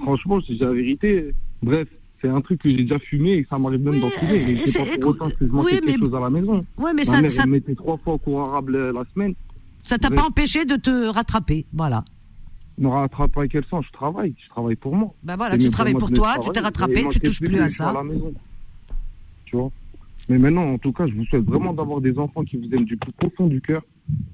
franchement, 0.00 0.38
c'est 0.46 0.58
la 0.58 0.72
vérité. 0.72 1.34
Bref 1.62 1.88
c'est 2.20 2.28
un 2.28 2.40
truc 2.40 2.62
que 2.62 2.68
j'ai 2.68 2.76
déjà 2.76 2.98
fumé 2.98 3.32
et 3.32 3.46
ça 3.48 3.58
m'arrive 3.58 3.80
même 3.80 4.00
d'en 4.00 4.08
fumer. 4.08 4.56
c'est 4.66 4.78
pas 4.78 4.98
pour 5.00 5.10
autant 5.10 5.30
que 5.30 5.36
je 5.40 5.46
mangeais 5.46 5.80
quelque 5.80 6.00
chose 6.00 6.14
à 6.14 6.20
la 6.20 6.30
maison. 6.30 6.64
Oui, 6.76 6.90
mais 6.94 7.04
ça, 7.04 7.20
mère, 7.20 7.30
ça... 7.30 7.44
Elle 7.44 7.50
mettait 7.50 7.74
trois 7.74 7.96
fois 7.98 8.14
au 8.14 8.18
cours 8.18 8.40
arabe 8.40 8.70
la 8.70 9.04
semaine. 9.14 9.34
Ça 9.84 9.98
t'a 9.98 10.10
pas 10.10 10.24
empêché 10.24 10.64
de 10.64 10.76
te 10.76 11.08
rattraper, 11.08 11.66
voilà. 11.72 12.04
Me 12.76 12.88
rattraper 12.88 13.40
à 13.40 13.48
quel 13.48 13.64
sens 13.64 13.84
Je 13.86 13.92
travaille, 13.92 14.34
je 14.42 14.48
travaille 14.50 14.76
pour 14.76 14.94
moi. 14.94 15.14
Ben 15.22 15.36
voilà, 15.36 15.58
tu 15.58 15.70
travailles 15.70 15.94
pour 15.94 16.10
toi, 16.10 16.36
tu 16.42 16.50
t'es 16.50 16.60
rattrapé, 16.60 17.06
tu 17.10 17.20
touches 17.20 17.40
plus 17.40 17.58
à 17.58 17.68
ça. 17.68 17.90
À 17.90 17.92
la 17.94 18.04
maison. 18.04 18.32
Tu 19.46 19.56
vois? 19.56 19.70
Mais 20.28 20.38
maintenant, 20.38 20.74
en 20.74 20.78
tout 20.78 20.92
cas, 20.92 21.06
je 21.06 21.14
vous 21.14 21.24
souhaite 21.24 21.44
vraiment 21.44 21.72
d'avoir 21.72 22.00
des 22.00 22.18
enfants 22.18 22.44
qui 22.44 22.58
vous 22.58 22.74
aiment 22.74 22.84
du 22.84 22.96
plus 22.98 23.12
profond 23.12 23.46
du 23.46 23.62
cœur 23.62 23.82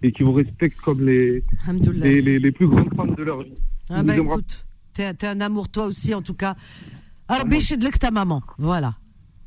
et 0.02 0.10
qui 0.10 0.24
vous 0.24 0.32
respectent 0.32 0.80
comme 0.80 1.06
les, 1.06 1.44
les, 1.92 2.38
les, 2.38 2.52
plus 2.52 2.66
grandes 2.66 2.92
femmes 2.94 3.14
de 3.14 3.22
leur 3.22 3.42
vie. 3.42 3.54
Ah 3.88 4.02
bah 4.02 4.16
écoute, 4.16 4.64
t'es 4.92 5.24
un 5.24 5.40
amour 5.40 5.68
toi 5.68 5.86
aussi 5.86 6.14
en 6.14 6.22
tout 6.22 6.34
cas. 6.34 6.56
Alors, 7.28 7.46
de 7.46 7.98
ta 7.98 8.10
maman, 8.10 8.42
voilà. 8.58 8.94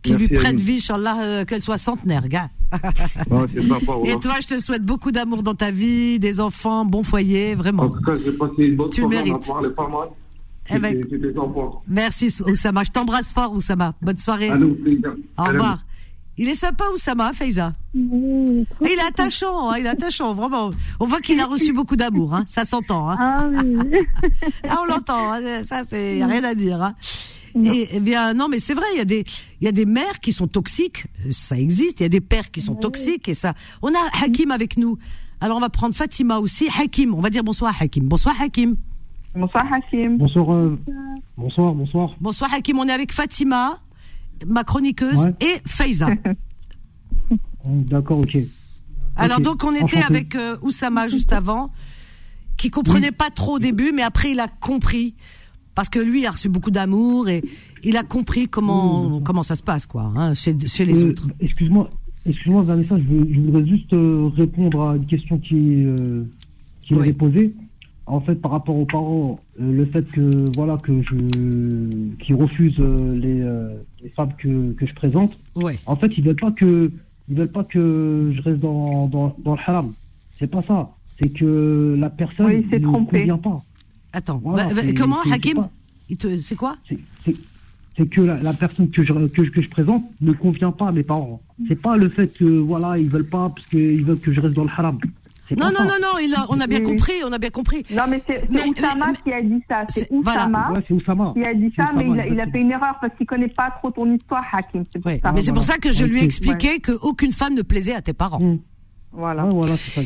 Qui 0.01 0.13
lui 0.13 0.27
prête 0.27 0.59
vie, 0.59 0.77
Inch'Allah, 0.77 1.21
euh, 1.21 1.45
qu'elle 1.45 1.61
soit 1.61 1.77
centenaire, 1.77 2.27
gars. 2.27 2.49
Et 4.05 4.19
toi, 4.19 4.35
je 4.41 4.47
te 4.47 4.59
souhaite 4.59 4.83
beaucoup 4.83 5.11
d'amour 5.11 5.43
dans 5.43 5.55
ta 5.55 5.71
vie, 5.71 6.19
des 6.19 6.39
enfants, 6.39 6.85
bon 6.85 7.03
foyer, 7.03 7.55
vraiment. 7.55 7.83
En 7.83 7.89
tout 7.89 8.01
cas, 8.01 8.13
j'ai 8.23 8.31
passé 8.33 8.63
une 8.63 8.75
bonne 8.75 8.89
tu 8.89 9.01
le 9.01 9.07
mérites. 9.07 9.47
pas 9.75 9.87
mal. 9.87 10.09
Eh 10.69 10.79
ben, 10.79 11.01
merci 11.87 12.33
Oussama, 12.45 12.83
je 12.83 12.91
t'embrasse 12.91 13.31
fort 13.31 13.53
Oussama. 13.53 13.93
Bonne 14.01 14.17
soirée. 14.17 14.51
Au 14.51 15.43
revoir. 15.43 15.79
Il 16.39 16.47
est 16.49 16.55
sympa 16.55 16.83
Oussama, 16.93 17.33
Faiza. 17.33 17.73
il 17.95 18.65
est 18.81 18.99
attachant, 19.07 19.71
hein, 19.71 19.77
il 19.79 19.85
est 19.87 19.89
attachant, 19.89 20.35
vraiment. 20.35 20.69
On 20.99 21.05
voit 21.05 21.19
qu'il 21.19 21.39
a 21.39 21.47
reçu 21.47 21.73
beaucoup 21.73 21.95
d'amour, 21.95 22.35
hein, 22.35 22.43
ça 22.45 22.63
s'entend. 22.63 23.09
Hein. 23.09 23.17
Ah 23.19 23.47
oui. 23.49 23.97
ah, 24.69 24.75
on 24.81 24.85
l'entend, 24.85 25.31
hein, 25.31 25.63
ça 25.65 25.83
c'est 25.83 26.23
rien 26.23 26.43
à 26.43 26.53
dire. 26.53 26.93
Et, 27.63 27.89
eh 27.91 27.99
bien 27.99 28.33
non, 28.33 28.47
mais 28.49 28.59
c'est 28.59 28.73
vrai, 28.73 28.85
il 28.93 28.97
y 28.97 29.01
a 29.01 29.05
des 29.05 29.23
il 29.61 29.65
y 29.65 29.67
a 29.67 29.71
des 29.71 29.85
mères 29.85 30.19
qui 30.19 30.33
sont 30.33 30.47
toxiques, 30.47 31.05
ça 31.31 31.57
existe. 31.57 31.99
Il 31.99 32.03
y 32.03 32.05
a 32.05 32.09
des 32.09 32.21
pères 32.21 32.51
qui 32.51 32.61
sont 32.61 32.75
toxiques 32.75 33.29
et 33.29 33.33
ça. 33.33 33.53
On 33.81 33.89
a 33.89 34.23
Hakim 34.23 34.51
avec 34.51 34.77
nous. 34.77 34.97
Alors 35.39 35.57
on 35.57 35.61
va 35.61 35.69
prendre 35.69 35.95
Fatima 35.95 36.39
aussi. 36.39 36.67
Hakim, 36.79 37.13
on 37.13 37.21
va 37.21 37.29
dire 37.29 37.43
bonsoir 37.43 37.75
Hakim. 37.79 38.07
Bonsoir 38.07 38.35
Hakim. 38.39 38.75
Bonsoir 39.35 39.65
Hakim. 39.71 40.17
Bonsoir. 40.17 40.53
Euh, 40.53 40.79
bonsoir, 41.37 41.73
bonsoir. 41.73 42.15
Bonsoir 42.19 42.53
Hakim. 42.53 42.79
On 42.79 42.87
est 42.87 42.91
avec 42.91 43.11
Fatima, 43.11 43.77
ma 44.45 44.63
chroniqueuse, 44.63 45.27
et 45.39 45.61
Faiza. 45.65 46.09
D'accord, 47.65 48.19
ok. 48.19 48.37
Alors 49.15 49.41
donc 49.41 49.63
on 49.63 49.73
était 49.73 50.01
avec 50.03 50.35
euh, 50.35 50.57
Oussama 50.61 51.07
juste 51.07 51.33
avant, 51.33 51.71
qui 52.55 52.69
comprenait 52.69 53.11
pas 53.11 53.29
trop 53.29 53.55
au 53.55 53.59
début, 53.59 53.91
mais 53.93 54.03
après 54.03 54.31
il 54.31 54.39
a 54.39 54.47
compris 54.47 55.15
parce 55.77 55.89
que 55.89 55.99
lui 55.99 56.25
a 56.25 56.31
reçu 56.31 56.49
beaucoup 56.49 56.71
d'amour 56.71 57.29
et 57.29 57.43
il 57.83 57.97
a 57.97 58.03
compris 58.03 58.47
comment 58.47 59.21
comment 59.21 59.43
ça 59.43 59.53
se 59.53 59.61
passe 59.61 59.85
quoi 59.85 60.11
hein, 60.15 60.33
chez, 60.33 60.57
chez 60.65 60.85
les 60.85 61.03
euh, 61.03 61.11
autres. 61.11 61.27
Excuse-moi, 61.39 61.87
excuse-moi 62.25 62.63
Vanessa, 62.63 62.97
je, 62.97 63.39
voudrais 63.41 63.63
juste 63.67 63.93
euh, 63.93 64.27
répondre 64.35 64.81
à 64.81 64.95
une 64.95 65.05
question 65.05 65.37
qui 65.37 65.85
euh, 65.85 66.23
qui 66.81 66.95
m'avait 66.95 67.13
posée. 67.13 67.53
En 68.07 68.21
fait, 68.21 68.35
par 68.35 68.51
rapport 68.51 68.75
aux 68.75 68.85
parents, 68.85 69.39
le 69.59 69.85
fait 69.85 70.09
que 70.11 70.49
voilà 70.55 70.77
que 70.77 70.99
je 71.03 72.15
qui 72.23 72.33
refusent 72.33 72.79
les, 72.79 73.45
les 74.01 74.09
femmes 74.15 74.33
que, 74.35 74.71
que 74.71 74.87
je 74.87 74.95
présente. 74.95 75.37
Ouais. 75.55 75.77
En 75.85 75.95
fait, 75.95 76.17
ils 76.17 76.23
veulent 76.23 76.37
pas 76.37 76.51
que 76.51 76.91
ils 77.29 77.35
veulent 77.35 77.51
pas 77.51 77.65
que 77.65 78.33
je 78.35 78.41
reste 78.41 78.61
dans 78.61 79.07
dans, 79.09 79.35
dans 79.45 79.53
le 79.53 79.59
haram. 79.67 79.93
C'est 80.39 80.49
pas 80.49 80.63
ça. 80.67 80.89
C'est 81.19 81.29
que 81.29 81.95
la 81.99 82.09
personne 82.09 82.47
ne 82.47 82.79
convient 82.79 83.37
pas. 83.37 83.61
Attends, 84.13 84.41
bah, 84.43 84.69
bah, 84.73 84.81
comment, 84.95 85.21
Hakim 85.31 85.67
C'est 86.41 86.55
quoi 86.55 86.77
C'est 87.97 88.09
que 88.09 88.21
la, 88.21 88.53
personne 88.53 88.89
que 88.89 89.03
je, 89.03 89.13
que, 89.13 89.41
que, 89.41 89.61
je 89.61 89.69
présente 89.69 90.03
ne 90.21 90.31
convient 90.31 90.71
pas 90.71 90.89
à 90.89 90.91
mes 90.91 91.03
parents. 91.03 91.41
C'est 91.67 91.81
pas 91.81 91.97
le 91.97 92.09
fait 92.09 92.27
que, 92.27 92.45
voilà, 92.45 92.97
ils 92.97 93.09
veulent 93.09 93.27
pas 93.27 93.49
parce 93.49 93.67
qu'ils 93.67 94.05
veulent 94.05 94.19
que 94.19 94.31
je 94.31 94.39
reste 94.39 94.53
dans 94.53 94.63
le 94.65 94.69
haram. 94.69 94.99
Non, 95.55 95.67
non, 95.67 95.85
non, 95.85 95.95
non, 96.01 96.19
il 96.21 96.33
a, 96.35 96.45
on 96.49 96.59
a 96.59 96.67
bien 96.67 96.81
compris, 96.81 97.13
on 97.25 97.31
a 97.31 97.37
bien 97.37 97.49
compris. 97.49 97.85
Non, 97.91 98.03
mais 98.09 98.21
c'est 98.27 98.43
Oussama 98.49 99.13
qui 99.23 99.31
a 99.31 99.41
dit 99.41 99.63
ça. 99.69 99.85
C'est 99.87 100.11
Oussama, 100.11 100.73
Oussama, 100.89 101.33
qui 101.33 101.43
a 101.45 101.53
dit 101.53 101.73
ça, 101.75 101.91
mais 101.95 102.05
il 102.05 102.19
a, 102.19 102.27
il 102.27 102.39
a, 102.39 102.47
fait 102.47 102.59
une 102.59 102.71
erreur 102.71 102.97
parce 102.99 103.15
qu'il 103.15 103.25
connaît 103.25 103.47
pas 103.47 103.71
trop 103.79 103.91
ton 103.91 104.13
histoire, 104.13 104.43
Hakim. 104.51 104.83
Mais 105.05 105.41
c'est 105.41 105.53
pour 105.53 105.63
ça 105.63 105.77
que 105.77 105.93
je 105.93 106.03
lui 106.03 106.19
ai 106.19 106.23
expliqué 106.23 106.79
qu'aucune 106.79 107.31
femme 107.31 107.53
ne 107.53 107.61
plaisait 107.61 107.95
à 107.95 108.01
tes 108.01 108.13
parents. 108.13 108.39
Mm. 108.39 108.59
Voilà. 109.17 109.49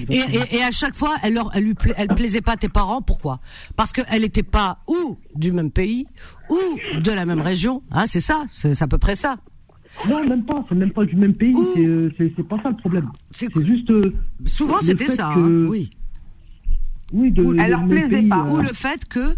et, 0.10 0.64
à 0.64 0.72
chaque 0.72 0.96
fois, 0.96 1.18
elle, 1.22 1.34
leur, 1.34 1.52
elle 1.54 1.66
lui 1.66 1.76
elle 1.98 2.08
plaisait 2.08 2.40
pas 2.40 2.54
à 2.54 2.56
tes 2.56 2.70
parents. 2.70 3.02
Pourquoi? 3.02 3.42
Parce 3.76 3.92
qu'elle 3.92 4.22
n'était 4.22 4.42
pas 4.42 4.80
ou 4.88 5.18
du 5.36 5.52
même 5.52 5.70
pays 5.70 6.08
ou 6.50 6.58
de 6.98 7.12
la 7.12 7.26
même 7.26 7.42
région. 7.42 7.84
Hein, 7.92 8.06
c'est 8.06 8.22
ça, 8.22 8.46
c'est 8.54 8.82
à 8.82 8.88
peu 8.88 8.98
près 8.98 9.16
ça. 9.16 9.36
Non, 10.08 10.26
même 10.26 10.46
pas. 10.46 10.66
C'est 10.70 10.76
même 10.76 10.92
pas 10.92 11.04
du 11.04 11.18
même 11.18 11.34
pays. 11.34 11.54
Euh, 11.78 12.10
c'est 12.18 12.48
pas 12.48 12.58
ça 12.64 12.70
le 12.70 12.78
problème. 12.78 13.10
C'est 13.32 13.50
juste. 13.66 13.92
Euh, 13.92 14.14
Souvent, 14.46 14.80
c'était 14.80 15.08
ça. 15.08 15.34
Hein, 15.36 15.66
oui. 15.68 15.90
Oui, 17.12 17.32
de. 17.32 17.44
elle 17.60 17.72
leur 17.72 17.86
plaisait 17.86 18.22
pas. 18.24 18.46
Ou 18.50 18.62
le 18.62 18.74
fait 18.74 19.06
que. 19.10 19.36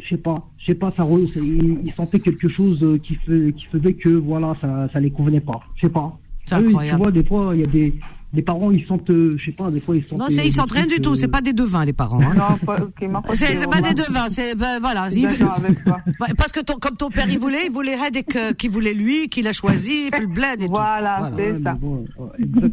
Je 0.00 0.08
sais 0.08 0.16
pas, 0.16 0.48
je 0.58 0.66
sais 0.66 0.74
pas, 0.76 0.92
ça, 0.96 1.04
ils, 1.36 1.92
sentaient 1.96 2.20
quelque 2.20 2.48
chose 2.48 2.82
euh, 2.84 2.98
qui, 2.98 3.16
fait, 3.16 3.52
qui 3.52 3.66
faisait 3.66 3.94
que 3.94 4.10
voilà, 4.10 4.56
ça, 4.60 4.88
ça 4.92 5.00
les 5.00 5.10
convenait 5.10 5.40
pas. 5.40 5.60
Je 5.74 5.86
sais 5.86 5.92
pas. 5.92 6.16
C'est 6.48 6.54
incroyable. 6.56 6.98
Tu 6.98 7.02
vois, 7.02 7.12
des 7.12 7.24
fois, 7.24 7.50
il 7.54 7.60
y 7.60 7.64
a 7.64 7.66
des, 7.66 7.94
les 8.34 8.42
parents, 8.42 8.70
ils 8.70 8.84
sentent, 8.86 9.08
euh, 9.08 9.36
je 9.38 9.46
sais 9.46 9.52
pas, 9.52 9.70
des 9.70 9.80
fois, 9.80 9.96
ils 9.96 10.04
sentent. 10.04 10.18
Non, 10.18 10.26
ils 10.28 10.52
sentent 10.52 10.72
rien 10.72 10.86
du 10.86 11.00
tout. 11.00 11.14
C'est 11.14 11.28
pas 11.28 11.40
des 11.40 11.54
devins, 11.54 11.84
les 11.84 11.94
parents. 11.94 12.20
Hein. 12.20 12.34
Non, 12.34 12.58
pas, 12.64 12.80
okay, 12.82 13.08
c'est 13.34 13.70
pas 13.70 13.80
des 13.80 13.94
devins. 13.94 14.28
C'est 14.28 14.54
ben, 14.54 14.78
voilà. 14.80 15.08
Parce 16.36 16.52
que 16.52 16.60
ton, 16.60 16.74
comme 16.74 16.96
ton 16.96 17.10
père, 17.10 17.26
il 17.28 17.38
voulait, 17.38 17.66
il 17.66 17.72
voulait 17.72 17.96
que 18.22 18.52
qu'il 18.52 18.70
voulait 18.70 18.92
lui, 18.92 19.28
qu'il 19.28 19.48
a 19.48 19.52
choisi, 19.52 20.10
il 20.12 20.20
le 20.20 20.26
bled 20.26 20.60
et 20.60 20.66
voilà, 20.66 21.20
tout. 21.20 21.34
Voilà, 21.34 21.52
c'est 21.54 21.62
ça. 21.62 21.78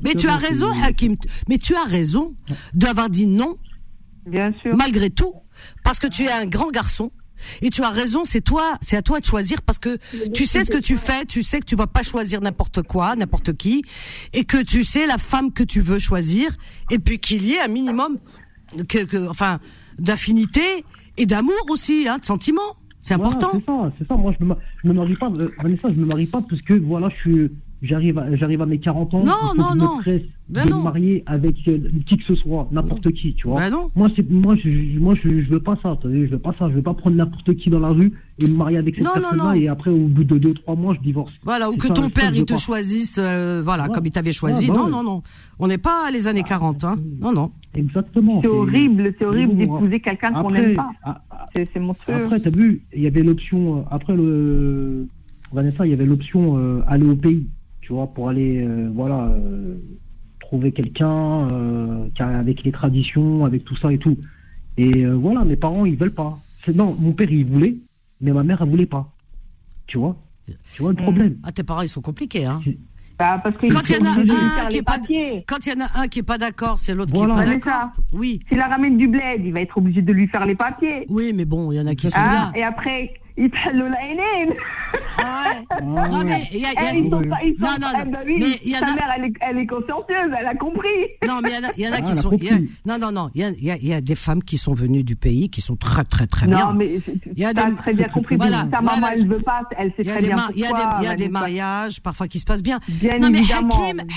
Mais 0.03 0.15
tu 0.15 0.27
as 0.27 0.37
raison, 0.37 0.67
Hakim. 0.83 1.15
Mais 1.47 1.57
tu 1.57 1.73
as 1.75 1.85
raison 1.85 2.33
d'avoir 2.73 3.09
dit 3.09 3.27
non. 3.27 3.55
Bien 4.25 4.51
sûr. 4.61 4.75
Malgré 4.75 5.09
tout, 5.09 5.33
parce 5.83 5.99
que 5.99 6.07
tu 6.07 6.23
es 6.23 6.31
un 6.31 6.47
grand 6.47 6.71
garçon 6.71 7.11
et 7.61 7.69
tu 7.69 7.81
as 7.83 7.89
raison, 7.89 8.25
c'est 8.25 8.41
toi, 8.41 8.77
c'est 8.81 8.97
à 8.97 9.01
toi 9.01 9.19
de 9.19 9.25
choisir 9.25 9.61
parce 9.61 9.79
que 9.79 9.97
tu 10.33 10.45
sais 10.45 10.63
ce 10.63 10.71
que 10.71 10.77
tu 10.77 10.97
fais, 10.97 11.25
tu 11.25 11.43
sais 11.43 11.59
que 11.59 11.65
tu 11.65 11.75
vas 11.75 11.87
pas 11.87 12.03
choisir 12.03 12.41
n'importe 12.41 12.81
quoi, 12.81 13.15
n'importe 13.15 13.53
qui, 13.53 13.83
et 14.33 14.43
que 14.43 14.61
tu 14.61 14.83
sais 14.83 15.05
la 15.05 15.17
femme 15.17 15.51
que 15.51 15.63
tu 15.63 15.81
veux 15.81 15.99
choisir, 15.99 16.51
et 16.91 16.99
puis 16.99 17.17
qu'il 17.17 17.45
y 17.45 17.53
ait 17.53 17.61
un 17.61 17.67
minimum, 17.67 18.17
que, 18.87 19.27
enfin, 19.27 19.59
d'affinité 19.99 20.85
et 21.17 21.25
d'amour 21.25 21.53
aussi, 21.69 22.07
hein, 22.07 22.17
de 22.17 22.25
sentiments. 22.25 22.75
C'est 23.01 23.13
important. 23.13 23.51
c'est 23.53 23.65
ça, 23.65 23.93
c'est 23.99 24.07
ça. 24.07 24.15
Moi, 24.15 24.33
je 24.39 24.43
me, 24.43 24.55
je 24.83 24.87
me 24.87 24.93
marie 24.93 25.15
pas, 25.15 25.27
euh, 25.27 25.51
Vanessa, 25.61 25.89
je 25.89 25.99
me 25.99 26.05
marie 26.05 26.25
pas 26.25 26.41
parce 26.41 26.61
que 26.63 26.73
voilà, 26.73 27.09
je 27.09 27.15
suis, 27.15 27.51
j'arrive, 27.81 28.17
à, 28.17 28.35
j'arrive 28.35 28.61
à 28.61 28.65
mes 28.65 28.79
40 28.79 29.13
ans. 29.13 29.23
Non, 29.23 29.53
non, 29.55 29.75
non. 29.75 29.97
Me 30.05 30.19
ben 30.47 30.65
de 30.67 30.73
me 30.73 30.83
marier 30.83 31.23
avec 31.25 31.55
euh, 31.67 31.79
qui 32.05 32.17
que 32.17 32.23
ce 32.23 32.35
soit, 32.35 32.67
n'importe 32.71 33.11
qui, 33.13 33.33
tu 33.33 33.47
vois. 33.47 33.59
Ben 33.59 33.71
non. 33.71 33.89
Moi, 33.95 34.09
c'est, 34.15 34.29
moi, 34.29 34.55
je, 34.55 34.99
moi, 34.99 35.15
je, 35.15 35.41
je 35.41 35.49
veux 35.49 35.59
pas 35.59 35.77
ça. 35.81 35.97
Je 36.03 36.25
veux 36.25 36.39
pas 36.39 36.53
ça. 36.59 36.69
Je 36.69 36.75
veux 36.75 36.83
pas 36.83 36.93
prendre 36.93 37.15
n'importe 37.15 37.55
qui 37.55 37.69
dans 37.69 37.79
la 37.79 37.89
rue 37.89 38.13
et 38.39 38.47
me 38.47 38.55
marier 38.55 38.77
avec 38.77 38.95
cette 38.95 39.05
personne-là 39.05 39.55
et 39.55 39.67
après, 39.67 39.89
au 39.89 40.07
bout 40.07 40.23
de 40.23 40.37
deux, 40.37 40.53
trois 40.53 40.75
mois, 40.75 40.93
je 40.93 40.99
divorce. 40.99 41.33
Voilà, 41.43 41.69
ou 41.69 41.75
que 41.75 41.87
ton 41.87 42.09
père 42.09 42.35
il 42.35 42.45
te 42.45 42.57
choisisse, 42.57 43.17
euh, 43.17 43.61
voilà, 43.63 43.87
comme 43.87 44.05
il 44.05 44.11
t'avait 44.11 44.33
choisi. 44.33 44.67
Bah 44.67 44.75
non, 44.75 44.89
non, 44.89 45.03
non. 45.03 45.23
On 45.57 45.67
n'est 45.67 45.77
pas 45.77 46.11
les 46.11 46.27
années 46.27 46.43
40, 46.43 46.83
hein. 46.83 46.97
Non, 47.19 47.31
non. 47.31 47.51
Exactement. 47.73 48.41
C'est 48.43 48.49
horrible, 48.49 49.13
c'est 49.17 49.25
horrible 49.25 49.55
d'épouser 49.55 49.99
quelqu'un 49.99 50.31
qu'on 50.33 50.51
n'aime 50.51 50.75
pas. 50.75 51.21
C'est 51.53 51.79
monstrueux. 51.79 52.25
Après, 52.25 52.39
t'as 52.39 52.49
vu, 52.49 52.81
il 52.93 53.01
y 53.01 53.07
avait 53.07 53.23
l'option, 53.23 53.77
euh, 53.77 53.81
après 53.89 54.15
le, 54.15 55.07
Vanessa, 55.51 55.85
il 55.85 55.91
y 55.91 55.93
avait 55.93 56.05
l'option 56.05 56.57
euh, 56.57 56.81
aller 56.87 57.05
au 57.05 57.15
pays, 57.15 57.47
tu 57.85 57.93
vois, 57.93 58.07
pour 58.07 58.29
aller, 58.29 58.65
euh, 58.65 58.89
voilà, 58.91 59.31
trouver 60.39 60.71
quelqu'un 60.71 62.09
avec 62.17 62.63
les 62.63 62.71
traditions, 62.71 63.45
avec 63.45 63.63
tout 63.63 63.75
ça 63.75 63.93
et 63.93 63.99
tout. 63.99 64.17
Et 64.77 65.05
voilà, 65.05 65.45
mes 65.45 65.55
parents, 65.55 65.85
ils 65.85 65.95
veulent 65.95 66.13
pas. 66.13 66.39
Non, 66.73 66.95
mon 66.99 67.11
père, 67.13 67.29
il 67.29 67.45
voulait, 67.45 67.75
mais 68.21 68.31
ma 68.31 68.41
mère, 68.41 68.63
elle 68.63 68.69
voulait 68.69 68.87
pas. 68.87 69.13
Tu 69.85 69.99
vois? 69.99 70.17
Tu 70.73 70.81
vois 70.81 70.93
le 70.93 70.97
problème? 70.97 71.37
Ah, 71.43 71.51
tes 71.51 71.61
parents, 71.61 71.83
ils 71.83 71.89
sont 71.89 72.01
compliqués, 72.01 72.45
hein 72.45 72.59
bah, 73.19 73.39
parce 73.41 73.55
que 73.55 73.67
quand 73.67 73.87
il 73.87 73.95
y 73.95 73.99
en 73.99 74.05
a 74.05 74.09
un 74.09 74.67
qui 74.67 74.77
est 74.77 74.83
pas 74.83 74.97
quand 75.47 75.65
il 75.65 75.73
y 75.73 75.81
en 75.81 75.85
a 75.85 75.99
un 76.01 76.07
qui 76.07 76.19
est 76.19 76.23
pas 76.23 76.37
d'accord, 76.37 76.79
c'est 76.79 76.93
l'autre 76.93 77.13
qui 77.13 77.21
est 77.21 77.27
pas 77.27 77.45
d'accord. 77.45 77.91
Oui. 78.11 78.39
S'il 78.49 78.59
ramène 78.59 78.97
du 78.97 79.07
bled, 79.07 79.45
il 79.45 79.53
va 79.53 79.61
être 79.61 79.77
obligé 79.77 80.01
de 80.01 80.11
lui 80.11 80.27
faire 80.27 80.45
les 80.45 80.55
papiers. 80.55 81.05
Oui, 81.07 81.31
mais 81.33 81.45
bon, 81.45 81.71
il 81.71 81.75
y 81.75 81.79
en 81.79 81.87
a 81.87 81.95
qui 81.95 82.09
sont 82.09 82.17
ah, 82.17 82.51
Et 82.55 82.63
après, 82.63 83.13
Ah 85.17 85.53
y 86.51 86.65
a, 86.65 86.93
eh, 86.93 86.97
ils 86.97 87.09
sont 87.09 87.21
pas, 87.21 87.43
ils 87.43 87.55
sont, 87.55 87.65
non, 87.65 87.77
non, 87.81 87.87
eh 88.01 88.09
ben 88.09 88.19
oui, 88.25 88.37
mais 88.39 88.69
y 88.69 88.75
a 88.75 88.79
sa 88.79 88.93
mère, 88.93 89.13
elle 89.17 89.25
est, 89.25 89.33
elle 89.41 89.57
est 89.57 89.67
consciencieuse, 89.67 90.31
elle 90.39 90.45
a 90.45 90.55
compris. 90.55 90.87
Non, 91.27 91.39
mais 91.43 91.51
il 91.77 91.83
y 91.83 91.87
en 91.87 91.91
a, 91.91 91.95
ah, 91.97 92.01
qui 92.01 92.15
sont, 92.15 92.31
non, 92.85 92.97
non, 92.97 93.11
non, 93.11 93.29
il 93.33 93.53
y 93.61 93.93
a, 93.93 94.01
des 94.01 94.15
femmes 94.15 94.43
qui 94.43 94.57
sont 94.57 94.73
venues 94.73 95.03
du 95.03 95.15
pays 95.15 95.49
qui 95.49 95.61
sont 95.61 95.75
très, 95.75 96.03
très, 96.03 96.27
très 96.27 96.47
bien. 96.47 96.67
Non, 96.67 96.73
mais 96.73 96.99
il 97.35 97.39
y 97.39 97.45
a 97.45 97.53
des, 97.53 97.61
très 97.75 97.93
bien 97.93 98.07
compris. 98.09 98.35
Voilà, 98.37 98.67
ta 98.71 98.81
maman, 98.81 99.07
elle 99.13 99.27
veut 99.27 99.39
pas, 99.39 99.63
elle 99.77 99.93
sait 99.97 100.03
très 100.03 100.19
bien 100.19 100.49
Il 100.55 100.61
y 100.61 100.65
a 100.65 100.71
des, 100.71 100.83
il 101.01 101.03
y 101.05 101.07
a 101.07 101.15
des 101.15 101.29
mariages, 101.29 102.01
parfois, 102.01 102.27
qui 102.27 102.39
se 102.39 102.45
passent 102.45 102.63
bien. 102.63 102.79
Non, 103.19 103.29
mais 103.29 103.41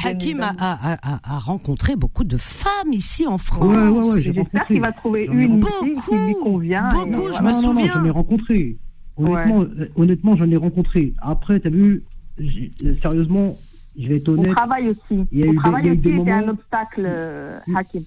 Hakim, 0.05 0.43
a, 0.43 0.53
a, 0.59 1.19
a, 1.25 1.39
rencontré 1.39 1.97
beaucoup 1.97 2.25
de 2.25 2.37
femmes 2.37 2.93
ici 2.93 3.27
en 3.27 3.39
France. 3.39 3.65
Ouais, 3.65 3.89
ouais, 3.89 4.05
ouais, 4.05 4.21
J'espère 4.21 4.67
qu'il 4.67 4.81
va 4.81 4.93
trouver 4.93 5.25
une 5.25 5.61
qui 5.61 6.15
lui 6.15 6.35
convient. 6.35 6.89
Beaucoup, 6.91 7.33
je 7.37 7.43
me 7.43 7.53
souviens. 7.53 8.05
Ai 8.05 8.11
rencontré. 8.11 8.77
Honnêtement, 9.19 9.63
euh, 9.63 9.89
honnêtement 9.97 10.37
j'en 10.37 10.51
ai 10.51 10.57
renconté. 10.57 11.15
Après, 11.21 11.61
tu 11.61 11.67
as 11.67 11.71
vu, 11.71 12.05
euh, 12.41 12.95
sérieusement, 13.03 13.59
je 13.99 14.09
vais 14.09 14.17
être 14.17 14.29
honnête. 14.29 14.53
Au 14.53 14.55
travail 14.55 14.89
aussi. 14.89 15.25
Il 15.33 15.39
y 15.39 15.43
a 15.43 15.47
eu 15.47 15.57
travail 15.57 15.85
des, 15.85 16.11
aussi 16.11 16.21
était 16.21 16.31
un 16.31 16.49
obstacle, 16.49 17.03
euh, 17.05 17.59
Hakim. 17.75 18.05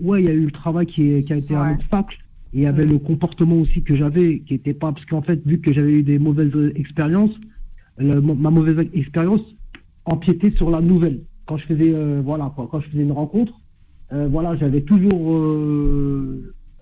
Ouais, 0.00 0.22
il 0.22 0.26
y 0.26 0.30
a 0.30 0.32
eu 0.32 0.46
le 0.46 0.50
travail 0.50 0.86
qui, 0.86 1.24
qui 1.24 1.32
a 1.32 1.36
été 1.36 1.54
un 1.54 1.74
obstacle. 1.74 2.16
Et 2.54 2.58
il 2.58 2.62
y 2.62 2.66
avait 2.66 2.86
le 2.86 2.98
comportement 2.98 3.56
aussi 3.56 3.82
que 3.82 3.96
j'avais, 3.96 4.40
qui 4.40 4.54
était 4.54 4.74
pas. 4.74 4.92
Parce 4.92 5.04
qu'en 5.06 5.22
fait, 5.22 5.44
vu 5.44 5.60
que 5.60 5.72
j'avais 5.72 5.92
eu 5.92 6.02
des 6.02 6.18
mauvaises 6.18 6.54
expériences, 6.76 7.34
ma 7.98 8.50
mauvaise 8.50 8.86
expérience 8.94 9.42
empiétait 10.04 10.52
sur 10.52 10.70
la 10.70 10.80
nouvelle. 10.80 11.20
Quand 11.46 11.56
je 11.56 11.66
faisais, 11.66 11.92
voilà, 12.22 12.54
quand 12.56 12.80
je 12.80 12.88
faisais 12.90 13.02
une 13.02 13.12
rencontre, 13.12 13.60
voilà, 14.12 14.54
j'avais 14.54 14.82
toujours 14.82 15.34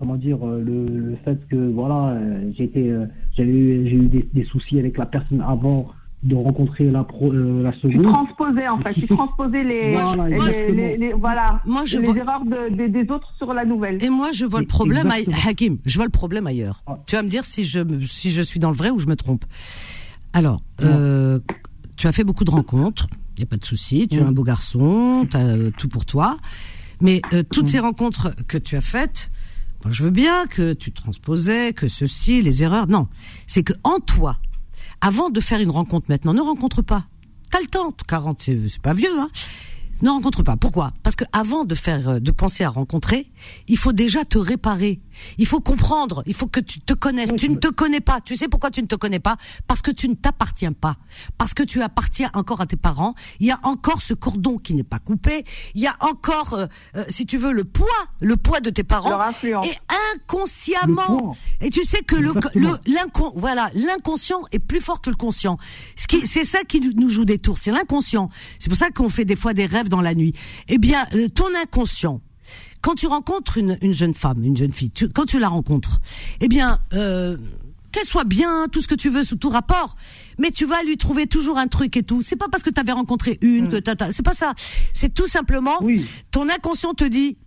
comment 0.03 0.17
dire 0.17 0.45
euh, 0.45 0.61
le, 0.61 1.15
fait 1.23 1.39
que 1.47 1.71
voilà 1.71 2.09
euh, 2.09 2.51
j'étais 2.57 2.89
euh, 2.89 3.05
j'avais 3.37 3.51
eu, 3.51 3.87
j'ai 3.87 3.95
eu 3.95 4.27
des, 4.33 4.43
soucis 4.43 4.77
avec 4.77 4.97
la 4.97 5.05
personne 5.05 5.41
avant 5.41 5.91
de 6.23 6.35
rencontrer 6.35 6.85
la 6.85 7.05
la 7.21 7.73
seconde. 7.73 7.91
Tu 7.91 8.01
transposais 8.01 8.67
en 8.67 8.79
fait, 8.79 8.93
tu 8.93 9.07
transposais 9.07 9.63
les 9.63 9.93
voilà, 9.93 10.27
les, 10.27 11.13
voilà 11.13 11.61
moi, 11.65 11.83
je 11.85 11.99
les 11.99 12.17
erreurs 12.17 12.43
de, 12.45 12.87
des 12.87 13.11
autres 13.11 13.33
sur 13.37 13.53
la 13.53 13.63
nouvelle. 13.63 14.03
Et 14.03 14.09
moi 14.09 14.31
je 14.33 14.43
vois 14.43 14.59
le 14.59 14.67
problème 14.67 15.09
à, 15.09 15.47
Hakim, 15.47 15.77
je 15.85 15.95
vois 15.95 16.05
le 16.05 16.11
problème 16.11 16.47
ailleurs. 16.47 16.83
Ah. 16.85 16.97
Tu 17.07 17.15
vas 17.15 17.23
me 17.23 17.29
dire 17.29 17.45
si 17.45 17.63
je 17.63 17.79
si 18.01 18.31
je 18.31 18.41
suis 18.41 18.59
dans 18.59 18.71
le 18.71 18.75
vrai 18.75 18.89
ou 18.89 18.99
je 18.99 19.07
me 19.07 19.15
trompe. 19.15 19.45
Alors, 20.33 20.61
tu 21.95 22.07
as 22.07 22.11
fait 22.11 22.25
beaucoup 22.25 22.43
de 22.43 22.51
rencontres, 22.51 23.07
il 23.37 23.41
y 23.41 23.43
a 23.43 23.47
pas 23.47 23.57
de 23.57 23.65
souci, 23.65 24.09
tu 24.09 24.19
es 24.19 24.21
un 24.21 24.33
beau 24.33 24.43
garçon, 24.43 25.25
tu 25.31 25.37
as 25.37 25.71
tout 25.77 25.87
pour 25.87 26.05
toi. 26.05 26.37
Mais 26.99 27.21
toutes 27.51 27.69
ces 27.69 27.79
rencontres 27.79 28.33
que 28.47 28.57
tu 28.57 28.75
as 28.75 28.81
faites, 28.81 29.31
je 29.91 30.03
veux 30.03 30.11
bien 30.11 30.47
que 30.47 30.73
tu 30.73 30.91
transposais, 30.91 31.73
que 31.73 31.87
ceci, 31.87 32.41
les 32.41 32.63
erreurs. 32.63 32.87
Non, 32.87 33.07
c'est 33.47 33.63
que 33.63 33.73
en 33.83 33.99
toi, 33.99 34.37
avant 35.01 35.29
de 35.29 35.39
faire 35.39 35.59
une 35.59 35.71
rencontre 35.71 36.05
maintenant, 36.09 36.33
ne 36.33 36.41
rencontre 36.41 36.81
pas. 36.81 37.07
T'as 37.51 37.59
le 37.59 37.67
temps, 37.67 37.93
40, 38.07 38.41
c'est 38.41 38.81
pas 38.81 38.93
vieux, 38.93 39.19
hein 39.19 39.29
ne 40.03 40.09
rencontre 40.09 40.43
pas. 40.43 40.57
Pourquoi? 40.57 40.93
Parce 41.01 41.15
que 41.15 41.23
avant 41.31 41.65
de 41.65 41.75
faire, 41.75 42.09
euh, 42.09 42.19
de 42.19 42.31
penser 42.31 42.63
à 42.63 42.69
rencontrer, 42.69 43.31
il 43.67 43.77
faut 43.77 43.93
déjà 43.93 44.25
te 44.25 44.37
réparer. 44.37 45.01
Il 45.37 45.47
faut 45.47 45.61
comprendre. 45.61 46.23
Il 46.25 46.33
faut 46.33 46.47
que 46.47 46.59
tu 46.59 46.79
te 46.79 46.93
connaisses. 46.93 47.33
tu 47.35 47.49
ne 47.49 47.55
te 47.55 47.67
connais 47.67 48.01
pas. 48.01 48.21
Tu 48.21 48.35
sais 48.35 48.47
pourquoi 48.47 48.71
tu 48.71 48.81
ne 48.81 48.87
te 48.87 48.95
connais 48.95 49.19
pas? 49.19 49.37
Parce 49.67 49.81
que 49.81 49.91
tu 49.91 50.09
ne 50.09 50.15
t'appartiens 50.15 50.73
pas. 50.73 50.97
Parce 51.37 51.53
que 51.53 51.63
tu 51.63 51.81
appartiens 51.81 52.29
encore 52.33 52.61
à 52.61 52.65
tes 52.65 52.75
parents. 52.75 53.15
Il 53.39 53.47
y 53.47 53.51
a 53.51 53.59
encore 53.63 54.01
ce 54.01 54.13
cordon 54.13 54.57
qui 54.57 54.73
n'est 54.73 54.83
pas 54.83 54.99
coupé. 54.99 55.45
Il 55.75 55.81
y 55.81 55.87
a 55.87 55.95
encore, 55.99 56.53
euh, 56.53 56.65
euh, 56.95 57.05
si 57.07 57.25
tu 57.25 57.37
veux, 57.37 57.51
le 57.51 57.63
poids, 57.63 57.87
le 58.19 58.35
poids 58.35 58.59
de 58.59 58.69
tes 58.69 58.83
parents. 58.83 59.19
Et 59.63 59.77
inconsciemment. 60.13 61.35
Et 61.61 61.69
tu 61.69 61.85
sais 61.85 62.01
que 62.01 62.15
le, 62.15 62.33
l'incon, 62.87 63.31
voilà, 63.35 63.69
l'inconscient 63.73 64.41
est 64.51 64.59
plus 64.59 64.81
fort 64.81 65.01
que 65.01 65.09
le 65.09 65.15
conscient. 65.15 65.57
Ce 65.95 66.07
qui, 66.07 66.27
c'est 66.27 66.43
ça 66.43 66.63
qui 66.63 66.81
nous 66.81 67.09
joue 67.09 67.25
des 67.25 67.37
tours. 67.37 67.57
C'est 67.57 67.71
l'inconscient. 67.71 68.29
C'est 68.59 68.69
pour 68.69 68.77
ça 68.77 68.89
qu'on 68.89 69.09
fait 69.09 69.25
des 69.25 69.35
fois 69.35 69.53
des 69.53 69.65
rêves 69.65 69.89
dans 69.93 70.01
la 70.01 70.15
nuit. 70.15 70.33
Eh 70.69 70.79
bien, 70.79 71.05
euh, 71.13 71.29
ton 71.29 71.53
inconscient, 71.61 72.19
quand 72.81 72.95
tu 72.95 73.05
rencontres 73.05 73.59
une, 73.59 73.77
jeune 73.93 74.15
femme, 74.15 74.43
une 74.43 74.57
jeune 74.57 74.73
fille, 74.73 74.91
quand 75.13 75.25
tu 75.25 75.37
la 75.37 75.47
rencontres, 75.47 76.01
eh 76.41 76.47
bien, 76.47 76.79
euh, 76.93 77.37
qu'elle 77.91 78.05
soit 78.05 78.23
bien, 78.23 78.67
tout 78.71 78.81
ce 78.81 78.87
que 78.87 78.95
tu 78.95 79.09
veux 79.09 79.21
sous 79.21 79.35
tout 79.35 79.49
rapport, 79.49 79.95
mais 80.39 80.49
tu 80.49 80.65
vas 80.65 80.81
lui 80.81 80.97
trouver 80.97 81.27
toujours 81.27 81.59
un 81.59 81.67
truc 81.67 81.95
et 81.95 82.01
tout. 82.01 82.23
C'est 82.23 82.35
pas 82.35 82.47
parce 82.49 82.63
que 82.63 82.71
tu 82.71 82.79
avais 82.79 82.91
rencontré 82.91 83.37
une 83.41 83.69
que 83.69 83.75
t'as, 83.75 84.11
c'est 84.11 84.23
pas 84.23 84.33
ça. 84.33 84.55
C'est 84.93 85.13
tout 85.13 85.27
simplement 85.27 85.77
ton 86.31 86.49
inconscient 86.49 86.95
te 86.95 87.03
dit. 87.05 87.37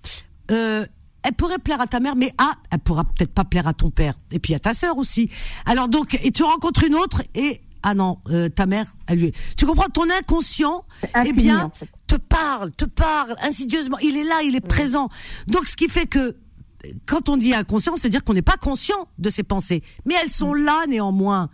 Euh, 0.52 0.86
elle 1.24 1.32
pourrait 1.32 1.58
plaire 1.58 1.80
à 1.80 1.88
ta 1.88 1.98
mère, 1.98 2.14
mais 2.14 2.32
ah, 2.38 2.54
elle 2.70 2.78
pourra 2.78 3.02
peut-être 3.02 3.32
pas 3.34 3.42
plaire 3.42 3.66
à 3.66 3.74
ton 3.74 3.90
père. 3.90 4.14
Et 4.30 4.38
puis 4.38 4.54
à 4.54 4.60
ta 4.60 4.72
sœur 4.72 4.96
aussi. 4.96 5.28
Alors 5.64 5.88
donc, 5.88 6.16
et 6.22 6.30
tu 6.30 6.44
rencontres 6.44 6.84
une 6.84 6.94
autre 6.94 7.24
et 7.34 7.62
ah 7.88 7.94
non, 7.94 8.18
euh, 8.30 8.48
ta 8.48 8.66
mère, 8.66 8.88
elle 9.06 9.30
Tu 9.56 9.64
comprends 9.64 9.88
Ton 9.88 10.10
inconscient, 10.10 10.84
eh 11.24 11.32
bien, 11.32 11.70
te 12.08 12.16
parle, 12.16 12.72
te 12.72 12.84
parle 12.84 13.36
insidieusement. 13.40 13.96
Il 14.00 14.16
est 14.16 14.24
là, 14.24 14.42
il 14.42 14.56
est 14.56 14.60
présent. 14.60 15.08
Donc, 15.46 15.68
ce 15.68 15.76
qui 15.76 15.88
fait 15.88 16.06
que 16.06 16.36
quand 17.06 17.28
on 17.28 17.36
dit 17.36 17.54
inconscient, 17.54 17.96
c'est 17.96 18.08
dire 18.08 18.24
qu'on 18.24 18.34
n'est 18.34 18.42
pas 18.42 18.56
conscient 18.56 19.06
de 19.18 19.30
ses 19.30 19.44
pensées, 19.44 19.84
mais 20.04 20.16
elles 20.20 20.30
sont 20.30 20.52
là 20.52 20.84
néanmoins. 20.88 21.48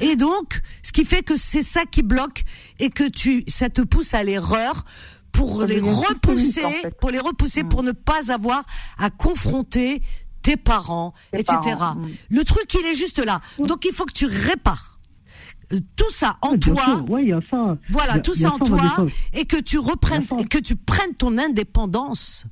Et 0.00 0.16
donc, 0.16 0.60
ce 0.82 0.90
qui 0.90 1.04
fait 1.04 1.22
que 1.22 1.36
c'est 1.36 1.62
ça 1.62 1.82
qui 1.86 2.02
bloque 2.02 2.42
et 2.80 2.90
que 2.90 3.08
tu, 3.08 3.44
ça 3.46 3.70
te 3.70 3.80
pousse 3.80 4.12
à 4.12 4.24
l'erreur 4.24 4.84
pour 5.30 5.62
les 5.62 5.78
repousser, 5.78 6.82
pour 7.00 7.10
les 7.10 7.20
repousser, 7.20 7.62
pour 7.62 7.84
ne 7.84 7.92
pas 7.92 8.32
avoir 8.32 8.64
à 8.98 9.10
confronter 9.10 10.02
tes 10.42 10.56
parents, 10.56 11.14
etc. 11.32 11.76
Le 12.28 12.42
truc, 12.42 12.74
il 12.74 12.84
est 12.86 12.96
juste 12.96 13.24
là. 13.24 13.40
Donc, 13.60 13.84
il 13.84 13.92
faut 13.92 14.04
que 14.04 14.12
tu 14.12 14.26
répares 14.26 14.95
tout 15.96 16.10
ça 16.10 16.36
en 16.42 16.56
toi. 16.56 17.04
Voilà, 17.90 18.18
tout 18.20 18.34
ça 18.34 18.54
en 18.54 18.58
toi 18.58 19.06
et 19.34 19.44
que 19.44 19.60
tu 19.60 19.78
reprennes 19.78 20.26
et 20.38 20.44
que 20.44 20.58
tu 20.58 20.76
prennes 20.76 21.14
ton 21.14 21.38
indépendance. 21.38 22.46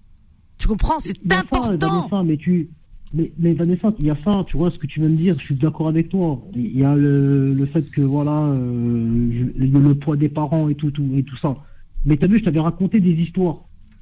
Tu 0.58 0.68
comprends? 0.68 0.98
C'est 0.98 1.32
important. 1.32 2.24
mais 2.24 2.36
tu 2.36 2.70
mais, 3.14 3.32
mais 3.38 3.52
Vanessa, 3.52 3.90
il 4.00 4.06
y 4.06 4.10
a 4.10 4.16
ça, 4.24 4.44
tu 4.48 4.56
vois 4.56 4.72
ce 4.72 4.78
que 4.78 4.88
tu 4.88 4.98
viens 4.98 5.08
de 5.08 5.14
dire, 5.14 5.36
je 5.38 5.44
suis 5.44 5.54
d'accord 5.54 5.88
avec 5.88 6.08
toi. 6.08 6.42
Il 6.56 6.76
y 6.76 6.84
a 6.84 6.96
le, 6.96 7.68
fait 7.72 7.88
que 7.90 8.00
voilà, 8.00 8.46
euh, 8.48 9.52
le, 9.56 9.94
poids 9.94 10.16
des 10.16 10.28
parents 10.28 10.68
et 10.68 10.74
tout, 10.74 10.90
tout 10.90 11.08
et 11.14 11.22
tout 11.22 11.36
ça. 11.36 11.56
Mais 12.04 12.16
tu 12.16 12.24
as 12.24 12.28
vu, 12.28 12.38
je 12.38 12.44
t'avais 12.44 12.58
raconté 12.58 12.98
des 12.98 13.12
histoires 13.12 13.58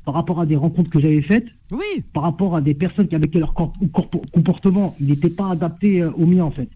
par 0.07 0.15
rapport 0.15 0.41
à 0.41 0.47
des 0.47 0.57
rencontres 0.57 0.91
que 0.91 0.99
j'avais 0.99 1.21
faites. 1.21 1.47
Oui. 1.71 2.03
Par 2.15 2.23
rapport 2.23 2.57
à 2.57 2.63
des 2.63 2.73
personnes 2.73 3.07
qui 3.07 3.15
avec 3.15 3.35
leur 3.35 3.53
comportement, 3.53 4.97
il 4.99 5.09
n'était 5.09 5.31
pas 5.31 5.51
adapté 5.51 6.03
euh, 6.03 6.11
au 6.13 6.25
mien 6.25 6.45
en 6.45 6.51
fait. 6.51 6.71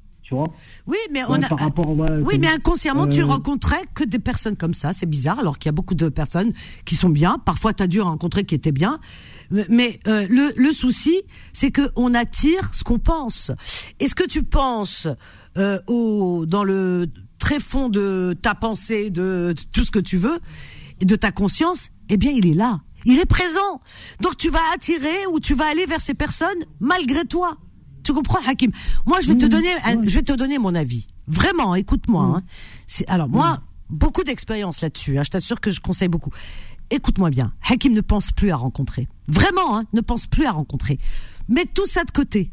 Oui, 0.86 0.96
mais 1.12 1.22
on 1.28 1.34
a, 1.34 2.18
oui, 2.22 2.38
mais 2.38 2.48
inconsciemment, 2.48 3.06
tu 3.06 3.20
euh, 3.20 3.26
rencontrais 3.26 3.82
que 3.94 4.04
des 4.04 4.18
personnes 4.18 4.56
comme 4.56 4.74
ça. 4.74 4.92
C'est 4.92 5.06
bizarre, 5.06 5.38
alors 5.38 5.58
qu'il 5.58 5.68
y 5.68 5.70
a 5.70 5.72
beaucoup 5.72 5.94
de 5.94 6.08
personnes 6.08 6.52
qui 6.84 6.96
sont 6.96 7.08
bien. 7.08 7.38
Parfois, 7.38 7.72
tu 7.74 7.82
as 7.82 7.86
dû 7.86 8.00
rencontrer 8.00 8.44
qui 8.44 8.54
étaient 8.54 8.72
bien. 8.72 8.98
Mais 9.50 10.00
euh, 10.08 10.26
le, 10.28 10.52
le 10.56 10.72
souci, 10.72 11.22
c'est 11.52 11.70
que 11.70 11.90
on 11.94 12.14
attire 12.14 12.70
ce 12.74 12.82
qu'on 12.82 12.98
pense. 12.98 13.52
Est-ce 14.00 14.14
que 14.14 14.26
tu 14.26 14.42
penses 14.42 15.06
euh, 15.56 15.78
au 15.86 16.46
dans 16.46 16.64
le 16.64 17.06
très 17.38 17.60
fond 17.60 17.88
de 17.88 18.36
ta 18.42 18.54
pensée, 18.54 19.10
de 19.10 19.54
tout 19.72 19.84
ce 19.84 19.90
que 19.90 19.98
tu 19.98 20.16
veux, 20.16 20.40
de 21.00 21.16
ta 21.16 21.30
conscience 21.30 21.90
Eh 22.08 22.16
bien, 22.16 22.32
il 22.32 22.46
est 22.46 22.54
là. 22.54 22.80
Il 23.04 23.20
est 23.20 23.26
présent. 23.26 23.80
Donc 24.20 24.36
tu 24.36 24.50
vas 24.50 24.62
attirer 24.74 25.26
ou 25.30 25.38
tu 25.38 25.54
vas 25.54 25.66
aller 25.66 25.86
vers 25.86 26.00
ces 26.00 26.14
personnes 26.14 26.64
malgré 26.80 27.24
toi. 27.24 27.56
Tu 28.06 28.14
comprends, 28.14 28.38
Hakim? 28.46 28.70
Moi, 29.04 29.18
je 29.18 29.32
vais 29.32 29.36
te 29.36 29.46
donner, 29.46 29.70
je 30.04 30.14
vais 30.14 30.22
te 30.22 30.32
donner 30.32 30.58
mon 30.58 30.76
avis. 30.76 31.08
Vraiment, 31.26 31.74
écoute-moi. 31.74 32.22
Hein. 32.22 32.42
alors 33.08 33.28
moi, 33.28 33.62
beaucoup 33.90 34.22
d'expérience 34.22 34.80
là-dessus. 34.80 35.18
Hein. 35.18 35.24
Je 35.24 35.30
t'assure 35.30 35.60
que 35.60 35.72
je 35.72 35.80
conseille 35.80 36.06
beaucoup. 36.06 36.30
Écoute-moi 36.90 37.30
bien. 37.30 37.52
Hakim 37.68 37.92
ne 37.94 38.00
pense 38.00 38.30
plus 38.30 38.52
à 38.52 38.56
rencontrer. 38.56 39.08
Vraiment, 39.26 39.76
hein, 39.76 39.86
ne 39.92 40.00
pense 40.00 40.28
plus 40.28 40.46
à 40.46 40.52
rencontrer. 40.52 41.00
Mets 41.48 41.66
tout 41.66 41.86
ça 41.86 42.04
de 42.04 42.12
côté. 42.12 42.52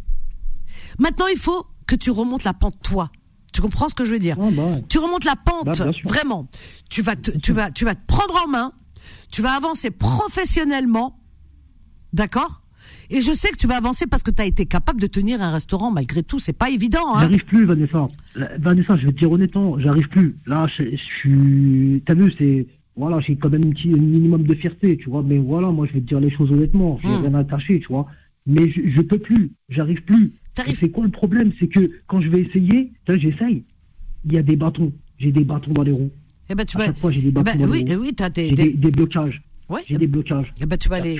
Maintenant, 0.97 1.27
il 1.27 1.37
faut 1.37 1.67
que 1.85 1.95
tu 1.95 2.09
remontes 2.09 2.45
la 2.45 2.55
pente 2.55 2.81
toi. 2.81 3.11
Tu 3.53 3.61
comprends 3.61 3.89
ce 3.89 3.93
que 3.93 4.05
je 4.05 4.11
veux 4.11 4.19
dire? 4.19 4.37
Bah 4.37 4.63
Tu 4.89 4.97
remontes 4.97 5.23
la 5.23 5.35
pente, 5.35 5.77
bah, 5.77 5.91
vraiment. 6.03 6.47
Tu 6.89 7.03
vas, 7.03 7.15
te, 7.15 7.29
tu 7.29 7.53
vas, 7.53 7.69
tu 7.69 7.85
vas 7.85 7.93
te 7.93 8.05
prendre 8.07 8.43
en 8.43 8.47
main. 8.47 8.73
Tu 9.29 9.43
vas 9.43 9.51
avancer 9.51 9.91
professionnellement, 9.91 11.19
d'accord? 12.11 12.62
Et 13.13 13.21
je 13.21 13.31
sais 13.31 13.49
que 13.49 13.57
tu 13.57 13.67
vas 13.67 13.77
avancer 13.77 14.07
parce 14.07 14.23
que 14.23 14.31
tu 14.31 14.41
as 14.41 14.45
été 14.45 14.65
capable 14.65 14.99
de 14.99 15.05
tenir 15.05 15.41
un 15.41 15.51
restaurant 15.51 15.91
malgré 15.91 16.23
tout. 16.23 16.39
C'est 16.39 16.57
pas 16.57 16.71
évident. 16.71 17.15
Hein 17.15 17.21
j'arrive 17.21 17.45
plus, 17.45 17.65
Vanessa. 17.65 18.07
Vanessa, 18.59 18.97
je 18.97 19.05
vais 19.05 19.11
te 19.13 19.19
dire 19.19 19.31
honnêtement, 19.31 19.79
j'arrive 19.79 20.09
plus. 20.09 20.35
Là, 20.47 20.67
je, 20.67 20.95
suis. 20.95 22.01
T'as 22.07 22.15
vu, 22.15 22.33
c'est. 22.37 22.65
Voilà, 22.95 23.19
j'ai 23.19 23.35
quand 23.35 23.49
même 23.49 23.65
un, 23.65 23.69
petit, 23.69 23.87
minimum 23.87 24.43
de 24.43 24.53
fierté, 24.55 24.97
tu 24.97 25.09
vois. 25.09 25.23
Mais 25.23 25.37
voilà, 25.37 25.69
moi, 25.69 25.85
je 25.87 25.93
vais 25.93 26.01
te 26.01 26.05
dire 26.05 26.19
les 26.19 26.31
choses 26.31 26.51
honnêtement. 26.51 26.99
J'ai 27.03 27.09
hmm. 27.09 27.21
rien 27.21 27.33
à 27.35 27.43
cacher, 27.43 27.79
tu 27.79 27.87
vois. 27.87 28.07
Mais 28.47 28.69
je, 28.71 28.81
je 28.89 29.01
peux 29.01 29.19
plus. 29.19 29.51
J'arrive 29.69 30.01
plus. 30.03 30.33
C'est 30.73 30.89
quoi 30.89 31.03
le 31.03 31.11
problème? 31.11 31.51
C'est 31.59 31.67
que 31.67 31.91
quand 32.07 32.19
je 32.19 32.29
vais 32.29 32.41
essayer, 32.41 32.91
j'essaye. 33.07 33.63
Il 34.25 34.33
y 34.33 34.37
a 34.37 34.43
des 34.43 34.55
bâtons. 34.55 34.91
J'ai 35.19 35.31
des 35.31 35.43
bâtons 35.43 35.71
dans 35.71 35.83
les 35.83 35.91
roues. 35.91 36.11
Eh 36.49 36.55
ben, 36.55 36.65
tu 36.65 36.77
vas. 36.77 36.87
j'ai 37.09 37.21
des 37.21 37.31
bâtons 37.31 37.57
dans 37.57 37.69
oui, 37.69 37.83
les 37.83 37.95
roues. 37.95 38.01
oui, 38.03 38.15
as 38.19 38.29
des, 38.29 38.51
des... 38.51 38.73
des, 38.73 38.91
blocages. 38.91 39.41
Ouais. 39.69 39.81
J'ai 39.87 39.97
des 39.97 40.07
blocages. 40.07 40.53
Eh 40.61 40.65
ben, 40.65 40.77
tu 40.77 40.89
vas 40.89 40.99
les. 40.99 41.19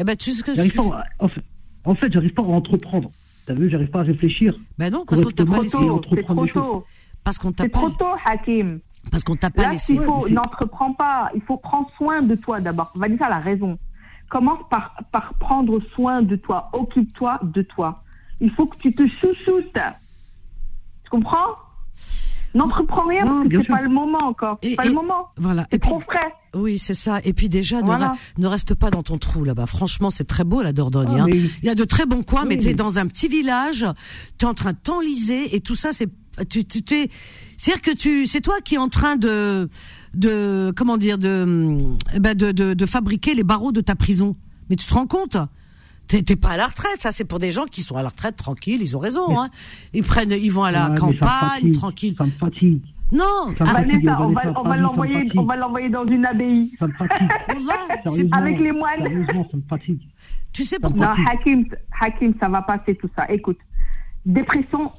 Eh 0.00 0.04
ben, 0.04 0.16
tu 0.16 0.32
sais 0.32 0.42
que 0.42 0.54
j'arrive 0.54 0.74
pas, 0.74 1.04
en 1.18 1.28
fait, 1.28 1.42
en 1.84 1.94
fait 1.94 2.10
j'arrive 2.10 2.32
pas 2.32 2.42
à 2.42 2.46
entreprendre. 2.46 3.10
T'as 3.44 3.52
vu, 3.52 3.68
j'arrive 3.68 3.90
pas 3.90 4.00
à 4.00 4.04
réfléchir. 4.04 4.58
Ben 4.78 4.90
non, 4.90 5.04
parce 5.04 5.22
qu'on 5.22 5.30
t'a 5.30 5.44
pas 5.44 5.60
laissé 5.60 5.76
entreprendre 5.76 6.42
des 6.42 6.48
choses. 6.50 6.82
Parce 7.22 7.36
qu'on 7.36 7.52
t'a 7.52 7.68
pas. 7.68 7.80
C'est 7.80 7.86
trop 7.86 7.90
tôt, 7.90 8.18
Hakim. 8.24 8.80
Parce 9.10 9.24
qu'on 9.24 9.36
t'a 9.36 9.50
pas 9.50 9.72
laissé. 9.72 9.96
Il 9.96 10.02
faut, 10.02 10.26
n'entreprends 10.26 10.94
pas. 10.94 11.30
Il 11.34 11.42
faut 11.42 11.58
prendre 11.58 11.90
soin 11.98 12.22
de 12.22 12.34
toi 12.34 12.62
d'abord. 12.62 12.92
Vanessa 12.94 13.26
a 13.26 13.28
la 13.28 13.40
raison. 13.40 13.78
Commence 14.30 14.60
par, 14.70 14.94
par 15.12 15.34
prendre 15.34 15.78
soin 15.94 16.22
de 16.22 16.36
toi. 16.36 16.70
Occupe-toi 16.72 17.38
de 17.42 17.60
toi. 17.60 17.96
Il 18.40 18.50
faut 18.52 18.66
que 18.66 18.78
tu 18.78 18.94
te 18.94 19.06
chouchoutes. 19.06 19.78
Tu 21.04 21.10
comprends? 21.10 21.56
N'entreprends 22.54 23.06
rien 23.06 23.24
parce 23.26 23.48
que 23.48 23.62
c'est 23.62 23.68
pas 23.68 23.82
le 23.82 23.88
moment 23.88 24.24
encore. 24.24 24.58
C'est 24.62 24.74
pas 24.74 24.84
le 24.84 24.92
moment. 24.92 25.28
Voilà. 25.36 25.66
Et 25.70 25.78
trop 25.78 26.00
frais. 26.00 26.34
Oui, 26.54 26.78
c'est 26.78 26.94
ça. 26.94 27.20
Et 27.24 27.32
puis 27.32 27.48
déjà, 27.48 27.80
ne, 27.80 28.46
reste 28.46 28.74
pas 28.74 28.90
dans 28.90 29.02
ton 29.02 29.18
trou 29.18 29.44
là-bas. 29.44 29.66
Franchement, 29.66 30.10
c'est 30.10 30.24
très 30.24 30.42
beau 30.42 30.62
la 30.62 30.72
Dordogne. 30.72 31.16
Ah, 31.20 31.22
hein. 31.22 31.26
Il 31.28 31.66
y 31.66 31.68
a 31.68 31.74
de 31.74 31.84
très 31.84 32.06
bons 32.06 32.22
coins, 32.22 32.44
mais 32.44 32.58
tu 32.58 32.68
es 32.68 32.74
dans 32.74 32.98
un 32.98 33.06
petit 33.06 33.28
village, 33.28 33.86
tu 34.38 34.44
es 34.44 34.48
en 34.48 34.54
train 34.54 34.72
de 34.72 34.78
t'enliser 34.78 35.54
et 35.54 35.60
tout 35.60 35.76
ça, 35.76 35.92
c'est 35.92 36.08
tu 36.48 36.64
tu 36.64 36.82
t'es 36.82 37.10
c'est-à-dire 37.58 37.82
que 37.82 37.96
tu 37.96 38.26
c'est 38.26 38.40
toi 38.40 38.60
qui 38.64 38.76
es 38.76 38.78
en 38.78 38.88
train 38.88 39.16
de 39.16 39.68
de 40.14 40.72
comment 40.74 40.96
dire 40.96 41.18
de 41.18 41.76
ben 42.18 42.34
de, 42.34 42.52
de 42.52 42.72
de 42.72 42.86
fabriquer 42.86 43.34
les 43.34 43.44
barreaux 43.44 43.72
de 43.72 43.80
ta 43.80 43.94
prison. 43.94 44.36
Mais 44.70 44.76
tu 44.76 44.86
te 44.86 44.94
rends 44.94 45.06
compte? 45.06 45.36
T'es 46.10 46.34
pas 46.34 46.50
à 46.50 46.56
la 46.56 46.66
retraite, 46.66 47.00
ça 47.00 47.12
c'est 47.12 47.24
pour 47.24 47.38
des 47.38 47.52
gens 47.52 47.66
qui 47.66 47.82
sont 47.82 47.94
à 47.94 48.02
la 48.02 48.08
retraite 48.08 48.36
tranquilles, 48.36 48.82
ils 48.82 48.96
ont 48.96 48.98
raison. 48.98 49.40
Hein. 49.40 49.48
Ils 49.94 50.02
prennent, 50.02 50.32
ils 50.32 50.50
vont 50.50 50.64
à 50.64 50.72
la 50.72 50.90
campagne 50.90 51.70
tranquille. 51.72 52.16
Ça 52.18 52.24
me 52.24 52.30
fatigue. 52.30 52.82
Non, 53.12 53.54
ça 53.56 53.64
me 53.64 53.70
fatigue, 53.70 54.10
on 54.18 54.32
va, 54.32 54.42
on 54.56 54.68
va 54.68 54.76
l'envoyer, 54.76 55.30
on 55.36 55.44
va 55.44 55.56
l'envoyer 55.56 55.88
dans 55.88 56.04
une 56.06 56.24
abbaye. 56.26 56.72
Ça 56.80 56.88
me 56.88 56.92
fatigue. 56.94 58.28
Avec 58.32 58.58
les 58.58 58.72
moines. 58.72 59.02
Sérieusement, 59.02 59.46
ça 59.50 59.56
me 59.56 59.62
fatigue. 59.68 60.00
Tu 60.52 60.64
sais 60.64 60.80
pourquoi? 60.80 61.14
Non, 61.16 61.24
Hakim, 61.30 61.64
Hakim, 62.00 62.34
ça 62.40 62.48
va 62.48 62.62
passer 62.62 62.96
tout 62.96 63.10
ça. 63.16 63.30
Écoute, 63.30 63.58
dépression. 64.26 64.90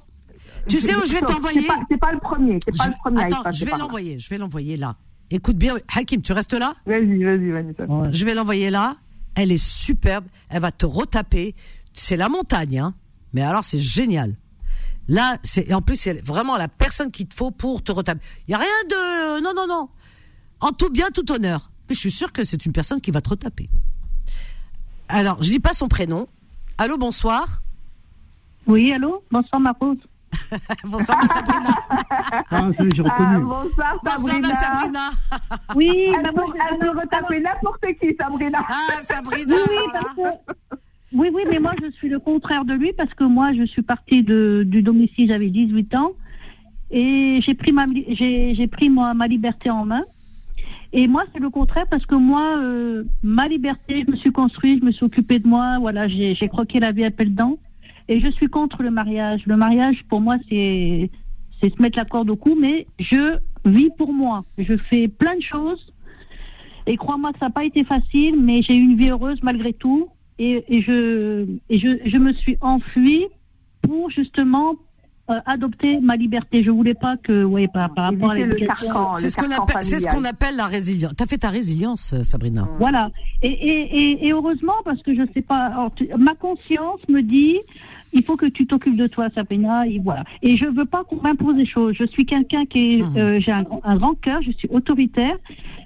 Tu 0.68 0.80
sais 0.80 0.96
où 0.96 1.06
je 1.06 1.14
vais 1.14 1.22
t'envoyer 1.22 1.68
C'est 1.90 1.98
pas, 1.98 2.08
pas, 2.08 2.14
le 2.14 2.20
premier. 2.20 2.60
C'est 2.64 2.78
pas 2.78 2.88
le 2.88 2.94
premier. 2.98 3.24
Attends, 3.24 3.52
je 3.52 3.66
vais 3.66 3.78
l'envoyer. 3.78 4.18
Je 4.18 4.30
vais 4.30 4.38
l'envoyer 4.38 4.78
là. 4.78 4.96
Écoute 5.30 5.58
bien, 5.58 5.76
Hakim, 5.94 6.22
tu 6.22 6.32
restes 6.32 6.54
là? 6.54 6.74
Vas-y, 6.86 7.24
vas-y, 7.24 7.52
Vanessa. 7.52 7.84
Je 8.12 8.26
vais 8.26 8.34
l'envoyer 8.34 8.70
là 8.70 8.96
elle 9.36 9.52
est 9.52 9.64
superbe, 9.64 10.26
elle 10.50 10.62
va 10.62 10.72
te 10.72 10.86
retaper. 10.86 11.56
C'est 11.94 12.18
la 12.18 12.30
montagne, 12.30 12.80
hein. 12.80 12.96
Mais 13.34 13.42
alors 13.42 13.64
c'est 13.64 13.80
génial. 13.80 14.36
Là, 15.08 15.38
c'est 15.44 15.74
en 15.74 15.82
plus 15.82 15.98
c'est 15.98 16.22
vraiment 16.26 16.58
la 16.58 16.68
personne 16.68 17.12
qu'il 17.12 17.28
te 17.28 17.36
faut 17.36 17.52
pour 17.52 17.84
te 17.84 17.92
retaper. 17.92 18.22
Il 18.48 18.52
y 18.52 18.54
a 18.54 18.58
rien 18.58 18.68
de 18.90 19.42
non 19.42 19.54
non 19.56 19.68
non. 19.68 19.90
En 20.60 20.72
tout 20.72 20.90
bien, 20.90 21.10
tout 21.10 21.30
honneur. 21.32 21.72
je 21.90 21.96
suis 21.96 22.12
sûr 22.12 22.32
que 22.32 22.44
c'est 22.44 22.66
une 22.66 22.72
personne 22.72 23.02
qui 23.02 23.12
va 23.12 23.22
te 23.22 23.30
retaper. 23.30 23.70
Alors, 25.08 25.42
je 25.44 25.50
dis 25.50 25.60
pas 25.60 25.74
son 25.74 25.88
prénom. 25.88 26.28
Allô, 26.78 26.98
bonsoir. 26.98 27.62
Oui, 28.68 28.94
allô, 28.94 29.24
bonsoir 29.32 29.60
Marose. 29.60 29.98
bonsoir 30.86 31.18
ma 31.22 31.28
Sabrina. 31.28 31.70
Ah, 32.50 32.70
j'ai 32.78 33.02
reconnu. 33.02 33.36
Ah, 33.36 33.40
bonsoir 33.40 34.00
Sabrina. 34.06 34.48
Bonsoir 34.48 34.60
Sabrina. 34.60 35.10
oui, 35.76 36.14
elle, 36.18 36.34
peut, 36.34 36.42
elle 36.72 36.80
peut 36.80 37.00
retaper 37.00 37.40
n'importe 37.40 37.86
qui 38.00 38.16
Sabrina. 38.20 38.60
Ah 38.68 39.02
Sabrina. 39.02 39.56
Oui, 40.18 40.24
oui, 41.14 41.30
oui, 41.34 41.44
mais 41.50 41.60
moi 41.60 41.74
je 41.82 41.92
suis 41.92 42.10
le 42.10 42.20
contraire 42.20 42.66
de 42.66 42.74
lui 42.74 42.94
parce 42.94 43.14
que 43.14 43.24
moi 43.24 43.54
je 43.54 43.64
suis 43.64 43.82
partie 43.82 44.24
de, 44.24 44.64
du 44.66 44.82
domicile, 44.82 45.28
j'avais 45.28 45.50
18 45.50 45.96
ans 45.96 46.12
et 46.90 47.40
j'ai 47.42 47.54
pris 47.54 47.72
ma 47.72 47.86
j'ai 48.10 48.68
pris 48.68 48.90
moi 48.90 49.14
ma 49.14 49.28
liberté 49.28 49.70
en 49.70 49.86
main. 49.86 50.04
Et 50.94 51.08
moi, 51.08 51.24
c'est 51.32 51.40
le 51.40 51.50
contraire 51.50 51.86
parce 51.90 52.06
que 52.06 52.16
moi, 52.16 52.58
euh, 52.58 53.06
ma 53.24 53.48
liberté, 53.48 54.04
je 54.06 54.12
me 54.12 54.18
suis 54.18 54.32
construite, 54.32 54.82
je 54.82 54.86
me 54.86 54.92
suis 54.92 55.06
occupée 55.06 55.40
de 55.40 55.48
moi, 55.48 55.78
voilà, 55.80 56.10
j'ai 56.10 56.36
croqué 56.50 56.80
la 56.80 56.92
vie 56.92 57.06
à 57.06 57.12
pelle 57.12 57.34
dents. 57.34 57.58
Et 58.12 58.20
je 58.20 58.30
suis 58.30 58.48
contre 58.48 58.84
le 58.84 58.92
mariage. 58.92 59.42
Le 59.46 59.56
mariage, 59.56 60.04
pour 60.10 60.20
moi, 60.20 60.36
c'est 60.50 61.10
se 61.62 61.82
mettre 61.82 61.98
la 61.98 62.04
corde 62.04 62.30
au 62.30 62.36
cou, 62.36 62.58
mais 62.60 62.86
je 63.00 63.38
vis 63.64 63.90
pour 63.98 64.12
moi. 64.12 64.44
Je 64.58 64.76
fais 64.76 65.08
plein 65.08 65.38
de 65.38 65.42
choses. 65.42 65.94
Et 66.88 66.98
crois-moi 66.98 67.32
que 67.32 67.40
ça 67.40 67.46
n'a 67.46 67.52
pas 67.52 67.64
été 67.64 67.86
facile, 67.86 68.36
mais 68.38 68.62
j'ai 68.64 68.76
eu 68.76 68.82
une 68.82 68.98
vie 68.98 69.12
heureuse 69.12 69.42
malgré 69.44 69.72
tout. 69.72 70.10
Et, 70.40 70.62
et 70.68 70.82
je, 70.82 71.46
et 71.70 71.80
je, 71.80 72.00
je 72.04 72.18
me 72.18 72.34
suis 72.34 72.58
enfuie 72.60 73.28
pour 73.82 74.10
justement 74.10 74.76
euh, 75.30 75.40
adopter 75.46 76.00
ma 76.00 76.16
liberté. 76.16 76.64
Je 76.64 76.72
voulais 76.72 76.94
pas 76.94 77.16
que, 77.18 77.44
ouais, 77.44 77.68
par, 77.68 77.94
par 77.94 78.06
rapport 78.06 78.32
à 78.32 78.36
l'éducation. 78.36 79.16
C'est 79.16 79.30
ce 79.30 79.38
qu'on 79.38 79.52
appelle, 79.52 79.84
c'est 79.84 80.00
ce 80.00 80.08
qu'on 80.08 80.26
appelle 80.26 80.56
la 80.56 80.68
résilience. 80.68 81.14
T'as 81.16 81.26
fait 81.26 81.38
ta 81.38 81.50
résilience, 81.50 82.14
euh, 82.14 82.24
Sabrina. 82.24 82.68
Voilà. 82.80 83.12
Et, 83.42 83.50
et, 83.50 84.28
et, 84.28 84.32
heureusement, 84.32 84.74
parce 84.84 85.02
que 85.04 85.14
je 85.16 85.22
sais 85.34 85.42
pas, 85.42 85.90
ma 86.18 86.36
conscience 86.36 87.00
me 87.08 87.22
dit, 87.22 87.60
il 88.14 88.24
faut 88.24 88.36
que 88.36 88.48
tu 88.48 88.66
t'occupes 88.66 88.98
de 88.98 89.08
toi, 89.08 89.30
Sabrina. 89.34 89.88
Et 89.88 90.00
voilà. 90.00 90.24
Et 90.42 90.58
je 90.58 90.66
veux 90.66 90.86
pas 90.86 91.04
qu'on 91.04 91.22
m'impose 91.22 91.56
des 91.56 91.66
choses. 91.66 91.96
Je 91.98 92.06
suis 92.06 92.26
quelqu'un 92.26 92.66
qui 92.66 92.96
est, 92.96 93.02
mmh. 93.02 93.18
euh, 93.18 93.40
j'ai 93.40 93.52
un, 93.52 93.66
un, 93.84 93.98
grand 93.98 94.16
cœur, 94.16 94.42
je 94.42 94.52
suis 94.52 94.68
autoritaire. 94.70 95.38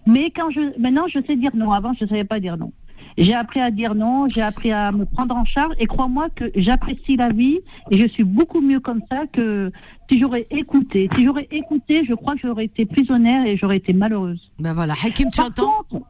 Mais 0.07 0.31
quand 0.31 0.49
je, 0.49 0.79
maintenant, 0.79 1.07
je 1.07 1.19
sais 1.25 1.35
dire 1.35 1.51
non. 1.55 1.71
Avant, 1.71 1.93
je 1.99 2.05
savais 2.05 2.23
pas 2.23 2.39
dire 2.39 2.57
non. 2.57 2.71
J'ai 3.17 3.33
appris 3.33 3.61
à 3.61 3.71
dire 3.71 3.95
non, 3.95 4.27
j'ai 4.27 4.41
appris 4.41 4.71
à 4.71 4.91
me 4.91 5.05
prendre 5.05 5.35
en 5.35 5.45
charge 5.45 5.73
et 5.79 5.85
crois-moi 5.85 6.27
que 6.35 6.51
j'apprécie 6.55 7.15
la 7.15 7.29
vie 7.29 7.59
et 7.91 7.99
je 7.99 8.07
suis 8.07 8.23
beaucoup 8.23 8.61
mieux 8.61 8.79
comme 8.79 9.01
ça 9.09 9.25
que 9.31 9.71
si 10.09 10.19
j'aurais 10.19 10.47
écouté. 10.51 11.09
Si 11.15 11.23
j'aurais 11.23 11.47
écouté, 11.51 12.03
je 12.05 12.13
crois 12.13 12.35
que 12.35 12.41
j'aurais 12.41 12.65
été 12.65 12.85
prisonnière 12.85 13.45
et 13.45 13.55
j'aurais 13.57 13.77
été 13.77 13.93
malheureuse. 13.93 14.51
Ben 14.59 14.73
voilà, 14.73 14.93
Hakim, 15.03 15.29
tu 15.31 15.37
par 15.37 15.47
entends 15.47 15.83
contre, 15.89 16.05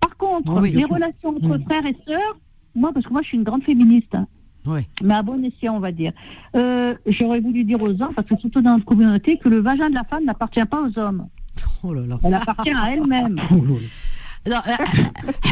Par 0.00 0.16
contre, 0.16 0.60
les 0.60 0.84
relations 0.84 1.30
entre 1.30 1.58
frères 1.64 1.86
et 1.86 1.96
sœurs, 2.06 2.36
moi, 2.74 2.92
parce 2.92 3.06
que 3.06 3.12
moi, 3.12 3.22
je 3.22 3.28
suis 3.28 3.38
une 3.38 3.44
grande 3.44 3.64
féministe. 3.64 4.14
Hein. 4.14 4.26
Oui. 4.66 4.80
Mais 5.02 5.14
à 5.14 5.22
bon 5.22 5.42
escient, 5.44 5.74
on 5.76 5.80
va 5.80 5.92
dire. 5.92 6.12
Euh, 6.54 6.94
J'aurais 7.06 7.40
voulu 7.40 7.64
dire 7.64 7.82
aux 7.82 7.90
hommes, 7.90 8.14
parce 8.14 8.28
que 8.28 8.36
surtout 8.36 8.60
dans 8.60 8.74
notre 8.74 8.84
communauté, 8.84 9.38
que 9.38 9.48
le 9.48 9.60
vagin 9.60 9.90
de 9.90 9.94
la 9.94 10.04
femme 10.04 10.24
n'appartient 10.24 10.64
pas 10.64 10.80
aux 10.82 10.98
hommes. 10.98 11.26
Oh 11.82 11.92
là 11.92 12.02
là. 12.06 12.18
Elle 12.22 12.34
appartient 12.34 12.70
à 12.70 12.92
elle-même. 12.92 13.40
Non, 14.44 14.60
euh, 14.66 14.72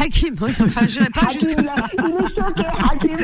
Hakim, 0.01 0.35
oui, 0.41 0.51
enfin, 0.59 0.85
je 0.85 0.99
pas 1.11 1.29
jusque 1.31 1.55
Il 1.57 1.59
est 1.59 1.63
choqué, 2.35 2.65
Hakim. 2.91 3.19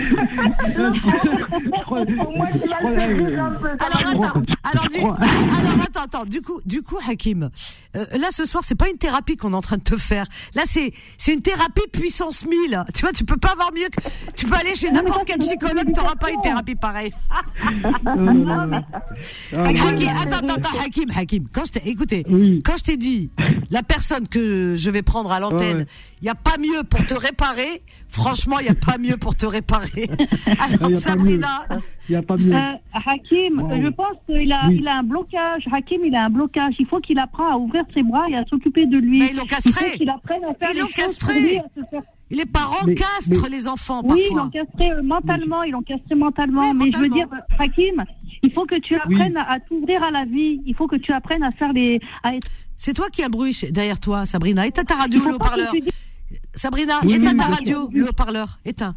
alors, 3.80 4.08
attends, 4.08 4.42
alors, 4.64 4.88
du, 4.88 5.00
alors, 5.00 5.82
attends, 5.84 6.04
attends, 6.04 6.26
du 6.26 6.42
coup, 6.42 6.62
du 6.66 6.84
coup, 6.84 6.98
Hakim, 7.06 7.50
euh, 7.98 8.06
là, 8.18 8.30
ce 8.32 8.46
soir, 8.46 8.64
c'est 8.66 8.76
pas 8.76 8.88
une 8.90 8.98
thérapie 8.98 9.36
qu'on 9.36 9.52
est 9.52 9.58
en 9.58 9.62
train 9.62 9.76
de 9.76 9.84
te 9.84 9.98
faire. 9.98 10.26
Là, 10.56 10.62
c'est, 10.66 10.94
c'est 11.18 11.34
une 11.34 11.42
thérapie 11.42 11.82
puissance 11.92 12.46
1000. 12.46 12.86
Tu 12.94 13.02
vois, 13.02 13.12
tu 13.12 13.26
peux 13.26 13.36
pas 13.36 13.52
avoir 13.52 13.74
mieux 13.74 13.90
que, 13.90 14.00
tu 14.38 14.46
peux 14.46 14.56
aller 14.56 14.74
chez 14.74 14.90
n'importe 14.90 15.26
quel 15.26 15.40
psychologue, 15.40 15.92
t'auras 15.94 16.16
pas 16.16 16.32
une 16.32 16.40
thérapie 16.40 16.76
pareille. 16.76 17.12
Hakim, 19.52 19.52
attends, 19.52 20.38
attends, 20.38 20.54
attends, 20.54 20.80
Hakim, 20.86 21.12
Hakim, 21.14 21.46
quand 21.52 21.66
je 21.66 21.74
t'ai, 21.74 21.90
écoutez, 21.90 22.24
quand 22.64 22.78
je 22.78 22.84
t'ai 22.84 22.96
dit, 22.96 23.32
la 23.70 23.84
personne 23.84 24.30
que 24.30 24.76
je 24.78 24.90
vais 24.90 25.02
prendre 25.02 25.30
à 25.30 25.42
l'antenne, 25.42 25.57
il 25.62 26.24
n'y 26.24 26.30
a 26.30 26.36
pas 26.36 26.58
mieux 26.60 26.84
pour 26.84 27.06
te 27.06 27.14
réparer. 27.14 27.82
Franchement, 28.10 28.60
il 28.60 28.64
n'y 28.64 28.70
a 28.70 28.76
pas 28.76 28.98
mieux 28.98 29.18
pour 29.18 29.36
te 29.36 29.46
réparer. 29.46 30.10
Alors, 30.60 30.90
Sabrina. 30.92 31.66
Il 32.10 32.14
n'y 32.14 32.16
a 32.16 32.22
pas 32.22 32.38
mieux. 32.38 32.54
Euh, 32.54 32.74
Hakim, 32.94 33.68
je 33.84 33.90
pense 33.90 34.18
qu'il 34.26 34.52
a, 34.52 34.64
il 34.72 34.88
a 34.88 34.98
un 34.98 35.04
blocage. 35.04 35.64
Hakim, 35.72 36.06
il 36.06 36.16
a 36.16 36.26
un 36.26 36.30
blocage. 36.30 36.76
Il 36.80 36.88
faut 36.88 37.00
qu'il 37.00 37.20
apprenne 37.20 37.48
à 37.52 37.58
ouvrir 37.58 37.84
ses 37.94 38.04
bras 38.04 38.28
et 38.30 38.36
à 38.36 38.46
s'occuper 38.46 38.86
de 38.86 38.98
lui. 38.98 39.20
Mais 39.20 39.30
ils 39.32 39.36
l'ont 39.36 39.46
castré. 39.46 39.72
Il 39.86 39.92
faut 39.92 39.98
qu'il 39.98 40.10
apprenne 40.10 40.44
à 40.46 40.54
faire 40.54 40.70
ils 40.74 40.80
l'ont 40.80 40.88
castré. 40.88 41.62
Les 42.30 42.46
parents 42.46 42.86
castrent 42.94 43.50
les 43.50 43.68
enfants 43.68 44.02
parfois. 44.02 44.16
Oui, 44.16 44.28
ils 44.30 44.36
l'ont 44.36 44.50
castré 44.50 44.92
euh, 44.92 45.02
mentalement, 45.02 45.64
ils 45.64 45.72
l'ont 45.72 45.82
castré 45.82 46.16
mentalement. 46.16 46.74
mais 46.74 46.92
je 46.92 46.98
veux 46.98 47.10
dire, 47.10 47.28
Hakim, 47.58 48.04
il 48.44 48.52
faut 48.52 48.66
que 48.66 48.80
tu 48.80 48.96
apprennes 48.96 49.38
à, 49.38 49.60
t'ouvrir 49.60 50.04
à 50.04 50.12
la 50.12 50.26
vie. 50.26 50.62
Il 50.66 50.76
faut 50.76 50.88
que 50.88 50.96
tu 50.96 51.12
apprennes 51.12 51.44
à 51.44 51.52
faire 51.52 51.74
les. 51.74 52.00
C'est 52.78 52.94
toi 52.94 53.10
qui 53.10 53.24
as 53.24 53.30
bruit 53.30 53.58
derrière 53.72 54.00
toi, 54.00 54.26
Sabrina. 54.26 54.68
Éteins 54.68 54.84
ta 54.84 54.96
radio, 54.96 55.22
le 55.24 55.36
haut-parleur. 55.36 55.74
Sabrina, 56.54 57.02
éteins 57.08 57.36
ta 57.36 57.46
radio, 57.46 57.90
le 57.92 58.10
haut-parleur. 58.10 58.60
Éteins. 58.66 58.96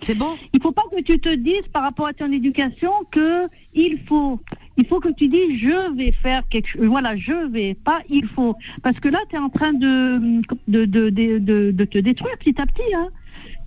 C'est 0.00 0.14
bon? 0.14 0.36
Il 0.52 0.60
faut 0.60 0.72
pas 0.72 0.82
que 0.92 1.00
tu 1.00 1.18
te 1.18 1.34
dises 1.34 1.66
par 1.72 1.82
rapport 1.82 2.06
à 2.06 2.12
ton 2.12 2.30
éducation 2.30 2.92
que 3.10 3.48
il 3.72 4.00
faut. 4.06 4.40
Il 4.76 4.86
faut 4.86 4.98
que 4.98 5.08
tu 5.12 5.28
dises 5.28 5.60
je 5.60 5.96
vais 5.96 6.12
faire 6.12 6.42
quelque 6.48 6.68
chose. 6.68 6.84
Voilà, 6.86 7.16
je 7.16 7.48
vais, 7.50 7.74
pas 7.74 8.00
il 8.10 8.26
faut. 8.26 8.56
Parce 8.82 8.98
que 8.98 9.08
là, 9.08 9.20
tu 9.30 9.36
es 9.36 9.38
en 9.38 9.48
train 9.48 9.72
de 9.72 10.42
de, 10.68 10.84
de, 10.84 11.10
de, 11.10 11.70
de, 11.70 11.84
te 11.84 11.98
détruire 11.98 12.36
petit 12.38 12.60
à 12.60 12.66
petit. 12.66 12.94
Hein. 12.94 13.08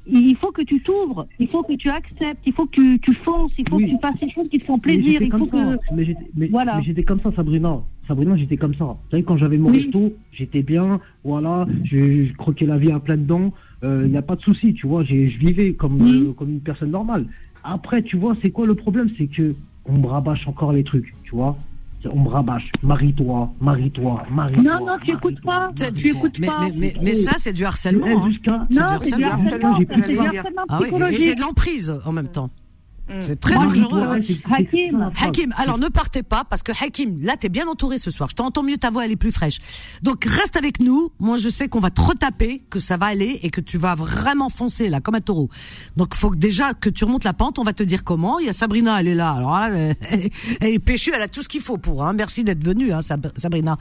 Il 0.09 0.35
faut 0.37 0.51
que 0.51 0.61
tu 0.61 0.81
t'ouvres, 0.81 1.27
il 1.39 1.47
faut 1.47 1.63
que 1.63 1.73
tu 1.73 1.89
acceptes, 1.89 2.41
il 2.45 2.53
faut 2.53 2.65
que 2.65 2.97
tu, 2.97 3.13
fonces, 3.15 3.51
il 3.57 3.67
faut 3.69 3.77
que 3.77 3.85
tu 3.85 3.97
fasses 4.01 4.19
des 4.19 4.29
choses 4.29 4.47
qui 4.49 4.59
te 4.59 4.65
font 4.65 4.79
plaisir. 4.79 5.21
Il 5.21 5.29
que... 5.29 5.77
Mais 6.35 6.53
j'étais 6.83 7.03
comme 7.03 7.19
ça, 7.21 7.31
Sabrina. 7.35 7.81
Sabrina, 8.07 8.37
j'étais 8.37 8.57
comme 8.57 8.73
ça. 8.75 8.85
Vous 8.85 9.11
savez, 9.11 9.23
quand 9.23 9.37
j'avais 9.37 9.57
mon 9.57 9.69
resto, 9.69 10.13
j'étais 10.31 10.63
bien, 10.63 11.01
voilà, 11.23 11.67
je, 11.83 12.31
croquais 12.37 12.65
la 12.65 12.77
vie 12.77 12.91
à 12.91 12.99
plein 12.99 13.17
dents, 13.17 13.53
il 13.83 13.87
euh, 13.87 14.07
n'y 14.07 14.17
a 14.17 14.21
pas 14.21 14.35
de 14.35 14.41
souci, 14.41 14.73
tu 14.73 14.87
vois, 14.87 15.03
je 15.03 15.13
vivais 15.13 15.73
comme, 15.73 16.01
euh, 16.01 16.31
comme 16.33 16.49
une 16.49 16.61
personne 16.61 16.91
normale. 16.91 17.25
Après, 17.63 18.01
tu 18.01 18.15
vois, 18.15 18.35
c'est 18.41 18.49
quoi 18.49 18.65
le 18.65 18.75
problème? 18.75 19.09
C'est 19.17 19.27
que 19.27 19.55
on 19.85 19.97
me 19.97 20.07
rabâche 20.07 20.47
encore 20.47 20.73
les 20.73 20.83
trucs, 20.83 21.13
tu 21.23 21.35
vois 21.35 21.57
on 22.13 22.19
me 22.19 22.29
rabâche, 22.29 22.71
marie-toi, 22.81 23.51
marie-toi, 23.59 24.23
marie-toi. 24.29 24.63
Non, 24.63 24.85
non, 24.85 24.97
tu 25.03 25.11
écoutes 25.11 25.41
pas. 25.41 25.71
Tu 25.75 26.09
écoutes 26.09 26.39
mais, 26.39 26.47
pas. 26.47 26.59
Mais, 26.61 26.73
mais, 26.75 26.93
mais, 27.01 27.13
ça, 27.13 27.33
c'est 27.37 27.53
du 27.53 27.65
harcèlement. 27.65 28.05
Hein. 28.07 28.31
C'est 28.33 28.73
du 28.73 28.79
harcèlement. 28.79 28.99
C'est 29.01 29.17
du 30.07 30.19
harcèlement. 30.19 30.63
Ah 30.69 30.79
oui, 30.81 31.15
et 31.15 31.19
c'est 31.19 31.35
de 31.35 31.41
l'emprise 31.41 31.93
en 32.05 32.11
même 32.11 32.27
temps. 32.27 32.49
Mm. 33.09 33.21
C'est 33.21 33.39
très 33.39 33.55
dangereux. 33.55 34.19
Hakim. 34.51 35.11
Hakim, 35.21 35.53
alors 35.57 35.77
ne 35.77 35.87
partez 35.87 36.23
pas 36.23 36.43
parce 36.43 36.63
que 36.63 36.71
Hakim, 36.71 37.19
là 37.21 37.37
t'es 37.37 37.49
bien 37.49 37.67
entouré 37.67 37.97
ce 37.97 38.11
soir. 38.11 38.29
Je 38.29 38.35
t'entends 38.35 38.63
mieux, 38.63 38.77
ta 38.77 38.89
voix 38.89 39.05
elle 39.05 39.11
est 39.11 39.17
plus 39.17 39.31
fraîche. 39.31 39.59
Donc 40.03 40.25
reste 40.25 40.55
avec 40.55 40.79
nous. 40.79 41.11
Moi 41.19 41.37
je 41.37 41.49
sais 41.49 41.69
qu'on 41.69 41.79
va 41.79 41.89
te 41.89 42.01
retaper, 42.01 42.61
que 42.69 42.79
ça 42.79 42.97
va 42.97 43.07
aller 43.07 43.39
et 43.43 43.49
que 43.49 43.61
tu 43.61 43.77
vas 43.77 43.95
vraiment 43.95 44.49
foncer 44.49 44.89
là 44.89 44.99
comme 44.99 45.15
un 45.15 45.21
taureau. 45.21 45.49
Donc 45.95 46.15
faut 46.15 46.31
que 46.31 46.35
déjà 46.35 46.73
que 46.73 46.89
tu 46.89 47.05
remontes 47.05 47.23
la 47.23 47.33
pente. 47.33 47.59
On 47.59 47.63
va 47.63 47.73
te 47.73 47.83
dire 47.83 48.03
comment. 48.03 48.39
Il 48.39 48.45
y 48.45 48.49
a 48.49 48.53
Sabrina, 48.53 48.99
elle 48.99 49.07
est 49.07 49.15
là. 49.15 49.31
Alors 49.31 49.51
là, 49.59 49.69
elle, 49.69 50.29
est 50.61 50.79
péchue, 50.79 51.11
elle 51.15 51.21
a 51.21 51.27
tout 51.27 51.43
ce 51.43 51.49
qu'il 51.49 51.61
faut 51.61 51.77
pour. 51.77 52.03
Hein. 52.03 52.13
Merci 52.13 52.43
d'être 52.43 52.63
venue, 52.63 52.91
hein, 52.91 52.99
Sabrina. 53.01 53.77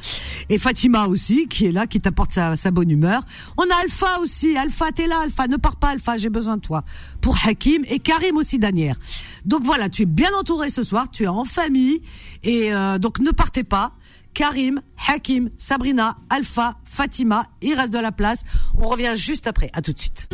Et 0.49 0.59
Fatima 0.59 1.07
aussi 1.07 1.49
qui 1.49 1.67
est 1.67 1.73
là, 1.73 1.87
qui 1.87 2.01
t'apporte 2.01 2.33
sa, 2.33 2.57
sa 2.57 2.71
bonne 2.71 2.91
humeur. 2.91 3.23
On 3.57 3.63
a 3.65 3.75
Alpha 3.83 4.21
aussi. 4.21 4.57
Alpha, 4.57 4.93
t'es 4.93 5.07
là. 5.07 5.21
Alpha, 5.23 5.49
ne 5.49 5.57
pars 5.57 5.77
pas, 5.77 5.89
Alpha. 5.89 6.17
J'ai 6.17 6.31
besoin 6.31 6.57
de 6.57 6.63
toi 6.63 6.85
pour 7.21 7.37
Hakim 7.45 7.83
et 7.89 7.99
Karim 7.99 8.37
aussi 8.37 8.59
d'Anière. 8.59 8.97
Donc 9.45 9.63
voilà, 9.65 9.89
tu 9.89 10.03
es 10.03 10.07
bien 10.07 10.31
entouré 10.39 10.71
ce 10.71 10.83
soir, 10.83 11.11
tu 11.11 11.25
es 11.25 11.29
en 11.29 11.45
famille 11.45 12.01
et 12.43 12.73
euh, 12.73 12.99
donc 12.99 13.19
ne 13.19 13.31
partez 13.31 13.65
pas. 13.65 13.93
Karim, 14.35 14.83
Hakim, 15.09 15.49
Sabrina, 15.57 16.19
Alpha, 16.29 16.75
Fatima, 16.85 17.47
il 17.63 17.75
reste 17.75 17.93
de 17.93 17.99
la 17.99 18.13
place. 18.13 18.45
On 18.77 18.89
revient 18.89 19.15
juste 19.15 19.47
après. 19.47 19.71
À 19.73 19.81
tout 19.81 19.93
de 19.93 19.99
suite. 19.99 20.29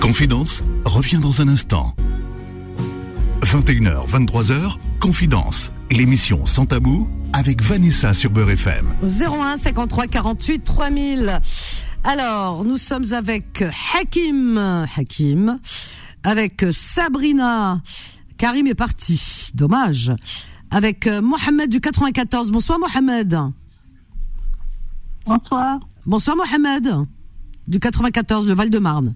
Confidence 0.00 0.62
revient 0.84 1.18
dans 1.18 1.40
un 1.40 1.48
instant. 1.48 1.96
21h, 3.40 4.08
23h, 4.08 4.76
Confidence, 5.00 5.72
l'émission 5.90 6.46
sans 6.46 6.66
tabou 6.66 7.08
avec 7.32 7.62
Vanessa 7.62 8.14
sur 8.14 8.30
Beurre 8.30 8.50
FM. 8.50 8.86
01 9.02 9.56
53 9.56 10.06
48 10.06 10.62
3000. 10.62 11.40
Alors, 12.04 12.64
nous 12.64 12.76
sommes 12.78 13.12
avec 13.12 13.64
Hakim. 13.94 14.86
Hakim 14.96 15.58
avec 16.24 16.66
Sabrina. 16.70 17.80
Karim 18.38 18.66
est 18.66 18.74
parti. 18.74 19.50
Dommage. 19.54 20.12
Avec 20.70 21.06
euh, 21.06 21.22
Mohamed 21.22 21.70
du 21.70 21.80
94. 21.80 22.50
Bonsoir 22.50 22.78
Mohamed. 22.80 23.38
Bonsoir. 25.26 25.78
Bonsoir 26.04 26.36
Mohamed. 26.36 27.06
Du 27.68 27.78
94, 27.78 28.46
le 28.48 28.54
Val-de-Marne. 28.54 29.14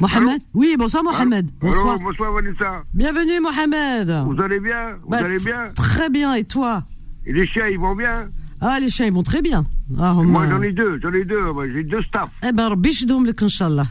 Mohamed? 0.00 0.40
Oui, 0.54 0.76
bonsoir 0.78 1.04
Mohamed. 1.04 1.50
Bonsoir. 1.60 1.98
bonsoir 1.98 2.32
Vanessa. 2.32 2.82
Bienvenue 2.94 3.40
Mohamed. 3.40 4.24
Vous 4.26 4.40
allez 4.40 4.60
bien? 4.60 4.96
Vous 5.02 5.10
bah, 5.10 5.18
allez 5.18 5.38
bien? 5.38 5.66
Très 5.74 6.08
bien, 6.08 6.34
et 6.34 6.44
toi? 6.44 6.84
Et 7.26 7.34
les 7.34 7.46
chiens, 7.46 7.66
ils 7.66 7.78
vont 7.78 7.94
bien? 7.94 8.30
Ah, 8.62 8.80
les 8.80 8.88
chiens, 8.88 9.06
ils 9.06 9.12
vont 9.12 9.22
très 9.22 9.42
bien. 9.42 9.66
Ah, 9.98 10.14
moi, 10.14 10.46
j'en 10.48 10.62
ai 10.62 10.72
deux, 10.72 10.98
j'en 11.02 11.12
ai 11.12 11.24
deux, 11.24 11.52
j'ai 11.74 11.82
deux 11.82 12.02
staffs. 12.02 12.30
Eh 12.42 12.52
ben, 12.52 12.74
biche 12.76 13.04
le 13.06 13.44
Inch'Allah. 13.44 13.86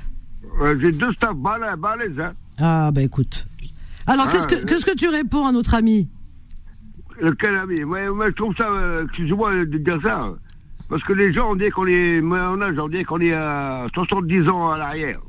J'ai 0.82 0.92
deux 0.92 1.12
staffs 1.14 1.36
balèzes. 1.36 2.20
Hein. 2.20 2.34
Ah, 2.60 2.92
bah 2.92 3.02
écoute. 3.02 3.46
Alors, 4.08 4.30
qu'est-ce 4.32 4.48
que, 4.48 4.56
ah, 4.56 4.66
qu'est-ce 4.66 4.86
que 4.86 4.96
tu 4.96 5.08
réponds 5.08 5.46
à 5.46 5.52
notre 5.52 5.76
ami? 5.76 6.10
Quel 7.40 7.56
ami? 7.56 7.84
Moi, 7.84 8.28
je 8.28 8.32
trouve 8.32 8.56
ça, 8.56 8.70
euh, 8.70 9.04
excuse-moi 9.06 9.66
de 9.66 9.78
dire 9.78 10.00
ça, 10.02 10.34
parce 10.90 11.04
que 11.04 11.14
les 11.14 11.34
gens, 11.34 11.52
on 11.52 11.56
dit 11.56 11.70
qu'on 11.70 11.86
est, 11.86 12.22
on 12.22 12.62
âge, 12.62 12.80
on 12.80 12.88
dit 12.88 13.04
qu'on 13.04 13.20
est 13.20 13.34
à 13.34 13.88
70 13.94 14.50
ans 14.50 14.72
à 14.72 14.78
l'arrière. 14.78 15.20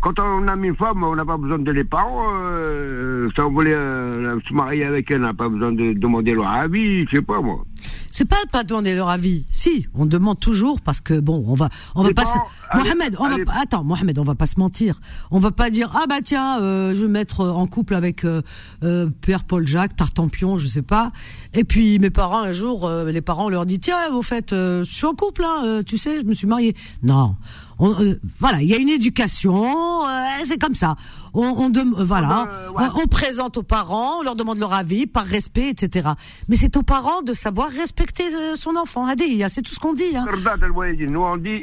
Quand 0.00 0.18
on 0.18 0.48
a 0.48 0.54
une 0.56 0.76
femme, 0.76 1.02
on 1.04 1.14
n'a 1.14 1.24
pas 1.24 1.36
besoin 1.36 1.58
de 1.58 1.70
les 1.70 1.84
parents. 1.84 2.28
Euh, 2.32 3.28
si 3.34 3.40
on 3.42 3.50
voulait 3.50 3.74
euh, 3.74 4.38
se 4.48 4.54
marier 4.54 4.84
avec 4.84 5.10
elle, 5.10 5.18
on 5.18 5.26
n'a 5.26 5.34
pas 5.34 5.48
besoin 5.48 5.72
de 5.72 5.92
demander 5.92 6.32
leur 6.34 6.48
avis, 6.48 7.04
je 7.06 7.16
sais 7.16 7.22
pas 7.22 7.40
moi. 7.40 7.64
C'est 8.10 8.24
pas 8.24 8.36
pas 8.50 8.64
demander 8.64 8.94
leur 8.94 9.08
avis. 9.08 9.46
Si, 9.50 9.86
on 9.94 10.04
demande 10.04 10.40
toujours 10.40 10.80
parce 10.80 11.00
que 11.00 11.20
bon, 11.20 11.44
on 11.46 11.54
va 11.54 11.68
on 11.94 12.02
va 12.02 12.12
pas 12.12 12.24
se... 12.24 12.38
Mohamed, 12.74 13.16
on 13.18 13.28
va 13.28 13.36
attends, 13.60 13.84
Mohamed, 13.84 14.18
on 14.18 14.24
va 14.24 14.34
pas 14.34 14.46
se 14.46 14.58
mentir. 14.58 15.00
On 15.30 15.38
va 15.38 15.52
pas 15.52 15.70
dire 15.70 15.92
ah 15.94 16.06
bah 16.08 16.20
tiens, 16.22 16.60
euh, 16.60 16.94
je 16.94 17.02
vais 17.02 17.08
mettre 17.08 17.46
en 17.46 17.66
couple 17.66 17.94
avec 17.94 18.24
euh, 18.24 18.42
euh, 18.82 19.08
Pierre 19.20 19.44
Paul 19.44 19.66
Jacques, 19.66 19.96
Tartampion, 19.96 20.58
je 20.58 20.66
sais 20.66 20.82
pas. 20.82 21.12
Et 21.54 21.64
puis 21.64 21.98
mes 21.98 22.10
parents 22.10 22.42
un 22.42 22.52
jour 22.52 22.90
les 23.06 23.20
parents 23.20 23.48
leur 23.48 23.64
dit 23.64 23.78
tiens, 23.78 24.12
au 24.12 24.22
fait, 24.22 24.50
je 24.50 24.84
suis 24.84 25.06
en 25.06 25.14
couple 25.14 25.44
hein, 25.44 25.82
tu 25.86 25.96
sais, 25.96 26.20
je 26.20 26.26
me 26.26 26.34
suis 26.34 26.46
marié. 26.46 26.74
Non. 27.02 27.36
Euh, 27.80 28.20
voilà, 28.38 28.62
il 28.62 28.68
y 28.68 28.74
a 28.74 28.78
une 28.78 28.88
éducation, 28.88 30.06
euh, 30.06 30.10
c'est 30.44 30.60
comme 30.60 30.74
ça. 30.74 30.96
On, 31.32 31.54
on 31.56 31.72
euh, 31.72 32.04
voilà, 32.04 32.48
on, 32.76 33.06
présente 33.06 33.56
aux 33.56 33.62
parents, 33.62 34.18
on 34.18 34.22
leur 34.22 34.34
demande 34.34 34.58
leur 34.58 34.72
avis 34.72 35.06
par 35.06 35.24
respect, 35.24 35.70
etc. 35.70 36.10
Mais 36.48 36.56
c'est 36.56 36.76
aux 36.76 36.82
parents 36.82 37.22
de 37.22 37.32
savoir 37.32 37.70
respecter 37.70 38.24
son 38.56 38.76
enfant. 38.76 39.06
c'est 39.48 39.62
tout 39.62 39.72
ce 39.72 39.78
qu'on 39.78 39.92
dit. 39.92 40.16
Hein. 40.16 40.26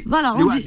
Voilà, 0.06 0.34
on 0.34 0.48
dit. 0.48 0.64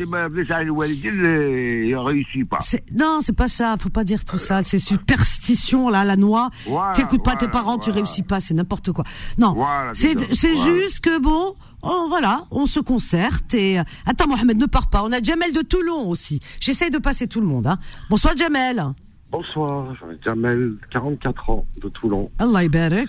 Non, 2.93 3.19
c'est 3.21 3.35
pas 3.35 3.47
ça. 3.47 3.75
Faut 3.79 3.89
pas 3.89 4.03
dire 4.03 4.23
tout 4.23 4.37
ça. 4.37 4.63
C'est 4.63 4.77
superstition 4.77 5.89
là, 5.89 6.05
la 6.05 6.15
noix. 6.15 6.49
tu 6.93 7.01
écoutes 7.01 7.23
pas 7.23 7.35
tes 7.35 7.47
parents, 7.47 7.77
tu 7.77 7.89
réussis 7.89 8.23
pas. 8.23 8.39
C'est 8.39 8.53
n'importe 8.53 8.91
quoi. 8.91 9.03
Non, 9.37 9.57
c'est 9.93 10.15
c'est 10.33 10.55
juste 10.55 10.99
que 10.99 11.19
bon 11.19 11.55
oh, 11.83 12.05
voilà, 12.09 12.45
on 12.51 12.65
se 12.65 12.79
concerte 12.79 13.53
et 13.53 13.79
euh, 13.79 13.83
attends 14.05 14.27
Mohamed 14.27 14.57
ne 14.57 14.65
pars 14.65 14.89
pas. 14.89 15.03
On 15.03 15.11
a 15.11 15.21
Jamel 15.21 15.53
de 15.53 15.61
Toulon 15.61 16.09
aussi. 16.09 16.41
J'essaye 16.59 16.89
de 16.89 16.97
passer 16.97 17.27
tout 17.27 17.41
le 17.41 17.47
monde. 17.47 17.67
Hein. 17.67 17.77
Bonsoir 18.09 18.35
Jamel. 18.35 18.83
Bonsoir, 19.31 19.95
Jamel, 20.25 20.73
44 20.89 21.49
ans 21.49 21.65
de 21.81 21.87
Toulon. 21.87 22.29
Allah 22.37 22.63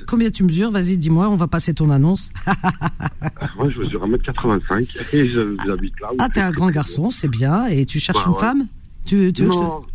Combien 0.07 0.31
tu 0.31 0.45
mesures? 0.45 0.71
Vas-y, 0.71 0.97
dis-moi, 0.97 1.29
on 1.29 1.35
va 1.35 1.49
passer 1.49 1.75
ton 1.75 1.91
annonce. 1.91 2.31
Moi, 3.57 3.69
je 3.71 3.81
mesure 3.81 4.07
1m85 4.07 5.15
et 5.17 5.29
j'habite 5.29 6.01
là. 6.01 6.11
ah, 6.21 6.29
t'es 6.33 6.41
un 6.41 6.53
grand 6.53 6.71
garçon, 6.71 7.11
c'est 7.11 7.27
bien. 7.27 7.67
Et 7.67 7.87
tu 7.87 7.99
cherches 7.99 8.25
bah 8.25 8.31
une 8.31 8.39
femme? 8.39 8.67
Tu, 9.05 9.33
tu, 9.33 9.49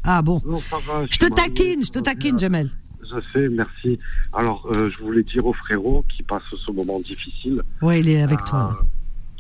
Ah 0.04 0.22
bon. 0.22 0.42
je, 1.10 1.18
te 1.18 1.34
taquine, 1.34 1.86
je 1.86 1.92
te 1.92 2.00
taquine, 2.00 2.38
Jamel 2.38 2.72
je 3.10 3.20
sais, 3.34 3.50
merci. 3.50 4.00
Alors, 4.34 4.68
euh, 4.76 4.90
je 4.90 4.98
voulais 5.00 5.24
dire 5.24 5.46
au 5.46 5.54
frérot 5.54 6.04
qui 6.10 6.24
passe 6.24 6.44
ce 6.56 6.72
moment 6.72 7.00
difficile. 7.00 7.62
Oui, 7.82 8.00
il 8.00 8.10
est 8.10 8.22
avec 8.22 8.44
toi. 8.46 8.78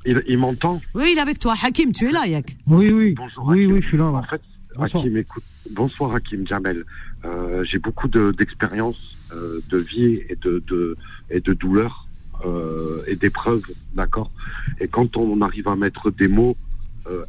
Euh, 0.07 0.21
il, 0.27 0.37
m'entend? 0.37 0.81
Oui, 0.93 1.09
il 1.11 1.17
est 1.17 1.21
avec 1.21 1.39
toi. 1.39 1.53
Hakim, 1.61 1.91
tu 1.91 2.07
es 2.07 2.11
là, 2.11 2.25
Yak 2.27 2.55
Oui, 2.67 2.91
oui. 2.91 3.13
Bonjour, 3.13 3.45
oui, 3.47 3.65
oui, 3.65 3.81
je 3.81 3.87
suis 3.87 3.97
là. 3.97 4.05
En 4.05 4.23
fait, 4.23 4.41
Hakim, 4.79 5.17
écoute. 5.17 5.43
Bonsoir, 5.71 6.15
Hakim 6.15 6.47
Jamel. 6.47 6.85
Euh, 7.25 7.63
j'ai 7.63 7.79
beaucoup 7.79 8.07
d'expérience 8.07 9.17
de, 9.31 9.77
vie 9.77 10.21
et 10.29 10.37
de, 10.41 10.63
de 10.67 10.95
et 11.29 11.41
de 11.41 11.53
douleur 11.53 12.07
et 13.07 13.15
d'épreuves, 13.15 13.63
d'accord? 13.95 14.31
Et 14.79 14.87
quand 14.87 15.17
on 15.17 15.41
arrive 15.41 15.67
à 15.67 15.75
mettre 15.75 16.11
des 16.11 16.29
mots 16.29 16.55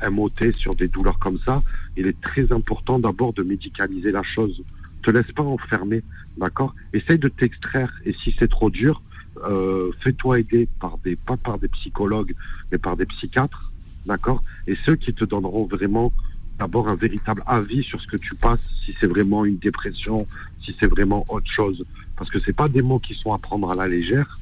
un 0.01 0.10
mot 0.10 0.31
sur 0.56 0.74
des 0.74 0.89
douleurs 0.89 1.19
comme 1.19 1.39
ça, 1.44 1.62
il 1.97 2.06
est 2.06 2.20
très 2.20 2.52
important 2.52 2.98
d'abord 2.98 3.32
de 3.32 3.43
médicaliser 3.43 4.12
la 4.12 4.23
chose. 4.23 4.62
Te 5.09 5.13
laisse 5.13 5.33
pas 5.33 5.43
enfermer 5.43 6.03
D'accord? 6.37 6.75
Essaye 6.93 7.19
de 7.19 7.29
t'extraire 7.29 7.91
et 8.05 8.13
si 8.13 8.37
c'est 8.39 8.51
trop 8.51 8.69
dur, 8.69 9.01
euh, 9.43 9.91
fais-toi 10.01 10.41
aider 10.41 10.69
par 10.81 10.99
des, 10.99 11.17
pas 11.17 11.39
par 11.39 11.59
des 11.59 11.69
psychologues, 11.69 12.35
mais 12.71 12.77
par 12.77 12.95
des 12.95 13.07
psychiatres, 13.07 13.73
d'accord? 14.05 14.43
Et 14.67 14.77
ceux 14.85 14.97
qui 14.97 15.15
te 15.15 15.25
donneront 15.25 15.65
vraiment 15.65 16.13
d'abord 16.59 16.91
un 16.91 16.95
véritable 16.95 17.43
avis 17.47 17.83
sur 17.85 18.03
ce 18.03 18.07
que 18.07 18.19
tu 18.19 18.35
passes, 18.35 18.61
si 18.85 18.95
c'est 19.01 19.07
vraiment 19.07 19.47
une 19.47 19.57
dépression, 19.57 20.27
si 20.61 20.77
c'est 20.79 20.89
vraiment 20.89 21.25
autre 21.31 21.51
chose, 21.51 21.87
parce 22.15 22.29
que 22.29 22.39
c'est 22.41 22.53
pas 22.53 22.69
des 22.69 22.83
mots 22.83 22.99
qui 22.99 23.15
sont 23.15 23.33
à 23.33 23.39
prendre 23.39 23.71
à 23.73 23.75
la 23.75 23.89
légère, 23.89 24.39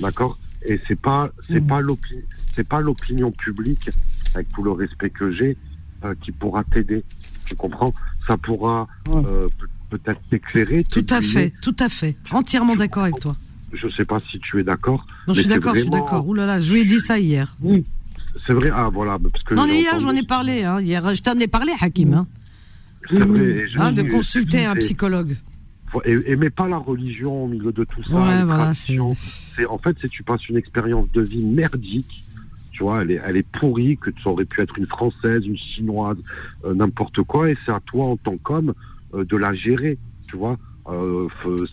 d'accord? 0.00 0.38
Et 0.66 0.78
c'est 0.86 1.00
pas 1.00 1.30
c'est 1.48 1.62
mmh. 1.62 1.66
pas 1.66 1.80
l'opinion 1.80 2.22
c'est 2.54 2.68
pas 2.68 2.82
l'opinion 2.82 3.30
publique 3.32 3.88
avec 4.34 4.52
tout 4.52 4.62
le 4.62 4.72
respect 4.72 5.08
que 5.08 5.32
j'ai, 5.32 5.56
euh, 6.04 6.14
qui 6.20 6.30
pourra 6.30 6.62
t'aider. 6.62 7.04
Tu 7.46 7.56
comprends? 7.56 7.94
Ça 8.26 8.36
pourra 8.36 8.86
euh, 9.08 9.48
peut-être 9.90 10.20
t'éclairer. 10.30 10.84
Tout 10.84 11.06
à 11.10 11.20
fait, 11.20 11.52
tout 11.60 11.76
à 11.78 11.88
fait. 11.88 12.16
Entièrement 12.30 12.76
d'accord 12.76 13.02
avec 13.02 13.18
toi. 13.20 13.36
Je 13.72 13.88
sais 13.88 14.04
pas 14.04 14.18
si 14.18 14.38
tu 14.40 14.60
es 14.60 14.64
d'accord. 14.64 15.06
Non, 15.28 15.34
je 15.34 15.40
suis 15.40 15.48
d'accord, 15.48 15.74
je 15.74 15.82
suis 15.82 15.90
d'accord. 15.90 16.26
Ouh 16.26 16.34
là 16.34 16.46
là, 16.46 16.60
je 16.60 16.72
lui 16.72 16.80
ai 16.80 16.84
dit 16.84 16.98
ça 16.98 17.18
hier. 17.18 17.56
Oui. 17.60 17.84
C'est 18.46 18.52
vrai, 18.52 18.70
ah 18.72 18.88
voilà. 18.92 19.18
Parce 19.18 19.44
que 19.44 19.54
non, 19.54 19.66
hier, 19.66 19.98
j'en 19.98 20.14
ai 20.14 20.22
parlé. 20.22 20.64
Hein. 20.64 20.80
Hier, 20.80 21.14
je 21.14 21.22
t'en 21.22 21.38
ai 21.38 21.48
parlé, 21.48 21.72
Hakim. 21.80 22.14
Hein. 22.14 22.26
C'est 23.08 23.18
vrai. 23.18 23.66
Hein, 23.76 23.92
de 23.92 24.02
consulter 24.02 24.64
un 24.64 24.74
psychologue. 24.76 25.36
Et, 26.04 26.36
mais 26.36 26.50
pas 26.50 26.68
la 26.68 26.76
religion 26.76 27.44
au 27.44 27.48
milieu 27.48 27.72
de 27.72 27.82
tout 27.84 28.02
ça. 28.04 28.14
Ouais, 28.14 28.44
voilà, 28.44 28.72
c'est... 28.74 28.98
En 28.98 29.78
fait, 29.78 29.96
si 30.00 30.08
tu 30.08 30.22
passes 30.22 30.48
une 30.48 30.56
expérience 30.56 31.10
de 31.10 31.20
vie 31.20 31.42
merdique, 31.42 32.24
tu 32.70 32.84
vois, 32.84 33.02
elle 33.02 33.10
est, 33.10 33.20
elle 33.26 33.36
est 33.36 33.46
pourrie, 33.46 33.96
que 33.96 34.10
tu 34.10 34.28
aurais 34.28 34.44
pu 34.44 34.60
être 34.62 34.78
une 34.78 34.86
française, 34.86 35.44
une 35.44 35.56
chinoise, 35.56 36.16
euh, 36.64 36.74
n'importe 36.74 37.22
quoi, 37.22 37.50
et 37.50 37.58
c'est 37.66 37.72
à 37.72 37.80
toi 37.84 38.06
en 38.06 38.16
tant 38.16 38.36
qu'homme 38.36 38.72
de 39.12 39.36
la 39.36 39.54
gérer, 39.54 39.98
tu 40.28 40.36
vois. 40.36 40.58
Euh, 40.88 41.28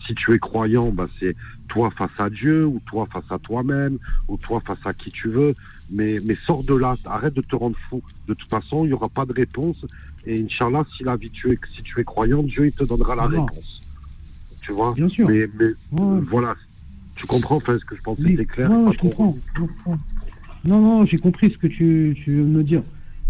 si 0.06 0.14
tu 0.14 0.32
es 0.34 0.38
croyant, 0.38 0.90
bah, 0.90 1.08
c'est 1.18 1.34
toi 1.68 1.90
face 1.90 2.10
à 2.18 2.30
Dieu, 2.30 2.66
ou 2.66 2.80
toi 2.86 3.06
face 3.12 3.30
à 3.30 3.38
toi-même, 3.38 3.98
ou 4.28 4.36
toi 4.36 4.60
face 4.64 4.84
à 4.84 4.92
qui 4.92 5.10
tu 5.10 5.28
veux. 5.28 5.54
Mais, 5.90 6.20
mais 6.24 6.36
sors 6.36 6.62
de 6.62 6.74
là, 6.74 6.94
arrête 7.04 7.34
de 7.34 7.40
te 7.40 7.56
rendre 7.56 7.76
fou. 7.88 8.02
De 8.26 8.34
toute 8.34 8.48
façon, 8.48 8.84
il 8.84 8.88
n'y 8.88 8.92
aura 8.92 9.08
pas 9.08 9.24
de 9.24 9.32
réponse. 9.32 9.84
Et 10.26 10.42
Inch'Allah, 10.42 10.84
si 10.96 11.04
la 11.04 11.16
vie 11.16 11.30
tu 11.30 11.52
es, 11.52 11.58
si 11.74 11.82
tu 11.82 12.00
es 12.00 12.04
croyant, 12.04 12.42
Dieu 12.42 12.66
il 12.66 12.72
te 12.72 12.84
donnera 12.84 13.14
la 13.16 13.26
réponse. 13.26 13.82
Tu 14.60 14.72
vois 14.72 14.92
Bien 14.92 15.08
sûr. 15.08 15.28
Mais, 15.28 15.48
mais 15.58 15.70
voilà, 16.28 16.54
tu 17.16 17.26
comprends 17.26 17.56
enfin, 17.56 17.78
ce 17.78 17.84
que 17.84 17.96
je 17.96 18.02
pensais, 18.02 18.34
c'est 18.36 18.44
clair. 18.44 18.70
je 18.92 18.98
comprends. 18.98 19.36
Non, 20.64 20.80
non, 20.80 21.06
j'ai 21.06 21.18
compris 21.18 21.50
ce 21.50 21.58
que 21.58 21.66
tu, 21.66 22.16
tu, 22.22 22.36
veux 22.36 22.44
me 22.44 22.62
dire. 22.62 22.82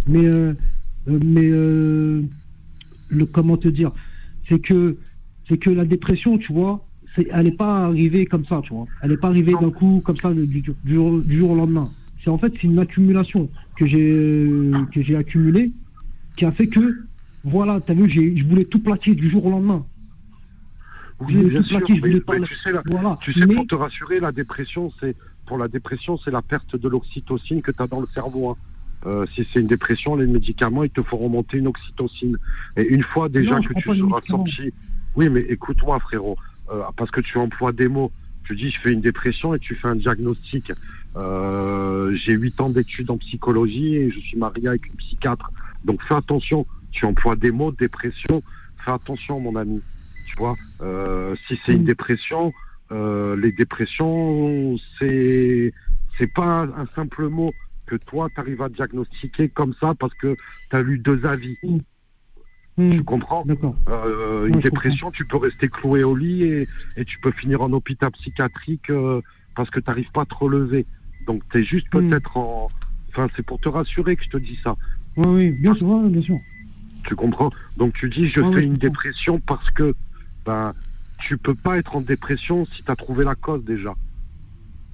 Mais, 0.06 0.24
euh, 0.24 0.55
euh, 1.09 1.18
mais 1.22 1.48
euh, 1.51 2.22
le, 3.09 3.26
comment 3.26 3.56
te 3.56 3.68
dire 3.68 3.93
C'est 4.48 4.59
que, 4.59 4.97
c'est 5.48 5.59
que 5.59 5.70
la 5.70 5.85
dépression, 5.85 6.39
tu 6.39 6.52
vois, 6.52 6.85
elle 7.16 7.44
n'est 7.44 7.52
pas 7.52 7.86
arrivée 7.86 8.26
comme 8.26 8.44
ça, 8.44 8.60
tu 8.64 8.72
vois. 8.72 8.86
Elle 9.02 9.10
n'est 9.10 9.16
pas 9.16 9.28
arrivée 9.28 9.52
d'un 9.52 9.70
coup, 9.70 10.02
comme 10.05 10.16
ça, 10.18 10.32
du, 10.32 10.47
du, 10.47 10.74
jour, 10.94 11.51
au 11.51 11.56
lendemain. 11.56 11.90
C'est 12.22 12.30
en 12.30 12.39
fait, 12.39 12.52
c'est 12.55 12.64
une 12.64 12.78
accumulation 12.78 13.48
que 13.76 13.86
j'ai, 13.86 14.51
que 14.93 15.02
j'ai 15.02 15.16
accumulée 15.16 15.72
qui 16.36 16.44
a 16.44 16.52
fait 16.52 16.68
que, 16.68 17.05
voilà, 17.44 17.80
tu 17.80 17.93
as 17.93 17.94
vu, 17.94 18.09
je 18.10 18.44
voulais 18.44 18.64
tout 18.64 18.80
plaquer 18.80 19.14
du 19.14 19.30
jour 19.30 19.47
au 19.47 19.51
lendemain. 19.51 19.85
Oui, 21.20 21.35
bien 21.35 21.62
sûr, 21.64 21.80
mais, 21.80 21.86
tu 21.86 21.94
sais, 21.94 22.70
tu 23.20 23.32
sais 23.32 23.47
pour 23.47 23.66
te 23.66 23.74
rassurer, 23.74 24.20
la 24.20 24.30
dépression, 24.30 24.93
c'est 25.01 25.16
pour 25.47 25.59
la 25.59 25.66
dépression, 25.66 26.16
c'est 26.18 26.30
la 26.30 26.43
perte 26.43 26.76
de 26.76 26.89
l'oxytocine 26.89 27.60
que 27.60 27.72
tu 27.72 27.82
as 27.82 27.89
dans 27.89 28.01
le 28.01 28.06
cerveau. 28.14 28.51
Hein. 28.51 28.56
Euh, 29.06 29.26
si 29.34 29.46
c'est 29.52 29.60
une 29.60 29.66
dépression, 29.66 30.16
les 30.16 30.26
médicaments, 30.26 30.84
ils 30.84 30.90
te 30.90 31.02
feront 31.02 31.24
remonter 31.24 31.58
une 31.58 31.68
oxytocine. 31.68 32.36
Et 32.76 32.82
une 32.82 33.02
fois 33.02 33.28
déjà 33.28 33.60
que 33.60 33.72
tu 33.74 33.96
seras 33.96 34.20
sorti, 34.26 34.72
oui, 35.16 35.28
mais 35.28 35.40
écoute-moi, 35.40 35.98
frérot, 36.00 36.36
euh, 36.70 36.82
parce 36.96 37.10
que 37.10 37.20
tu 37.20 37.38
emploies 37.38 37.72
des 37.72 37.88
mots. 37.88 38.10
Tu 38.44 38.56
dis, 38.56 38.70
je 38.70 38.80
fais 38.80 38.92
une 38.92 39.02
dépression 39.02 39.54
et 39.54 39.58
tu 39.58 39.74
fais 39.74 39.88
un 39.88 39.96
diagnostic. 39.96 40.72
Euh, 41.16 42.14
j'ai 42.14 42.32
huit 42.32 42.58
ans 42.60 42.70
d'études 42.70 43.10
en 43.10 43.18
psychologie 43.18 43.96
et 43.96 44.10
je 44.10 44.18
suis 44.20 44.38
marié 44.38 44.68
avec 44.68 44.86
une 44.86 44.94
psychiatre. 44.94 45.50
Donc 45.84 46.02
fais 46.02 46.14
attention. 46.14 46.66
Tu 46.90 47.04
emploies 47.04 47.36
des 47.36 47.50
mots, 47.50 47.72
dépression. 47.72 48.42
Fais 48.84 48.92
attention, 48.92 49.38
mon 49.38 49.54
ami. 49.56 49.82
Tu 50.26 50.36
vois, 50.36 50.56
euh, 50.82 51.36
si 51.46 51.58
c'est 51.64 51.72
une 51.72 51.82
mm. 51.82 51.86
dépression, 51.86 52.52
euh, 52.90 53.36
les 53.36 53.52
dépressions, 53.52 54.76
c'est 54.98 55.72
c'est 56.16 56.32
pas 56.32 56.62
un 56.62 56.86
simple 56.94 57.28
mot 57.28 57.50
que 57.89 57.97
toi 57.97 58.28
tu 58.32 58.40
arrives 58.40 58.62
à 58.62 58.69
diagnostiquer 58.69 59.48
comme 59.48 59.74
ça 59.81 59.94
parce 59.98 60.15
que 60.15 60.36
tu 60.70 60.77
as 60.77 60.82
lu 60.82 60.98
deux 60.98 61.24
avis. 61.27 61.56
Mm. 61.62 61.78
Mm. 62.77 62.90
Tu 62.93 63.05
comprends? 63.05 63.44
Euh, 63.89 64.47
Une 64.47 64.60
dépression, 64.60 65.10
tu 65.10 65.24
peux 65.24 65.39
rester 65.39 65.69
cloué 65.69 66.05
au 66.05 66.15
lit 66.15 66.44
et, 66.44 66.69
et 66.97 67.05
tu 67.05 67.19
peux 67.19 67.32
finir 67.32 67.62
en 67.62 67.73
hôpital 67.73 68.10
psychiatrique 68.12 68.93
parce 69.56 69.70
que 69.70 69.81
tu 69.81 69.89
n'arrives 69.89 70.12
pas 70.12 70.23
à 70.23 70.27
te 70.27 70.35
relever. 70.35 70.86
Donc 71.27 71.43
tu 71.51 71.59
es 71.59 71.65
juste 71.65 71.90
peut-être 71.90 72.36
en... 72.36 72.69
Enfin, 73.10 73.28
c'est 73.35 73.44
pour 73.44 73.59
te 73.59 73.69
rassurer 73.69 74.15
que 74.16 74.24
je 74.24 74.31
te 74.31 74.36
dis 74.36 74.59
ça. 74.62 74.77
Oui, 75.16 75.27
oui, 75.27 75.51
bien 75.51 75.74
sûr, 75.74 75.98
bien 76.02 76.23
sûr. 76.23 76.39
Tu 77.05 77.16
comprends? 77.16 77.51
Donc 77.77 77.94
tu 77.94 78.09
dis, 78.09 78.28
je 78.28 78.40
fais 78.52 78.62
une 78.62 78.77
dépression 78.77 79.40
parce 79.40 79.69
que 79.70 79.94
ben, 80.44 80.74
tu 81.19 81.36
peux 81.36 81.55
pas 81.55 81.78
être 81.78 81.97
en 81.97 82.01
dépression 82.01 82.65
si 82.66 82.85
tu 82.85 82.90
as 82.90 82.97
trouvé 82.97 83.24
la 83.24 83.35
cause 83.35 83.65
déjà. 83.65 83.94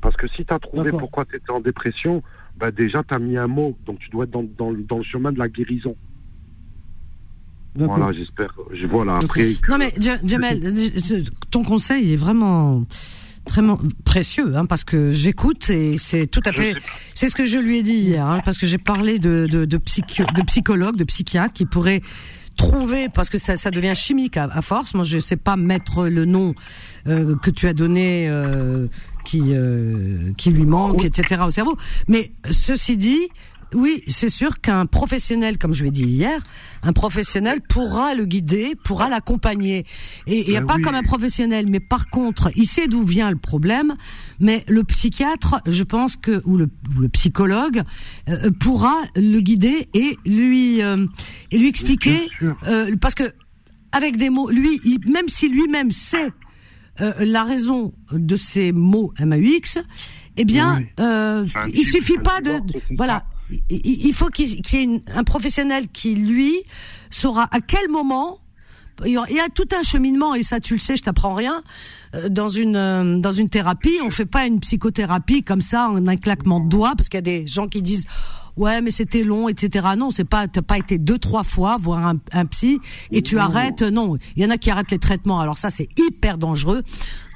Parce 0.01 0.17
que 0.17 0.27
si 0.29 0.45
tu 0.47 0.55
as 0.55 0.59
trouvé 0.59 0.91
pourquoi 0.93 1.25
tu 1.27 1.37
étais 1.37 1.51
en 1.51 1.61
dépression, 1.61 2.23
ben 2.57 2.71
déjà 2.71 3.03
tu 3.03 3.15
as 3.15 3.19
mis 3.19 3.37
un 3.37 3.47
mot, 3.47 3.77
donc 3.87 3.99
tu 3.99 4.11
dois 4.11 4.25
être 4.25 4.31
dans, 4.31 4.45
dans, 4.57 4.73
dans 4.73 4.99
le 4.99 5.05
chemin 5.05 5.33
de 5.33 5.39
la 5.39 5.49
guérison. 5.49 5.97
Voilà, 7.77 8.13
j'espère. 8.13 8.55
Je, 8.73 8.87
voilà, 8.87 9.17
après. 9.17 9.55
Non, 9.69 9.79
mais 9.79 9.93
Jamel, 9.99 10.75
ton 11.51 11.65
conseil 11.65 12.13
est 12.13 12.17
vraiment 12.17 12.85
très 13.47 13.63
précieux, 14.05 14.57
hein, 14.57 14.65
parce 14.65 14.85
que 14.85 15.11
j'écoute 15.11 15.69
et 15.71 15.99
c'est 15.99 16.27
tout 16.29 16.41
à 16.47 16.53
fait. 16.53 16.77
C'est 17.15 17.29
ce 17.29 17.35
que 17.35 17.47
je 17.47 17.59
lui 17.59 17.79
ai 17.79 17.83
dit 17.83 17.95
hier, 17.95 18.25
hein, 18.25 18.41
parce 18.45 18.59
que 18.59 18.67
j'ai 18.67 18.79
parlé 18.79 19.19
de, 19.19 19.47
de, 19.51 19.65
de, 19.65 19.77
de 19.77 20.43
psychologues, 20.43 20.97
de 20.97 21.05
psychiatres 21.05 21.53
qui 21.53 21.67
pourraient 21.67 22.01
trouver 22.57 23.09
parce 23.09 23.31
que 23.31 23.39
ça, 23.39 23.57
ça 23.57 23.71
devient 23.71 23.95
chimique 23.95 24.37
à, 24.37 24.63
force. 24.63 24.95
Moi, 24.95 25.05
je 25.05 25.19
sais 25.19 25.37
pas 25.37 25.57
mettre 25.57 26.07
le 26.07 26.25
nom 26.25 26.55
euh, 27.07 27.37
que 27.37 27.51
tu 27.51 27.69
as 27.69 27.75
donné 27.75 28.29
euh, 28.29 28.87
qui 29.25 29.43
euh, 29.49 30.33
qui 30.37 30.51
lui 30.51 30.65
manque, 30.65 31.05
etc. 31.05 31.43
au 31.47 31.51
cerveau. 31.51 31.77
Mais 32.09 32.33
ceci 32.51 32.97
dit, 32.97 33.29
oui, 33.75 34.03
c'est 34.07 34.29
sûr 34.29 34.61
qu'un 34.61 34.87
professionnel, 34.87 35.59
comme 35.59 35.73
je 35.73 35.85
l'ai 35.85 35.91
dit 35.91 36.05
hier, 36.05 36.41
un 36.83 36.93
professionnel 36.93 37.61
pourra 37.61 38.15
le 38.15 38.25
guider, 38.25 38.75
pourra 38.85 39.09
l'accompagner. 39.09 39.85
Et 40.27 40.51
il 40.51 40.55
ben 40.55 40.67
pas 40.67 40.79
comme 40.79 40.95
un 40.95 41.03
professionnel, 41.03 41.67
mais 41.69 41.81
par 41.81 42.09
contre, 42.09 42.51
il 42.57 42.67
sait 42.67 42.89
d'où 42.89 43.03
vient 43.03 43.31
le 43.31 43.37
problème. 43.37 43.95
Mais 44.41 44.65
le 44.69 44.85
psychiatre, 44.85 45.61
je 45.67 45.83
pense 45.83 46.17
que 46.17 46.43
ou 46.45 46.57
le, 46.57 46.69
le 46.99 47.09
psychologue 47.09 47.83
euh, 48.29 48.51
pourra 48.51 48.95
le 49.17 49.41
guider 49.41 49.89
et 49.95 50.17
lui 50.25 50.83
euh, 50.83 51.07
et 51.51 51.59
lui 51.59 51.69
expliquer, 51.69 52.29
euh, 52.67 52.95
parce 53.01 53.15
que 53.15 53.33
avec 53.93 54.17
des 54.17 54.31
mots, 54.31 54.51
lui, 54.51 54.81
même 55.07 55.29
si 55.29 55.49
lui-même 55.49 55.91
sait 55.91 56.33
la 57.19 57.43
raison 57.43 57.93
de 58.13 58.37
ces 58.37 58.71
mots 58.71 59.13
MAUX, 59.19 59.79
eh 60.37 60.45
bien, 60.45 60.83
euh, 61.01 61.47
il 61.73 61.85
suffit 61.85 62.19
pas 62.19 62.41
de, 62.41 62.61
voilà, 62.97 63.25
il 63.69 64.13
faut 64.15 64.29
qu'il 64.29 64.55
y 64.55 64.77
ait 64.77 65.03
un 65.15 65.25
professionnel 65.25 65.89
qui 65.89 66.15
lui 66.15 66.55
saura 67.11 67.49
à 67.51 67.61
quel 67.61 67.89
moment 67.89 68.41
il 69.05 69.13
y 69.13 69.41
a 69.41 69.49
tout 69.53 69.69
un 69.77 69.83
cheminement 69.83 70.35
et 70.35 70.43
ça 70.43 70.61
tu 70.61 70.75
le 70.75 70.81
sais, 70.81 70.97
je 70.97 71.03
t'apprends 71.03 71.35
rien. 71.35 71.63
Euh, 72.15 72.29
dans 72.29 72.49
une 72.49 72.77
euh, 72.77 73.19
dans 73.19 73.33
une 73.33 73.49
thérapie, 73.49 73.99
on 74.03 74.11
fait 74.11 74.27
pas 74.27 74.47
une 74.47 74.61
psychothérapie 74.61 75.43
comme 75.43 75.61
ça 75.61 75.89
en 75.89 76.07
un 76.07 76.17
claquement 76.17 76.61
de 76.61 76.69
doigts 76.69 76.95
parce 76.97 77.09
qu'il 77.09 77.19
y 77.19 77.19
a 77.19 77.23
des 77.23 77.47
gens 77.47 77.67
qui 77.67 77.83
disent 77.83 78.07
ouais 78.57 78.81
mais 78.81 78.91
c'était 78.91 79.25
long 79.25 79.49
etc 79.49 79.89
non 79.97 80.11
c'est 80.11 80.29
pas 80.29 80.49
t'as 80.49 80.63
pas 80.63 80.79
été 80.79 80.99
deux 80.99 81.19
trois 81.19 81.45
fois 81.45 81.77
voir 81.79 82.07
un, 82.07 82.17
un 82.33 82.47
psy 82.47 82.81
et 83.11 83.23
tu 83.23 83.39
arrêtes 83.39 83.83
non. 83.83 84.17
Il 84.37 84.43
y 84.43 84.47
en 84.47 84.51
a 84.51 84.59
qui 84.59 84.71
arrêtent 84.71 84.91
les 84.91 84.99
traitements. 84.99 85.41
Alors 85.41 85.59
ça 85.59 85.71
c'est 85.71 85.89
hyper 85.99 86.39
dangereux. 86.39 86.83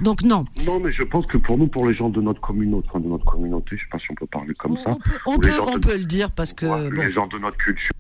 Donc 0.01 0.23
non. 0.23 0.45
Non 0.67 0.81
mais 0.81 0.93
je 0.93 1.03
pense 1.03 1.27
que 1.27 1.37
pour 1.37 1.59
nous 1.59 1.67
pour 1.67 1.87
les 1.87 1.95
gens 1.95 2.09
de 2.09 2.21
notre 2.21 2.41
communauté 2.41 2.89
de 2.95 3.07
notre 3.09 3.25
communauté 3.25 3.77
je 3.77 3.83
sais 3.83 3.89
pas 3.91 3.99
si 3.99 4.07
on 4.11 4.15
peut 4.15 4.27
parler 4.27 4.55
comme 4.55 4.77
ça 4.85 4.97
on 5.27 5.39
peut 5.39 5.51
on 5.67 5.79
peut, 5.79 5.97
le 5.97 6.05
dire 6.05 6.31
parce 6.31 6.53
que 6.53 6.67
les 6.91 7.13
gens 7.13 7.27
de 7.27 7.39
notre 7.39 7.57
culture 7.57 7.93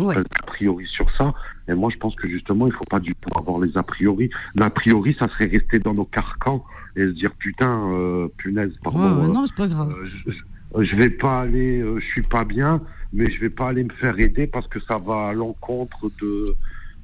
a 0.00 0.46
priori 0.46 0.86
sur 0.86 1.10
ça. 1.16 1.34
Et 1.68 1.74
moi 1.74 1.90
je 1.92 1.98
pense 1.98 2.14
que 2.14 2.28
justement 2.28 2.66
il 2.66 2.72
faut 2.72 2.84
pas 2.84 3.00
du 3.00 3.14
tout 3.14 3.38
avoir 3.38 3.58
les 3.60 3.76
a 3.76 3.82
priori. 3.82 4.30
L'a 4.54 4.70
priori 4.70 5.16
ça 5.18 5.28
serait 5.28 5.46
rester 5.46 5.78
dans 5.78 5.94
nos 5.94 6.04
carcans 6.04 6.64
et 6.96 7.00
se 7.00 7.10
dire 7.12 7.32
putain 7.34 7.90
euh, 7.92 8.28
punaise 8.36 8.72
pardon 8.82 9.22
ouais, 9.22 9.28
non 9.28 9.46
c'est 9.46 9.54
pas 9.54 9.68
grave. 9.68 9.90
euh, 9.90 10.04
euh, 10.04 10.32
je 10.32 10.32
vais 10.74 11.10
pas 11.10 11.40
aller, 11.40 11.80
euh, 11.80 11.98
je 11.98 12.06
suis 12.06 12.22
pas 12.22 12.44
bien, 12.44 12.80
mais 13.12 13.30
je 13.30 13.40
vais 13.40 13.50
pas 13.50 13.68
aller 13.68 13.84
me 13.84 13.92
faire 13.92 14.18
aider 14.18 14.46
parce 14.46 14.68
que 14.68 14.80
ça 14.80 14.98
va 14.98 15.28
à 15.28 15.32
l'encontre 15.32 16.10
de. 16.20 16.54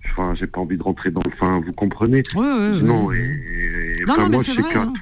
Enfin, 0.07 0.35
j'ai 0.35 0.47
pas 0.47 0.61
envie 0.61 0.77
de 0.77 0.83
rentrer 0.83 1.11
dans 1.11 1.23
le. 1.25 1.31
Enfin, 1.33 1.61
vous 1.65 1.73
comprenez? 1.73 2.23
Oui, 2.35 2.47
oui, 2.47 2.83
Non, 2.83 3.11
et, 3.13 3.95
non, 4.07 4.19
non, 4.19 4.29
moi, 4.29 4.43
je 4.43 4.53
sais 4.53 4.77
hein. 4.77 4.93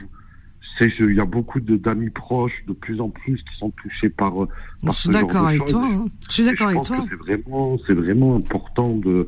il 1.01 1.15
y 1.15 1.21
a 1.21 1.25
beaucoup 1.25 1.61
d'amis 1.61 2.11
proches, 2.11 2.65
de 2.69 2.73
plus 2.73 3.01
en 3.01 3.09
plus, 3.09 3.43
qui 3.43 3.57
sont 3.57 3.71
touchés 3.71 4.11
par. 4.11 4.33
par 4.33 4.47
je 4.85 4.91
suis 4.93 5.09
d'accord 5.11 5.49
avec 5.49 5.65
toi. 5.65 5.85
Hein. 5.85 6.07
Je 6.29 6.35
suis 6.35 6.45
d'accord 6.45 6.69
avec 6.69 6.83
toi. 6.85 7.05
C'est 7.09 7.17
vraiment, 7.17 7.79
c'est 7.87 7.95
vraiment 7.95 8.37
important 8.37 8.97
de 8.97 9.27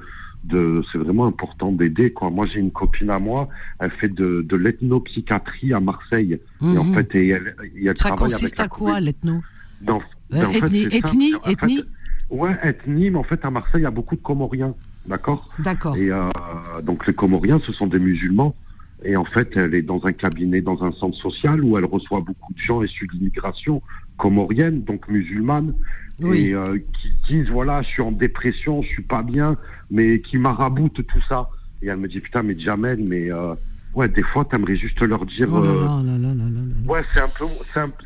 c'est 0.51 0.99
vraiment 0.99 1.27
important 1.27 1.73
d'aider 1.73 2.13
quoi. 2.13 2.31
Moi 2.31 2.47
j'ai 2.47 2.61
une 2.61 2.71
copine 2.71 3.11
à 3.11 3.19
moi, 3.19 3.49
elle 3.81 3.91
fait 3.91 4.09
de, 4.09 4.43
de 4.43 4.57
l'ethnopsychiatrie 4.57 5.73
à 5.73 5.81
Marseille 5.81 6.39
et 6.63 6.79
en 6.79 6.85
mhm. 6.85 6.95
fait 6.95 7.15
et 7.15 7.29
elle, 7.29 7.57
elle 7.85 7.99
Ça 7.99 8.11
consiste 8.13 8.61
à 8.61 8.69
quoi 8.69 9.01
l'ethno 9.01 9.41
euh, 9.89 10.51
Ethnie, 10.51 10.87
ethnie, 10.91 11.35
ethnie 11.47 11.85
Ouais, 12.31 12.57
ethnie, 12.63 13.11
mais 13.11 13.19
en 13.19 13.25
fait 13.25 13.45
à 13.45 13.51
Marseille 13.51 13.81
il 13.81 13.85
y 13.85 13.87
a 13.87 13.91
beaucoup 13.91 14.17
de 14.17 14.23
Comoriens, 14.23 14.75
d'accord? 15.07 15.51
D'accord. 15.59 15.97
Et 15.97 16.11
euh, 16.11 16.31
donc 16.83 17.07
les 17.07 17.15
Comoriens 17.15 17.61
ce 17.61 17.73
sont 17.73 17.87
des 17.87 17.99
musulmans 17.99 18.55
et 19.05 19.17
en 19.17 19.25
fait 19.25 19.51
elle 19.57 19.75
est 19.75 19.83
dans 19.83 20.05
un 20.07 20.13
cabinet, 20.13 20.61
dans 20.61 20.83
un 20.85 20.93
centre 20.93 21.17
social 21.17 21.63
où 21.63 21.77
elle 21.79 21.85
reçoit 21.85 22.21
beaucoup 22.21 22.53
de 22.53 22.59
gens 22.59 22.83
issus 22.83 23.07
de 23.07 23.13
l'immigration 23.13 23.83
comorienne, 24.17 24.83
donc 24.83 25.09
musulmane, 25.09 25.75
et 26.23 26.55
euh, 26.55 26.79
qui 26.79 27.13
disent 27.29 27.49
voilà, 27.51 27.83
je 27.83 27.89
suis 27.89 28.03
en 28.03 28.13
dépression, 28.13 28.83
je 28.83 28.89
suis 28.89 29.03
pas 29.03 29.23
bien, 29.23 29.57
mais 29.91 30.21
qui 30.21 30.39
maraboutent 30.39 31.07
tout 31.07 31.21
ça. 31.29 31.49
Et 31.83 31.89
elle 31.89 31.97
me 31.97 32.09
dit 32.09 32.21
putain, 32.21 32.43
mais 32.43 32.59
Jamel, 32.59 33.03
mais 33.03 33.31
euh, 33.33 33.55
ouais, 33.95 34.09
des 34.09 34.23
fois, 34.23 34.45
t'aimerais 34.45 34.77
juste 34.77 35.01
leur 35.01 35.27
dire. 35.27 35.49
Oh 35.53 35.65
euh, 35.65 35.87
ouais, 36.87 37.03
c'est 37.13 37.21
un 37.21 37.29
peu, 37.29 37.47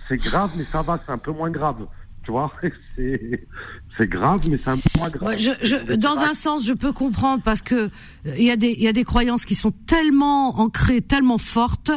c'est 0.09 0.17
grave, 0.17 0.51
mais 0.57 0.65
ça 0.73 0.83
va, 0.83 1.01
c'est 1.05 1.13
un 1.13 1.19
peu 1.19 1.33
moins 1.33 1.51
grave. 1.51 1.87
Tu 2.23 2.33
vois, 2.33 2.53
c'est 2.97 4.09
grave, 4.09 4.41
mais 4.51 4.59
c'est 4.63 4.71
un 4.71 4.77
peu 4.77 4.99
moins 4.99 5.11
grave. 5.11 5.37
je, 5.37 5.51
je, 5.63 5.95
dans 5.95 6.19
un 6.19 6.35
sens, 6.35 6.67
je 6.67 6.73
peux 6.73 6.93
comprendre 6.93 7.43
parce 7.43 7.63
que 7.63 7.91
il 8.25 8.45
y 8.45 8.51
a 8.51 8.57
des, 8.57 8.71
il 8.71 8.83
y 8.83 8.89
a 8.89 8.93
des 8.93 9.05
croyances 9.05 9.45
qui 9.45 9.55
sont 9.55 9.73
tellement 9.87 10.59
ancrées, 10.61 11.03
tellement 11.03 11.39
fortes 11.39 11.93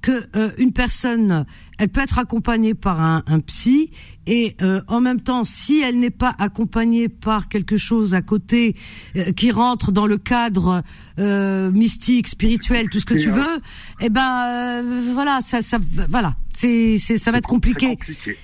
que 0.00 0.26
euh, 0.36 0.50
une 0.58 0.72
personne, 0.72 1.44
elle 1.78 1.88
peut 1.88 2.00
être 2.00 2.18
accompagnée 2.18 2.74
par 2.74 3.00
un, 3.00 3.22
un 3.26 3.40
psy 3.40 3.90
et 4.26 4.56
euh, 4.62 4.80
en 4.88 5.00
même 5.00 5.20
temps, 5.20 5.44
si 5.44 5.80
elle 5.80 5.98
n'est 5.98 6.10
pas 6.10 6.34
accompagnée 6.38 7.08
par 7.08 7.48
quelque 7.48 7.76
chose 7.76 8.14
à 8.14 8.22
côté 8.22 8.76
euh, 9.16 9.32
qui 9.32 9.50
rentre 9.50 9.90
dans 9.92 10.06
le 10.06 10.18
cadre 10.18 10.82
mystique, 11.18 12.28
spirituel, 12.28 12.88
tout 12.90 13.00
ce 13.00 13.06
que 13.06 13.14
tu 13.14 13.30
veux, 13.30 13.60
eh 14.00 14.08
ben 14.08 14.84
voilà, 15.12 15.40
ça, 15.40 15.62
ça, 15.62 15.78
voilà, 16.08 16.36
c'est, 16.48 16.98
c'est, 16.98 17.18
ça 17.18 17.32
va 17.32 17.38
être 17.38 17.48
compliqué. 17.48 17.98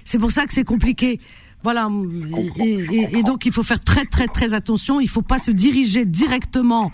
C'est 0.05 0.19
pour 0.19 0.33
ça 0.33 0.47
que 0.47 0.53
c'est 0.53 0.65
compliqué. 0.65 1.21
Voilà. 1.63 1.89
Et, 2.59 3.19
et, 3.19 3.23
donc 3.23 3.47
il 3.47 3.53
faut 3.53 3.63
faire 3.63 3.81
très 3.81 4.05
très 4.05 4.27
très 4.27 4.53
attention. 4.55 5.01
Il 5.01 5.09
faut 5.09 5.23
pas 5.23 5.39
se 5.39 5.51
diriger 5.51 6.05
directement 6.05 6.93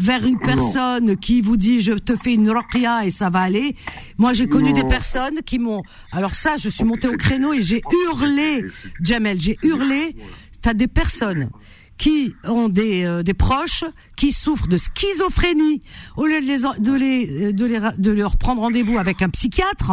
vers 0.00 0.24
une 0.26 0.38
personne 0.38 1.16
qui 1.16 1.42
vous 1.42 1.56
dit 1.56 1.80
je 1.80 1.92
te 1.92 2.16
fais 2.16 2.34
une 2.34 2.50
roquia 2.50 3.04
et 3.04 3.10
ça 3.10 3.28
va 3.28 3.40
aller. 3.40 3.76
Moi, 4.18 4.32
j'ai 4.32 4.48
connu 4.48 4.72
des 4.72 4.84
personnes 4.84 5.40
qui 5.44 5.58
m'ont. 5.58 5.82
Alors 6.10 6.34
ça, 6.34 6.56
je 6.56 6.68
suis 6.68 6.84
monté 6.84 7.06
au 7.06 7.16
créneau 7.16 7.52
et 7.52 7.62
j'ai 7.62 7.82
hurlé, 8.06 8.64
Jamel, 9.02 9.38
j'ai 9.38 9.58
hurlé. 9.62 10.16
T'as 10.62 10.74
des 10.74 10.88
personnes 10.88 11.50
qui 11.98 12.34
ont 12.44 12.70
des, 12.70 13.04
euh, 13.04 13.22
des 13.22 13.34
proches 13.34 13.84
qui 14.16 14.32
souffrent 14.32 14.68
de 14.68 14.78
schizophrénie, 14.78 15.82
au 16.16 16.26
lieu 16.26 16.40
de 16.40 16.46
les 16.46 16.82
de 16.82 16.92
les 16.94 17.52
de, 17.52 17.64
les, 17.66 17.80
de 17.98 18.10
leur 18.10 18.38
prendre 18.38 18.62
rendez-vous 18.62 18.96
avec 18.96 19.20
un 19.20 19.28
psychiatre, 19.28 19.92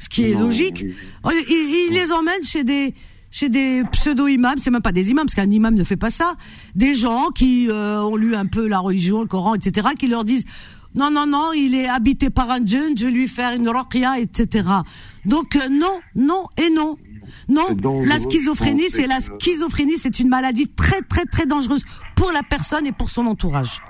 ce 0.00 0.08
qui 0.08 0.24
est 0.24 0.34
logique, 0.34 0.84
oh, 1.22 1.30
ils, 1.32 1.88
ils 1.90 1.94
les 1.94 2.12
emmènent 2.12 2.42
chez 2.42 2.64
des 2.64 2.94
chez 3.32 3.48
des 3.48 3.82
pseudo-imams, 3.90 4.58
c'est 4.58 4.70
même 4.70 4.82
pas 4.82 4.92
des 4.92 5.10
imams, 5.10 5.24
parce 5.24 5.34
qu'un 5.34 5.50
imam 5.50 5.74
ne 5.74 5.84
fait 5.84 5.96
pas 5.96 6.10
ça, 6.10 6.34
des 6.76 6.94
gens 6.94 7.30
qui 7.30 7.68
euh, 7.68 8.00
ont 8.02 8.14
lu 8.14 8.36
un 8.36 8.46
peu 8.46 8.68
la 8.68 8.78
religion, 8.78 9.22
le 9.22 9.26
Coran, 9.26 9.54
etc., 9.54 9.88
qui 9.98 10.06
leur 10.06 10.24
disent 10.24 10.44
non, 10.94 11.10
non, 11.10 11.26
non, 11.26 11.52
il 11.54 11.74
est 11.74 11.88
habité 11.88 12.28
par 12.28 12.50
un 12.50 12.64
djinn, 12.64 12.94
je 12.96 13.06
vais 13.06 13.10
lui 13.10 13.26
faire 13.26 13.54
une 13.54 13.66
roqia, 13.68 14.18
etc. 14.18 14.68
Donc 15.24 15.56
euh, 15.56 15.68
non, 15.70 16.00
non 16.14 16.44
et 16.58 16.68
non. 16.70 16.98
Non, 17.48 17.68
la 18.04 18.18
schizophrénie, 18.18 18.90
c'est 18.90 19.06
la 19.06 19.20
schizophrénie, 19.20 19.96
c'est 19.96 20.20
une 20.20 20.28
maladie 20.28 20.68
très, 20.68 21.00
très, 21.02 21.24
très 21.24 21.46
dangereuse 21.46 21.84
pour 22.14 22.32
la 22.32 22.42
personne 22.42 22.86
et 22.86 22.92
pour 22.92 23.08
son 23.08 23.26
entourage. 23.26 23.80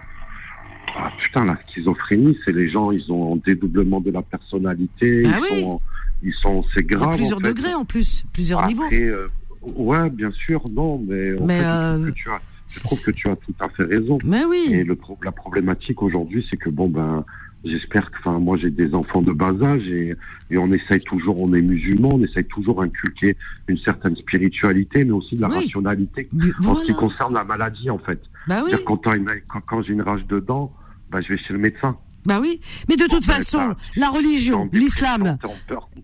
Ah 0.95 1.11
putain, 1.19 1.47
la 1.47 1.59
schizophrénie, 1.67 2.37
c'est 2.45 2.53
les 2.53 2.69
gens, 2.69 2.93
ils 2.93 3.11
ont 3.11 3.35
un 3.35 3.41
dédoublement 3.45 4.01
de 4.01 4.11
la 4.11 4.23
personnalité, 4.23 5.25
ah 5.27 5.41
ils 5.51 5.61
sont 5.63 5.81
ils 6.23 6.35
sont, 6.35 6.63
c'est 6.75 6.85
grave. 6.85 7.15
Plusieurs 7.17 7.41
degrés 7.41 7.75
en 7.75 7.85
plus, 7.85 8.25
plusieurs 8.33 8.61
Après, 8.61 8.73
niveaux. 8.73 8.89
Euh, 8.93 9.29
ouais, 9.63 10.11
bien 10.11 10.31
sûr, 10.31 10.63
non, 10.71 11.03
mais, 11.07 11.33
en 11.39 11.47
fait, 11.47 11.65
euh, 11.65 11.99
je, 11.99 12.11
trouve 12.11 12.13
que 12.13 12.13
tu 12.13 12.31
as, 12.31 12.41
je 12.69 12.81
trouve 12.81 13.03
que 13.03 13.11
tu 13.11 13.29
as 13.29 13.37
tout 13.37 13.55
à 13.61 13.69
fait 13.69 13.85
raison. 13.85 14.19
Mais 14.25 14.45
oui. 14.45 14.69
Et 14.71 14.85
le, 14.85 14.97
la 15.25 15.33
problématique 15.33 16.03
aujourd'hui, 16.03 16.47
c'est 16.49 16.57
que 16.57 16.71
bon 16.71 16.89
ben, 16.89 17.25
j'espère 17.65 18.11
que, 18.11 18.19
enfin, 18.19 18.39
moi 18.39 18.57
j'ai 18.57 18.71
des 18.71 18.95
enfants 18.95 19.23
de 19.23 19.33
bas 19.33 19.55
âge 19.63 19.87
et, 19.89 20.15
et 20.51 20.59
on 20.59 20.73
essaye 20.73 21.01
toujours, 21.01 21.41
on 21.41 21.53
est 21.55 21.63
musulman, 21.63 22.11
on 22.13 22.23
essaye 22.23 22.45
toujours 22.45 22.83
d'inculquer 22.83 23.37
une 23.69 23.79
certaine 23.79 24.17
spiritualité, 24.17 25.05
mais 25.05 25.13
aussi 25.13 25.37
de 25.37 25.43
la 25.43 25.49
rationalité 25.49 26.29
en 26.67 26.77
ce 26.77 26.85
qui 26.85 26.95
concerne 26.95 27.35
la 27.35 27.45
maladie 27.45 27.91
en 27.91 27.99
fait. 27.99 28.21
Bah 28.47 28.63
oui. 28.65 28.73
Quand, 28.85 28.97
quand, 28.97 29.61
quand 29.67 29.83
j'ai 29.83 29.93
une 29.93 30.03
rage 30.03 30.27
de 30.27 30.41
dents, 30.41 30.73
bah, 31.11 31.21
je 31.21 31.29
vais 31.29 31.39
chez 31.39 31.53
le 31.53 31.59
médecin. 31.59 31.97
Bah 32.25 32.39
oui, 32.41 32.61
mais 32.89 32.97
de 32.97 33.07
toute 33.07 33.25
façon, 33.25 33.75
la 33.97 34.11
religion, 34.11 34.69
l'islam, 34.73 35.39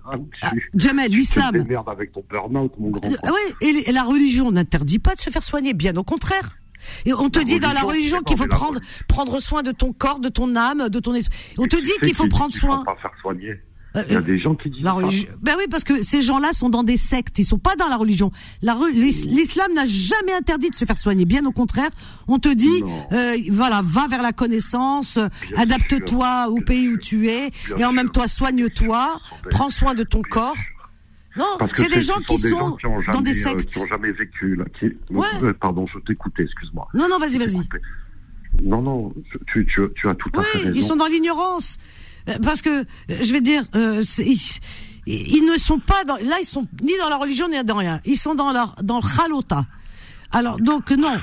ah, 0.05 0.51
Jamel, 0.75 1.11
l'islam. 1.11 1.65
avec 1.87 2.13
ton 2.13 2.25
burn-out, 2.29 2.73
mon 2.79 2.91
grand. 2.91 3.09
Oui, 3.09 3.85
et, 3.87 3.93
la 3.93 4.03
religion 4.03 4.51
n'interdit 4.51 4.99
pas 4.99 5.15
de 5.15 5.21
se 5.21 5.31
faire 5.31 5.43
soigner, 5.43 5.75
bien 5.75 5.97
au 5.97 6.03
contraire. 6.03 6.59
Et 7.05 7.13
on 7.13 7.29
te 7.29 7.41
dit 7.41 7.61
dans 7.61 7.73
la 7.73 7.83
religion 7.83 8.23
qu'il 8.23 8.37
faut 8.37 8.47
prendre 8.47 8.81
prendre 9.09 9.41
soin 9.41 9.63
de 9.63 9.73
ton 9.73 9.93
corps, 9.93 10.21
de 10.21 10.29
ton 10.29 10.55
âme, 10.57 10.89
de 10.89 11.01
ton 11.01 11.15
esprit. 11.15 11.55
On 11.59 11.67
te 11.67 11.77
dit 11.77 11.93
qu'il 12.03 12.15
faut 12.15 12.29
prendre 12.29 12.55
soin. 12.55 12.85
Pas 12.85 12.97
faire 12.97 13.13
soigner. 13.21 13.61
Euh, 13.99 14.05
Il 14.09 14.15
y 14.15 14.17
a 14.17 14.21
des 14.23 14.39
gens 14.39 14.55
qui 14.55 14.71
disent 14.71 14.83
la 14.83 14.93
religion. 14.93 15.29
Ben 15.41 15.55
oui, 15.59 15.65
parce 15.71 15.85
que 15.85 16.03
ces 16.03 16.23
gens-là 16.23 16.53
sont 16.53 16.69
dans 16.69 16.83
des 16.83 16.97
sectes, 16.97 17.39
ils 17.39 17.45
sont 17.45 17.59
pas 17.59 17.77
dans 17.77 17.89
la 17.89 17.97
religion. 17.97 18.31
L'islam 18.63 19.73
n'a 19.75 19.87
jamais 19.87 20.33
interdit 20.33 20.71
de 20.71 20.75
se 20.75 20.85
faire 20.85 20.97
soigner, 20.97 21.25
bien 21.25 21.45
au 21.45 21.53
contraire. 21.53 21.91
On 22.27 22.39
te 22.39 22.49
dit, 22.49 22.83
euh, 23.13 23.37
voilà, 23.51 23.81
va 23.85 24.07
vers 24.07 24.23
la 24.23 24.33
connaissance, 24.33 25.19
adapte-toi 25.57 26.49
au 26.49 26.61
pays 26.61 26.89
où 26.89 26.97
tu 26.97 27.29
es, 27.29 27.51
et 27.77 27.85
en 27.85 27.93
même 27.93 28.11
temps 28.11 28.27
soigne-toi, 28.27 29.21
prends 29.51 29.71
soin 29.71 29.95
de 29.95 30.05
ton 30.05 30.23
corps. 30.23 30.57
Non, 31.37 31.59
c'est 31.75 31.89
des 31.89 32.03
gens 32.03 32.19
qui 32.27 32.37
sont, 32.39 32.77
dans 33.13 33.21
des 33.21 33.31
euh, 33.31 33.43
sectes. 33.43 33.71
qui 33.71 33.79
ont 33.79 33.87
jamais 33.87 34.11
vécu, 34.11 34.57
là. 34.57 34.65
Qui... 34.79 34.91
pardon, 35.61 35.87
je 35.87 35.99
t'écoutais, 36.01 36.43
excuse-moi. 36.43 36.89
Non, 36.95 37.09
non, 37.09 37.19
vas-y, 37.19 37.39
vas-y. 37.39 37.61
Non, 38.63 38.83
non, 38.83 39.15
tu, 39.47 39.65
tu, 39.67 39.83
tu 39.95 40.09
as 40.09 40.15
tout 40.17 40.31
à 40.35 40.43
fait 40.43 40.59
raison. 40.59 40.73
Ils 40.75 40.83
sont 40.83 40.97
dans 40.97 41.07
l'ignorance. 41.07 41.79
Euh, 42.29 42.39
parce 42.43 42.63
que, 42.63 42.81
euh, 42.81 42.85
je 43.09 43.33
vais 43.33 43.41
dire, 43.41 43.65
euh, 43.75 44.05
ils, 45.07 45.45
ne 45.45 45.59
sont 45.59 45.79
pas 45.79 46.05
dans, 46.05 46.17
là, 46.17 46.37
ils 46.41 46.47
sont 46.47 46.67
ni 46.83 46.93
dans 47.01 47.09
la 47.09 47.17
religion 47.17 47.49
ni 47.49 47.63
dans 47.65 47.77
rien. 47.77 48.01
Ils 48.05 48.19
sont 48.19 48.35
dans 48.35 48.53
leur, 48.53 48.75
dans 48.83 49.01
le 49.01 49.09
chalota. 49.09 49.67
Alors 50.31 50.59
donc 50.59 50.91
non, 50.91 51.17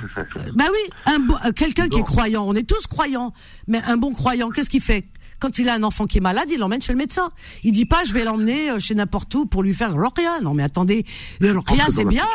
bah 0.56 0.66
oui, 0.72 1.14
un 1.44 1.52
quelqu'un 1.52 1.88
qui 1.88 2.00
est 2.00 2.04
croyant, 2.04 2.44
on 2.48 2.56
est 2.56 2.68
tous 2.68 2.88
croyants, 2.88 3.34
mais 3.68 3.80
un 3.86 3.98
bon 3.98 4.14
croyant, 4.14 4.50
qu'est-ce 4.50 4.70
qu'il 4.70 4.82
fait? 4.82 5.06
Quand 5.38 5.60
il 5.60 5.70
a 5.70 5.76
un 5.76 5.84
enfant 5.84 6.08
qui 6.08 6.18
est 6.18 6.22
malade, 6.22 6.48
il 6.52 6.58
l'emmène 6.58 6.82
chez 6.82 6.92
le 6.92 6.98
médecin. 6.98 7.30
Il 7.64 7.72
dit 7.72 7.86
pas 7.86 8.04
je 8.04 8.14
vais 8.14 8.24
l'emmener 8.24 8.80
chez 8.80 8.96
n'importe 8.96 9.36
où 9.36 9.46
pour 9.46 9.62
lui 9.62 9.76
faire 9.76 9.96
l'orqia. 9.96 10.40
Non 10.42 10.56
mais 10.56 10.64
attendez, 10.64 11.06
l'orqia 11.40 11.86
c'est 11.90 12.06
bien. 12.06 12.26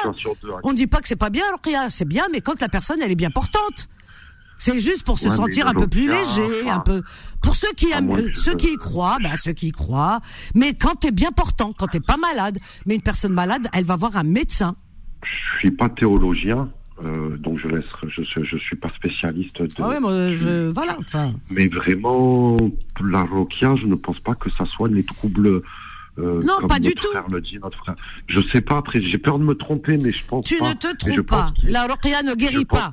On 0.63 0.73
dit 0.73 0.87
pas 0.87 1.01
que 1.01 1.09
c'est 1.09 1.17
pas 1.17 1.31
bien 1.31 1.45
l'orqia, 1.51 1.91
c'est 1.91 2.05
bien, 2.05 2.29
mais 2.31 2.41
quand 2.41 2.61
la 2.61 2.69
personne 2.69 3.01
elle 3.03 3.11
est 3.11 3.17
bien 3.17 3.33
portante. 3.33 3.89
C'est 4.61 4.79
juste 4.79 5.05
pour 5.05 5.19
se 5.19 5.31
sentir 5.31 5.67
un 5.67 5.75
peu 5.75 5.89
plus 5.89 6.07
léger, 6.07 6.69
un 6.69 6.81
peu. 6.81 7.03
Pour 7.43 7.57
ceux 7.57 7.73
qui 7.75 7.91
aiment, 7.93 8.35
ceux 8.35 8.55
qui 8.55 8.75
y 8.75 8.77
croient, 8.77 9.17
bah 9.23 9.37
ceux 9.37 9.53
qui 9.53 9.69
y 9.69 9.73
croient. 9.73 10.21
Mais 10.55 10.75
quand 10.75 10.97
t'es 10.97 11.11
bien 11.11 11.33
portant, 11.33 11.73
quand 11.73 11.87
t'es 11.87 12.01
pas 12.01 12.19
malade, 12.19 12.59
mais 12.85 12.95
une 12.95 13.03
personne 13.03 13.33
malade, 13.33 13.69
elle 13.73 13.85
va 13.85 13.97
voir 13.97 14.17
un 14.19 14.23
médecin. 14.23 14.77
Je 15.23 15.59
suis 15.61 15.71
pas 15.71 15.89
théologien. 15.89 16.69
Euh, 17.03 17.39
donc 17.39 17.59
je 17.59 17.69
laisse, 17.69 17.87
je, 18.09 18.23
je, 18.23 18.57
suis 18.59 18.77
pas 18.77 18.91
spécialiste. 18.91 19.63
De, 19.63 19.69
ah 19.79 19.89
oui, 19.89 19.97
moi, 19.99 20.33
je, 20.33 20.69
voilà. 20.71 20.99
Mais 21.49 21.67
vraiment, 21.69 22.59
la 23.03 23.23
roquia, 23.23 23.75
je 23.77 23.87
ne 23.87 23.95
pense 23.95 24.21
pas 24.21 24.35
que 24.35 24.51
ça 24.51 24.67
soigne 24.67 24.93
les 24.93 25.05
troubles. 25.05 25.63
Euh, 26.19 26.43
non, 26.43 26.69
pas 26.69 26.79
du 26.79 26.93
tout. 26.93 27.09
Le 27.33 27.41
dit, 27.41 27.59
notre 27.63 27.79
frère. 27.79 27.97
Je 28.27 28.41
sais 28.53 28.61
pas. 28.61 28.77
Après, 28.77 29.01
j'ai 29.01 29.17
peur 29.17 29.39
de 29.39 29.45
me 29.45 29.55
tromper, 29.55 29.97
mais 29.97 30.11
je 30.11 30.23
pense 30.27 30.45
tu 30.45 30.59
pas. 30.59 30.75
Tu 30.75 30.89
ne 30.89 30.93
te 30.93 30.97
trompes 30.99 31.27
pas. 31.27 31.55
La 31.63 31.87
roquia 31.87 32.23
ne 32.23 32.35
guérit 32.35 32.67
pas. 32.67 32.93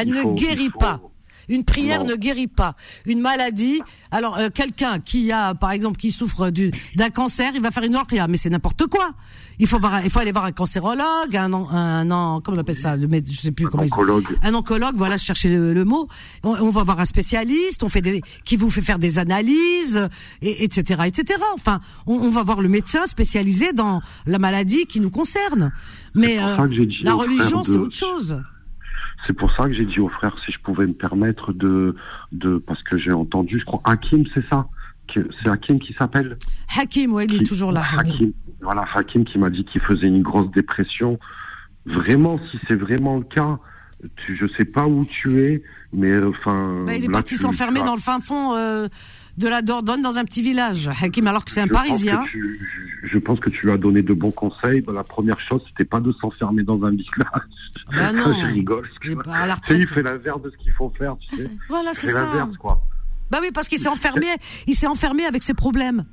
Elle 0.00 0.10
ne 0.10 0.34
guérit 0.34 0.70
pas. 0.70 1.00
Une 1.48 1.64
prière 1.64 2.04
ne 2.04 2.14
guérit 2.14 2.46
pas. 2.46 2.74
Une 3.06 3.20
maladie. 3.20 3.80
Alors 4.10 4.36
euh, 4.38 4.48
quelqu'un 4.52 5.00
qui 5.00 5.32
a, 5.32 5.54
par 5.54 5.70
exemple, 5.70 5.96
qui 5.96 6.12
souffre 6.12 6.50
d'un 6.50 7.10
cancer, 7.10 7.52
il 7.54 7.62
va 7.62 7.70
faire 7.70 7.84
une 7.84 7.96
orchia, 7.96 8.28
mais 8.28 8.36
c'est 8.36 8.50
n'importe 8.50 8.86
quoi. 8.86 9.12
Il 9.58 9.66
faut 9.66 9.78
voir, 9.78 10.04
il 10.04 10.10
faut 10.10 10.20
aller 10.20 10.30
voir 10.30 10.44
un 10.44 10.52
cancérologue, 10.52 11.34
un, 11.34 11.52
un, 11.52 12.10
un 12.10 12.40
comment 12.40 12.58
on 12.58 12.60
appelle 12.60 12.76
ça, 12.76 12.96
le, 12.96 13.08
je 13.26 13.40
sais 13.40 13.50
plus 13.50 13.66
comment 13.66 13.82
oncologue. 13.82 14.38
un 14.42 14.54
oncologue. 14.54 14.94
Voilà, 14.96 15.16
chercher 15.16 15.48
le, 15.48 15.72
le 15.72 15.84
mot. 15.84 16.06
On, 16.44 16.70
va 16.70 16.84
voir 16.84 17.00
un 17.00 17.04
spécialiste, 17.06 17.82
on 17.82 17.88
fait 17.88 18.02
des, 18.02 18.20
qui 18.44 18.56
vous 18.56 18.70
fait 18.70 18.82
faire 18.82 18.98
des 18.98 19.18
analyses, 19.18 20.08
et, 20.42 20.64
etc., 20.64 21.02
etc. 21.06 21.40
Enfin, 21.54 21.80
on, 22.06 22.14
on, 22.14 22.30
va 22.30 22.42
voir 22.42 22.60
le 22.60 22.68
médecin 22.68 23.06
spécialisé 23.06 23.72
dans 23.72 24.00
la 24.26 24.38
maladie 24.38 24.86
qui 24.86 25.00
nous 25.00 25.10
concerne. 25.10 25.72
Mais 26.14 26.38
euh, 26.38 26.56
la 27.02 27.14
religion, 27.14 27.64
c'est 27.64 27.76
autre 27.76 27.96
chose. 27.96 28.40
C'est 29.26 29.32
pour 29.32 29.50
ça 29.52 29.64
que 29.64 29.72
j'ai 29.72 29.84
dit 29.84 30.00
au 30.00 30.08
frère 30.08 30.36
si 30.44 30.52
je 30.52 30.58
pouvais 30.60 30.86
me 30.86 30.92
permettre 30.92 31.52
de, 31.52 31.96
de 32.32 32.58
parce 32.58 32.82
que 32.82 32.96
j'ai 32.96 33.12
entendu, 33.12 33.58
je 33.58 33.64
crois, 33.64 33.80
Hakim, 33.84 34.24
c'est 34.32 34.46
ça 34.48 34.64
C'est 35.12 35.48
Hakim 35.48 35.78
qui 35.78 35.92
s'appelle 35.92 36.38
Hakim, 36.76 37.12
oui, 37.12 37.26
il 37.28 37.42
est 37.42 37.46
toujours 37.46 37.72
là. 37.72 37.82
Hakim, 37.98 38.32
voilà, 38.60 38.84
Hakim 38.94 39.24
qui 39.24 39.38
m'a 39.38 39.50
dit 39.50 39.64
qu'il 39.64 39.80
faisait 39.80 40.06
une 40.06 40.22
grosse 40.22 40.50
dépression. 40.50 41.18
Vraiment, 41.86 42.38
si 42.50 42.58
c'est 42.68 42.74
vraiment 42.74 43.16
le 43.16 43.24
cas, 43.24 43.58
tu, 44.16 44.36
je 44.36 44.46
sais 44.56 44.64
pas 44.64 44.86
où 44.86 45.04
tu 45.04 45.40
es, 45.40 45.62
mais 45.92 46.22
enfin. 46.22 46.84
Bah, 46.86 46.94
il 46.94 47.04
est 47.04 47.08
parti 47.08 47.36
s'enfermer 47.36 47.82
dans 47.82 47.94
le 47.94 48.00
fin 48.00 48.20
fond. 48.20 48.54
Euh, 48.54 48.88
de 49.38 49.48
la 49.48 49.62
Dordogne 49.62 50.02
dans 50.02 50.18
un 50.18 50.24
petit 50.24 50.42
village, 50.42 50.90
Hakim, 51.00 51.26
alors 51.28 51.44
que 51.44 51.52
c'est 51.52 51.60
un 51.60 51.68
Parisien. 51.68 52.24
je, 53.04 53.18
pense 53.18 53.38
que 53.38 53.50
tu 53.50 53.66
lui 53.66 53.72
as 53.72 53.78
donné 53.78 54.02
de 54.02 54.12
bons 54.12 54.32
conseils. 54.32 54.84
la 54.92 55.04
première 55.04 55.38
chose, 55.40 55.62
c'était 55.68 55.84
pas 55.84 56.00
de 56.00 56.10
s'enfermer 56.12 56.64
dans 56.64 56.82
un 56.82 56.90
village. 56.90 57.06
Ben 57.90 58.12
non. 58.12 58.34
je 58.34 58.46
rigole. 58.46 58.88
Il, 59.04 59.16
il 59.70 59.88
fait 59.88 60.02
l'inverse 60.02 60.42
de 60.42 60.50
ce 60.50 60.56
qu'il 60.58 60.72
faut 60.72 60.92
faire, 60.98 61.16
tu 61.18 61.36
sais. 61.36 61.50
voilà, 61.68 61.94
c'est 61.94 62.08
ça. 62.08 62.20
l'inverse, 62.20 62.56
quoi. 62.58 62.82
Bah 63.30 63.38
oui, 63.40 63.50
parce 63.52 63.68
qu'il 63.68 63.78
s'est 63.78 63.88
enfermé, 63.88 64.26
il 64.66 64.74
s'est 64.74 64.86
enfermé 64.86 65.24
avec 65.24 65.42
ses 65.42 65.54
problèmes. 65.54 66.04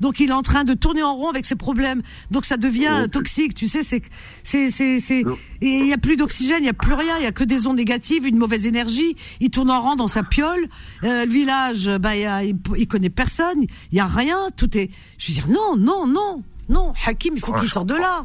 Donc 0.00 0.20
il 0.20 0.30
est 0.30 0.34
en 0.34 0.42
train 0.42 0.64
de 0.64 0.74
tourner 0.74 1.02
en 1.02 1.14
rond 1.14 1.28
avec 1.28 1.46
ses 1.46 1.56
problèmes. 1.56 2.02
Donc 2.30 2.44
ça 2.44 2.56
devient 2.56 3.06
toxique, 3.10 3.54
tu 3.54 3.68
sais, 3.68 3.82
c'est 3.82 4.02
c'est 4.42 4.70
c'est 4.70 5.00
c'est 5.00 5.24
il 5.60 5.86
y 5.86 5.92
a 5.92 5.98
plus 5.98 6.16
d'oxygène, 6.16 6.62
il 6.62 6.66
y 6.66 6.70
a 6.70 6.74
plus 6.74 6.94
rien, 6.94 7.18
il 7.18 7.24
y 7.24 7.26
a 7.26 7.32
que 7.32 7.44
des 7.44 7.66
ondes 7.66 7.76
négatives, 7.76 8.26
une 8.26 8.38
mauvaise 8.38 8.66
énergie, 8.66 9.16
il 9.40 9.50
tourne 9.50 9.70
en 9.70 9.80
rond 9.80 9.96
dans 9.96 10.08
sa 10.08 10.22
piole. 10.22 10.66
Euh, 11.04 11.24
le 11.24 11.30
village 11.30 11.90
bah 11.98 12.16
il, 12.16 12.56
il, 12.76 12.86
connaît 12.86 13.10
personne, 13.10 13.64
il 13.92 13.96
y 13.96 14.00
a 14.00 14.06
rien, 14.06 14.38
tout 14.56 14.76
est 14.76 14.90
je 15.18 15.32
veux 15.32 15.34
dire 15.34 15.48
non, 15.48 15.76
non, 15.76 16.06
non. 16.06 16.42
Non, 16.68 16.94
Hakim, 17.06 17.34
il 17.36 17.40
faut 17.40 17.52
qu'il 17.52 17.68
sorte 17.68 17.88
de 17.88 17.94
là. 17.94 18.24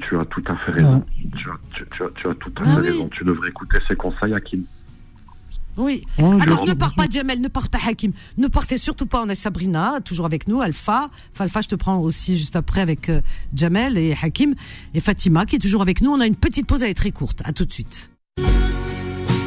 Tu 0.00 0.18
as 0.18 0.24
tout 0.26 0.42
à 0.46 0.56
fait 0.56 0.72
raison. 0.72 1.04
Tu, 1.36 1.48
as, 1.48 1.58
tu, 1.72 1.86
tu, 1.90 2.02
as, 2.02 2.08
tu, 2.14 2.28
as, 2.28 2.34
tout 2.34 2.52
à 2.56 2.62
ah 2.64 2.74
fait 2.74 2.80
raison. 2.80 3.08
Tu 3.08 3.24
devrais 3.24 3.48
écouter 3.48 3.78
ses 3.86 3.94
conseils, 3.94 4.34
Hakim. 4.34 4.64
Oui. 5.76 6.04
Alors 6.18 6.66
ne 6.66 6.72
pars 6.72 6.94
pas 6.94 7.06
Jamel, 7.08 7.40
ne 7.40 7.48
pars 7.48 7.68
pas 7.68 7.78
Hakim, 7.86 8.12
ne 8.38 8.48
partez 8.48 8.78
surtout 8.78 9.06
pas. 9.06 9.22
On 9.22 9.28
a 9.28 9.34
Sabrina 9.34 10.00
toujours 10.04 10.26
avec 10.26 10.48
nous, 10.48 10.60
Alpha. 10.60 11.10
Alpha, 11.38 11.60
je 11.60 11.68
te 11.68 11.74
prends 11.74 11.98
aussi 11.98 12.36
juste 12.36 12.56
après 12.56 12.80
avec 12.80 13.08
euh, 13.08 13.20
Jamel 13.54 13.98
et 13.98 14.16
Hakim 14.20 14.54
et 14.94 15.00
Fatima 15.00 15.46
qui 15.46 15.56
est 15.56 15.60
toujours 15.60 15.82
avec 15.82 16.00
nous. 16.00 16.10
On 16.10 16.20
a 16.20 16.26
une 16.26 16.36
petite 16.36 16.66
pause, 16.66 16.82
elle 16.82 16.90
est 16.90 16.94
très 16.94 17.12
courte. 17.12 17.42
À 17.44 17.52
tout 17.52 17.64
de 17.64 17.72
suite. 17.72 18.10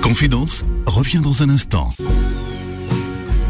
Confidence 0.01 0.65
revient 0.85 1.19
dans 1.19 1.43
un 1.43 1.49
instant. 1.49 1.93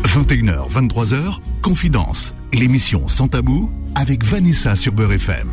21h, 0.04 0.70
23h, 0.72 1.38
Confidence, 1.62 2.34
l'émission 2.52 3.08
sans 3.08 3.28
tabou 3.28 3.72
avec 3.96 4.26
Vanessa 4.26 4.76
sur 4.76 4.92
Beurre 4.92 5.14
FM 5.14 5.48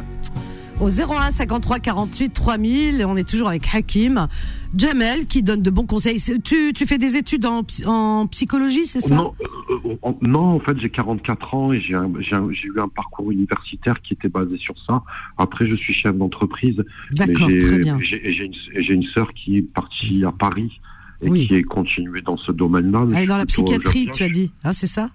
au 0.81 0.89
01 0.89 1.31
53 1.31 1.78
48 1.78 2.31
3000. 2.32 3.05
On 3.07 3.16
est 3.16 3.28
toujours 3.28 3.48
avec 3.48 3.62
Hakim. 3.74 4.28
Jamel 4.77 5.27
qui 5.27 5.43
donne 5.43 5.62
de 5.62 5.70
bons 5.70 5.86
conseils. 5.86 6.20
Tu, 6.44 6.73
tu 6.74 6.86
fais 6.86 6.98
des 6.98 7.16
études 7.16 7.47
en, 7.47 7.65
en 7.86 8.27
psychologie, 8.27 8.86
c'est 8.86 9.01
ça? 9.01 9.15
Non, 9.15 9.35
euh, 9.70 9.74
euh, 10.05 10.12
non, 10.20 10.57
en 10.57 10.61
fait, 10.61 10.78
j'ai 10.78 10.90
44 10.90 11.55
ans 11.55 11.73
et 11.73 11.81
j'ai 11.81 11.94
eu 11.94 12.81
un 12.81 12.89
parcours 12.89 13.32
universitaire 13.32 14.01
qui 14.03 14.12
était 14.12 14.28
basé 14.28 14.59
sur 14.59 14.74
ça. 14.86 15.03
Après, 15.39 15.66
je 15.66 15.74
suis 15.74 15.94
chef 15.94 16.15
d'entreprise. 16.16 16.82
D'accord, 17.12 17.48
très 17.59 17.78
bien. 17.78 17.98
J'ai 18.01 18.44
une, 18.44 18.53
une 18.74 19.03
sœur 19.03 19.32
qui 19.32 19.59
est 19.59 19.62
partie 19.62 20.24
à 20.24 20.32
Paris 20.32 20.81
et 21.23 21.31
qui 21.31 21.55
est 21.55 21.62
continuée 21.62 22.20
dans 22.20 22.36
ce 22.36 22.53
domaine-là. 22.53 23.07
Elle 23.15 23.24
est 23.24 23.27
dans 23.27 23.39
la 23.39 23.47
psychiatrie, 23.47 24.09
tu 24.12 24.23
as 24.23 24.28
dit. 24.28 24.53
Ah, 24.62 24.73
c'est 24.73 24.86
ça? 24.86 25.11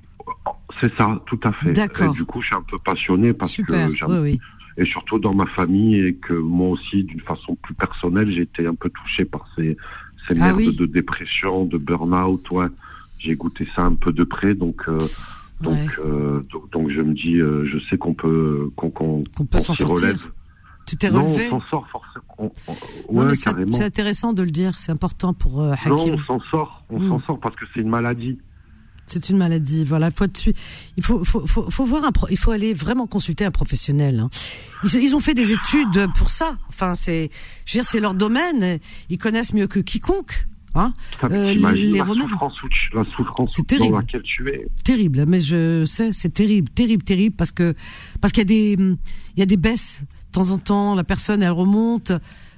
C'est 0.80 0.96
ça, 0.98 1.22
tout 1.28 1.40
à 1.44 1.52
fait. 1.52 1.74
D'accord. 1.74 2.14
Du 2.14 2.26
coup, 2.26 2.42
je 2.42 2.48
suis 2.48 2.56
un 2.56 2.64
peu 2.64 2.78
passionné 2.80 3.34
parce 3.34 3.52
Super. 3.52 3.90
que 3.90 4.06
oui, 4.06 4.18
oui 4.22 4.40
et 4.78 4.86
surtout 4.86 5.20
dans 5.20 5.34
ma 5.34 5.46
famille 5.46 6.00
et 6.00 6.14
que 6.14 6.34
moi 6.34 6.70
aussi, 6.70 7.04
d'une 7.04 7.22
façon 7.22 7.56
plus 7.56 7.74
personnelle, 7.74 8.32
j'ai 8.32 8.44
été 8.44 8.66
un 8.66 8.76
peu 8.76 8.90
touché 8.90 9.26
par 9.26 9.48
ces, 9.56 9.78
ces 10.28 10.36
ah 10.40 10.54
merdes 10.54 10.76
de 10.76 10.86
dépression, 10.86 11.66
de 11.66 11.78
burn-out. 11.78 12.50
Ouais, 12.52 12.68
j'ai 13.20 13.36
goûté 13.36 13.68
ça 13.76 13.84
un 13.84 13.96
peu 13.96 14.12
de 14.12 14.24
près, 14.24 14.56
donc. 14.56 14.84
Euh, 14.88 14.98
euh, 15.64 16.42
donc, 16.52 16.72
donc, 16.72 16.90
je 16.90 17.02
me 17.02 17.14
dis, 17.14 17.36
euh, 17.36 17.66
je 17.66 17.78
sais 17.88 17.98
qu'on 17.98 18.16
peut, 18.16 18.72
qu'on 18.76 18.90
qu'on 18.90 19.24
peut 19.46 19.60
s'en 19.60 19.76
sortir. 19.76 20.32
Tu 20.88 20.98
t'es 20.98 21.10
relevé 21.10 21.50
Non, 21.50 21.58
on 21.58 21.60
s'en 21.60 21.70
sort 21.70 21.88
forcément. 21.90 22.52
ouais. 23.10 23.36
C'est 23.36 23.84
intéressant 23.84 24.34
de 24.34 24.42
le 24.42 24.50
dire, 24.50 24.78
c'est 24.80 24.92
important 24.92 25.34
pour 25.34 25.64
Hakim. 25.64 25.92
Non, 25.92 26.14
on 26.14 26.18
s'en 26.20 26.40
sort, 26.50 26.84
on 26.90 27.00
s'en 27.08 27.18
hmm. 27.18 27.24
sort 27.28 27.40
parce 27.40 27.56
que 27.56 27.66
c'est 27.74 27.82
une 27.82 27.90
maladie. 27.90 28.40
C'est 29.12 29.30
une 29.30 29.38
maladie. 29.38 29.84
Voilà, 29.84 30.10
faut 30.12 30.26
il 30.98 31.04
faut, 31.04 31.24
faut, 31.24 31.46
faut, 31.46 31.70
faut 31.70 31.86
voir 31.86 32.06
un 32.06 32.12
il 32.30 32.38
faut 32.38 32.52
aller 32.52 32.74
vraiment 32.74 33.08
consulter 33.08 33.46
un 33.46 33.52
professionnel. 33.52 34.20
Hein. 34.20 34.30
Ils, 34.94 35.16
ont 35.16 35.20
fait 35.20 35.34
des 35.34 35.52
études 35.52 36.08
pour 36.18 36.30
ça. 36.30 36.58
Enfin, 36.70 36.94
c'est, 36.94 37.30
je 37.66 37.74
veux 37.74 37.82
dire, 37.82 37.90
c'est 37.90 38.00
leur 38.00 38.14
domaine. 38.14 38.80
Ils 39.10 39.18
connaissent 39.18 39.54
mieux 39.54 39.68
que 39.68 39.80
quiconque. 39.80 40.48
Hein 40.74 40.94
euh, 41.26 41.54
les 41.54 41.92
la 41.92 42.06
souffrance, 42.06 42.56
la 42.94 43.04
souffrance 43.04 43.60
terrible. 43.68 43.92
dans 43.92 43.98
laquelle 43.98 44.22
tu 44.22 44.48
es. 44.50 44.68
Terrible, 44.86 45.26
mais 45.28 45.42
je 45.42 45.84
sais, 45.84 46.14
c'est 46.14 46.34
terrible, 46.34 46.70
terrible, 46.70 47.04
terrible, 47.04 47.36
parce 47.36 47.52
que 47.52 47.76
parce 48.22 48.32
qu'il 48.32 48.40
y 48.40 48.46
a 48.46 48.46
des 48.46 48.82
il 49.36 49.40
y 49.40 49.42
a 49.42 49.46
des 49.46 49.58
baisses 49.58 50.00
de 50.00 50.32
temps 50.32 50.52
en 50.52 50.58
temps. 50.58 50.96
La 50.96 51.04
personne, 51.04 51.44
elle 51.44 51.52
remonte. 51.52 52.14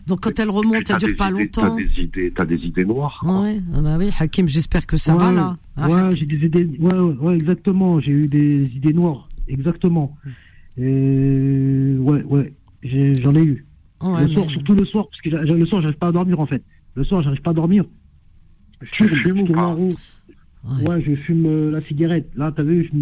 Donc 0.08 0.22
quand 0.22 0.38
elle 0.38 0.50
remonte, 0.50 0.86
ça 0.86 0.98
dure 0.98 1.16
pas 1.16 1.32
longtemps. 1.32 1.62
T'as 1.62 1.76
des 1.76 2.02
idées, 2.02 2.34
as 2.38 2.46
des 2.46 2.66
idées 2.66 2.86
noires. 2.86 3.20
Quoi. 3.22 3.42
Ouais, 3.42 3.62
ah 3.74 3.82
bah 3.82 3.96
oui, 3.98 4.10
Hakim, 4.20 4.48
j'espère 4.48 4.86
que 4.86 4.98
ça 4.98 5.16
va 5.16 5.32
là. 5.32 5.58
Ah, 5.78 5.90
ouais, 5.90 6.16
j'ai 6.16 6.26
des 6.26 6.46
idées. 6.46 6.70
Ouais, 6.80 6.94
ouais, 6.94 7.36
exactement. 7.36 8.00
J'ai 8.00 8.12
eu 8.12 8.28
des 8.28 8.66
idées 8.76 8.94
noires, 8.94 9.30
exactement. 9.48 10.18
Et 10.78 11.96
ouais, 12.00 12.24
ouais, 12.24 12.54
j'en 12.84 13.36
ai, 13.36 13.44
eu. 13.44 13.66
le 14.02 14.28
soir, 14.28 14.50
surtout 14.50 14.74
le 14.74 14.86
soir, 14.86 15.08
parce 15.08 15.22
que 15.22 15.30
le 15.30 15.66
soir, 15.66 15.82
j'arrive 15.82 15.98
pas 15.98 16.08
à 16.08 16.12
dormir 16.12 16.40
en 16.40 16.46
fait. 16.46 16.64
Le 16.96 17.04
soir, 17.04 17.22
j'arrive 17.22 17.42
pas 17.42 17.52
à 17.52 17.54
dormir. 17.54 17.86
Je 18.82 19.06
fume, 19.16 19.48
je 19.48 19.54
en 19.54 19.88
Ouais. 20.64 21.02
je 21.06 21.16
fume 21.16 21.46
euh, 21.46 21.72
la 21.72 21.82
cigarette. 21.82 22.30
Là, 22.36 22.54
t'as 22.56 22.64
vu, 22.64 22.90
je, 22.92 22.98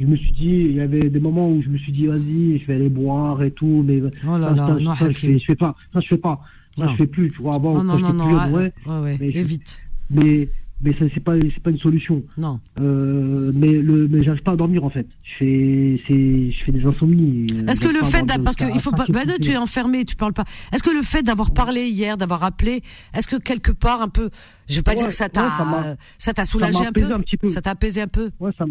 je 0.00 0.06
me 0.06 0.16
suis 0.16 0.32
dit, 0.32 0.48
il 0.48 0.76
y 0.76 0.80
avait 0.80 1.10
des 1.10 1.20
moments 1.20 1.50
où 1.50 1.62
je 1.62 1.68
me 1.68 1.76
suis 1.76 1.92
dit, 1.92 2.06
vas-y, 2.06 2.58
je 2.58 2.66
vais 2.66 2.74
aller 2.74 2.88
boire 2.88 3.42
et 3.42 3.50
tout, 3.50 3.84
mais 3.86 4.00
oh 4.02 4.38
là 4.38 4.52
là, 4.52 4.76
non, 4.80 4.94
je, 4.94 5.12
fais, 5.12 5.38
je 5.38 5.44
fais 5.44 5.54
pas, 5.54 5.74
ça 5.92 6.00
je 6.00 6.08
fais 6.08 6.18
pas, 6.18 6.40
ça 6.78 6.88
je 6.90 6.96
fais 6.96 7.06
plus, 7.06 7.30
tu 7.30 7.42
vois, 7.42 7.56
avant, 7.56 7.84
non, 7.84 7.98
non, 7.98 8.12
non, 8.14 8.26
plus, 8.26 8.34
non, 8.34 8.52
ouais, 8.56 8.72
ouais, 8.86 9.16
mais 9.20 9.28
évite. 9.28 9.80
mais 10.10 10.48
mais 10.82 10.94
ça 10.94 11.04
c'est 11.12 11.20
pas 11.20 11.34
c'est 11.38 11.62
pas 11.62 11.70
une 11.70 11.78
solution. 11.78 12.22
Non. 12.38 12.58
Euh, 12.80 13.52
mais 13.54 13.72
le 13.72 14.08
mais 14.08 14.22
j'arrive 14.22 14.42
pas 14.42 14.52
à 14.52 14.56
dormir 14.56 14.82
en 14.82 14.88
fait. 14.88 15.06
Je 15.22 15.34
fais 15.36 16.02
c'est 16.08 16.50
je 16.50 16.64
fais 16.64 16.72
des 16.72 16.86
insomnies. 16.86 17.46
Est-ce 17.68 17.80
que 17.80 17.88
le 17.88 18.02
fait 18.02 18.24
parce 18.42 18.56
que 18.56 18.64
il 18.72 18.80
faut 18.80 18.92
pas 18.92 19.04
ben 19.08 19.28
tu 19.42 19.50
es 19.50 19.56
enfermé, 19.58 20.06
tu 20.06 20.16
parles 20.16 20.32
pas. 20.32 20.44
Est-ce 20.72 20.82
que 20.82 20.90
le 20.90 21.02
fait 21.02 21.22
d'avoir 21.22 21.52
parlé 21.52 21.88
hier, 21.88 22.16
d'avoir 22.16 22.44
appelé, 22.44 22.82
est-ce 23.14 23.28
que 23.28 23.36
quelque 23.36 23.72
part 23.72 24.00
un 24.00 24.08
peu 24.08 24.30
je 24.68 24.76
vais 24.76 24.82
pas 24.82 24.94
dire 24.94 25.06
que 25.06 25.12
ça 25.12 25.28
t'a 25.28 25.96
ça 26.16 26.32
t'a 26.32 26.46
soulagé 26.46 26.86
un 26.86 26.92
peu, 26.92 27.12
un 27.12 27.20
peu, 27.20 27.48
ça 27.48 27.60
t'a 27.60 27.72
apaisé 27.72 28.00
un 28.00 28.08
peu? 28.08 28.30
Ouais, 28.40 28.52
ça 28.56 28.64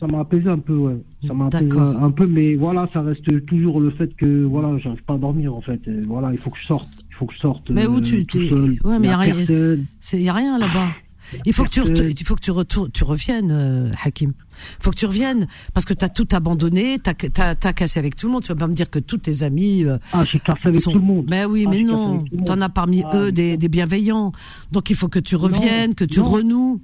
ça 0.00 0.06
m'a 0.06 0.20
apaisé 0.20 0.48
un 0.48 0.58
peu, 0.58 0.74
ouais. 0.74 0.96
Ça 1.26 1.34
m'a 1.34 1.46
apaisé 1.46 1.78
un, 1.78 2.10
peu, 2.10 2.26
mais 2.26 2.56
voilà, 2.56 2.88
ça 2.92 3.02
reste 3.02 3.44
toujours 3.46 3.80
le 3.80 3.90
fait 3.90 4.16
que 4.16 4.44
voilà, 4.44 4.76
j'arrive 4.78 5.02
pas 5.04 5.14
à 5.14 5.18
dormir 5.18 5.54
en 5.54 5.60
fait. 5.60 5.80
voilà, 6.06 6.32
il 6.32 6.38
faut 6.38 6.50
que 6.50 6.58
je 6.58 6.66
sorte, 6.66 6.88
il 7.10 7.14
faut 7.14 7.26
que 7.26 7.34
je 7.34 7.40
sorte. 7.40 7.70
Mais 7.70 7.86
où 7.86 8.00
tu 8.00 8.24
t'es 8.24 8.50
Ouais, 8.82 8.98
mais 8.98 9.08
il 9.08 9.10
y 9.10 9.12
a, 9.12 9.18
rien, 9.18 9.36
y 10.12 10.28
a 10.28 10.32
rien 10.32 10.58
là-bas. 10.58 10.88
Il 11.44 11.52
faut 11.52 11.64
que 11.64 11.68
tu 11.68 11.80
il 11.80 12.26
faut 12.26 12.34
que 12.34 12.40
tu 12.40 12.50
retournes, 12.50 12.90
tu 12.90 13.04
reviennes, 13.04 13.50
euh, 13.52 13.90
Hakim. 14.02 14.32
Il 14.78 14.82
faut 14.82 14.90
que 14.90 14.96
tu 14.96 15.06
reviennes 15.06 15.46
parce 15.74 15.84
que 15.84 15.94
tu 15.94 16.04
as 16.04 16.08
tout 16.08 16.26
abandonné, 16.32 16.96
tu 16.98 17.10
as, 17.10 17.56
as, 17.62 17.72
cassé 17.72 17.98
avec 17.98 18.16
tout 18.16 18.26
le 18.26 18.32
monde. 18.32 18.42
Tu 18.42 18.48
vas 18.48 18.56
pas 18.56 18.66
me 18.66 18.74
dire 18.74 18.90
que 18.90 18.98
tous 18.98 19.18
tes 19.18 19.42
amis 19.42 19.84
euh, 19.84 19.98
ah, 20.12 20.24
j'ai 20.24 20.40
cassé 20.40 20.60
avec 20.64 20.82
tout 20.82 20.92
le 20.92 21.00
monde. 21.00 21.26
Mais 21.28 21.44
oui, 21.44 21.64
ah, 21.66 21.70
mais 21.70 21.82
non, 21.82 22.24
tu 22.24 22.50
en 22.50 22.60
as 22.60 22.68
parmi 22.68 23.02
ah, 23.04 23.16
eux 23.16 23.32
des, 23.32 23.56
des, 23.56 23.68
bienveillants. 23.68 24.32
Donc 24.72 24.90
il 24.90 24.96
faut 24.96 25.08
que 25.08 25.18
tu 25.18 25.36
reviennes, 25.36 25.94
que 25.94 26.04
tu 26.04 26.20
renoues. 26.20 26.80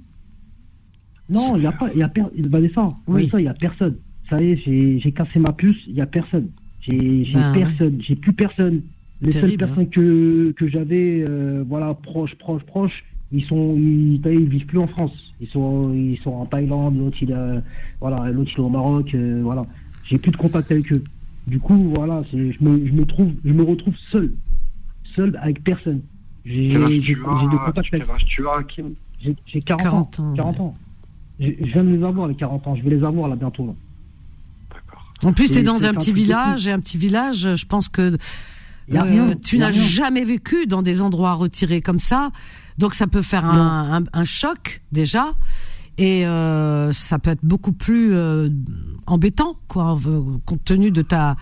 Non, 1.29 1.55
il 1.55 1.61
n'y 1.61 1.67
a 1.67 1.71
pas, 1.71 1.89
il 1.93 1.99
y 1.99 2.03
a 2.03 2.11
Vanessa, 2.49 2.89
oui. 3.07 3.29
il 3.33 3.41
y 3.41 3.47
a 3.47 3.53
personne. 3.53 3.95
Ça 4.29 4.41
y 4.41 4.51
est, 4.51 4.99
j'ai 4.99 5.11
cassé 5.11 5.39
ma 5.39 5.53
puce, 5.53 5.77
il 5.87 5.95
y 5.95 6.01
a 6.01 6.05
personne. 6.05 6.49
J'ai 6.81 7.27
ben, 7.33 7.53
personne, 7.53 7.97
j'ai 7.99 8.15
plus 8.15 8.33
personne. 8.33 8.81
Les 9.21 9.31
seules 9.31 9.51
hein. 9.51 9.57
personnes 9.57 9.89
que, 9.89 10.53
que 10.55 10.67
j'avais, 10.67 11.23
euh, 11.27 11.63
voilà, 11.67 11.93
proches, 11.95 12.35
proches, 12.35 12.63
proches, 12.63 13.03
ils 13.31 13.43
sont, 13.43 13.75
ils, 13.75 14.21
ils, 14.25 14.47
vivent 14.47 14.67
plus 14.67 14.77
en 14.77 14.87
France. 14.87 15.33
Ils 15.41 15.47
sont, 15.47 15.93
ils 15.93 16.17
sont 16.19 16.31
en 16.31 16.45
Thaïlande, 16.45 16.97
l'autre 16.97 17.17
il 17.21 17.31
est, 17.31 17.61
voilà, 17.99 18.29
l'autre 18.31 18.51
il 18.53 18.57
est 18.57 18.63
au 18.63 18.69
Maroc, 18.69 19.13
euh, 19.13 19.41
voilà. 19.43 19.63
J'ai 20.03 20.17
plus 20.17 20.31
de 20.31 20.37
contact 20.37 20.71
avec 20.71 20.91
eux. 20.93 21.03
Du 21.47 21.59
coup, 21.59 21.91
voilà, 21.95 22.23
je 22.31 22.37
me, 22.37 22.85
je 22.85 22.93
me 22.93 23.05
trouve, 23.05 23.31
je 23.43 23.51
me 23.51 23.63
retrouve 23.63 23.95
seul, 24.11 24.33
seul 25.15 25.37
avec 25.41 25.63
personne. 25.63 26.01
J'ai 26.45 26.69
des 26.69 27.15
contacts 27.15 27.93
avec. 27.93 28.07
J'ai 29.19 29.61
40, 29.61 29.81
40 29.81 30.19
ans. 30.19 30.33
40 30.35 30.59
ans. 30.59 30.73
Je, 31.39 31.51
viens 31.65 31.83
de 31.83 31.89
les 31.95 32.03
avoir, 32.03 32.27
les 32.27 32.35
40 32.35 32.67
ans. 32.67 32.75
Je 32.75 32.83
vais 32.83 32.91
les 32.91 33.03
avoir 33.03 33.27
là 33.27 33.35
bientôt. 33.35 33.75
En 35.23 35.33
plus, 35.33 35.51
tu 35.51 35.59
es 35.59 35.63
dans 35.63 35.85
un 35.85 35.93
petit 35.93 36.11
village, 36.11 36.67
et 36.67 36.71
un 36.71 36.79
petit 36.79 36.97
village, 36.97 37.55
je 37.55 37.65
pense 37.65 37.89
que 37.89 38.17
euh, 38.93 39.35
tu 39.43 39.57
n'as 39.57 39.71
jamais 39.71 40.23
vécu 40.23 40.67
dans 40.67 40.81
des 40.81 41.01
endroits 41.01 41.33
retirés 41.33 41.81
comme 41.81 41.99
ça. 41.99 42.31
Donc 42.77 42.93
ça 42.93 43.07
peut 43.07 43.21
faire 43.21 43.45
un, 43.45 44.03
un, 44.13 44.23
choc 44.23 44.81
déjà. 44.91 45.33
Et 45.97 46.27
euh, 46.27 46.93
ça 46.93 47.17
peut 47.17 47.31
être 47.31 47.43
beaucoup 47.43 47.73
plus 47.73 48.13
euh, 48.13 48.49
embêtant, 49.07 49.57
quoi, 49.67 49.97
compte 50.45 50.63
tenu 50.63 50.91
de 50.91 51.01
ta, 51.01 51.35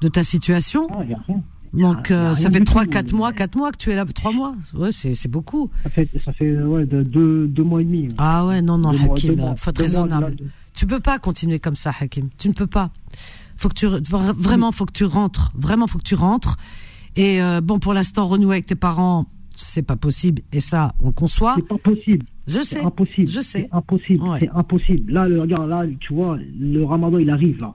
de 0.00 0.08
ta 0.08 0.22
situation. 0.22 0.86
Ah, 0.90 1.04
y 1.04 1.14
a 1.14 1.18
rien. 1.26 1.42
Donc 1.72 2.10
euh, 2.10 2.34
ça 2.34 2.50
fait 2.50 2.60
3 2.60 2.86
4 2.86 3.12
mois, 3.12 3.32
4 3.32 3.56
mois 3.56 3.72
que 3.72 3.76
tu 3.76 3.90
es 3.90 3.96
là, 3.96 4.04
3 4.04 4.32
mois. 4.32 4.54
Ouais, 4.74 4.92
c'est 4.92 5.14
c'est 5.14 5.28
beaucoup. 5.28 5.70
Ça 5.82 5.90
fait 5.90 6.08
ça 6.24 6.32
fait 6.32 6.56
ouais 6.56 6.86
de, 6.86 7.02
deux, 7.02 7.46
deux 7.46 7.62
mois 7.62 7.80
et 7.82 7.84
demi. 7.84 8.08
Ah 8.18 8.46
ouais, 8.46 8.62
non 8.62 8.78
non 8.78 8.90
Hakim, 8.90 9.54
faut 9.56 9.70
être 9.70 9.80
raisonnable. 9.80 10.36
Tu 10.74 10.86
peux 10.86 11.00
pas 11.00 11.18
continuer 11.18 11.58
comme 11.58 11.74
ça 11.74 11.92
Hakim. 11.98 12.28
Tu 12.38 12.48
ne 12.48 12.54
peux 12.54 12.66
pas. 12.66 12.90
Faut 13.56 13.68
que 13.68 13.74
tu 13.74 13.86
vraiment 13.86 14.70
faut 14.72 14.86
que 14.86 14.92
tu 14.92 15.04
rentres, 15.04 15.52
vraiment 15.54 15.86
faut 15.86 15.98
que 15.98 16.04
tu 16.04 16.14
rentres. 16.14 16.56
Et 17.16 17.42
euh, 17.42 17.60
bon 17.60 17.78
pour 17.78 17.94
l'instant 17.94 18.26
renouer 18.26 18.56
avec 18.56 18.66
tes 18.66 18.76
parents, 18.76 19.26
c'est 19.54 19.82
pas 19.82 19.96
possible 19.96 20.42
et 20.52 20.60
ça 20.60 20.94
on 21.00 21.06
le 21.06 21.12
conçoit. 21.12 21.54
C'est 21.56 21.66
pas 21.66 21.78
possible. 21.78 22.26
Je 22.46 22.62
sais. 22.62 22.82
Impossible. 22.82 23.28
Je 23.28 23.40
sais. 23.40 23.68
C'est 23.70 23.76
impossible. 23.76 24.24
C'est 24.40 24.50
impossible. 24.50 25.12
Là 25.12 25.28
le 25.28 25.40
regarde 25.40 25.68
là, 25.68 25.84
tu 26.00 26.14
vois, 26.14 26.38
le 26.58 26.82
Ramadan 26.84 27.18
il 27.18 27.28
arrive 27.28 27.60
là. 27.60 27.74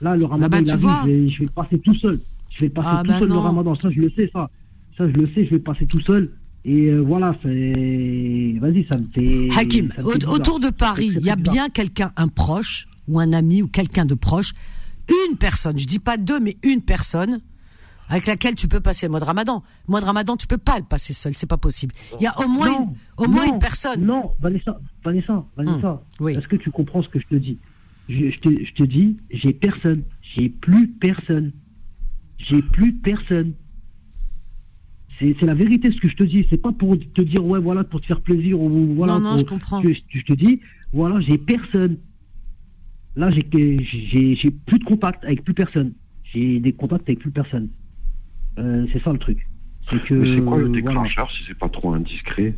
Là 0.00 0.16
le 0.16 0.24
Ramadan 0.24 0.46
ah 0.46 0.48
bah, 0.48 0.60
il 0.60 0.70
arrive, 0.70 1.30
je 1.30 1.40
vais 1.40 1.48
passer 1.48 1.78
tout 1.78 1.94
seul. 1.94 2.20
Je 2.54 2.64
vais 2.64 2.70
passer 2.70 2.88
ah, 2.90 3.02
tout 3.04 3.10
bah 3.10 3.18
seul 3.18 3.28
le 3.28 3.38
ramadan. 3.38 3.74
Ça, 3.74 3.90
je 3.90 4.00
le 4.00 4.10
sais, 4.10 4.30
ça. 4.32 4.50
Ça, 4.96 5.08
je 5.08 5.14
le 5.14 5.26
sais, 5.34 5.44
je 5.44 5.50
vais 5.50 5.58
passer 5.58 5.86
tout 5.86 6.00
seul. 6.00 6.30
Et 6.64 6.86
euh, 6.86 7.00
voilà, 7.00 7.36
c'est. 7.42 8.54
Vas-y, 8.60 8.86
ça 8.88 8.96
me 8.96 9.08
fait. 9.12 9.48
Hakim, 9.58 9.92
autour 10.04 10.60
de 10.60 10.70
Paris, 10.70 11.12
il 11.16 11.26
y 11.26 11.30
a 11.30 11.36
bien 11.36 11.68
quelqu'un, 11.68 12.12
un 12.16 12.28
proche, 12.28 12.86
ou 13.08 13.20
un 13.20 13.32
ami, 13.32 13.62
ou 13.62 13.68
quelqu'un 13.68 14.06
de 14.06 14.14
proche, 14.14 14.52
une 15.28 15.36
personne, 15.36 15.78
je 15.78 15.86
dis 15.86 15.98
pas 15.98 16.16
deux, 16.16 16.40
mais 16.40 16.56
une 16.62 16.80
personne, 16.80 17.40
avec 18.08 18.26
laquelle 18.26 18.54
tu 18.54 18.68
peux 18.68 18.80
passer 18.80 19.06
le 19.06 19.10
mois 19.10 19.20
de 19.20 19.24
Ramadan. 19.24 19.62
Le 19.86 19.92
mois 19.92 20.00
de 20.00 20.06
Ramadan, 20.06 20.36
tu 20.36 20.46
peux 20.46 20.58
pas 20.58 20.78
le 20.78 20.84
passer 20.84 21.12
seul, 21.12 21.34
c'est 21.34 21.48
pas 21.48 21.56
possible. 21.56 21.94
Il 22.18 22.24
y 22.24 22.26
a 22.26 22.38
au 22.40 22.48
moins, 22.48 22.68
une, 22.68 22.94
au 23.18 23.28
moins 23.28 23.46
une 23.46 23.58
personne. 23.58 24.04
Non, 24.04 24.32
Vanessa, 24.40 24.78
Vanessa, 25.04 25.44
Vanessa. 25.56 26.02
Hum, 26.20 26.28
Est-ce 26.28 26.48
que 26.48 26.56
tu 26.56 26.70
comprends 26.70 27.02
ce 27.02 27.08
que 27.08 27.18
je 27.18 27.26
te 27.26 27.34
dis? 27.34 27.58
Je, 28.08 28.30
je, 28.30 28.38
te, 28.40 28.48
je 28.64 28.72
te 28.74 28.82
dis, 28.82 29.16
j'ai 29.30 29.52
personne, 29.52 30.02
j'ai 30.34 30.50
plus 30.50 30.88
personne, 30.88 31.52
j'ai 32.38 32.62
plus 32.62 32.92
personne. 32.92 33.54
C'est 35.18 35.40
la 35.42 35.54
vérité 35.54 35.92
ce 35.92 36.00
que 36.00 36.08
je 36.08 36.16
te 36.16 36.24
dis. 36.24 36.46
C'est 36.50 36.60
pas 36.60 36.72
pour 36.72 36.98
te 36.98 37.22
dire 37.22 37.44
ouais 37.44 37.60
voilà 37.60 37.84
pour 37.84 38.00
te 38.00 38.06
faire 38.06 38.20
plaisir 38.20 38.60
ou 38.60 38.94
voilà. 38.94 39.18
Non 39.18 39.30
non, 39.30 39.36
je 39.36 39.44
comprends. 39.44 39.80
Je, 39.82 39.92
je, 40.08 40.22
te 40.22 40.32
dis 40.32 40.60
voilà 40.92 41.20
j'ai 41.20 41.38
personne. 41.38 41.98
Là 43.16 43.30
j'ai 43.30 43.46
j'ai 43.52 44.50
plus 44.50 44.78
de 44.78 44.84
contact 44.84 45.24
avec 45.24 45.44
plus 45.44 45.54
personne. 45.54 45.92
J'ai 46.24 46.58
des 46.58 46.72
contacts 46.72 47.08
avec 47.08 47.20
plus 47.20 47.30
personne. 47.30 47.68
Euh, 48.58 48.86
c'est 48.92 49.02
ça 49.02 49.12
le 49.12 49.18
truc. 49.18 49.46
C'est 49.88 50.02
que. 50.04 50.36
c'est 50.36 50.44
quoi 50.44 50.58
le 50.58 50.68
déclencheur 50.68 51.30
si 51.30 51.44
c'est 51.46 51.58
pas 51.58 51.68
trop 51.68 51.92
indiscret? 51.92 52.56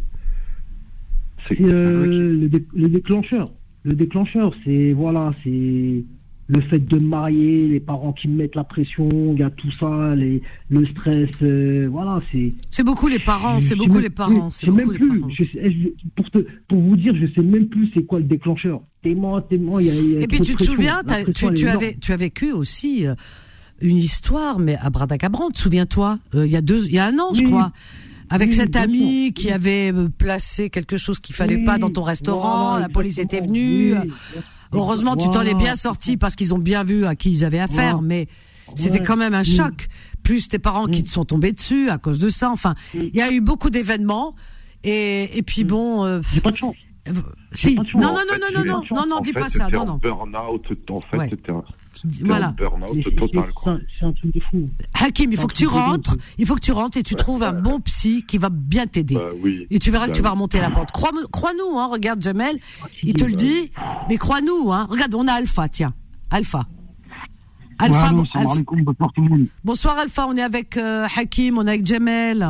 C'est 1.48 1.60
euh, 1.60 2.48
le, 2.74 2.88
déclencheur. 2.88 3.44
Le 3.84 3.94
déclencheur, 3.94 4.54
c'est 4.64 4.92
voilà, 4.92 5.32
c'est 5.44 6.04
le 6.48 6.60
fait 6.60 6.78
de 6.78 6.96
me 6.98 7.08
marier, 7.08 7.68
les 7.68 7.80
parents 7.80 8.12
qui 8.12 8.28
me 8.28 8.36
mettent 8.36 8.54
la 8.54 8.64
pression, 8.64 9.08
il 9.32 9.40
y 9.40 9.42
a 9.42 9.50
tout 9.50 9.70
ça, 9.80 10.14
les, 10.14 10.42
le 10.70 10.86
stress, 10.86 11.30
euh, 11.42 11.88
voilà, 11.90 12.20
c'est. 12.30 12.54
C'est 12.70 12.84
beaucoup 12.84 13.08
les 13.08 13.18
parents, 13.18 13.58
c'est 13.58 13.74
beaucoup 13.74 13.98
les 13.98 14.10
parents. 14.10 14.50
C'est 14.50 14.70
même 14.70 14.92
plus. 14.92 15.22
pour, 16.14 16.30
te, 16.30 16.38
pour 16.68 16.80
vous 16.80 16.96
dire, 16.96 17.14
je 17.16 17.26
sais 17.34 17.42
même 17.42 17.66
plus 17.68 17.90
c'est 17.94 18.04
quoi 18.04 18.18
le 18.18 18.26
déclencheur. 18.26 18.80
Tellement, 19.02 19.40
tellement, 19.40 19.80
il 19.80 19.86
y 19.86 19.90
a. 19.90 19.94
Y 19.94 20.16
a 20.18 20.20
Et 20.20 20.26
puis 20.28 20.40
tu 20.40 20.54
te 20.54 20.62
souviens, 20.62 21.02
tu, 21.34 21.52
tu, 21.54 21.68
avais, 21.68 21.96
tu 22.00 22.12
as 22.12 22.16
vécu 22.16 22.52
aussi. 22.52 23.06
Euh, 23.06 23.14
une 23.82 23.98
histoire, 23.98 24.58
mais 24.58 24.76
à 24.76 24.88
Bradacabran, 24.88 25.50
souviens-toi, 25.52 26.18
euh, 26.34 26.46
il 26.46 26.52
y 26.52 26.56
a 26.56 26.62
deux, 26.62 26.86
il 26.86 26.94
y 26.94 26.98
a 26.98 27.04
un 27.04 27.18
an, 27.18 27.34
je 27.34 27.42
crois, 27.42 27.72
avec 28.30 28.54
cet 28.54 28.74
ami 28.74 29.34
qui 29.34 29.50
avait 29.50 29.92
placé 30.16 30.70
quelque 30.70 30.96
chose 30.96 31.20
qu'il 31.20 31.34
fallait 31.34 31.62
pas 31.62 31.76
dans 31.76 31.90
ton 31.90 32.02
restaurant, 32.02 32.78
la 32.78 32.88
police 32.88 33.18
était 33.18 33.40
venue. 33.40 33.94
Heureusement, 34.72 35.16
tu 35.16 35.30
t'en 35.30 35.42
es 35.42 35.54
bien 35.54 35.76
sorti 35.76 36.16
parce 36.16 36.36
qu'ils 36.36 36.54
ont 36.54 36.58
bien 36.58 36.84
vu 36.84 37.06
à 37.06 37.14
qui 37.14 37.30
ils 37.30 37.44
avaient 37.44 37.60
affaire, 37.60 38.02
mais 38.02 38.28
c'était 38.74 39.02
quand 39.02 39.16
même 39.16 39.34
un 39.34 39.44
choc. 39.44 39.88
Plus 40.22 40.48
tes 40.48 40.58
parents 40.58 40.86
qui 40.86 41.04
te 41.04 41.08
sont 41.08 41.24
tombés 41.24 41.52
dessus 41.52 41.88
à 41.88 41.98
cause 41.98 42.18
de 42.18 42.28
ça. 42.28 42.50
Enfin, 42.50 42.74
il 42.94 43.14
y 43.14 43.22
a 43.22 43.30
eu 43.30 43.40
beaucoup 43.40 43.70
d'événements. 43.70 44.34
Et, 44.82 45.38
et 45.38 45.42
puis 45.42 45.64
bon. 45.64 46.04
Euh, 46.04 46.20
J'ai 46.32 46.40
pas 46.40 46.50
de 46.50 46.56
chance. 46.56 46.74
Euh. 47.08 47.12
Non, 47.94 48.00
non, 48.00 48.12
non, 48.12 48.36
non, 48.40 48.48
non, 48.52 48.64
non, 48.64 48.82
non, 48.90 49.06
non, 49.06 49.20
dis 49.20 49.32
pas 49.32 49.48
ça. 49.48 49.68
Non, 49.68 49.84
non. 49.84 49.98
Burn-out, 50.02 50.66
en 50.90 51.00
fait, 51.00 51.50
voilà. 52.24 52.54
C'est 52.58 54.04
un 54.04 54.12
truc 54.12 54.34
de 54.34 54.40
fou. 54.40 54.64
Hakim, 54.94 55.32
il 55.32 55.38
faut 55.38 55.46
que 55.46 55.54
tu 55.54 55.66
rentres, 55.66 56.16
il 56.38 56.46
faut 56.46 56.54
que 56.54 56.60
tu 56.60 56.72
rentres 56.72 56.96
et 56.98 57.02
tu 57.02 57.14
trouves 57.14 57.42
un 57.42 57.52
bon 57.52 57.80
psy 57.80 58.24
qui 58.26 58.38
va 58.38 58.48
bien 58.50 58.86
t'aider. 58.86 59.14
Bah 59.14 59.28
et 59.70 59.78
tu 59.78 59.90
verras 59.90 60.08
que 60.08 60.12
tu 60.12 60.22
vas 60.22 60.30
remonter 60.30 60.60
la 60.60 60.70
pente. 60.70 60.90
Crois-nous, 60.92 61.78
hein, 61.78 61.88
regarde 61.90 62.20
Jamel, 62.22 62.58
il 63.02 63.14
te 63.14 63.24
le 63.24 63.34
dit, 63.34 63.70
mais 64.08 64.16
crois-nous, 64.16 64.72
hein. 64.72 64.86
Regarde, 64.88 65.14
on 65.14 65.26
a 65.26 65.32
Alpha, 65.32 65.68
tiens. 65.68 65.94
Alpha. 66.30 66.64
Alpha, 67.78 68.10
Bonsoir 69.64 69.98
Alpha, 69.98 70.26
on 70.26 70.36
est 70.36 70.42
avec 70.42 70.76
euh, 70.76 71.06
Hakim, 71.14 71.58
on 71.58 71.66
est 71.66 71.70
avec 71.70 71.86
Jamel. 71.86 72.46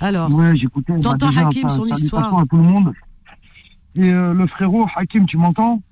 Alors, 0.00 0.32
ouais, 0.32 0.56
j'écoutais. 0.56 0.98
T'entends 1.00 1.36
Hakim, 1.36 1.68
son 1.68 1.86
histoire. 1.86 2.38
À 2.38 2.44
tout 2.46 2.56
le 2.56 2.62
monde. 2.62 2.92
Et 3.96 4.12
euh, 4.12 4.32
le 4.32 4.46
frérot, 4.46 4.86
Hakim, 4.94 5.26
tu 5.26 5.36
m'entends? 5.36 5.82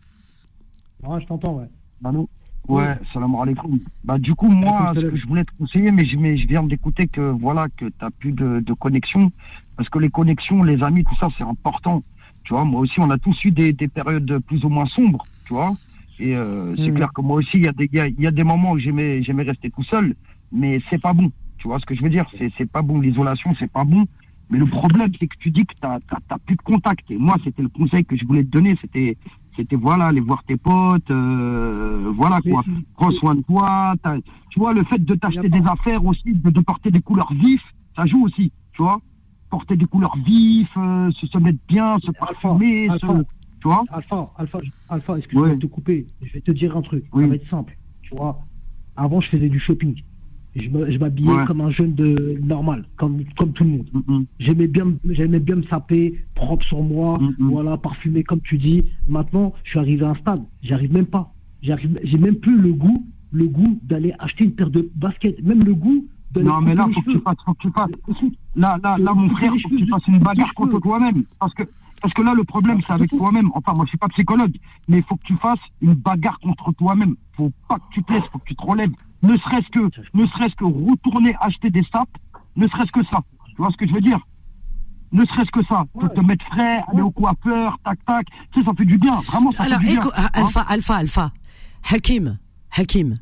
Ouais, 1.02 1.20
je 1.20 1.26
t'entends, 1.26 1.54
ouais. 1.54 1.68
Allô? 2.04 2.28
Ouais, 2.68 2.96
salam 3.14 3.34
alaikum. 3.34 3.80
Bah, 4.04 4.18
du 4.18 4.34
coup, 4.34 4.48
moi, 4.48 4.92
ce 4.94 5.00
que 5.00 5.16
je 5.16 5.26
voulais 5.26 5.44
te 5.44 5.52
conseiller, 5.58 5.90
mais 5.90 6.04
je, 6.04 6.18
mais 6.18 6.36
je 6.36 6.46
viens 6.46 6.62
d'écouter 6.62 7.08
que, 7.08 7.20
voilà, 7.20 7.68
que 7.76 7.86
tu 7.86 7.92
n'as 8.02 8.10
plus 8.10 8.32
de, 8.32 8.60
de, 8.60 8.72
connexion. 8.74 9.32
Parce 9.76 9.88
que 9.88 9.98
les 9.98 10.10
connexions, 10.10 10.62
les 10.62 10.82
amis, 10.82 11.02
tout 11.04 11.16
ça, 11.16 11.28
c'est 11.38 11.44
important. 11.44 12.02
Tu 12.44 12.52
vois, 12.52 12.64
moi 12.64 12.80
aussi, 12.80 13.00
on 13.00 13.10
a 13.10 13.18
tous 13.18 13.42
eu 13.44 13.50
des, 13.50 13.72
des 13.72 13.88
périodes 13.88 14.38
plus 14.46 14.64
ou 14.64 14.68
moins 14.68 14.84
sombres, 14.84 15.26
tu 15.46 15.54
vois. 15.54 15.74
Et 16.20 16.36
euh, 16.36 16.74
c'est 16.76 16.90
mm. 16.90 16.94
clair 16.94 17.12
que 17.12 17.22
moi 17.22 17.36
aussi, 17.36 17.56
il 17.56 17.64
y, 17.64 17.68
a 17.68 17.72
des, 17.72 17.86
y, 17.86 18.22
y 18.22 18.26
a 18.26 18.30
des 18.30 18.44
moments 18.44 18.72
où 18.72 18.78
j'aimais, 18.78 19.22
j'aimais 19.22 19.44
rester 19.44 19.70
tout 19.70 19.84
seul, 19.84 20.14
mais 20.52 20.80
c'est 20.90 21.00
pas 21.00 21.14
bon. 21.14 21.30
Tu 21.58 21.68
vois 21.68 21.78
ce 21.78 21.86
que 21.86 21.94
je 21.94 22.02
veux 22.02 22.10
dire? 22.10 22.26
C'est, 22.36 22.52
c'est 22.58 22.70
pas 22.70 22.82
bon. 22.82 23.00
L'isolation, 23.00 23.54
c'est 23.58 23.70
pas 23.70 23.84
bon. 23.84 24.04
Mais 24.50 24.58
le 24.58 24.66
problème, 24.66 25.10
c'est 25.18 25.26
que 25.26 25.36
tu 25.38 25.50
dis 25.50 25.64
que 25.64 25.74
tu 25.74 25.86
n'as 25.86 26.38
plus 26.46 26.56
de 26.56 26.62
contact. 26.62 27.10
Et 27.10 27.18
moi, 27.18 27.36
c'était 27.44 27.62
le 27.62 27.68
conseil 27.68 28.04
que 28.04 28.16
je 28.16 28.24
voulais 28.24 28.44
te 28.44 28.50
donner. 28.50 28.76
C'était 28.80 29.16
c'était 29.58 29.76
voilà, 29.76 30.06
aller 30.06 30.20
voir 30.20 30.44
tes 30.44 30.56
potes, 30.56 31.10
euh, 31.10 32.12
voilà 32.14 32.38
quoi. 32.40 32.62
Prends 32.94 33.10
soin 33.10 33.34
de 33.34 33.42
toi. 33.42 33.94
Tu 34.50 34.60
vois, 34.60 34.72
le 34.72 34.84
fait 34.84 35.04
de 35.04 35.14
t'acheter 35.16 35.48
des 35.48 35.62
affaires 35.66 36.04
aussi, 36.06 36.32
de, 36.32 36.60
porter 36.60 36.90
des 36.92 37.00
couleurs 37.00 37.32
vives, 37.32 37.62
ça 37.96 38.06
joue 38.06 38.24
aussi, 38.24 38.52
tu 38.72 38.82
vois. 38.82 39.00
Porter 39.50 39.76
des 39.76 39.86
couleurs 39.86 40.16
vives, 40.24 40.68
euh, 40.76 41.10
se, 41.10 41.38
mettre 41.38 41.58
bien, 41.66 41.98
se 41.98 42.12
parfumer, 42.12 42.88
Alpha, 42.88 43.14
tu 43.60 43.68
vois. 43.68 43.84
Alpha, 43.90 44.30
Alpha, 44.38 44.60
Alpha, 44.88 45.18
excuse-moi 45.18 45.50
de 45.50 45.58
te 45.58 45.66
couper. 45.66 46.06
Je 46.22 46.32
vais 46.34 46.40
te 46.40 46.52
dire 46.52 46.76
un 46.76 46.82
truc. 46.82 47.04
Ça 47.12 47.26
va 47.26 47.34
être 47.34 47.48
simple, 47.48 47.76
tu 48.02 48.14
vois. 48.14 48.38
Avant, 48.96 49.20
je 49.20 49.28
faisais 49.28 49.48
du 49.48 49.58
shopping. 49.58 50.00
Je 50.56 50.98
m'habillais 50.98 51.44
comme 51.46 51.60
un 51.60 51.70
jeune 51.70 51.94
de 51.94 52.38
normal, 52.42 52.84
comme, 52.96 53.22
comme 53.36 53.52
tout 53.52 53.64
le 53.64 53.70
monde. 53.70 53.86
Mm-hmm. 53.94 54.24
J'aimais 54.40 54.66
bien, 54.66 54.86
j'aimais 55.08 55.40
bien 55.40 55.56
me 55.56 55.62
saper, 55.64 56.24
propre 56.34 56.64
sur 56.64 56.82
moi, 56.82 57.18
mm-hmm. 57.18 57.34
voilà, 57.38 57.76
parfumé 57.76 58.24
comme 58.24 58.40
tu 58.40 58.58
dis. 58.58 58.84
Maintenant, 59.08 59.54
je 59.64 59.70
suis 59.70 59.78
arrivé 59.78 60.04
à 60.04 60.10
un 60.10 60.14
stade, 60.16 60.42
j'arrive 60.62 60.92
même 60.92 61.06
pas. 61.06 61.32
J'ai 61.62 62.18
même 62.18 62.36
plus 62.36 62.58
le 62.58 62.72
goût, 62.72 63.06
le 63.30 63.46
goût 63.46 63.78
d'aller 63.82 64.14
acheter 64.18 64.44
une 64.44 64.52
paire 64.52 64.70
de 64.70 64.88
baskets, 64.94 65.42
même 65.42 65.62
le 65.64 65.74
goût 65.74 66.06
non, 66.36 66.60
mais 66.60 66.74
là, 66.74 66.86
faut 66.92 67.00
que, 67.00 67.10
tu 67.10 67.20
fasses, 67.20 67.36
faut 67.44 67.54
que 67.54 67.62
tu 67.62 67.70
fasses. 67.70 67.90
Là, 68.54 68.78
là, 68.82 68.98
là, 68.98 69.14
mon 69.14 69.30
frère, 69.30 69.52
faut 69.62 69.68
que 69.68 69.76
tu 69.76 69.86
fasses 69.86 70.06
une 70.08 70.18
bagarre 70.18 70.52
contre 70.54 70.78
toi-même. 70.80 71.24
Parce 71.38 71.54
que, 71.54 71.62
parce 72.02 72.12
que 72.14 72.22
là, 72.22 72.34
le 72.34 72.44
problème, 72.44 72.80
c'est 72.86 72.92
avec 72.92 73.10
toi-même. 73.10 73.50
Enfin, 73.54 73.72
moi, 73.74 73.84
je 73.86 73.90
suis 73.90 73.98
pas 73.98 74.08
psychologue, 74.08 74.54
mais 74.88 74.98
il 74.98 75.04
faut 75.04 75.16
que 75.16 75.24
tu 75.24 75.36
fasses 75.36 75.58
une 75.80 75.94
bagarre 75.94 76.38
contre 76.40 76.72
toi-même. 76.72 77.16
Faut 77.36 77.50
pas 77.68 77.76
que 77.76 77.92
tu 77.92 78.02
te 78.02 78.12
laisses, 78.12 78.24
faut 78.30 78.38
que 78.38 78.44
tu 78.44 78.54
te 78.54 78.62
relèves 78.64 78.92
ne 79.22 79.36
serait-ce 79.36 79.68
que, 79.70 80.00
ne 80.14 80.26
serait-ce 80.26 80.54
que 80.54 80.64
retourner 80.64 81.34
acheter 81.40 81.70
des 81.70 81.84
sapes, 81.92 82.08
ne 82.56 82.66
serait-ce 82.68 82.92
que 82.92 83.04
ça. 83.04 83.18
Tu 83.48 83.56
vois 83.56 83.70
ce 83.70 83.76
que 83.76 83.86
je 83.86 83.92
veux 83.92 84.00
dire? 84.00 84.20
Ne 85.10 85.24
serait-ce 85.24 85.50
que 85.50 85.64
ça, 85.64 85.84
te 86.14 86.20
mettre 86.20 86.44
frais, 86.46 86.82
aller 86.92 87.00
au 87.00 87.10
coiffeur, 87.10 87.78
tac 87.84 87.98
tac, 88.04 88.26
tu 88.52 88.60
sais, 88.60 88.66
ça 88.66 88.72
fait 88.76 88.84
du 88.84 88.98
bien, 88.98 89.14
vraiment 89.20 89.50
ça 89.50 89.64
Alors, 89.64 89.80
fait 89.80 89.86
du 89.86 89.98
bien. 89.98 90.10
Alpha, 90.34 90.60
Alpha, 90.68 90.94
Alpha, 90.96 91.32
Hakim, 91.90 92.38
Hakim, 92.76 93.18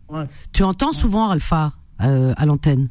tu 0.53 0.65
entends 0.65 0.93
souvent 0.93 1.31
Alpha 1.31 1.73
euh, 2.03 2.35
à 2.37 2.45
l'antenne. 2.45 2.89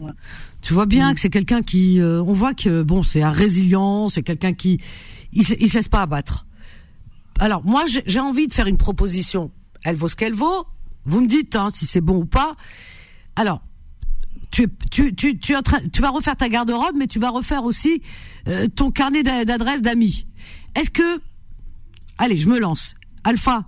Tu 0.62 0.74
vois 0.74 0.86
bien 0.86 1.14
que 1.14 1.20
c'est 1.20 1.30
quelqu'un 1.30 1.62
qui, 1.62 2.00
euh, 2.00 2.24
on 2.24 2.34
voit 2.34 2.54
que 2.54 2.84
bon, 2.84 3.04
c'est 3.04 3.22
un 3.22 3.30
résilient, 3.30 4.08
c'est 4.08 4.24
quelqu'un 4.24 4.54
qui, 4.54 4.80
il, 5.34 5.44
il 5.60 5.70
se 5.70 5.76
laisse 5.76 5.90
pas 5.90 6.02
abattre. 6.02 6.46
Alors 7.40 7.66
moi, 7.66 7.84
j'ai 7.88 8.20
envie 8.20 8.48
de 8.48 8.54
faire 8.54 8.68
une 8.68 8.78
proposition. 8.78 9.52
Elle 9.84 9.96
vaut 9.98 10.08
ce 10.08 10.16
qu'elle 10.16 10.34
vaut. 10.34 10.66
Vous 11.06 11.22
me 11.22 11.28
dites 11.28 11.56
hein, 11.56 11.70
si 11.72 11.86
c'est 11.86 12.02
bon 12.02 12.18
ou 12.18 12.26
pas. 12.26 12.56
Alors, 13.36 13.62
tu, 14.52 14.68
tu, 14.92 15.14
tu, 15.16 15.38
tu, 15.40 15.56
tu 15.92 16.02
vas 16.02 16.10
refaire 16.10 16.36
ta 16.36 16.50
garde-robe, 16.50 16.96
mais 16.98 17.08
tu 17.08 17.20
vas 17.20 17.30
refaire 17.30 17.64
aussi 17.64 18.02
euh, 18.48 18.68
ton 18.68 18.92
carnet 18.92 19.24
d'adresses 19.24 19.82
d'amis. 19.82 20.28
Est-ce 20.76 20.90
que, 20.90 21.22
allez, 22.18 22.36
je 22.36 22.48
me 22.48 22.60
lance, 22.60 22.96
Alpha, 23.24 23.66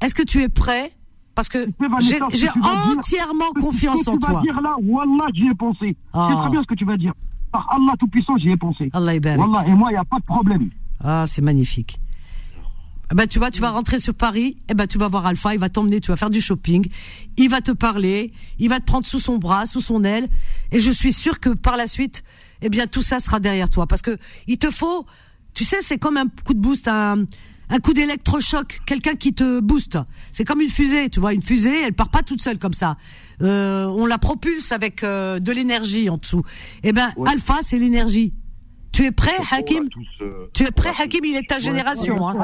est-ce 0.00 0.14
que 0.14 0.22
tu 0.22 0.42
es 0.42 0.48
prêt? 0.48 0.92
Parce 1.34 1.48
que 1.48 1.68
j'ai 2.00 2.48
entièrement 2.48 3.52
confiance 3.60 4.08
en 4.08 4.16
toi. 4.16 4.28
Ce 4.30 4.34
que 4.34 4.40
tu 4.40 4.52
vas 4.52 4.54
dire 4.54 4.60
là, 4.62 4.74
Wallah, 4.82 5.26
j'y 5.34 5.48
ai 5.48 5.54
pensé. 5.54 5.96
C'est 6.14 6.34
très 6.34 6.50
bien 6.50 6.62
ce 6.62 6.66
que 6.66 6.74
tu 6.74 6.86
vas 6.86 6.96
dire. 6.96 7.12
Par 7.52 7.70
Allah 7.70 7.92
Tout-Puissant, 7.98 8.38
j'y 8.38 8.50
ai 8.50 8.56
pensé. 8.56 8.90
Allah 8.94 9.12
Wallah, 9.36 9.66
et 9.66 9.74
moi, 9.74 9.90
il 9.90 9.94
n'y 9.94 9.98
a 9.98 10.04
pas 10.04 10.18
de 10.18 10.24
problème. 10.24 10.70
Ah, 11.04 11.24
c'est 11.26 11.42
magnifique. 11.42 12.00
Ben 13.14 13.26
tu 13.26 13.38
vois, 13.38 13.50
tu 13.50 13.60
vas 13.60 13.70
rentrer 13.70 14.00
sur 14.00 14.14
Paris, 14.14 14.46
et 14.46 14.56
eh 14.70 14.74
ben 14.74 14.86
tu 14.88 14.98
vas 14.98 15.06
voir 15.06 15.26
Alpha, 15.26 15.54
il 15.54 15.60
va 15.60 15.68
t'emmener, 15.68 16.00
tu 16.00 16.10
vas 16.10 16.16
faire 16.16 16.30
du 16.30 16.40
shopping, 16.40 16.88
il 17.36 17.48
va 17.48 17.60
te 17.60 17.70
parler, 17.70 18.32
il 18.58 18.68
va 18.68 18.80
te 18.80 18.84
prendre 18.84 19.06
sous 19.06 19.20
son 19.20 19.38
bras, 19.38 19.64
sous 19.64 19.80
son 19.80 20.02
aile, 20.02 20.28
et 20.72 20.80
je 20.80 20.90
suis 20.90 21.12
sûr 21.12 21.38
que 21.38 21.50
par 21.50 21.76
la 21.76 21.86
suite, 21.86 22.24
eh 22.62 22.68
bien 22.68 22.88
tout 22.88 23.02
ça 23.02 23.20
sera 23.20 23.38
derrière 23.38 23.70
toi, 23.70 23.86
parce 23.86 24.02
que 24.02 24.18
il 24.48 24.58
te 24.58 24.70
faut, 24.72 25.06
tu 25.54 25.64
sais, 25.64 25.82
c'est 25.82 25.98
comme 25.98 26.16
un 26.16 26.26
coup 26.44 26.54
de 26.54 26.58
boost, 26.58 26.88
un, 26.88 27.26
un 27.68 27.78
coup 27.78 27.92
d'électrochoc, 27.92 28.80
quelqu'un 28.86 29.14
qui 29.14 29.32
te 29.34 29.60
booste. 29.60 29.98
C'est 30.32 30.44
comme 30.44 30.60
une 30.60 30.68
fusée, 30.68 31.08
tu 31.08 31.20
vois, 31.20 31.32
une 31.32 31.42
fusée, 31.42 31.82
elle 31.82 31.94
part 31.94 32.10
pas 32.10 32.22
toute 32.22 32.42
seule 32.42 32.58
comme 32.58 32.74
ça. 32.74 32.96
Euh, 33.42 33.84
on 33.86 34.06
la 34.06 34.18
propulse 34.18 34.72
avec 34.72 35.02
euh, 35.02 35.38
de 35.38 35.52
l'énergie 35.52 36.08
en 36.08 36.16
dessous. 36.16 36.42
Eh 36.82 36.92
ben 36.92 37.12
Alpha, 37.26 37.58
c'est 37.62 37.78
l'énergie. 37.78 38.32
Tu 38.92 39.04
es 39.04 39.10
prêt, 39.10 39.36
Hakim 39.50 39.88
euh, 40.22 40.46
Tu 40.54 40.64
es 40.64 40.70
prêt, 40.70 40.90
Hakim 40.98 41.20
Il 41.24 41.36
est 41.36 41.48
ta 41.48 41.58
génération. 41.58 42.28
Hein. 42.28 42.36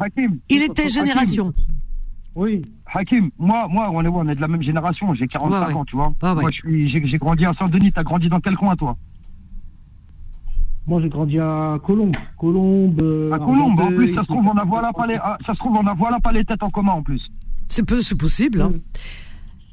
Hakim, 0.00 0.38
Il 0.48 0.62
est 0.62 0.74
ta 0.74 0.88
génération. 0.88 1.52
Oui, 2.36 2.62
Hakim, 2.92 3.30
moi, 3.38 3.68
moi 3.68 3.90
on, 3.92 4.04
est, 4.04 4.08
on 4.08 4.28
est 4.28 4.34
de 4.34 4.40
la 4.40 4.48
même 4.48 4.62
génération. 4.62 5.14
J'ai 5.14 5.26
45 5.26 5.76
ans, 5.76 5.84
tu 5.84 5.96
vois. 5.96 6.12
moi, 6.22 6.50
j'ai 6.50 7.18
grandi 7.18 7.44
à 7.44 7.54
Saint-Denis. 7.54 7.92
T'as 7.92 8.02
grandi 8.02 8.28
dans 8.28 8.40
quel 8.40 8.56
coin, 8.56 8.74
toi 8.76 8.96
Moi, 10.86 11.00
j'ai 11.00 11.08
grandi 11.08 11.38
à 11.38 11.78
Colombe. 11.84 12.16
Colombe. 12.38 13.00
Euh, 13.00 13.32
à 13.32 13.38
Colombe, 13.38 13.80
en 13.80 13.86
plus, 13.86 14.14
ça 14.14 14.22
se 14.22 14.26
trouve, 14.26 14.46
on 14.46 14.56
a 14.56 14.64
voilà 14.64 14.92
pas 14.92 15.06
les, 15.06 15.16
ça 15.46 15.54
se 15.54 15.58
trouve, 15.58 15.76
on 15.76 15.86
a 15.86 15.94
voilà 15.94 16.18
pas 16.18 16.32
les 16.32 16.44
têtes 16.44 16.62
en 16.62 16.70
commun, 16.70 16.92
en 16.92 17.02
plus. 17.02 17.30
C'est 17.68 17.86
peu, 17.86 18.02
c'est 18.02 18.18
possible. 18.18 18.62
Hein. 18.62 18.72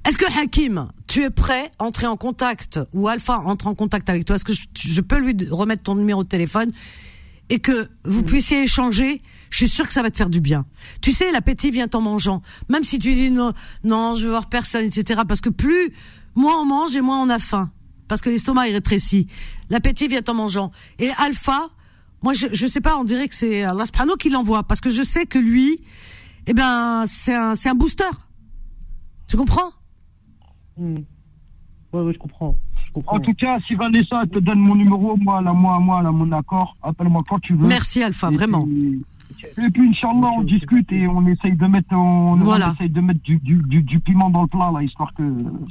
Est-ce 0.07 0.17
que 0.17 0.25
Hakim, 0.39 0.87
tu 1.07 1.23
es 1.23 1.29
prêt 1.29 1.71
à 1.77 1.83
entrer 1.83 2.07
en 2.07 2.17
contact 2.17 2.79
ou 2.93 3.07
Alpha 3.07 3.37
entre 3.39 3.67
en 3.67 3.75
contact 3.75 4.09
avec 4.09 4.25
toi? 4.25 4.35
Est-ce 4.35 4.45
que 4.45 4.53
je, 4.53 5.01
peux 5.01 5.19
lui 5.19 5.35
remettre 5.49 5.83
ton 5.83 5.95
numéro 5.95 6.23
de 6.23 6.29
téléphone 6.29 6.71
et 7.49 7.59
que 7.59 7.89
vous 8.03 8.23
puissiez 8.23 8.63
échanger? 8.63 9.21
Je 9.51 9.57
suis 9.57 9.69
sûr 9.69 9.87
que 9.87 9.93
ça 9.93 10.01
va 10.01 10.09
te 10.09 10.17
faire 10.17 10.29
du 10.29 10.41
bien. 10.41 10.65
Tu 11.01 11.13
sais, 11.13 11.31
l'appétit 11.31 11.69
vient 11.69 11.89
en 11.93 12.01
mangeant. 12.01 12.41
Même 12.69 12.83
si 12.83 12.97
tu 12.97 13.13
dis 13.13 13.29
non, 13.29 13.53
non, 13.83 14.15
je 14.15 14.23
veux 14.23 14.31
voir 14.31 14.49
personne, 14.49 14.85
etc. 14.85 15.21
Parce 15.27 15.41
que 15.41 15.49
plus 15.49 15.93
moins 16.33 16.61
on 16.61 16.65
mange 16.65 16.95
et 16.95 17.01
moins 17.01 17.21
on 17.21 17.29
a 17.29 17.39
faim 17.39 17.71
parce 18.11 18.21
que 18.21 18.29
l'estomac 18.29 18.67
est 18.67 18.73
rétréci. 18.73 19.27
L'appétit 19.69 20.09
vient 20.09 20.23
en 20.27 20.33
mangeant. 20.33 20.73
Et 20.99 21.11
Alpha, 21.17 21.69
moi 22.21 22.33
je 22.33 22.47
je 22.51 22.67
sais 22.67 22.81
pas, 22.81 22.97
on 22.97 23.05
dirait 23.05 23.29
que 23.29 23.35
c'est 23.35 23.63
Allah 23.63 23.85
qui 24.19 24.29
l'envoie 24.29 24.63
parce 24.63 24.81
que 24.81 24.89
je 24.89 25.01
sais 25.01 25.25
que 25.25 25.39
lui, 25.39 25.81
eh 26.45 26.53
ben 26.53 27.05
c'est 27.07 27.33
un 27.33 27.55
c'est 27.55 27.69
un 27.69 27.73
booster. 27.73 28.11
Tu 29.27 29.37
comprends? 29.37 29.71
Ouais, 30.77 32.01
ouais, 32.01 32.13
je 32.13 32.17
comprends. 32.19 32.57
En 33.07 33.19
tout 33.19 33.33
cas, 33.33 33.59
si 33.67 33.75
Vanessa 33.75 34.25
te 34.25 34.39
donne 34.39 34.59
mon 34.59 34.75
numéro, 34.75 35.15
moi, 35.17 35.41
là, 35.41 35.53
moi, 35.53 35.79
moi, 35.79 36.01
là, 36.01 36.11
mon 36.11 36.31
accord, 36.31 36.75
appelle-moi 36.81 37.21
quand 37.27 37.39
tu 37.39 37.53
veux. 37.53 37.67
Merci 37.67 38.03
Alpha, 38.03 38.29
vraiment. 38.29 38.67
Et 39.57 39.69
puis, 39.71 39.89
Inch'Allah, 39.89 40.29
on 40.37 40.43
discute 40.43 40.91
et 40.91 41.07
on 41.07 41.25
essaye 41.25 41.53
de 41.53 41.65
mettre, 41.65 41.95
on, 41.95 42.37
essaye 42.73 42.89
de 42.89 43.01
mettre 43.01 43.21
du, 43.21 43.39
du, 43.39 43.81
du, 43.81 43.99
piment 43.99 44.29
dans 44.29 44.43
le 44.43 44.47
plat, 44.47 44.71
là, 44.73 44.83
histoire 44.83 45.13
que 45.13 45.23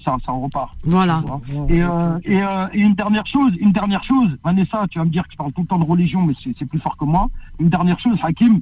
ça, 0.05 0.17
ça 0.25 0.33
repart. 0.33 0.75
Voilà. 0.85 1.23
Et, 1.69 1.83
euh, 1.83 2.19
et, 2.25 2.43
euh, 2.43 2.67
et, 2.73 2.81
une 2.81 2.95
dernière 2.95 3.27
chose, 3.27 3.53
une 3.61 3.73
dernière 3.73 4.03
chose, 4.03 4.37
Vanessa, 4.43 4.87
tu 4.91 4.99
vas 4.99 5.05
me 5.05 5.11
dire 5.11 5.25
que 5.25 5.29
tu 5.29 5.37
parles 5.37 5.53
tout 5.53 5.63
le 5.63 5.67
temps 5.67 5.79
de 5.79 5.85
religion, 5.85 6.23
mais 6.23 6.33
c'est 6.43 6.69
plus 6.69 6.81
fort 6.81 6.97
que 6.97 7.05
moi. 7.05 7.29
Une 7.59 7.69
dernière 7.69 8.01
chose, 8.01 8.19
Hakim, 8.23 8.61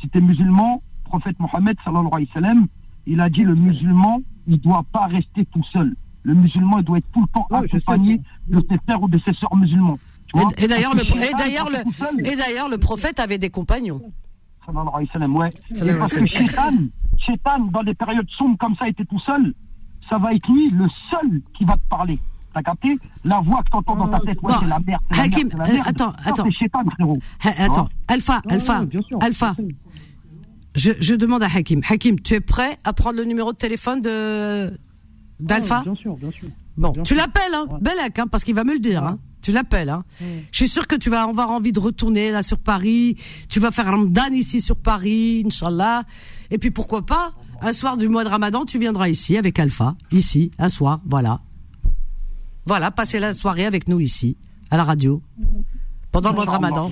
si 0.00 0.08
tu 0.08 0.18
es 0.18 0.20
musulman, 0.20 0.82
prophète 1.04 1.38
Mohammed, 1.38 1.76
sallallahu 1.84 2.08
alayhi 2.12 2.28
wa 2.34 2.40
sallam, 2.40 2.66
il 3.06 3.20
a 3.20 3.28
dit 3.28 3.42
le 3.42 3.54
musulman, 3.54 4.20
il 4.46 4.60
doit 4.60 4.84
pas 4.92 5.06
rester 5.06 5.44
tout 5.46 5.64
seul. 5.72 5.94
Le 6.22 6.34
musulman, 6.34 6.78
il 6.78 6.84
doit 6.84 6.98
être 6.98 7.10
tout 7.12 7.22
le 7.22 7.28
temps 7.28 7.46
accompagné 7.50 8.20
de 8.48 8.64
ses 8.68 8.78
frères 8.78 9.02
ou 9.02 9.08
de 9.08 9.18
ses 9.18 9.32
sœurs 9.34 9.54
musulmans. 9.56 9.98
Et, 10.58 10.66
d'ailleurs, 10.66 10.94
le, 10.94 11.02
et 11.02 11.32
d'ailleurs, 11.38 11.70
le, 11.70 12.26
et 12.26 12.36
d'ailleurs, 12.36 12.68
le 12.68 12.78
prophète 12.78 13.20
avait 13.20 13.38
des 13.38 13.48
compagnons 13.48 14.00
ouais. 14.72 15.52
parce 15.98 16.14
que 16.14 16.26
Shaitan, 16.26 17.60
dans 17.70 17.82
des 17.82 17.94
périodes 17.94 18.28
sombres 18.30 18.58
comme 18.58 18.74
ça, 18.76 18.88
était 18.88 19.04
tout 19.04 19.18
seul, 19.20 19.54
ça 20.08 20.18
va 20.18 20.34
être 20.34 20.48
lui 20.50 20.70
le 20.70 20.86
seul 21.10 21.40
qui 21.56 21.64
va 21.64 21.74
te 21.74 21.88
parler. 21.88 22.18
T'as 22.52 22.62
capté? 22.62 22.98
La 23.24 23.40
voix 23.40 23.62
que 23.62 23.70
t'entends 23.70 23.96
dans 23.96 24.08
ta 24.08 24.20
tête, 24.20 24.40
ouais, 24.42 24.52
c'est 24.58 24.66
la 24.66 24.78
merde. 24.78 25.02
Hakim, 25.10 25.48
attends, 25.84 26.12
attends. 26.24 26.46
Frérot. 26.94 27.18
attends, 27.58 27.88
Alpha, 28.08 28.40
Alpha, 28.48 28.84
Alpha. 29.20 29.54
Je, 30.76 30.92
je, 31.00 31.14
demande 31.14 31.42
à 31.42 31.48
Hakim. 31.52 31.80
Hakim, 31.88 32.20
tu 32.20 32.34
es 32.34 32.40
prêt 32.40 32.78
à 32.84 32.92
prendre 32.92 33.16
le 33.16 33.24
numéro 33.24 33.52
de 33.52 33.56
téléphone 33.56 34.00
de 34.02 34.78
d'Alpha? 35.40 35.82
Bien 35.82 35.94
sûr, 35.94 36.16
bien 36.16 36.30
sûr. 36.30 36.48
Bon, 36.76 36.92
tu 37.04 37.14
l'appelles, 37.14 37.54
hein, 37.54 37.66
Belek, 37.80 38.18
hein, 38.18 38.26
parce 38.30 38.44
qu'il 38.44 38.54
va 38.54 38.64
me 38.64 38.74
le 38.74 38.78
dire. 38.78 39.02
Hein. 39.02 39.18
Tu 39.40 39.52
l'appelles, 39.52 39.88
hein. 39.88 40.04
Je 40.50 40.56
suis 40.56 40.68
sûr 40.68 40.86
que 40.86 40.96
tu 40.96 41.08
vas 41.08 41.22
avoir 41.22 41.50
envie 41.50 41.72
de 41.72 41.80
retourner 41.80 42.30
là 42.30 42.42
sur 42.42 42.58
Paris. 42.58 43.16
Tu 43.48 43.60
vas 43.60 43.70
faire 43.70 43.86
Ramadan 43.86 44.32
ici 44.32 44.60
sur 44.60 44.76
Paris, 44.76 45.44
Inch'Allah. 45.46 46.02
Et 46.50 46.58
puis 46.58 46.70
pourquoi 46.70 47.06
pas, 47.06 47.32
un 47.62 47.72
soir 47.72 47.96
du 47.96 48.08
mois 48.08 48.24
de 48.24 48.28
Ramadan, 48.28 48.64
tu 48.64 48.78
viendras 48.78 49.08
ici 49.08 49.36
avec 49.36 49.58
Alpha, 49.58 49.96
ici, 50.12 50.50
un 50.58 50.68
soir, 50.68 51.00
voilà. 51.06 51.40
Voilà, 52.66 52.90
passer 52.90 53.18
la 53.18 53.32
soirée 53.32 53.64
avec 53.64 53.88
nous 53.88 54.00
ici, 54.00 54.36
à 54.70 54.76
la 54.76 54.84
radio, 54.84 55.22
pendant 56.10 56.30
le 56.30 56.36
mois 56.36 56.44
de 56.44 56.50
Ramadan. 56.50 56.90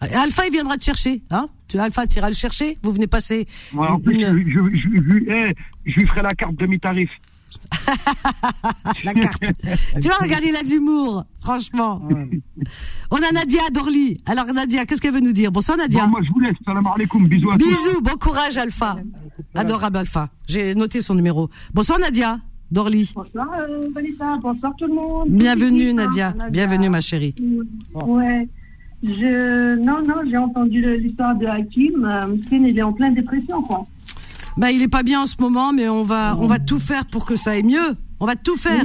Alpha, 0.00 0.46
il 0.46 0.52
viendra 0.52 0.76
te 0.76 0.84
chercher, 0.84 1.22
hein 1.30 1.48
Tu 1.66 1.78
Alpha, 1.78 2.06
tu 2.06 2.18
iras 2.18 2.28
le 2.28 2.34
chercher 2.34 2.78
Vous 2.82 2.92
venez 2.92 3.06
passer. 3.06 3.46
en 3.76 3.98
plus, 3.98 4.20
je, 4.20 4.26
je, 4.26 4.76
je, 5.86 6.00
lui 6.00 6.06
ferai 6.06 6.22
la 6.22 6.34
carte 6.34 6.54
demi-tarif. 6.56 7.10
la 9.04 9.14
carte. 9.14 9.42
tu 10.00 10.08
vas 10.08 10.16
regarder 10.20 10.52
là 10.52 10.62
de 10.62 10.68
l'humour, 10.68 11.24
franchement. 11.40 12.02
On 13.10 13.16
a 13.16 13.32
Nadia 13.32 13.70
d'Orly. 13.72 14.20
Alors 14.26 14.46
Nadia, 14.46 14.84
qu'est-ce 14.84 15.00
qu'elle 15.00 15.14
veut 15.14 15.20
nous 15.20 15.32
dire? 15.32 15.50
Bonsoir 15.50 15.76
Nadia. 15.76 16.06
moi 16.06 16.20
je 16.22 16.30
vous 16.30 16.40
laisse. 16.40 16.56
Salam 16.64 16.86
alaikum. 16.86 17.26
Bisous 17.26 17.50
à 17.50 17.56
Bisous, 17.56 18.00
bon 18.02 18.16
courage 18.16 18.58
Alpha. 18.58 18.96
Adorable 19.54 19.98
Alpha. 19.98 20.28
J'ai 20.46 20.74
noté 20.74 21.00
son 21.00 21.14
numéro. 21.14 21.48
Bonsoir 21.72 21.98
Nadia 21.98 22.38
d'Orly. 22.70 23.12
Bonsoir 23.14 23.48
euh, 23.60 23.88
Vanessa. 23.94 24.38
Bonsoir 24.40 24.72
tout 24.76 24.86
le 24.86 24.94
monde. 24.94 25.30
Bienvenue 25.30 25.92
Nadia. 25.94 26.34
Bienvenue 26.50 26.90
ma 26.90 27.00
chérie. 27.00 27.34
Ouais. 27.94 28.48
Je... 29.02 29.76
Non, 29.76 30.02
non, 30.06 30.22
j'ai 30.28 30.36
entendu 30.36 30.82
l'histoire 30.98 31.36
de 31.36 31.46
Hakim. 31.46 32.04
Euh, 32.04 32.36
il 32.50 32.78
est 32.78 32.82
en 32.82 32.92
pleine 32.92 33.14
dépression, 33.14 33.62
quoi. 33.62 33.86
Bah, 34.56 34.72
il 34.72 34.82
est 34.82 34.88
pas 34.88 35.04
bien 35.04 35.22
en 35.22 35.26
ce 35.26 35.36
moment, 35.40 35.72
mais 35.72 35.88
on 35.88 36.02
va, 36.02 36.36
on 36.36 36.46
va 36.46 36.58
tout 36.58 36.80
faire 36.80 37.06
pour 37.06 37.24
que 37.24 37.36
ça 37.36 37.52
aille 37.52 37.62
mieux. 37.62 37.96
On 38.18 38.26
va 38.26 38.34
tout 38.34 38.56
faire. 38.56 38.82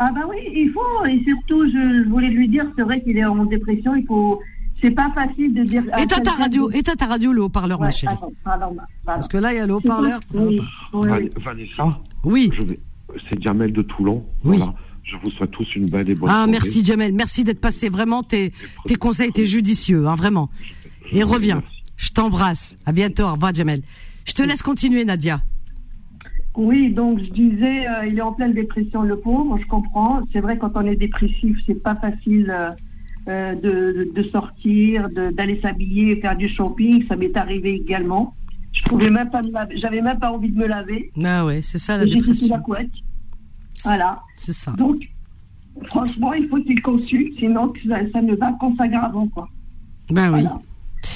Ah 0.00 0.10
bah 0.12 0.22
oui, 0.28 0.38
il 0.52 0.70
faut. 0.72 1.06
Et 1.06 1.22
surtout, 1.24 1.68
je 1.70 2.08
voulais 2.08 2.30
lui 2.30 2.48
dire, 2.48 2.66
c'est 2.74 2.82
vrai 2.82 3.00
qu'il 3.02 3.16
est 3.18 3.24
en 3.24 3.44
dépression. 3.44 3.94
Il 3.94 4.06
faut. 4.06 4.40
C'est 4.82 4.90
pas 4.90 5.10
facile 5.14 5.52
de 5.52 5.62
dire. 5.62 5.84
Éteins 5.98 6.20
ta 6.22 6.32
radio, 6.32 6.70
éteins 6.70 6.96
ta 6.96 7.06
radio, 7.06 7.32
le 7.32 7.42
haut-parleur, 7.42 7.78
ma 7.78 7.90
chérie. 7.90 8.16
Parce 9.04 9.28
que 9.28 9.36
là, 9.36 9.52
il 9.52 9.58
y 9.58 9.60
a 9.60 9.66
le 9.66 9.74
haut-parleur. 9.74 10.20
Oui. 10.34 10.60
Vanessa. 11.44 12.00
Oui. 12.24 12.50
C'est 13.28 13.40
Jamel 13.40 13.72
de 13.72 13.82
Toulon. 13.82 14.24
Oui. 14.44 14.56
Voilà. 14.56 14.74
Je 15.10 15.16
vous 15.16 15.30
souhaite 15.30 15.50
tous 15.50 15.74
une 15.74 15.86
belle 15.86 16.08
et 16.08 16.14
bonne 16.14 16.30
Ah, 16.32 16.46
merci 16.48 16.84
Jamel. 16.84 17.12
Merci 17.12 17.42
d'être 17.42 17.60
passé. 17.60 17.88
Vraiment, 17.88 18.22
tes, 18.22 18.52
tes 18.86 18.94
conseils 18.94 19.30
étaient 19.30 19.44
judicieux, 19.44 20.06
hein, 20.06 20.14
vraiment. 20.14 20.50
et 21.12 21.22
reviens. 21.22 21.62
Je 21.96 22.10
t'embrasse. 22.10 22.76
À 22.86 22.92
bientôt. 22.92 23.24
Au 23.24 23.32
revoir, 23.32 23.54
Jamel. 23.54 23.82
Je 24.24 24.32
te 24.32 24.42
laisse 24.42 24.62
continuer, 24.62 25.04
Nadia. 25.04 25.40
Oui, 26.56 26.92
donc 26.92 27.20
je 27.20 27.30
disais, 27.30 27.86
euh, 27.88 28.06
il 28.06 28.18
est 28.18 28.22
en 28.22 28.32
pleine 28.32 28.52
dépression, 28.52 29.02
le 29.02 29.16
pauvre, 29.16 29.58
je 29.58 29.66
comprends. 29.66 30.20
C'est 30.32 30.40
vrai, 30.40 30.58
quand 30.58 30.72
on 30.74 30.82
est 30.82 30.96
dépressif, 30.96 31.56
c'est 31.66 31.80
pas 31.80 31.94
facile 31.94 32.50
euh, 32.50 32.70
euh, 33.28 33.54
de, 33.54 34.10
de, 34.14 34.22
sortir, 34.30 35.08
d'aller 35.10 35.60
s'habiller, 35.60 36.20
faire 36.20 36.36
du 36.36 36.48
shopping. 36.48 37.06
Ça 37.08 37.16
m'est 37.16 37.36
arrivé 37.36 37.74
également. 37.74 38.34
Je 38.72 38.82
pouvais 38.82 39.10
même 39.10 39.30
pas 39.30 39.42
j'avais 39.74 40.00
même 40.00 40.18
pas 40.18 40.30
envie 40.32 40.50
de 40.50 40.58
me 40.58 40.66
laver. 40.66 41.10
Ah 41.24 41.44
ouais, 41.44 41.60
c'est 41.62 41.78
ça 41.78 41.96
la 41.96 42.04
dépression. 42.04 42.46
J'ai 42.46 42.52
la 42.52 42.58
couette. 42.58 42.90
Voilà. 43.84 44.20
C'est 44.34 44.52
ça. 44.52 44.72
Donc, 44.72 45.08
franchement, 45.88 46.32
il 46.32 46.48
faut 46.48 46.58
qu'il 46.58 46.80
consulte, 46.82 47.38
sinon 47.38 47.72
ça, 48.12 48.22
ne 48.22 48.34
va 48.34 48.52
qu'en 48.52 48.74
s'aggravant, 48.76 49.26
quoi. 49.28 49.48
Ben 50.10 50.32
oui. 50.32 50.46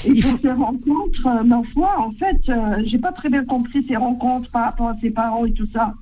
Et 0.07 0.21
pour 0.21 0.41
ces 0.41 0.53
rencontres, 0.53 1.27
euh, 1.27 1.43
ma 1.43 1.63
foi, 1.75 1.95
en 1.99 2.13
fait, 2.13 2.41
euh, 2.49 2.83
j'ai 2.87 2.99
pas 2.99 3.13
très 3.13 3.29
bien 3.29 3.45
compris 3.45 3.85
ces 3.87 3.97
rencontres 3.97 4.51
par 4.51 4.65
rapport 4.67 4.89
à 4.89 4.97
ses 5.01 5.11
parents 5.11 5.45
et 5.45 5.53
tout 5.53 5.69
ça. 5.73 5.95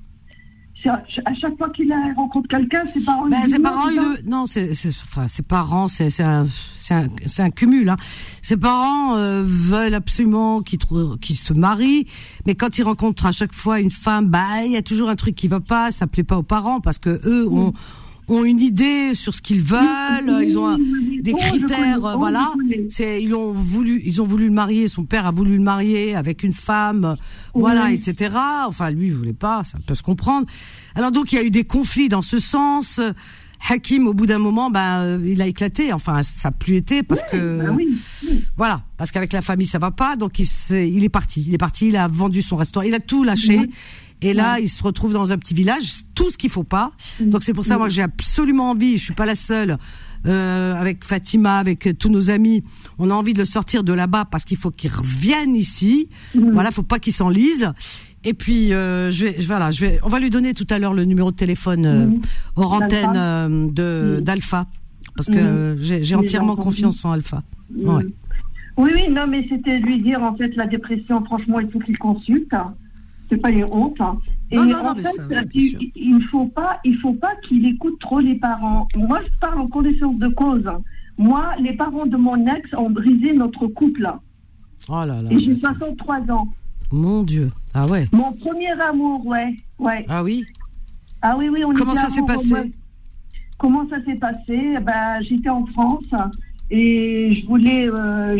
À 0.89 1.33
chaque 1.33 1.57
fois 1.57 1.69
qu'il 1.69 1.93
rencontre 2.15 2.47
quelqu'un, 2.47 2.83
ses 2.93 3.01
parents. 3.01 3.27
Ben, 3.27 3.45
ses 3.45 3.59
parents, 3.59 3.89
non, 4.25 4.45
c'est, 4.45 4.71
enfin, 5.03 5.27
ses 5.27 5.43
parents, 5.43 5.87
c'est, 5.87 6.09
c'est 6.09 6.23
un, 6.23 6.45
c'est 6.77 6.93
un, 6.93 7.07
un, 7.39 7.49
cumul. 7.49 7.89
Hein. 7.89 7.97
Ses 8.41 8.57
parents 8.57 9.15
euh, 9.15 9.43
veulent 9.45 9.93
absolument 9.93 10.61
qu'il 10.61 10.79
qu'il 11.21 11.37
se 11.37 11.53
marie, 11.53 12.07
mais 12.45 12.55
quand 12.55 12.77
ils 12.77 12.83
rencontrent 12.83 13.25
à 13.25 13.31
chaque 13.31 13.53
fois 13.53 13.79
une 13.79 13.91
femme, 13.91 14.27
bah, 14.27 14.63
il 14.65 14.71
y 14.71 14.77
a 14.77 14.81
toujours 14.81 15.09
un 15.09 15.15
truc 15.15 15.35
qui 15.35 15.47
va 15.47 15.59
pas, 15.59 15.91
ça 15.91 16.07
plaît 16.07 16.23
pas 16.23 16.37
aux 16.37 16.43
parents 16.43 16.81
parce 16.81 16.99
que 16.99 17.21
eux 17.25 17.47
ont 17.47 17.73
ont 18.27 18.45
une 18.45 18.59
idée 18.59 19.13
sur 19.13 19.33
ce 19.33 19.41
qu'ils 19.41 19.61
veulent, 19.61 20.41
ils 20.41 20.57
ont 20.57 20.77
des 21.21 21.33
critères, 21.33 22.17
voilà. 22.17 22.51
C'est 22.89 23.21
ils 23.21 23.33
ont 23.33 23.53
voulu, 23.53 24.01
ils 24.05 24.21
ont 24.21 24.25
voulu 24.25 24.47
le 24.47 24.53
marier. 24.53 24.87
Son 24.87 25.05
père 25.05 25.25
a 25.25 25.31
voulu 25.31 25.57
le 25.57 25.63
marier 25.63 26.15
avec 26.15 26.43
une 26.43 26.53
femme, 26.53 27.15
voilà, 27.53 27.91
etc. 27.91 28.35
Enfin, 28.67 28.91
lui, 28.91 29.07
il 29.07 29.13
voulait 29.13 29.33
pas. 29.33 29.63
Ça 29.63 29.77
peut 29.85 29.95
se 29.95 30.03
comprendre. 30.03 30.47
Alors 30.95 31.11
donc, 31.11 31.31
il 31.31 31.35
y 31.35 31.39
a 31.39 31.43
eu 31.43 31.51
des 31.51 31.63
conflits 31.63 32.09
dans 32.09 32.21
ce 32.21 32.39
sens. 32.39 32.99
Hakim, 33.69 34.07
au 34.07 34.13
bout 34.13 34.25
d'un 34.25 34.39
moment, 34.39 34.69
ben, 34.69 35.21
il 35.25 35.41
a 35.41 35.47
éclaté. 35.47 35.93
Enfin, 35.93 36.21
ça 36.21 36.49
n'a 36.49 36.51
plus 36.51 36.75
été 36.75 37.01
parce 37.01 37.21
que, 37.31 37.65
bah 37.65 37.75
voilà, 38.57 38.81
parce 38.97 39.11
qu'avec 39.11 39.31
la 39.31 39.41
famille 39.41 39.67
ça 39.67 39.79
va 39.79 39.91
pas. 39.91 40.17
Donc 40.17 40.37
il, 40.39 40.43
est, 40.43 40.89
il 40.89 41.03
est 41.03 41.09
parti. 41.09 41.43
Il 41.47 41.53
est 41.53 41.57
parti. 41.57 41.87
Il 41.87 41.95
a 41.95 42.07
vendu 42.07 42.41
son 42.41 42.57
restaurant. 42.57 42.85
Il 42.85 42.93
a 42.93 42.99
tout 42.99 43.23
lâché. 43.23 43.69
Et 44.23 44.33
là, 44.33 44.59
il 44.59 44.69
se 44.69 44.81
retrouve 44.83 45.13
dans 45.13 45.31
un 45.31 45.37
petit 45.37 45.53
village, 45.53 46.03
tout 46.15 46.29
ce 46.29 46.37
qu'il 46.37 46.49
faut 46.49 46.63
pas. 46.63 46.91
Mm. 47.19 47.29
Donc 47.29 47.43
c'est 47.43 47.53
pour 47.53 47.65
ça, 47.65 47.77
moi, 47.77 47.89
j'ai 47.89 48.01
absolument 48.01 48.69
envie. 48.71 48.97
Je 48.97 49.03
suis 49.05 49.13
pas 49.13 49.25
la 49.25 49.35
seule. 49.35 49.77
Euh, 50.25 50.73
avec 50.75 51.03
Fatima, 51.03 51.57
avec 51.57 51.97
tous 51.99 52.07
nos 52.07 52.31
amis, 52.31 52.63
on 52.97 53.09
a 53.09 53.13
envie 53.13 53.33
de 53.33 53.39
le 53.39 53.45
sortir 53.45 53.83
de 53.83 53.91
là-bas 53.91 54.23
parce 54.23 54.45
qu'il 54.45 54.55
faut 54.55 54.71
qu'il 54.71 54.89
revienne 54.89 55.53
ici. 55.53 56.07
Mm. 56.33 56.51
Voilà, 56.51 56.71
faut 56.71 56.81
pas 56.81 56.99
qu'il 56.99 57.11
s'enlise. 57.11 57.69
Et 58.25 58.33
puis, 58.33 58.73
euh, 58.73 59.11
je 59.11 59.25
vais, 59.25 59.35
voilà, 59.41 59.71
je 59.71 59.85
vais, 59.85 59.99
on 60.03 60.07
va 60.07 60.19
lui 60.19 60.29
donner 60.29 60.53
tout 60.53 60.67
à 60.69 60.79
l'heure 60.79 60.93
le 60.93 61.03
numéro 61.03 61.31
de 61.31 61.35
téléphone 61.35 61.85
euh, 61.85 62.05
mm. 62.07 62.21
hors 62.55 62.73
antenne 62.73 63.13
euh, 63.15 63.67
de 63.69 64.21
d'Alpha, 64.21 64.67
parce 65.15 65.27
que 65.27 65.75
j'ai 65.77 66.15
entièrement 66.15 66.55
confiance 66.55 67.03
en 67.03 67.11
Alpha. 67.11 67.41
Ouais. 67.75 68.03
Oui, 68.75 68.89
oui, 68.95 69.11
non, 69.11 69.27
mais 69.27 69.45
c'était 69.49 69.77
lui 69.79 70.01
dire 70.01 70.23
en 70.23 70.35
fait 70.35 70.55
la 70.55 70.65
dépression, 70.65 71.23
franchement, 71.25 71.59
il 71.59 71.69
faut 71.69 71.79
qu'il 71.79 71.97
consulte 71.97 72.53
c'est 73.33 73.41
pas 73.41 73.51
une 73.51 73.65
honte. 73.65 73.99
Hein. 73.99 74.17
Et 74.51 74.59
en 74.59 74.95
fait, 74.95 75.47
il, 75.95 76.17
ne 76.17 76.23
faut 76.25 76.45
pas, 76.45 76.79
il 76.83 76.97
faut 76.97 77.13
pas 77.13 77.35
qu'il 77.47 77.67
écoute 77.67 77.99
trop 77.99 78.19
les 78.19 78.35
parents. 78.35 78.87
Moi, 78.95 79.21
je 79.25 79.39
parle 79.39 79.59
en 79.59 79.67
connaissance 79.67 80.17
de 80.17 80.27
cause. 80.29 80.69
Moi, 81.17 81.53
les 81.59 81.73
parents 81.73 82.05
de 82.05 82.17
mon 82.17 82.45
ex 82.47 82.73
ont 82.73 82.89
brisé 82.89 83.33
notre 83.33 83.67
couple. 83.67 84.11
Oh 84.89 85.05
là 85.05 85.21
là. 85.21 85.31
Et 85.31 85.39
j'ai 85.39 85.59
63 85.59 86.31
ans. 86.31 86.47
Mon 86.91 87.23
Dieu. 87.23 87.51
Ah 87.73 87.87
ouais. 87.87 88.05
Mon 88.11 88.31
premier 88.33 88.71
amour, 88.79 89.25
ouais. 89.25 89.55
ouais. 89.79 90.05
Ah 90.07 90.23
oui? 90.23 90.45
Ah 91.21 91.35
oui, 91.37 91.49
oui, 91.49 91.63
on 91.63 91.73
Comment 91.73 91.95
ça 91.95 92.09
s'est 92.09 92.21
passé? 92.25 92.73
Comment 93.57 93.87
ça 93.89 94.03
s'est 94.03 94.15
passé? 94.15 94.75
Ben, 94.83 95.21
J'étais 95.21 95.49
en 95.49 95.65
France 95.67 96.13
et 96.69 97.31
je 97.31 97.45
voulais 97.47 97.89
euh, 97.89 98.37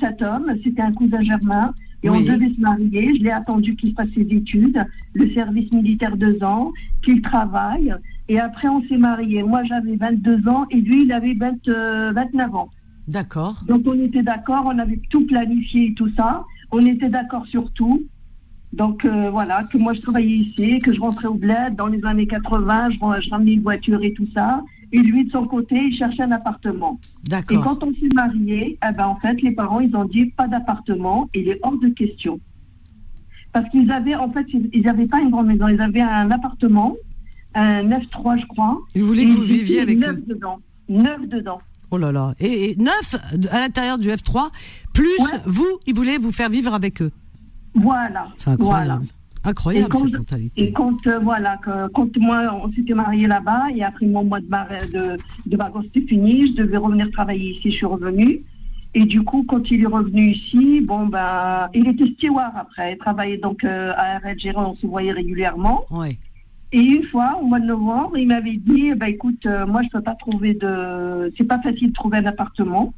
cet 0.00 0.22
homme, 0.22 0.52
c'était 0.62 0.82
un 0.82 0.92
cousin 0.92 1.22
germain, 1.22 1.72
et 2.02 2.10
on 2.10 2.20
devait 2.20 2.50
se 2.54 2.60
marier. 2.60 3.14
Je 3.16 3.22
l'ai 3.22 3.30
attendu 3.30 3.74
qu'il 3.76 3.94
fasse 3.94 4.08
ses 4.14 4.22
études, 4.22 4.84
le 5.14 5.30
service 5.32 5.72
militaire 5.72 6.16
deux 6.16 6.42
ans, 6.42 6.72
qu'il 7.02 7.22
travaille, 7.22 7.94
et 8.28 8.38
après 8.38 8.68
on 8.68 8.82
s'est 8.88 8.96
mariés. 8.96 9.42
Moi 9.42 9.64
j'avais 9.64 9.96
22 9.96 10.48
ans 10.48 10.66
et 10.70 10.80
lui 10.80 11.02
il 11.02 11.12
avait 11.12 11.34
29 11.34 11.66
euh, 11.68 12.56
ans. 12.56 12.68
D'accord. 13.08 13.62
Donc 13.66 13.82
on 13.86 14.00
était 14.00 14.22
d'accord, 14.22 14.64
on 14.66 14.78
avait 14.78 15.00
tout 15.10 15.26
planifié 15.26 15.88
et 15.88 15.94
tout 15.94 16.10
ça. 16.16 16.44
On 16.70 16.84
était 16.84 17.08
d'accord 17.08 17.46
sur 17.46 17.70
tout. 17.72 18.02
Donc 18.72 19.04
euh, 19.04 19.30
voilà, 19.30 19.64
que 19.64 19.78
moi 19.78 19.94
je 19.94 20.00
travaillais 20.00 20.38
ici, 20.38 20.80
que 20.80 20.92
je 20.92 21.00
rentrais 21.00 21.28
au 21.28 21.34
bled 21.34 21.76
dans 21.76 21.86
les 21.86 22.04
années 22.04 22.26
80, 22.26 22.90
je, 22.90 22.96
je 23.22 23.30
ramenais 23.30 23.54
une 23.54 23.62
voiture 23.62 24.02
et 24.02 24.12
tout 24.12 24.28
ça. 24.34 24.62
Et 24.92 25.00
lui, 25.00 25.24
de 25.24 25.30
son 25.30 25.46
côté, 25.46 25.76
il 25.76 25.94
cherchait 25.94 26.22
un 26.22 26.32
appartement. 26.32 27.00
D'accord. 27.24 27.58
Et 27.58 27.60
quand 27.60 27.82
on 27.82 27.92
s'est 27.94 28.08
mariés, 28.14 28.78
eh 28.88 28.92
ben, 28.92 29.06
en 29.06 29.16
fait, 29.16 29.40
les 29.42 29.50
parents, 29.50 29.80
ils 29.80 29.94
ont 29.96 30.04
dit 30.04 30.26
pas 30.26 30.46
d'appartement, 30.46 31.28
il 31.34 31.48
est 31.48 31.58
hors 31.62 31.78
de 31.78 31.88
question. 31.88 32.38
Parce 33.52 33.68
qu'ils 33.70 33.90
avaient, 33.90 34.14
en 34.14 34.30
fait, 34.30 34.46
ils 34.52 34.82
n'avaient 34.82 35.06
pas 35.06 35.20
une 35.20 35.30
grande 35.30 35.46
maison, 35.46 35.66
ils 35.68 35.80
avaient 35.80 36.02
un 36.02 36.30
appartement, 36.30 36.94
un 37.54 37.82
9-3, 37.84 38.40
je 38.40 38.46
crois. 38.46 38.78
Ils 38.94 39.02
voulaient 39.02 39.24
que 39.24 39.32
vous 39.32 39.42
viviez 39.42 39.80
avec 39.80 39.98
neuf 39.98 40.24
dedans. 40.26 40.60
Neuf 40.88 41.26
dedans. 41.26 41.60
Oh 41.90 41.98
là 41.98 42.12
là. 42.12 42.34
Et, 42.38 42.76
neuf 42.76 43.16
à 43.50 43.60
l'intérieur 43.60 43.98
du 43.98 44.08
F3, 44.08 44.50
plus 44.92 45.16
vous, 45.46 45.78
ils 45.86 45.94
voulaient 45.94 46.18
vous 46.18 46.32
faire 46.32 46.50
vivre 46.50 46.74
avec 46.74 47.00
eux. 47.00 47.12
Voilà. 47.74 48.28
C'est 48.36 48.50
incroyable. 48.50 49.06
Incroyable 49.46 49.86
et 49.86 49.88
quand, 49.88 49.98
cette 50.04 50.18
mentalité. 50.18 50.62
Et 50.62 50.72
quand, 50.72 51.06
euh, 51.06 51.18
voilà, 51.20 51.56
quand 51.94 52.16
moi, 52.18 52.60
on 52.64 52.72
s'était 52.72 52.94
mariés 52.94 53.28
là-bas, 53.28 53.66
et 53.74 53.84
après 53.84 54.06
mon 54.06 54.24
mois 54.24 54.40
de, 54.40 54.46
de, 54.92 55.16
de 55.46 55.56
vacances 55.56 55.84
était 55.86 56.00
fini, 56.00 56.48
je 56.48 56.62
devais 56.62 56.76
revenir 56.76 57.08
travailler 57.12 57.50
ici, 57.52 57.70
je 57.70 57.76
suis 57.76 57.86
revenue. 57.86 58.42
Et 58.94 59.04
du 59.04 59.22
coup, 59.22 59.44
quand 59.46 59.70
il 59.70 59.82
est 59.82 59.86
revenu 59.86 60.30
ici, 60.32 60.80
bon, 60.80 61.06
ben, 61.06 61.68
il 61.74 61.86
était 61.86 62.10
steward 62.14 62.54
après. 62.56 62.94
Il 62.94 62.98
travaillait 62.98 63.36
donc 63.36 63.62
euh, 63.62 63.92
à 63.96 64.18
RL 64.18 64.38
Gérard, 64.38 64.70
on 64.70 64.74
se 64.74 64.86
voyait 64.86 65.12
régulièrement. 65.12 65.84
Ouais. 65.90 66.18
Et 66.72 66.80
une 66.80 67.04
fois, 67.04 67.38
au 67.40 67.46
mois 67.46 67.60
de 67.60 67.66
novembre, 67.66 68.18
il 68.18 68.26
m'avait 68.26 68.56
dit, 68.56 68.94
bah, 68.94 69.08
écoute, 69.08 69.46
euh, 69.46 69.64
moi, 69.66 69.82
je 69.82 69.90
peux 69.90 70.00
pas 70.02 70.14
trouver 70.16 70.54
de... 70.54 71.32
C'est 71.36 71.44
pas 71.44 71.60
facile 71.60 71.90
de 71.90 71.92
trouver 71.92 72.18
un 72.18 72.26
appartement. 72.26 72.92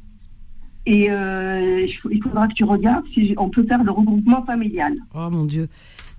Et 0.85 1.05
il 1.05 2.23
faudra 2.23 2.47
que 2.47 2.53
tu 2.53 2.63
regardes 2.63 3.05
si 3.13 3.35
on 3.37 3.49
peut 3.49 3.63
faire 3.63 3.83
le 3.83 3.91
regroupement 3.91 4.43
familial. 4.43 4.95
Oh 5.13 5.29
mon 5.29 5.45
Dieu. 5.45 5.67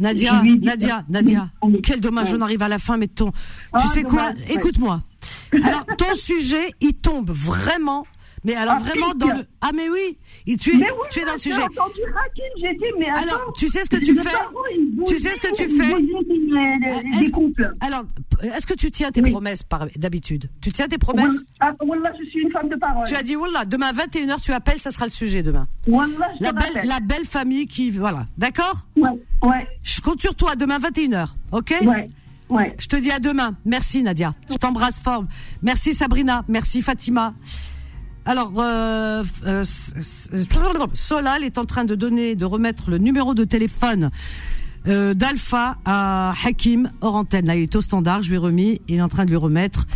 Nadia, 0.00 0.42
Nadia, 0.60 1.04
Nadia, 1.08 1.50
quel 1.82 2.00
dommage, 2.00 2.34
on 2.34 2.40
arrive 2.40 2.62
à 2.62 2.68
la 2.68 2.78
fin, 2.78 2.96
mais 2.96 3.06
ton, 3.06 3.30
tu 3.30 3.36
ah, 3.72 3.80
sais 3.92 4.02
quoi, 4.02 4.32
écoute-moi. 4.48 5.02
Alors, 5.52 5.84
ton 5.98 6.14
sujet, 6.14 6.72
il 6.80 6.94
tombe 6.94 7.30
vraiment 7.30 8.06
mais 8.44 8.54
alors 8.54 8.78
vraiment 8.78 9.12
dans 9.14 9.26
le 9.28 9.46
ah 9.60 9.70
mais 9.74 9.88
oui, 9.88 10.18
tu 10.56 10.70
es 10.80 10.86
tu 11.10 11.20
es 11.20 11.24
dans 11.24 11.34
le 11.34 11.38
sujet. 11.38 11.60
alors 13.16 13.52
tu 13.56 13.68
sais 13.68 13.84
ce 13.84 13.90
que 13.90 13.96
tu 13.96 14.16
fais? 14.16 14.30
Tu 15.06 15.18
sais 15.18 15.34
ce 15.34 15.40
que 15.40 15.54
tu 15.54 15.68
fais? 15.68 15.94
Alors 17.80 18.04
est-ce 18.42 18.66
que 18.66 18.74
tu 18.74 18.90
tiens 18.90 19.10
tes 19.12 19.22
promesses 19.22 19.62
d'habitude? 19.96 20.50
Tu 20.60 20.72
tiens 20.72 20.88
tes 20.88 20.98
promesses? 20.98 21.44
Ah 21.60 21.72
Wallah, 21.80 22.12
je 22.18 22.28
suis 22.28 22.40
une 22.40 22.50
femme 22.50 22.68
de 22.68 22.76
parole. 22.76 23.06
Tu 23.06 23.14
as 23.14 23.22
dit 23.22 23.36
Wallah, 23.36 23.64
demain 23.64 23.92
21h 23.92 24.40
tu 24.40 24.52
appelles, 24.52 24.80
ça 24.80 24.90
sera 24.90 25.06
le 25.06 25.10
sujet 25.10 25.42
demain. 25.42 25.66
Wallah, 25.86 26.32
la 26.40 26.52
belle 26.52 26.80
la 26.84 27.00
belle 27.00 27.26
famille 27.26 27.66
qui 27.66 27.90
voilà, 27.90 28.26
d'accord? 28.38 28.86
Ouais, 28.96 29.10
ouais. 29.42 29.66
Je 29.82 30.00
compte 30.00 30.20
sur 30.20 30.34
toi 30.34 30.56
demain 30.56 30.78
21h, 30.78 31.28
OK? 31.52 31.74
Ouais. 31.82 32.06
Ouais. 32.50 32.74
Je 32.78 32.88
te 32.88 32.96
dis 32.96 33.10
à 33.10 33.18
demain. 33.18 33.56
Merci 33.64 34.02
Nadia. 34.02 34.34
Je 34.50 34.56
t'embrasse 34.56 35.00
fort. 35.00 35.24
Merci 35.62 35.94
Sabrina. 35.94 36.44
Merci 36.48 36.82
Fatima. 36.82 37.34
Alors, 38.26 38.52
euh, 38.58 39.24
euh, 39.46 39.64
Solal 40.94 41.44
est 41.44 41.58
en 41.58 41.64
train 41.64 41.84
de 41.84 41.94
donner, 41.94 42.34
de 42.34 42.44
remettre 42.44 42.90
le 42.90 42.98
numéro 42.98 43.34
de 43.34 43.44
téléphone 43.44 44.10
euh, 44.86 45.14
d'Alpha 45.14 45.78
à 45.84 46.34
Hakim 46.44 46.90
hors 47.00 47.14
antenne. 47.14 47.46
Là, 47.46 47.56
il 47.56 47.62
est 47.62 47.76
au 47.76 47.80
standard, 47.80 48.22
je 48.22 48.28
lui 48.28 48.36
ai 48.36 48.38
remis, 48.38 48.80
il 48.88 48.96
est 48.96 49.02
en 49.02 49.08
train 49.08 49.24
de 49.24 49.30
lui 49.30 49.36
remettre. 49.36 49.86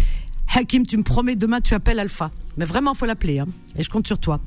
Hakim, 0.55 0.87
tu 0.87 0.97
me 0.97 1.03
promets, 1.03 1.37
demain 1.37 1.61
tu 1.61 1.75
appelles 1.75 1.99
Alpha. 1.99 2.31
Mais 2.57 2.65
vraiment, 2.65 2.95
faut 2.95 3.07
l'appeler, 3.07 3.41
hein, 3.41 3.47
et 3.77 3.83
je 3.83 3.91
compte 3.91 4.07
sur 4.07 4.19
toi. 4.19 4.41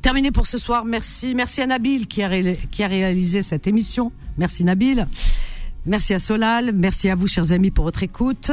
Terminé 0.00 0.30
pour 0.30 0.46
ce 0.46 0.58
soir. 0.58 0.84
Merci, 0.84 1.34
merci 1.34 1.60
à 1.60 1.66
Nabil 1.66 2.06
qui 2.06 2.22
a 2.22 2.28
réalisé 2.28 3.42
cette 3.42 3.66
émission. 3.66 4.12
Merci 4.38 4.62
Nabil. 4.64 5.06
Merci 5.86 6.14
à 6.14 6.18
Solal. 6.18 6.72
Merci 6.72 7.08
à 7.08 7.14
vous, 7.14 7.26
chers 7.26 7.52
amis, 7.52 7.70
pour 7.70 7.84
votre 7.84 8.02
écoute. 8.02 8.52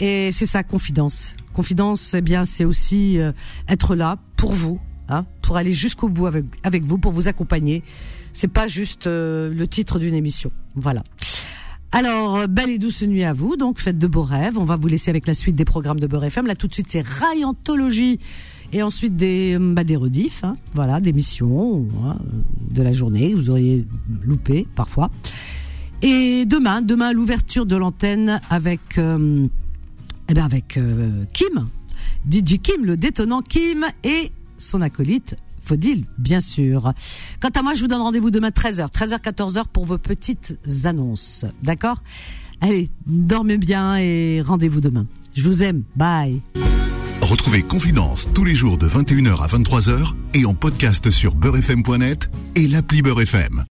Et 0.00 0.30
c'est 0.32 0.46
ça, 0.46 0.62
confidence. 0.62 1.34
Confidence, 1.52 2.14
eh 2.14 2.20
bien, 2.20 2.44
c'est 2.44 2.64
aussi 2.64 3.18
euh, 3.18 3.32
être 3.68 3.96
là 3.96 4.18
pour 4.36 4.52
vous, 4.52 4.80
hein, 5.08 5.26
pour 5.42 5.56
aller 5.56 5.72
jusqu'au 5.72 6.08
bout 6.08 6.26
avec, 6.26 6.84
vous, 6.84 6.98
pour 6.98 7.12
vous 7.12 7.28
accompagner. 7.28 7.82
C'est 8.32 8.48
pas 8.48 8.68
juste 8.68 9.06
euh, 9.06 9.52
le 9.52 9.66
titre 9.66 9.98
d'une 9.98 10.14
émission. 10.14 10.52
Voilà. 10.76 11.02
Alors, 11.90 12.36
euh, 12.36 12.46
belle 12.46 12.70
et 12.70 12.78
douce 12.78 13.02
nuit 13.02 13.24
à 13.24 13.32
vous. 13.32 13.56
Donc, 13.56 13.80
faites 13.80 13.98
de 13.98 14.06
beaux 14.06 14.22
rêves. 14.22 14.56
On 14.56 14.64
va 14.64 14.76
vous 14.76 14.86
laisser 14.86 15.10
avec 15.10 15.26
la 15.26 15.34
suite 15.34 15.56
des 15.56 15.64
programmes 15.64 15.98
de 15.98 16.06
Beurre 16.06 16.24
FM. 16.24 16.46
Là, 16.46 16.54
tout 16.54 16.68
de 16.68 16.74
suite, 16.74 16.86
c'est 16.88 17.04
Raïantologie. 17.04 18.20
Et 18.72 18.82
ensuite, 18.82 19.16
des, 19.16 19.56
bah, 19.58 19.82
des 19.82 19.96
rediffs. 19.96 20.44
Hein, 20.44 20.54
voilà, 20.74 21.00
des 21.00 21.12
missions 21.12 21.88
hein, 22.04 22.18
de 22.70 22.82
la 22.82 22.92
journée. 22.92 23.34
Vous 23.34 23.50
auriez 23.50 23.84
loupé, 24.22 24.68
parfois. 24.76 25.10
Et 26.02 26.44
demain, 26.46 26.82
demain, 26.82 27.12
l'ouverture 27.12 27.66
de 27.66 27.74
l'antenne 27.74 28.40
avec... 28.48 29.00
Eh 30.28 30.34
bien 30.34 30.44
avec 30.44 30.76
euh, 30.76 31.24
Kim, 31.32 31.68
DJ 32.30 32.60
Kim, 32.62 32.84
le 32.84 32.96
détonnant 32.96 33.42
Kim 33.42 33.86
et 34.04 34.32
son 34.58 34.82
acolyte 34.82 35.36
Faudil, 35.60 36.06
bien 36.16 36.40
sûr. 36.40 36.92
Quant 37.40 37.50
à 37.50 37.62
moi, 37.62 37.74
je 37.74 37.82
vous 37.82 37.88
donne 37.88 38.00
rendez-vous 38.00 38.30
demain 38.30 38.48
13h, 38.48 38.90
13h, 38.90 39.20
14h 39.20 39.64
pour 39.70 39.84
vos 39.84 39.98
petites 39.98 40.56
annonces. 40.84 41.44
D'accord? 41.62 42.02
Allez, 42.60 42.90
dormez 43.06 43.58
bien 43.58 43.96
et 43.98 44.40
rendez-vous 44.40 44.80
demain. 44.80 45.06
Je 45.34 45.42
vous 45.42 45.62
aime. 45.62 45.82
Bye. 45.94 46.40
Retrouvez 47.20 47.62
Confidence 47.62 48.28
tous 48.34 48.44
les 48.44 48.54
jours 48.54 48.78
de 48.78 48.88
21h 48.88 49.42
à 49.42 49.46
23h 49.46 50.14
et 50.34 50.46
en 50.46 50.54
podcast 50.54 51.10
sur 51.10 51.34
beurrefm.net 51.34 52.30
et 52.54 52.66
l'appli 52.66 53.02
Beurrefm. 53.02 53.66